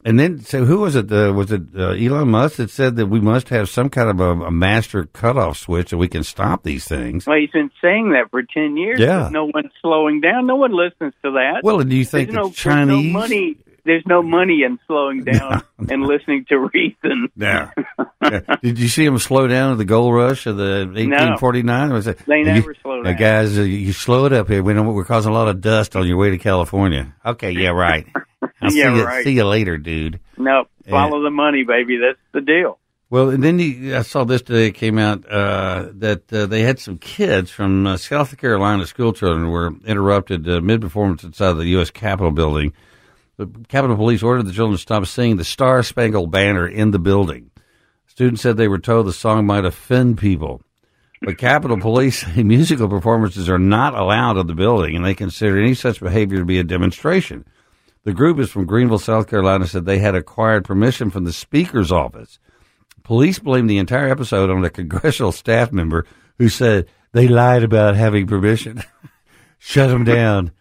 And 0.05 0.19
then, 0.19 0.39
so 0.41 0.65
who 0.65 0.79
was 0.79 0.97
it? 0.97 1.09
Uh, 1.09 1.31
was 1.33 1.49
it 1.49 1.61
uh, 1.77 1.91
Elon 1.91 2.27
Musk 2.27 2.57
that 2.57 2.69
said 2.69 2.97
that 2.97 3.05
we 3.07 3.21
must 3.21 3.47
have 3.47 3.69
some 3.69 3.89
kind 3.89 4.09
of 4.09 4.19
a, 4.19 4.47
a 4.47 4.51
master 4.51 5.05
cutoff 5.05 5.57
switch 5.57 5.91
so 5.91 5.97
we 5.97 6.09
can 6.09 6.23
stop 6.23 6.63
these 6.63 6.85
things? 6.85 7.25
Well, 7.25 7.37
he's 7.39 7.51
been 7.51 7.71
saying 7.81 8.11
that 8.11 8.29
for 8.29 8.43
10 8.43 8.75
years. 8.75 8.99
Yeah. 8.99 9.29
No 9.31 9.45
one's 9.45 9.71
slowing 9.81 10.19
down. 10.19 10.45
No 10.45 10.57
one 10.57 10.75
listens 10.75 11.13
to 11.23 11.31
that. 11.31 11.61
Well, 11.63 11.79
and 11.79 11.89
do 11.89 11.95
you 11.95 12.03
think 12.03 12.31
there's 12.31 12.35
no, 12.35 12.51
Chinese? 12.51 13.13
No 13.13 13.19
money. 13.19 13.55
There's 13.85 14.03
no 14.05 14.21
money 14.23 14.63
in 14.65 14.79
slowing 14.87 15.23
down 15.25 15.61
and 15.89 16.03
listening 16.03 16.45
to 16.49 16.57
reason. 16.73 17.29
Yeah. 17.35 17.71
Yeah. 18.21 18.39
Did 18.61 18.79
you 18.79 18.87
see 18.87 19.03
them 19.05 19.17
slow 19.19 19.47
down 19.47 19.73
at 19.73 19.77
the 19.77 19.85
gold 19.85 20.13
rush 20.15 20.45
of 20.45 20.55
the 20.57 20.87
1849? 20.93 21.91
Was 21.93 22.07
it, 22.07 22.19
They 22.25 22.37
you- 22.39 22.45
never 22.45 22.75
slow 22.81 23.03
down. 23.03 23.15
guys, 23.17 23.57
uh, 23.57 23.61
you 23.63 23.91
slow 23.91 24.25
it 24.25 24.33
up 24.33 24.47
here. 24.47 24.63
We 24.63 24.73
know 24.73 24.83
we're 24.83 25.03
causing 25.03 25.31
a 25.31 25.35
lot 25.35 25.47
of 25.49 25.59
dust 25.61 25.95
on 25.95 26.07
your 26.07 26.17
way 26.17 26.29
to 26.29 26.37
California. 26.37 27.13
Okay, 27.25 27.51
yeah, 27.51 27.69
right. 27.69 28.07
I'll 28.61 28.71
Yeah, 28.71 28.93
see 28.93 28.99
you, 28.99 29.05
right. 29.05 29.23
see 29.25 29.31
you 29.33 29.45
later, 29.45 29.77
dude. 29.77 30.19
No, 30.37 30.65
follow 30.89 31.21
the 31.21 31.29
money, 31.29 31.63
baby. 31.63 31.97
That's 31.97 32.19
the 32.33 32.41
deal. 32.41 32.79
Well, 33.09 33.29
and 33.29 33.43
then 33.43 33.59
you, 33.59 33.95
I 33.95 34.01
saw 34.01 34.23
this 34.23 34.41
today 34.41 34.67
it 34.67 34.71
came 34.71 34.97
out 34.97 35.29
uh, 35.29 35.89
that 35.95 36.31
uh, 36.33 36.45
they 36.47 36.61
had 36.61 36.79
some 36.79 36.97
kids 36.97 37.51
from 37.51 37.85
uh, 37.85 37.97
South 37.97 38.35
Carolina 38.37 38.87
school 38.87 39.13
children 39.13 39.49
were 39.51 39.71
interrupted 39.85 40.49
uh, 40.49 40.61
mid 40.61 40.81
performance 40.81 41.23
inside 41.23 41.53
the 41.53 41.65
U.S. 41.67 41.91
Capitol 41.91 42.31
building. 42.31 42.73
The 43.37 43.47
Capitol 43.67 43.95
Police 43.95 44.21
ordered 44.21 44.45
the 44.45 44.53
children 44.53 44.75
to 44.75 44.81
stop 44.81 45.05
singing 45.07 45.37
the 45.37 45.43
Star 45.43 45.81
Spangled 45.81 46.31
Banner 46.31 46.67
in 46.67 46.91
the 46.91 46.99
building. 46.99 47.49
Students 48.05 48.43
said 48.43 48.57
they 48.57 48.67
were 48.67 48.77
told 48.77 49.07
the 49.07 49.13
song 49.13 49.47
might 49.47 49.65
offend 49.65 50.19
people. 50.19 50.61
But 51.21 51.39
Capitol 51.39 51.79
Police 51.79 52.21
say 52.35 52.43
musical 52.43 52.87
performances 52.87 53.49
are 53.49 53.57
not 53.57 53.95
allowed 53.95 54.37
in 54.37 54.45
the 54.45 54.53
building, 54.53 54.95
and 54.95 55.03
they 55.03 55.15
consider 55.15 55.57
any 55.57 55.73
such 55.73 55.99
behavior 55.99 56.37
to 56.39 56.45
be 56.45 56.59
a 56.59 56.63
demonstration. 56.63 57.45
The 58.03 58.13
group 58.13 58.37
is 58.37 58.51
from 58.51 58.65
Greenville, 58.65 58.99
South 58.99 59.27
Carolina, 59.27 59.65
said 59.65 59.85
they 59.85 59.99
had 59.99 60.13
acquired 60.13 60.65
permission 60.65 61.09
from 61.09 61.23
the 61.23 61.33
Speaker's 61.33 61.91
office. 61.91 62.37
Police 63.03 63.39
blamed 63.39 63.69
the 63.69 63.77
entire 63.77 64.09
episode 64.09 64.49
on 64.49 64.63
a 64.63 64.69
congressional 64.69 65.31
staff 65.33 65.71
member 65.71 66.05
who 66.37 66.49
said 66.49 66.87
they 67.13 67.27
lied 67.27 67.63
about 67.63 67.95
having 67.95 68.27
permission. 68.27 68.83
Shut 69.57 69.89
them 69.89 70.03
down. 70.03 70.51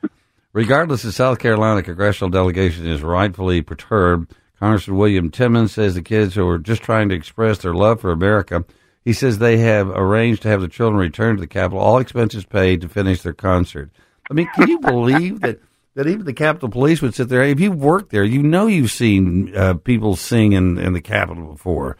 Regardless, 0.52 1.02
the 1.02 1.12
South 1.12 1.38
Carolina 1.38 1.82
congressional 1.82 2.30
delegation 2.30 2.86
is 2.86 3.02
rightfully 3.02 3.62
perturbed. 3.62 4.34
Congressman 4.58 4.98
William 4.98 5.30
Timmons 5.30 5.72
says 5.72 5.94
the 5.94 6.02
kids 6.02 6.34
who 6.34 6.46
are 6.46 6.58
just 6.58 6.82
trying 6.82 7.08
to 7.08 7.14
express 7.14 7.58
their 7.58 7.74
love 7.74 8.00
for 8.00 8.12
America. 8.12 8.64
He 9.04 9.12
says 9.12 9.38
they 9.38 9.56
have 9.58 9.88
arranged 9.88 10.42
to 10.42 10.48
have 10.48 10.60
the 10.60 10.68
children 10.68 11.00
return 11.00 11.36
to 11.36 11.40
the 11.40 11.46
Capitol, 11.46 11.80
all 11.80 11.98
expenses 11.98 12.44
paid 12.44 12.82
to 12.82 12.88
finish 12.88 13.22
their 13.22 13.32
concert. 13.32 13.90
I 14.30 14.34
mean, 14.34 14.48
can 14.54 14.68
you 14.68 14.78
believe 14.78 15.40
that? 15.40 15.58
That 15.94 16.06
even 16.06 16.24
the 16.24 16.32
Capitol 16.32 16.70
Police 16.70 17.02
would 17.02 17.14
sit 17.14 17.28
there. 17.28 17.42
If 17.42 17.60
you've 17.60 17.76
worked 17.76 18.12
there, 18.12 18.24
you 18.24 18.42
know 18.42 18.66
you've 18.66 18.90
seen 18.90 19.54
uh, 19.54 19.74
people 19.74 20.16
sing 20.16 20.52
in, 20.52 20.78
in 20.78 20.94
the 20.94 21.02
Capitol 21.02 21.52
before. 21.52 21.98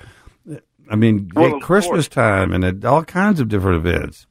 I 0.91 0.97
mean, 0.97 1.31
Well, 1.35 1.57
at 1.57 1.63
Christmas 1.63 2.09
time 2.09 2.53
and 2.53 2.65
at 2.65 2.83
all 2.87 3.05
kinds 3.05 3.39
of 3.39 3.51
different 3.51 3.87
events 3.87 4.27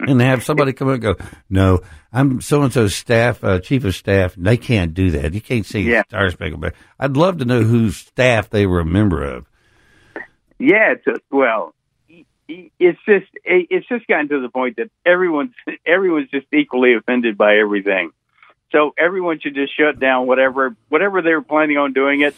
and 0.00 0.20
have 0.20 0.42
somebody 0.44 0.72
come 0.72 0.88
and 0.88 1.00
go, 1.02 1.16
no, 1.48 1.80
I'm 2.12 2.40
so 2.40 2.62
and 2.62 2.72
so's 2.72 2.94
staff, 2.94 3.42
uh, 3.44 3.60
chief 3.60 3.84
of 3.84 3.94
staff. 3.94 4.34
They 4.36 4.56
can't 4.56 4.94
do 4.94 5.10
that. 5.12 5.34
You 5.34 5.40
can't 5.40 5.64
sing 5.66 5.86
Yeah. 5.86 6.02
Star 6.08 6.30
Spangled 6.30 6.60
Banner. 6.60 6.74
I'd 6.98 7.16
love 7.16 7.38
to 7.38 7.44
know 7.44 7.62
whose 7.62 7.96
staff 7.96 8.50
they 8.50 8.66
were 8.66 8.80
a 8.80 8.84
member 8.84 9.22
of. 9.22 9.46
Yeah, 10.58 10.94
it's 11.04 11.20
well, 11.30 11.74
it's 12.48 12.98
just 13.06 13.26
it's 13.44 13.88
just 13.88 14.06
gotten 14.06 14.28
to 14.28 14.40
the 14.40 14.48
point 14.48 14.76
that 14.76 14.90
everyone's 15.04 15.54
everyone's 15.86 16.30
just 16.30 16.46
equally 16.52 16.94
offended 16.94 17.36
by 17.36 17.56
everything. 17.56 18.10
So 18.72 18.92
everyone 18.98 19.40
should 19.40 19.54
just 19.54 19.76
shut 19.76 19.98
down 20.00 20.26
whatever 20.26 20.76
whatever 20.88 21.22
they're 21.22 21.42
planning 21.42 21.76
on 21.78 21.92
doing 21.92 22.20
it 22.22 22.34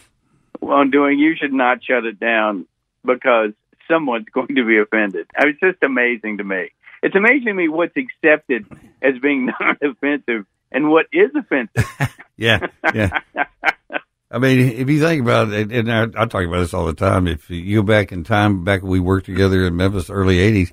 on 0.63 0.91
doing. 0.91 1.19
You 1.19 1.35
should 1.37 1.53
not 1.53 1.83
shut 1.85 2.05
it 2.05 2.19
down 2.21 2.67
because 3.05 3.53
someone's 3.89 4.27
going 4.33 4.55
to 4.57 4.65
be 4.65 4.79
offended. 4.79 5.27
I 5.37 5.45
mean, 5.45 5.59
It's 5.61 5.61
just 5.75 5.83
amazing 5.83 6.39
to 6.39 6.45
me. 6.45 6.71
It's 7.03 7.15
amazing 7.15 7.47
to 7.47 7.55
me 7.55 7.69
what's 7.69 7.97
accepted 7.97 8.67
as 9.03 9.15
being 9.21 9.47
non-offensive 9.61 10.47
and 10.73 10.91
what 10.91 11.07
is 11.13 11.31
offensive. 11.35 11.85
Yeah, 12.39 12.67
yeah. 12.95 13.21
I 14.31 14.39
mean, 14.39 14.59
if 14.59 14.91
you 14.91 15.01
think 15.01 15.23
about 15.23 15.51
it, 15.53 15.73
and 15.73 15.91
I, 15.91 16.03
I 16.03 16.27
talk 16.27 16.45
about 16.45 16.59
this 16.59 16.75
all 16.75 16.85
the 16.85 16.93
time. 16.93 17.27
If 17.27 17.49
you 17.49 17.81
go 17.81 17.83
back 17.83 18.13
in 18.13 18.25
time, 18.25 18.63
back 18.63 18.83
when 18.83 18.91
we 18.93 19.01
worked 19.01 19.25
together 19.25 19.67
in 19.67 19.75
Memphis, 19.75 20.11
early 20.11 20.37
'80s, 20.37 20.71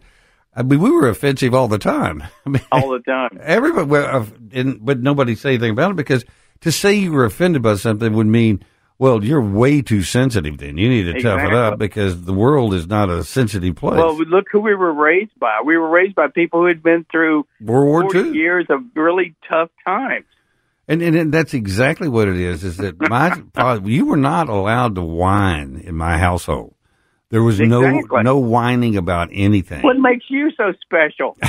I 0.56 0.64
mean, 0.64 0.82
we 0.82 0.92
were 0.92 1.08
offensive 1.08 1.54
all 1.54 1.68
the 1.68 1.78
time. 1.78 2.24
I 2.46 2.50
mean, 2.50 2.66
all 2.72 2.90
the 2.90 3.00
time. 3.00 3.40
Everybody, 3.42 3.88
well, 3.88 4.24
uh, 4.24 4.26
and, 4.52 4.84
but 4.86 5.00
nobody 5.00 5.36
say 5.36 5.52
anything 5.52 5.72
about 5.72 5.92
it 5.92 5.96
because 5.98 6.26
to 6.62 6.72
say 6.72 6.94
you 6.96 7.12
were 7.12 7.26
offended 7.26 7.62
by 7.62 7.76
something 7.76 8.14
would 8.14 8.28
mean, 8.28 8.64
well, 9.04 9.22
you're 9.22 9.42
way 9.42 9.82
too 9.82 10.02
sensitive. 10.02 10.60
Then 10.60 10.78
you 10.78 10.88
need 10.88 11.04
to 11.14 11.22
tough 11.22 11.42
it 11.42 11.54
up 11.54 11.78
because 11.78 12.24
the 12.24 12.32
world 12.32 12.74
is 12.74 12.88
not 12.88 13.10
a 13.10 13.26
sensitive 13.26 13.76
place. 13.76 13.98
Well, 13.98 14.18
look 14.18 14.46
who 14.50 14.62
we 14.62 14.74
were 14.76 14.94
raised 14.94 15.38
by. 15.38 15.60
We 15.66 15.76
were 15.76 15.90
raised 15.90 16.16
by 16.16 16.28
people 16.30 16.62
who 16.62 16.68
had 16.68 16.82
been 16.82 17.06
through 17.12 17.46
World 17.60 17.86
War 17.86 18.02
40 18.04 18.30
II, 18.30 18.32
years 18.38 18.66
of 18.70 18.80
really 18.96 19.36
tough 19.50 19.70
times. 19.86 20.24
and, 20.88 21.02
and 21.02 21.18
and 21.18 21.34
that's 21.34 21.54
exactly 21.54 22.08
what 22.08 22.30
it 22.30 22.38
is. 22.38 22.64
Is 22.64 22.78
that 22.78 22.98
my 23.10 23.42
father, 23.54 23.90
you 23.90 24.06
were 24.06 24.16
not 24.16 24.48
allowed 24.48 24.96
to 24.96 25.02
whine 25.02 25.82
in 25.84 25.96
my 25.96 26.18
household. 26.18 26.74
There 27.30 27.44
was 27.44 27.60
Exactly. 27.60 28.04
no 28.10 28.22
no 28.22 28.38
whining 28.38 28.96
about 28.96 29.28
anything. 29.34 29.82
What 29.82 30.00
makes 30.00 30.28
you 30.30 30.50
so 30.56 30.72
special? 30.82 31.36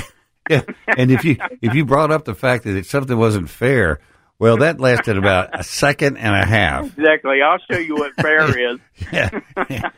Yeah. 0.51 0.61
And 0.87 1.11
if 1.11 1.25
you 1.25 1.39
if 1.63 1.73
you 1.75 1.87
brought 1.87 2.11
up 2.11 2.27
the 2.27 2.35
fact 2.35 2.65
that 2.65 2.85
something 2.85 3.17
wasn't 3.17 3.49
fair, 3.49 4.01
well, 4.39 4.57
that 4.59 4.81
lasted 4.81 5.17
about 5.17 5.59
a 5.59 5.63
second 5.65 6.17
and 6.17 6.35
a 6.35 6.45
half. 6.47 6.87
exactly. 6.99 7.41
I'll 7.43 7.59
show 7.71 7.79
you 7.79 7.95
what 7.95 8.15
fair 8.17 8.59
is. 8.73 8.79
Yeah. 9.13 9.91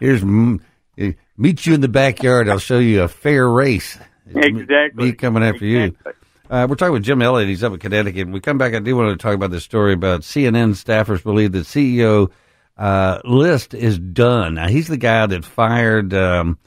Here's 0.00 0.24
meet 0.24 1.66
you 1.66 1.74
in 1.74 1.80
the 1.80 1.88
backyard. 1.88 2.48
I'll 2.48 2.58
show 2.58 2.78
you 2.78 3.02
a 3.02 3.08
fair 3.08 3.48
race. 3.48 3.98
Exactly. 4.34 5.04
Me 5.06 5.12
coming 5.12 5.42
after 5.42 5.64
Exactly. 5.64 6.12
you. 6.12 6.14
Uh, 6.50 6.66
we're 6.68 6.76
talking 6.76 6.94
with 6.94 7.02
Jim 7.02 7.20
Elliott. 7.22 7.48
He's 7.48 7.62
up 7.62 7.72
in 7.74 7.78
Connecticut. 7.78 8.26
When 8.26 8.32
we 8.32 8.40
come 8.40 8.56
back, 8.58 8.74
I 8.74 8.78
do 8.78 8.96
want 8.96 9.10
to 9.18 9.22
talk 9.22 9.34
about 9.34 9.50
this 9.50 9.64
story 9.64 9.92
about 9.92 10.22
CNN 10.22 10.70
staffers 10.70 11.22
believe 11.22 11.52
that 11.52 11.66
CEO 11.66 12.30
uh, 12.78 13.20
Licht 13.24 13.74
is 13.74 13.98
done. 13.98 14.54
Now, 14.54 14.68
he's 14.68 14.88
the 14.88 14.96
guy 14.96 15.26
that 15.26 15.44
fired 15.44 16.14
um, 16.14 16.58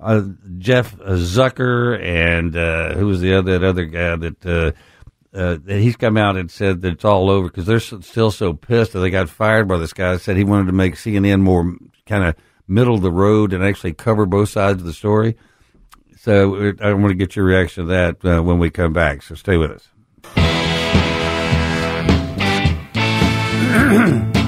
uh, 0.00 0.22
Jeff 0.58 0.96
Zucker 0.96 2.00
and 2.02 2.56
uh, 2.56 2.94
who 2.94 3.06
was 3.06 3.20
the 3.20 3.34
other 3.34 3.58
that 3.58 3.66
other 3.66 3.84
guy 3.84 4.16
that. 4.16 4.74
Uh, 5.34 5.58
he's 5.66 5.96
come 5.96 6.16
out 6.16 6.36
and 6.36 6.50
said 6.50 6.82
that 6.82 6.94
it's 6.94 7.04
all 7.04 7.28
over 7.28 7.48
because 7.48 7.66
they're 7.66 7.80
still 7.80 8.30
so 8.30 8.54
pissed 8.54 8.92
that 8.94 9.00
they 9.00 9.10
got 9.10 9.28
fired 9.28 9.68
by 9.68 9.76
this 9.76 9.92
guy. 9.92 10.16
Said 10.16 10.36
he 10.36 10.44
wanted 10.44 10.66
to 10.66 10.72
make 10.72 10.94
CNN 10.94 11.40
more 11.40 11.76
kind 12.06 12.24
of 12.24 12.34
middle 12.66 12.94
of 12.94 13.02
the 13.02 13.12
road 13.12 13.52
and 13.52 13.62
actually 13.62 13.92
cover 13.92 14.26
both 14.26 14.48
sides 14.48 14.80
of 14.80 14.86
the 14.86 14.92
story. 14.92 15.36
So 16.16 16.72
I 16.80 16.92
want 16.94 17.08
to 17.08 17.14
get 17.14 17.36
your 17.36 17.44
reaction 17.44 17.86
to 17.86 17.90
that 17.90 18.24
uh, 18.24 18.42
when 18.42 18.58
we 18.58 18.70
come 18.70 18.92
back. 18.92 19.22
So 19.22 19.34
stay 19.34 19.56
with 19.56 19.70
us. 19.70 19.88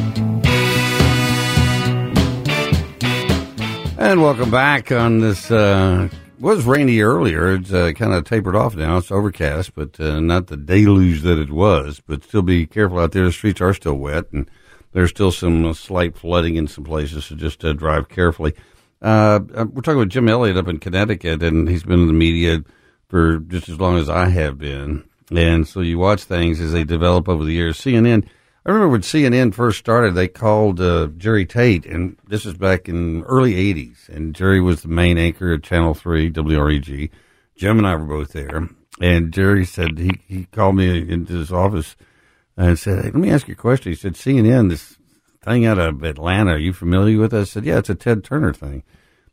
And 4.00 4.22
welcome 4.22 4.50
back 4.50 4.90
on 4.92 5.18
this. 5.18 5.50
Uh, 5.50 6.08
was 6.40 6.64
rainy 6.64 7.00
earlier. 7.00 7.54
It's 7.54 7.72
uh, 7.72 7.92
kind 7.92 8.12
of 8.12 8.24
tapered 8.24 8.56
off 8.56 8.74
now. 8.74 8.96
It's 8.96 9.10
overcast, 9.10 9.74
but 9.74 10.00
uh, 10.00 10.20
not 10.20 10.46
the 10.46 10.56
deluge 10.56 11.22
that 11.22 11.38
it 11.38 11.50
was. 11.50 12.00
But 12.00 12.24
still 12.24 12.42
be 12.42 12.66
careful 12.66 12.98
out 12.98 13.12
there. 13.12 13.24
The 13.24 13.32
streets 13.32 13.60
are 13.60 13.74
still 13.74 13.94
wet, 13.94 14.26
and 14.32 14.50
there's 14.92 15.10
still 15.10 15.32
some 15.32 15.64
uh, 15.66 15.74
slight 15.74 16.16
flooding 16.16 16.56
in 16.56 16.66
some 16.66 16.84
places. 16.84 17.26
So 17.26 17.34
just 17.34 17.64
uh, 17.64 17.72
drive 17.72 18.08
carefully. 18.08 18.54
Uh, 19.02 19.40
uh, 19.54 19.66
we're 19.70 19.82
talking 19.82 19.98
with 19.98 20.10
Jim 20.10 20.28
Elliott 20.28 20.56
up 20.56 20.68
in 20.68 20.78
Connecticut, 20.78 21.42
and 21.42 21.68
he's 21.68 21.84
been 21.84 22.00
in 22.00 22.06
the 22.06 22.12
media 22.12 22.64
for 23.08 23.38
just 23.38 23.68
as 23.68 23.78
long 23.78 23.98
as 23.98 24.08
I 24.08 24.28
have 24.28 24.58
been. 24.58 25.04
And 25.30 25.66
so 25.66 25.80
you 25.80 25.98
watch 25.98 26.24
things 26.24 26.60
as 26.60 26.72
they 26.72 26.84
develop 26.84 27.28
over 27.28 27.44
the 27.44 27.52
years. 27.52 27.78
CNN. 27.78 28.26
I 28.64 28.70
remember 28.70 28.90
when 28.90 29.00
CNN 29.00 29.54
first 29.54 29.78
started, 29.78 30.14
they 30.14 30.28
called 30.28 30.80
uh, 30.80 31.06
Jerry 31.16 31.46
Tate, 31.46 31.86
and 31.86 32.18
this 32.28 32.44
is 32.44 32.54
back 32.54 32.90
in 32.90 33.22
early 33.22 33.54
'80s. 33.54 34.08
And 34.10 34.34
Jerry 34.34 34.60
was 34.60 34.82
the 34.82 34.88
main 34.88 35.16
anchor 35.16 35.54
at 35.54 35.62
Channel 35.62 35.94
Three, 35.94 36.30
WREG. 36.30 37.10
Jim 37.56 37.78
and 37.78 37.86
I 37.86 37.94
were 37.96 38.04
both 38.04 38.32
there, 38.32 38.68
and 39.00 39.32
Jerry 39.32 39.64
said 39.64 39.98
he 39.98 40.10
he 40.26 40.44
called 40.44 40.76
me 40.76 41.10
into 41.10 41.34
his 41.34 41.50
office 41.50 41.96
and 42.56 42.78
said, 42.78 42.98
hey, 43.04 43.10
"Let 43.10 43.14
me 43.14 43.30
ask 43.30 43.48
you 43.48 43.52
a 43.52 43.56
question." 43.56 43.92
He 43.92 43.96
said, 43.96 44.14
"CNN, 44.14 44.68
this 44.68 44.98
thing 45.42 45.64
out 45.64 45.78
of 45.78 46.02
Atlanta, 46.02 46.52
are 46.52 46.58
you 46.58 46.74
familiar 46.74 47.18
with?" 47.18 47.32
it? 47.32 47.40
I 47.40 47.44
said, 47.44 47.64
"Yeah, 47.64 47.78
it's 47.78 47.88
a 47.88 47.94
Ted 47.94 48.24
Turner 48.24 48.52
thing." 48.52 48.82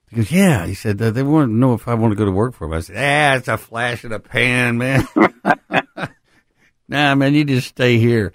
He 0.10 0.16
goes, 0.16 0.32
"Yeah." 0.32 0.66
He 0.66 0.74
said, 0.74 1.00
"They 1.00 1.24
want 1.24 1.50
to 1.50 1.54
know 1.54 1.74
if 1.74 1.88
I 1.88 1.96
want 1.96 2.12
to 2.12 2.18
go 2.18 2.26
to 2.26 2.32
work 2.32 2.54
for 2.54 2.66
him." 2.66 2.74
I 2.74 2.80
said, 2.80 2.96
"Ah, 2.98 3.38
it's 3.38 3.50
a 3.50 3.58
flash 3.58 4.06
in 4.06 4.12
the 4.12 4.20
pan, 4.20 4.78
man." 4.78 5.06
nah, 6.88 7.16
man, 7.16 7.34
you 7.34 7.44
just 7.44 7.68
stay 7.68 7.98
here, 7.98 8.32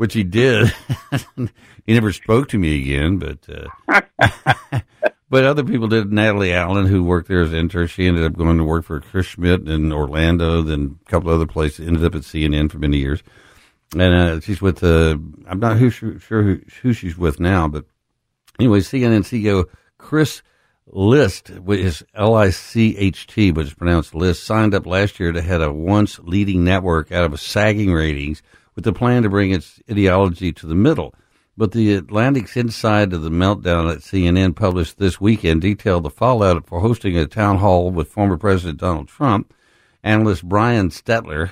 which 0.00 0.14
he 0.14 0.24
did. 0.24 0.72
he 1.36 1.92
never 1.92 2.10
spoke 2.10 2.48
to 2.48 2.58
me 2.58 2.80
again, 2.80 3.18
but 3.18 3.38
uh, 3.50 4.80
but 5.28 5.44
other 5.44 5.62
people 5.62 5.88
did. 5.88 6.10
Natalie 6.10 6.54
Allen, 6.54 6.86
who 6.86 7.04
worked 7.04 7.28
there 7.28 7.42
as 7.42 7.52
an 7.52 7.58
intern, 7.58 7.86
she 7.86 8.06
ended 8.06 8.24
up 8.24 8.32
going 8.32 8.56
to 8.56 8.64
work 8.64 8.86
for 8.86 9.02
Chris 9.02 9.26
Schmidt 9.26 9.68
in 9.68 9.92
Orlando, 9.92 10.62
then 10.62 10.98
a 11.06 11.10
couple 11.10 11.30
other 11.30 11.46
places. 11.46 11.86
Ended 11.86 12.02
up 12.02 12.14
at 12.14 12.22
CNN 12.22 12.72
for 12.72 12.78
many 12.78 12.96
years, 12.96 13.22
and 13.92 14.14
uh, 14.14 14.40
she's 14.40 14.62
with. 14.62 14.82
Uh, 14.82 15.18
I'm 15.46 15.60
not 15.60 15.76
who, 15.76 15.90
sure 15.90 16.14
who, 16.14 16.62
who 16.80 16.94
she's 16.94 17.18
with 17.18 17.38
now, 17.38 17.68
but 17.68 17.84
anyway, 18.58 18.80
CNN 18.80 19.20
CEO 19.20 19.66
Chris 19.98 20.40
Licht, 20.86 21.50
which 21.50 21.80
is 21.80 22.02
L 22.14 22.36
I 22.36 22.48
C 22.48 22.96
H 22.96 23.26
T, 23.26 23.50
but 23.50 23.66
it's 23.66 23.74
pronounced 23.74 24.14
List, 24.14 24.44
signed 24.44 24.72
up 24.72 24.86
last 24.86 25.20
year 25.20 25.30
to 25.30 25.42
head 25.42 25.60
a 25.60 25.70
once 25.70 26.18
leading 26.20 26.64
network 26.64 27.12
out 27.12 27.30
of 27.30 27.38
sagging 27.38 27.92
ratings 27.92 28.40
with 28.80 28.94
the 28.94 28.98
plan 28.98 29.22
to 29.22 29.28
bring 29.28 29.50
its 29.50 29.78
ideology 29.90 30.54
to 30.54 30.64
the 30.64 30.74
middle. 30.74 31.14
But 31.54 31.72
the 31.72 31.92
Atlantic's 31.92 32.56
Inside 32.56 33.12
of 33.12 33.20
the 33.20 33.28
Meltdown 33.28 33.92
at 33.92 33.98
CNN 33.98 34.56
published 34.56 34.96
this 34.96 35.20
weekend 35.20 35.60
detailed 35.60 36.04
the 36.04 36.10
fallout 36.10 36.66
for 36.66 36.80
hosting 36.80 37.14
a 37.14 37.26
town 37.26 37.58
hall 37.58 37.90
with 37.90 38.08
former 38.08 38.38
President 38.38 38.80
Donald 38.80 39.08
Trump. 39.08 39.52
Analyst 40.02 40.48
Brian 40.48 40.88
Stetler, 40.88 41.50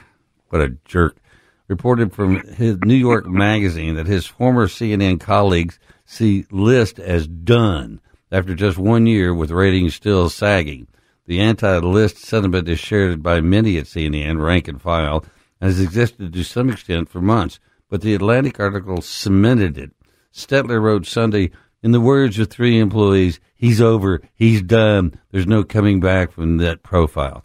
what 0.49 0.63
a 0.63 0.71
jerk, 0.87 1.19
reported 1.67 2.15
from 2.15 2.41
his 2.55 2.79
New 2.79 2.95
York 2.95 3.27
magazine 3.27 3.97
that 3.97 4.07
his 4.07 4.25
former 4.25 4.67
CNN 4.67 5.21
colleagues 5.21 5.79
see 6.07 6.47
Licht 6.51 6.99
as 6.99 7.27
done 7.27 8.01
after 8.33 8.55
just 8.55 8.79
one 8.79 9.07
year 9.07 9.35
with 9.35 9.51
ratings 9.51 9.95
still 9.95 10.31
sagging. 10.31 10.87
The 11.27 11.41
anti-Licht 11.41 12.17
sentiment 12.17 12.71
is 12.71 12.79
shared 12.79 13.23
by 13.23 13.43
many 13.43 13.77
at 13.77 13.85
CNN, 13.85 14.43
rank 14.43 14.67
and 14.67 14.81
file, 14.81 15.27
and 15.61 15.71
has 15.71 15.81
existed 15.81 16.33
to 16.33 16.45
some 16.45 16.71
extent 16.71 17.09
for 17.09 17.21
months. 17.21 17.61
But 17.89 18.03
the 18.03 18.15
Atlantic 18.15 18.61
article 18.61 19.01
cemented 19.01 19.79
it. 19.79 19.93
Stetler 20.33 20.81
wrote 20.81 21.07
Sunday, 21.07 21.51
in 21.83 21.93
the 21.93 22.01
words 22.01 22.39
of 22.39 22.49
three 22.49 22.79
employees, 22.79 23.41
he's 23.55 23.81
over, 23.81 24.21
he's 24.35 24.63
done, 24.63 25.19
there's 25.31 25.47
no 25.47 25.63
coming 25.63 26.01
back 26.01 26.33
from 26.33 26.59
that 26.59 26.83
profile. 26.83 27.45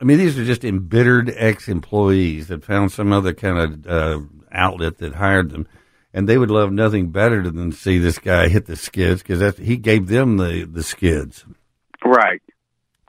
I 0.00 0.04
mean, 0.04 0.18
these 0.18 0.38
are 0.38 0.44
just 0.44 0.64
embittered 0.64 1.32
ex-employees 1.36 2.48
that 2.48 2.64
found 2.64 2.92
some 2.92 3.12
other 3.12 3.32
kind 3.32 3.58
of 3.58 3.86
uh, 3.86 4.20
outlet 4.52 4.98
that 4.98 5.14
hired 5.14 5.50
them, 5.50 5.66
and 6.12 6.28
they 6.28 6.38
would 6.38 6.50
love 6.50 6.72
nothing 6.72 7.10
better 7.10 7.42
than 7.42 7.70
to 7.70 7.76
see 7.76 7.98
this 7.98 8.18
guy 8.18 8.48
hit 8.48 8.66
the 8.66 8.76
skids 8.76 9.22
because 9.22 9.56
he 9.58 9.76
gave 9.76 10.06
them 10.08 10.36
the 10.36 10.68
the 10.70 10.82
skids. 10.82 11.44
Right. 12.04 12.42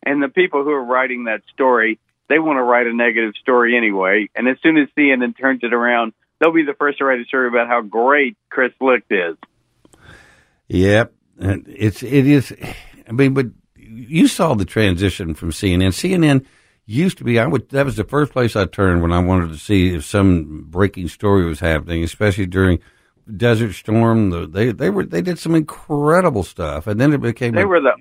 And 0.06 0.22
the 0.22 0.30
people 0.30 0.64
who 0.64 0.72
are 0.72 0.84
writing 0.84 1.26
that 1.26 1.42
story, 1.54 2.00
they 2.30 2.40
want 2.40 2.58
to 2.58 2.64
write 2.64 2.88
a 2.88 2.94
negative 2.94 3.34
story 3.42 3.78
anyway. 3.78 4.30
And 4.36 4.48
as 4.48 4.58
soon 4.62 4.78
as 4.78 4.88
CNN 4.98 5.38
turns 5.38 5.62
it 5.64 5.74
around, 5.74 6.14
they'll 6.40 6.54
be 6.54 6.64
the 6.64 6.74
first 6.74 6.98
to 7.00 7.06
write 7.06 7.20
a 7.20 7.26
story 7.26 7.48
about 7.48 7.68
how 7.68 7.82
great 7.82 8.38
Chris 8.50 8.74
Licht 8.82 9.12
is. 9.12 9.38
Yep, 10.68 11.14
it's 11.40 12.02
it 12.02 12.28
is. 12.28 12.54
I 13.08 13.12
mean, 13.12 13.34
but 13.34 13.48
you 13.78 14.28
saw 14.28 14.56
the 14.56 14.66
transition 14.66 15.36
from 15.36 15.52
CNN. 15.52 15.90
CNN 15.90 16.46
used 16.86 17.18
to 17.20 17.24
be. 17.24 17.40
I 17.40 17.46
would. 17.46 17.70
That 17.70 17.86
was 17.86 17.96
the 17.96 18.04
first 18.04 18.32
place 18.32 18.56
I 18.56 18.66
turned 18.66 19.02
when 19.02 19.12
I 19.12 19.20
wanted 19.20 19.50
to 19.50 19.58
see 19.58 19.94
if 19.94 20.06
some 20.06 20.66
breaking 20.70 21.10
story 21.10 21.46
was 21.46 21.60
happening, 21.60 22.04
especially 22.04 22.48
during 22.48 22.80
Desert 23.38 23.74
Storm. 23.74 24.32
The, 24.32 24.48
they 24.48 24.72
they 24.72 24.90
were 24.90 25.06
they 25.06 25.22
did 25.22 25.38
some 25.38 25.54
incredible 25.54 26.44
stuff, 26.44 26.88
and 26.88 27.00
then 27.00 27.14
it 27.14 27.22
became. 27.22 27.54
They 27.54 27.66
were 27.66 27.82
the 27.82 27.94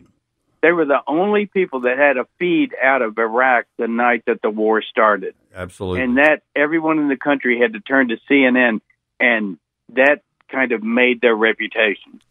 they 0.64 0.72
were 0.72 0.86
the 0.86 1.02
only 1.06 1.44
people 1.44 1.80
that 1.80 1.98
had 1.98 2.16
a 2.16 2.26
feed 2.38 2.74
out 2.82 3.02
of 3.02 3.18
Iraq 3.18 3.66
the 3.76 3.86
night 3.86 4.22
that 4.26 4.40
the 4.40 4.48
war 4.48 4.80
started. 4.80 5.34
Absolutely. 5.54 6.00
And 6.00 6.16
that 6.16 6.42
everyone 6.56 6.98
in 6.98 7.08
the 7.08 7.18
country 7.18 7.60
had 7.60 7.74
to 7.74 7.80
turn 7.80 8.08
to 8.08 8.16
CNN, 8.30 8.80
and 9.20 9.58
that 9.92 10.22
kind 10.50 10.72
of 10.72 10.82
made 10.82 11.20
their 11.20 11.34
reputation. 11.34 12.22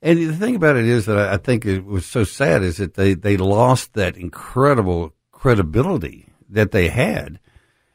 And 0.00 0.18
the 0.18 0.32
thing 0.32 0.56
about 0.56 0.76
it 0.76 0.86
is 0.86 1.04
that 1.04 1.18
I 1.18 1.36
think 1.36 1.66
it 1.66 1.84
was 1.84 2.06
so 2.06 2.24
sad 2.24 2.62
is 2.62 2.78
that 2.78 2.94
they, 2.94 3.12
they 3.12 3.36
lost 3.36 3.92
that 3.92 4.16
incredible 4.16 5.12
credibility 5.30 6.30
that 6.48 6.72
they 6.72 6.88
had 6.88 7.38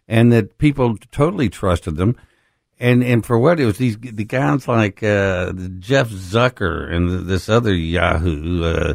and 0.07 0.31
that 0.31 0.60
people 0.60 0.98
totally 1.11 1.49
trusted 1.49 1.95
them. 1.95 2.15
And, 2.80 3.03
and 3.03 3.26
for 3.26 3.38
what 3.38 3.60
it 3.60 3.65
was 3.65 3.77
these, 3.77 3.97
the 3.97 4.23
guys 4.23 4.68
like, 4.68 5.03
uh, 5.03 5.51
Jeff 5.80 6.10
Zucker 6.10 6.89
and 6.89 7.27
this 7.27 7.49
other 7.49 7.73
Yahoo, 7.73 8.64
uh, 8.64 8.93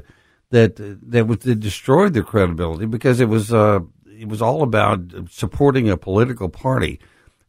that, 0.50 0.76
that 1.10 1.26
was, 1.26 1.38
that 1.40 1.60
destroyed 1.60 2.14
their 2.14 2.22
credibility 2.22 2.86
because 2.86 3.20
it 3.20 3.28
was, 3.28 3.52
uh, 3.52 3.80
it 4.06 4.28
was 4.28 4.40
all 4.40 4.62
about 4.62 5.00
supporting 5.30 5.90
a 5.90 5.98
political 5.98 6.48
party. 6.48 6.98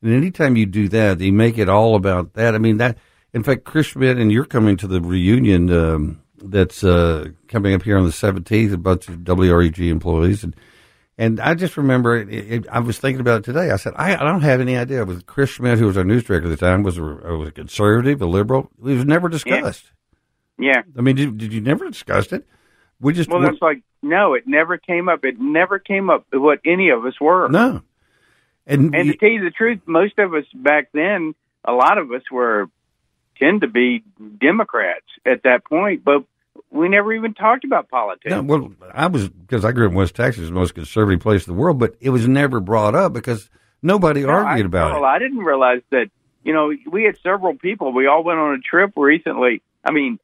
And 0.02 0.14
anytime 0.14 0.58
you 0.58 0.66
do 0.66 0.90
that, 0.90 1.22
you 1.22 1.32
make 1.32 1.58
it 1.58 1.70
all 1.70 1.96
about 1.96 2.34
that. 2.34 2.54
I 2.54 2.58
mean, 2.58 2.78
that, 2.78 2.98
in 3.34 3.44
fact, 3.44 3.64
Chris 3.64 3.88
Schmidt, 3.88 4.18
and 4.18 4.32
you're 4.32 4.46
coming 4.46 4.76
to 4.78 4.88
the 4.88 5.00
reunion 5.00 5.72
um, 5.72 6.22
that's 6.38 6.84
uh, 6.84 7.30
coming 7.48 7.74
up 7.74 7.84
here 7.84 7.98
on 7.98 8.04
the 8.04 8.12
17th, 8.12 8.74
a 8.74 8.78
bunch 8.78 9.08
of 9.08 9.16
WREG 9.20 9.90
employees. 9.90 10.44
And, 10.44 10.54
and 11.18 11.40
I 11.40 11.54
just 11.54 11.78
remember, 11.78 12.18
it, 12.18 12.30
it, 12.30 12.68
I 12.70 12.80
was 12.80 13.00
thinking 13.00 13.22
about 13.22 13.40
it 13.40 13.44
today. 13.46 13.72
I 13.72 13.78
said, 13.78 13.94
I, 13.96 14.16
I, 14.16 14.24
don't 14.24 14.42
have 14.42 14.60
any 14.60 14.76
idea. 14.76 15.02
It 15.02 15.08
was 15.08 15.24
Chris 15.24 15.52
Schmidt, 15.52 15.80
who 15.80 15.88
was 15.88 15.98
our 15.98 16.04
news 16.04 16.24
director 16.26 16.48
at 16.48 16.50
the 16.50 16.66
time, 16.66 16.84
was 16.84 16.98
a, 16.98 17.04
was 17.04 17.48
a 17.48 17.52
conservative, 17.52 18.22
a 18.22 18.26
liberal. 18.26 18.70
It 18.80 18.96
was 18.96 19.06
never 19.06 19.30
discussed. 19.30 19.92
Yeah. 20.60 20.74
yeah. 20.76 20.82
I 20.98 21.02
mean, 21.02 21.16
did, 21.16 21.38
did 21.38 21.54
you 21.54 21.62
never 21.62 21.90
discuss 21.90 22.34
it? 22.34 22.46
We 23.00 23.14
just 23.14 23.30
well, 23.30 23.46
it's 23.46 23.62
like 23.62 23.82
no, 24.02 24.36
it 24.36 24.48
never 24.48 24.78
came 24.78 25.10
up. 25.10 25.26
It 25.26 25.40
never 25.40 25.80
came 25.80 26.10
up 26.10 26.26
what 26.32 26.60
any 26.66 26.90
of 26.90 27.06
us 27.06 27.20
were. 27.20 27.50
No, 27.50 27.82
and 28.66 28.96
and 28.96 29.08
you, 29.08 29.12
to 29.14 29.18
tell 29.18 29.30
you 29.30 29.44
the 29.44 29.52
truth, 29.52 29.82
most 29.86 30.18
of 30.18 30.34
us 30.34 30.46
back 30.54 30.90
then, 30.94 31.36
a 31.66 31.74
lot 31.74 31.98
of 31.98 32.12
us 32.14 32.22
were 32.32 32.70
tend 33.38 33.62
to 33.62 33.68
be 33.68 34.04
Democrats 34.40 35.06
at 35.26 35.44
that 35.44 35.66
point, 35.66 36.06
but 36.06 36.24
we 36.76 36.90
never 36.90 37.14
even 37.14 37.34
talked 37.34 37.64
about 37.64 37.90
politics. 37.90 38.30
No, 38.30 38.42
well, 38.42 38.72
I 38.94 39.08
was 39.08 39.30
because 39.30 39.64
I 39.64 39.72
grew 39.72 39.86
up 39.86 39.92
in 39.92 39.98
West 39.98 40.16
Texas, 40.16 40.48
the 40.48 40.54
most 40.54 40.76
conservative 40.76 41.22
place 41.22 41.48
in 41.48 41.54
the 41.54 41.60
world, 41.60 41.80
but 41.80 41.96
it 42.02 42.10
was 42.10 42.28
never 42.28 42.60
brought 42.60 42.96
up 42.96 43.14
because 43.14 43.50
nobody 43.82 44.22
no, 44.22 44.30
argued 44.30 44.66
I, 44.66 44.68
about 44.68 44.92
well, 44.94 45.04
it. 45.04 45.08
I 45.08 45.20
didn't 45.20 45.40
realize 45.40 45.82
that. 45.92 46.10
You 46.44 46.54
know, 46.54 46.72
we 46.92 47.06
had 47.06 47.18
several 47.24 47.56
people. 47.56 47.92
We 47.92 48.06
all 48.06 48.24
went 48.24 48.38
on 48.38 48.54
a 48.54 48.60
trip 48.60 48.92
recently. 48.96 49.64
I 49.84 49.92
mean, 49.92 50.20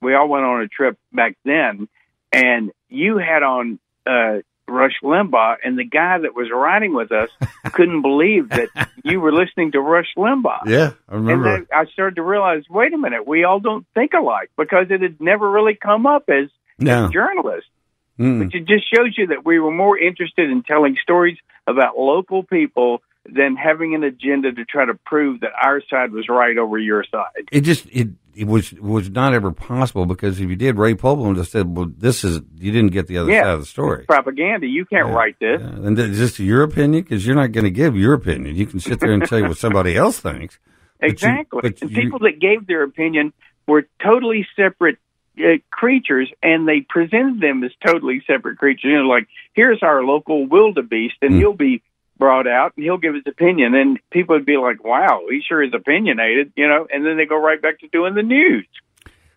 we 0.00 0.14
all 0.14 0.26
went 0.26 0.46
on 0.46 0.62
a 0.62 0.68
trip 0.68 0.98
back 1.12 1.36
then, 1.44 1.86
and 2.32 2.70
you 2.88 3.18
had 3.18 3.42
on 3.42 3.78
uh, 4.06 4.38
Rush 4.70 4.94
Limbaugh, 5.02 5.56
and 5.64 5.78
the 5.78 5.84
guy 5.84 6.18
that 6.18 6.34
was 6.34 6.48
riding 6.52 6.94
with 6.94 7.12
us 7.12 7.28
couldn't 7.72 8.02
believe 8.02 8.48
that 8.50 8.68
you 9.04 9.20
were 9.20 9.32
listening 9.32 9.72
to 9.72 9.80
Rush 9.80 10.12
Limbaugh. 10.16 10.66
Yeah, 10.66 10.92
I 11.08 11.14
remember. 11.14 11.54
And 11.54 11.66
then 11.66 11.78
I 11.78 11.90
started 11.92 12.16
to 12.16 12.22
realize, 12.22 12.62
wait 12.70 12.92
a 12.92 12.98
minute, 12.98 13.26
we 13.26 13.44
all 13.44 13.60
don't 13.60 13.86
think 13.94 14.12
alike 14.12 14.50
because 14.56 14.86
it 14.90 15.02
had 15.02 15.20
never 15.20 15.50
really 15.50 15.74
come 15.74 16.06
up 16.06 16.24
as, 16.28 16.48
no. 16.78 17.06
as 17.06 17.10
journalists. 17.10 17.70
Mm. 18.18 18.38
But 18.44 18.54
it 18.54 18.66
just 18.66 18.84
shows 18.94 19.16
you 19.16 19.28
that 19.28 19.44
we 19.44 19.58
were 19.58 19.70
more 19.70 19.98
interested 19.98 20.50
in 20.50 20.62
telling 20.62 20.96
stories 21.02 21.38
about 21.66 21.98
local 21.98 22.42
people 22.42 23.02
than 23.26 23.56
having 23.56 23.94
an 23.94 24.02
agenda 24.02 24.52
to 24.52 24.64
try 24.64 24.84
to 24.84 24.94
prove 24.94 25.40
that 25.40 25.50
our 25.60 25.82
side 25.90 26.12
was 26.12 26.28
right 26.28 26.56
over 26.56 26.78
your 26.78 27.04
side. 27.04 27.48
It 27.52 27.62
just 27.62 27.86
it 27.86 28.08
it 28.34 28.46
was 28.46 28.72
was 28.74 29.10
not 29.10 29.34
ever 29.34 29.52
possible 29.52 30.06
because 30.06 30.40
if 30.40 30.48
you 30.48 30.56
did, 30.56 30.78
Ray 30.78 30.94
Poblin 30.94 31.34
just 31.34 31.52
said, 31.52 31.76
"Well, 31.76 31.90
this 31.96 32.24
is 32.24 32.40
you 32.56 32.72
didn't 32.72 32.92
get 32.92 33.06
the 33.06 33.18
other 33.18 33.30
yeah, 33.30 33.42
side 33.42 33.54
of 33.54 33.60
the 33.60 33.66
story." 33.66 34.04
Propaganda. 34.06 34.66
You 34.66 34.86
can't 34.86 35.08
yeah, 35.08 35.14
write 35.14 35.36
this. 35.38 35.60
Yeah. 35.60 35.68
And 35.68 35.98
is 35.98 36.18
this 36.18 36.38
your 36.38 36.62
opinion? 36.62 37.02
Because 37.02 37.26
you're 37.26 37.36
not 37.36 37.52
going 37.52 37.64
to 37.64 37.70
give 37.70 37.96
your 37.96 38.14
opinion. 38.14 38.56
You 38.56 38.66
can 38.66 38.80
sit 38.80 39.00
there 39.00 39.12
and 39.12 39.28
say 39.28 39.42
what 39.42 39.58
somebody 39.58 39.96
else 39.96 40.18
thinks. 40.18 40.58
Exactly. 41.00 41.60
But 41.62 41.80
you, 41.80 41.88
but 41.88 41.88
and 41.88 41.90
you, 41.90 42.02
people 42.02 42.18
that 42.20 42.40
gave 42.40 42.66
their 42.66 42.82
opinion 42.82 43.32
were 43.66 43.86
totally 44.02 44.46
separate 44.56 44.98
uh, 45.38 45.58
creatures, 45.70 46.30
and 46.42 46.66
they 46.68 46.80
presented 46.80 47.40
them 47.40 47.64
as 47.64 47.72
totally 47.84 48.22
separate 48.26 48.58
creatures. 48.58 48.84
You 48.84 49.02
know, 49.02 49.08
like 49.08 49.28
here's 49.54 49.82
our 49.82 50.02
local 50.02 50.46
wildebeest, 50.46 51.16
and 51.22 51.32
mm. 51.32 51.38
he'll 51.38 51.52
be 51.52 51.82
brought 52.20 52.46
out 52.46 52.74
and 52.76 52.84
he'll 52.84 52.98
give 52.98 53.14
his 53.14 53.24
opinion. 53.26 53.74
And 53.74 53.98
people 54.12 54.36
would 54.36 54.46
be 54.46 54.56
like 54.56 54.84
wow 54.84 55.22
he 55.28 55.40
sure 55.46 55.62
is 55.62 55.72
opinionated 55.74 56.52
you 56.56 56.68
know 56.68 56.86
and 56.92 57.04
then 57.04 57.16
they 57.16 57.26
go 57.26 57.40
right 57.40 57.60
back 57.60 57.80
to 57.80 57.88
doing 57.88 58.14
the 58.14 58.22
news. 58.22 58.66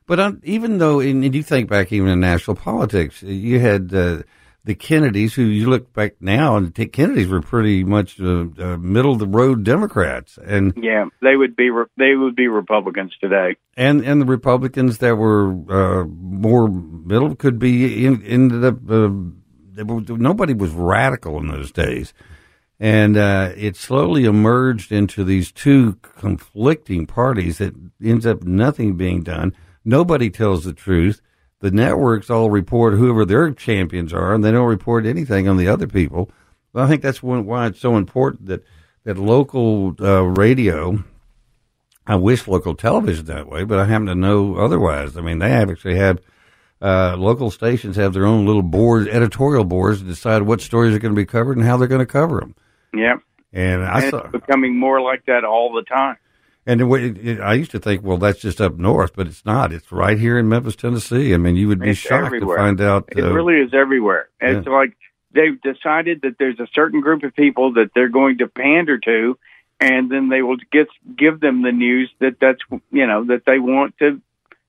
But 0.05 0.19
um, 0.19 0.41
even 0.43 0.77
though 0.77 0.99
and 0.99 1.33
you 1.33 1.41
think 1.41 1.69
back 1.69 1.91
even 1.91 2.09
in 2.09 2.19
national 2.19 2.57
politics 2.57 3.23
you 3.23 3.59
had 3.59 3.91
uh, 3.93 4.21
the 4.65 4.75
kennedys 4.75 5.33
who 5.33 5.43
you 5.43 5.69
look 5.69 5.91
back 5.93 6.15
now 6.21 6.55
and 6.55 6.73
the 6.73 6.85
kennedys 6.85 7.27
were 7.27 7.41
pretty 7.41 7.83
much 7.83 8.19
uh, 8.19 8.45
uh, 8.59 8.77
middle 8.77 9.13
of 9.13 9.19
the 9.19 9.27
road 9.27 9.63
democrats 9.63 10.37
and 10.45 10.73
yeah 10.81 11.05
they 11.21 11.35
would 11.35 11.55
be 11.55 11.69
re- 11.69 11.85
they 11.97 12.15
would 12.15 12.35
be 12.35 12.47
republicans 12.47 13.13
today. 13.19 13.55
And 13.75 14.01
and 14.01 14.21
the 14.21 14.25
republicans 14.25 14.99
that 14.99 15.15
were 15.15 15.51
uh, 15.69 16.05
more 16.05 16.67
middle 16.67 17.35
could 17.35 17.59
be 17.59 18.05
in, 18.05 18.23
ended 18.23 18.63
up 18.63 18.77
uh, 18.89 19.09
nobody 19.75 20.53
was 20.53 20.71
radical 20.71 21.39
in 21.39 21.47
those 21.47 21.71
days 21.71 22.13
and 22.83 23.15
uh, 23.15 23.53
it 23.55 23.77
slowly 23.77 24.25
emerged 24.25 24.91
into 24.91 25.23
these 25.23 25.53
two 25.53 25.93
conflicting 26.01 27.07
parties 27.07 27.59
that 27.59 27.73
ends 28.03 28.25
up 28.25 28.43
nothing 28.43 28.97
being 28.97 29.23
done. 29.23 29.55
Nobody 29.85 30.29
tells 30.29 30.65
the 30.65 30.73
truth. 30.73 31.21
The 31.61 31.71
networks 31.71 32.29
all 32.29 32.49
report 32.49 32.95
whoever 32.95 33.23
their 33.23 33.53
champions 33.53 34.11
are, 34.11 34.33
and 34.33 34.43
they 34.43 34.51
don't 34.51 34.67
report 34.67 35.05
anything 35.05 35.47
on 35.47 35.55
the 35.55 35.69
other 35.69 35.87
people. 35.87 36.29
Well, 36.73 36.83
I 36.83 36.89
think 36.89 37.01
that's 37.01 37.23
one, 37.23 37.45
why 37.45 37.67
it's 37.67 37.79
so 37.79 37.95
important 37.95 38.47
that 38.47 38.65
that 39.05 39.17
local 39.17 39.95
uh, 40.01 40.23
radio. 40.23 41.05
I 42.05 42.17
wish 42.17 42.49
local 42.49 42.75
television 42.75 43.27
that 43.27 43.47
way, 43.47 43.63
but 43.63 43.79
I 43.79 43.85
happen 43.85 44.07
to 44.07 44.15
know 44.15 44.57
otherwise. 44.57 45.15
I 45.15 45.21
mean, 45.21 45.39
they 45.39 45.53
actually 45.53 45.95
have 45.95 46.19
uh, 46.81 47.15
local 47.17 47.49
stations 47.49 47.95
have 47.95 48.11
their 48.11 48.25
own 48.25 48.45
little 48.45 48.61
boards, 48.61 49.07
editorial 49.07 49.63
boards, 49.63 49.99
to 49.99 50.05
decide 50.05 50.41
what 50.41 50.59
stories 50.59 50.93
are 50.93 50.99
going 50.99 51.15
to 51.15 51.21
be 51.21 51.25
covered 51.25 51.55
and 51.55 51.65
how 51.65 51.77
they're 51.77 51.87
going 51.87 51.99
to 51.99 52.05
cover 52.05 52.41
them. 52.41 52.55
Yeah. 52.93 53.15
And 53.51 53.83
I 53.83 54.01
and 54.01 54.09
saw, 54.09 54.17
it's 54.23 54.31
becoming 54.31 54.77
more 54.77 55.01
like 55.01 55.25
that 55.27 55.43
all 55.43 55.73
the 55.73 55.83
time. 55.83 56.17
And 56.65 56.81
it, 56.81 57.17
it, 57.17 57.41
I 57.41 57.53
used 57.53 57.71
to 57.71 57.79
think, 57.79 58.03
well, 58.03 58.17
that's 58.17 58.39
just 58.39 58.61
up 58.61 58.77
north, 58.77 59.15
but 59.15 59.27
it's 59.27 59.45
not. 59.45 59.73
It's 59.73 59.91
right 59.91 60.17
here 60.17 60.39
in 60.39 60.47
Memphis, 60.47 60.75
Tennessee. 60.75 61.33
I 61.33 61.37
mean, 61.37 61.55
you 61.55 61.67
would 61.67 61.79
be 61.79 61.89
it's 61.89 61.99
shocked 61.99 62.27
everywhere. 62.27 62.57
to 62.57 62.63
find 62.63 62.81
out. 62.81 63.09
It 63.11 63.23
uh, 63.23 63.33
really 63.33 63.61
is 63.61 63.73
everywhere. 63.73 64.29
Yeah. 64.41 64.59
It's 64.59 64.67
like 64.67 64.95
they've 65.33 65.61
decided 65.61 66.21
that 66.21 66.37
there's 66.39 66.59
a 66.59 66.67
certain 66.73 67.01
group 67.01 67.23
of 67.23 67.35
people 67.35 67.73
that 67.73 67.91
they're 67.93 68.09
going 68.09 68.37
to 68.37 68.47
pander 68.47 68.97
to, 68.97 69.37
and 69.81 70.09
then 70.09 70.29
they 70.29 70.41
will 70.41 70.57
get 70.71 70.87
give 71.17 71.41
them 71.41 71.63
the 71.63 71.71
news 71.71 72.09
that 72.19 72.37
that's 72.39 72.61
you 72.91 73.07
know 73.07 73.25
that 73.25 73.43
they 73.45 73.59
want 73.59 73.97
to 73.99 74.21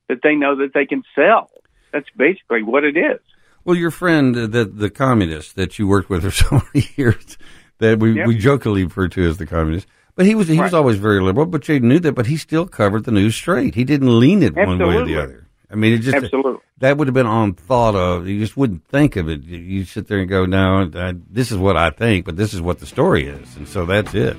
that 0.09 0.19
they 0.21 0.35
know 0.35 0.57
that 0.57 0.73
they 0.73 0.85
can 0.85 1.03
sell. 1.15 1.49
That's 1.93 2.09
basically 2.17 2.63
what 2.63 2.83
it 2.83 2.97
is. 2.97 3.21
Well, 3.63 3.77
your 3.77 3.91
friend, 3.91 4.35
uh, 4.35 4.47
the 4.47 4.65
the 4.65 4.89
communist 4.89 5.55
that 5.55 5.79
you 5.79 5.87
worked 5.87 6.09
with 6.09 6.23
for 6.23 6.31
so 6.31 6.61
many 6.73 6.89
years, 6.97 7.37
that 7.79 7.99
we, 7.99 8.13
yep. 8.13 8.27
we 8.27 8.37
jokingly 8.37 8.83
refer 8.83 9.07
to 9.09 9.27
as 9.27 9.37
the 9.37 9.45
communist. 9.45 9.87
But 10.15 10.25
he 10.25 10.35
was 10.35 10.47
he 10.47 10.57
right. 10.57 10.63
was 10.63 10.73
always 10.73 10.97
very 10.97 11.21
liberal. 11.21 11.45
But 11.45 11.67
you 11.67 11.79
knew 11.79 11.99
that. 11.99 12.13
But 12.13 12.25
he 12.25 12.37
still 12.37 12.65
covered 12.65 13.03
the 13.03 13.11
news 13.11 13.35
straight. 13.35 13.75
He 13.75 13.83
didn't 13.83 14.19
lean 14.19 14.43
it 14.43 14.57
Absolutely. 14.57 14.85
one 14.85 14.95
way 14.95 15.01
or 15.01 15.05
the 15.05 15.21
other. 15.21 15.47
I 15.69 15.75
mean, 15.75 15.93
it 15.93 15.99
just 15.99 16.15
Absolutely. 16.15 16.61
that 16.77 16.97
would 16.97 17.07
have 17.07 17.13
been 17.13 17.25
on 17.25 17.53
thought 17.53 17.95
of. 17.95 18.27
You 18.27 18.39
just 18.39 18.55
wouldn't 18.55 18.87
think 18.87 19.17
of 19.17 19.27
it. 19.27 19.43
You 19.43 19.83
sit 19.83 20.07
there 20.07 20.19
and 20.19 20.29
go, 20.29 20.45
"No, 20.45 20.89
I, 20.93 21.15
this 21.29 21.51
is 21.51 21.57
what 21.57 21.75
I 21.75 21.89
think, 21.89 22.25
but 22.25 22.37
this 22.37 22.53
is 22.53 22.61
what 22.61 22.79
the 22.79 22.85
story 22.85 23.27
is," 23.27 23.57
and 23.57 23.67
so 23.67 23.85
that's 23.85 24.13
it. 24.13 24.37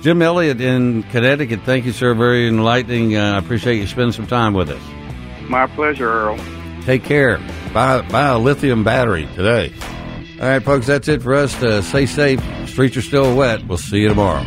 Jim 0.00 0.22
Elliott 0.22 0.60
in 0.60 1.02
Connecticut. 1.04 1.60
Thank 1.64 1.86
you, 1.86 1.92
sir. 1.92 2.14
Very 2.14 2.48
enlightening. 2.48 3.16
Uh, 3.16 3.34
I 3.34 3.38
appreciate 3.38 3.76
you 3.76 3.86
spending 3.86 4.12
some 4.12 4.26
time 4.26 4.54
with 4.54 4.70
us. 4.70 4.82
My 5.48 5.66
pleasure, 5.66 6.10
Earle. 6.10 6.38
Take 6.82 7.04
care. 7.04 7.38
Buy, 7.72 8.02
buy 8.02 8.28
a 8.28 8.38
lithium 8.38 8.84
battery 8.84 9.26
today. 9.34 9.72
All 10.40 10.48
right, 10.48 10.62
folks, 10.62 10.86
that's 10.86 11.06
it 11.08 11.22
for 11.22 11.34
us. 11.34 11.54
Uh, 11.62 11.80
stay 11.80 12.06
safe. 12.06 12.40
Streets 12.68 12.96
are 12.96 13.02
still 13.02 13.36
wet. 13.36 13.66
We'll 13.68 13.78
see 13.78 13.98
you 14.00 14.08
tomorrow. 14.08 14.44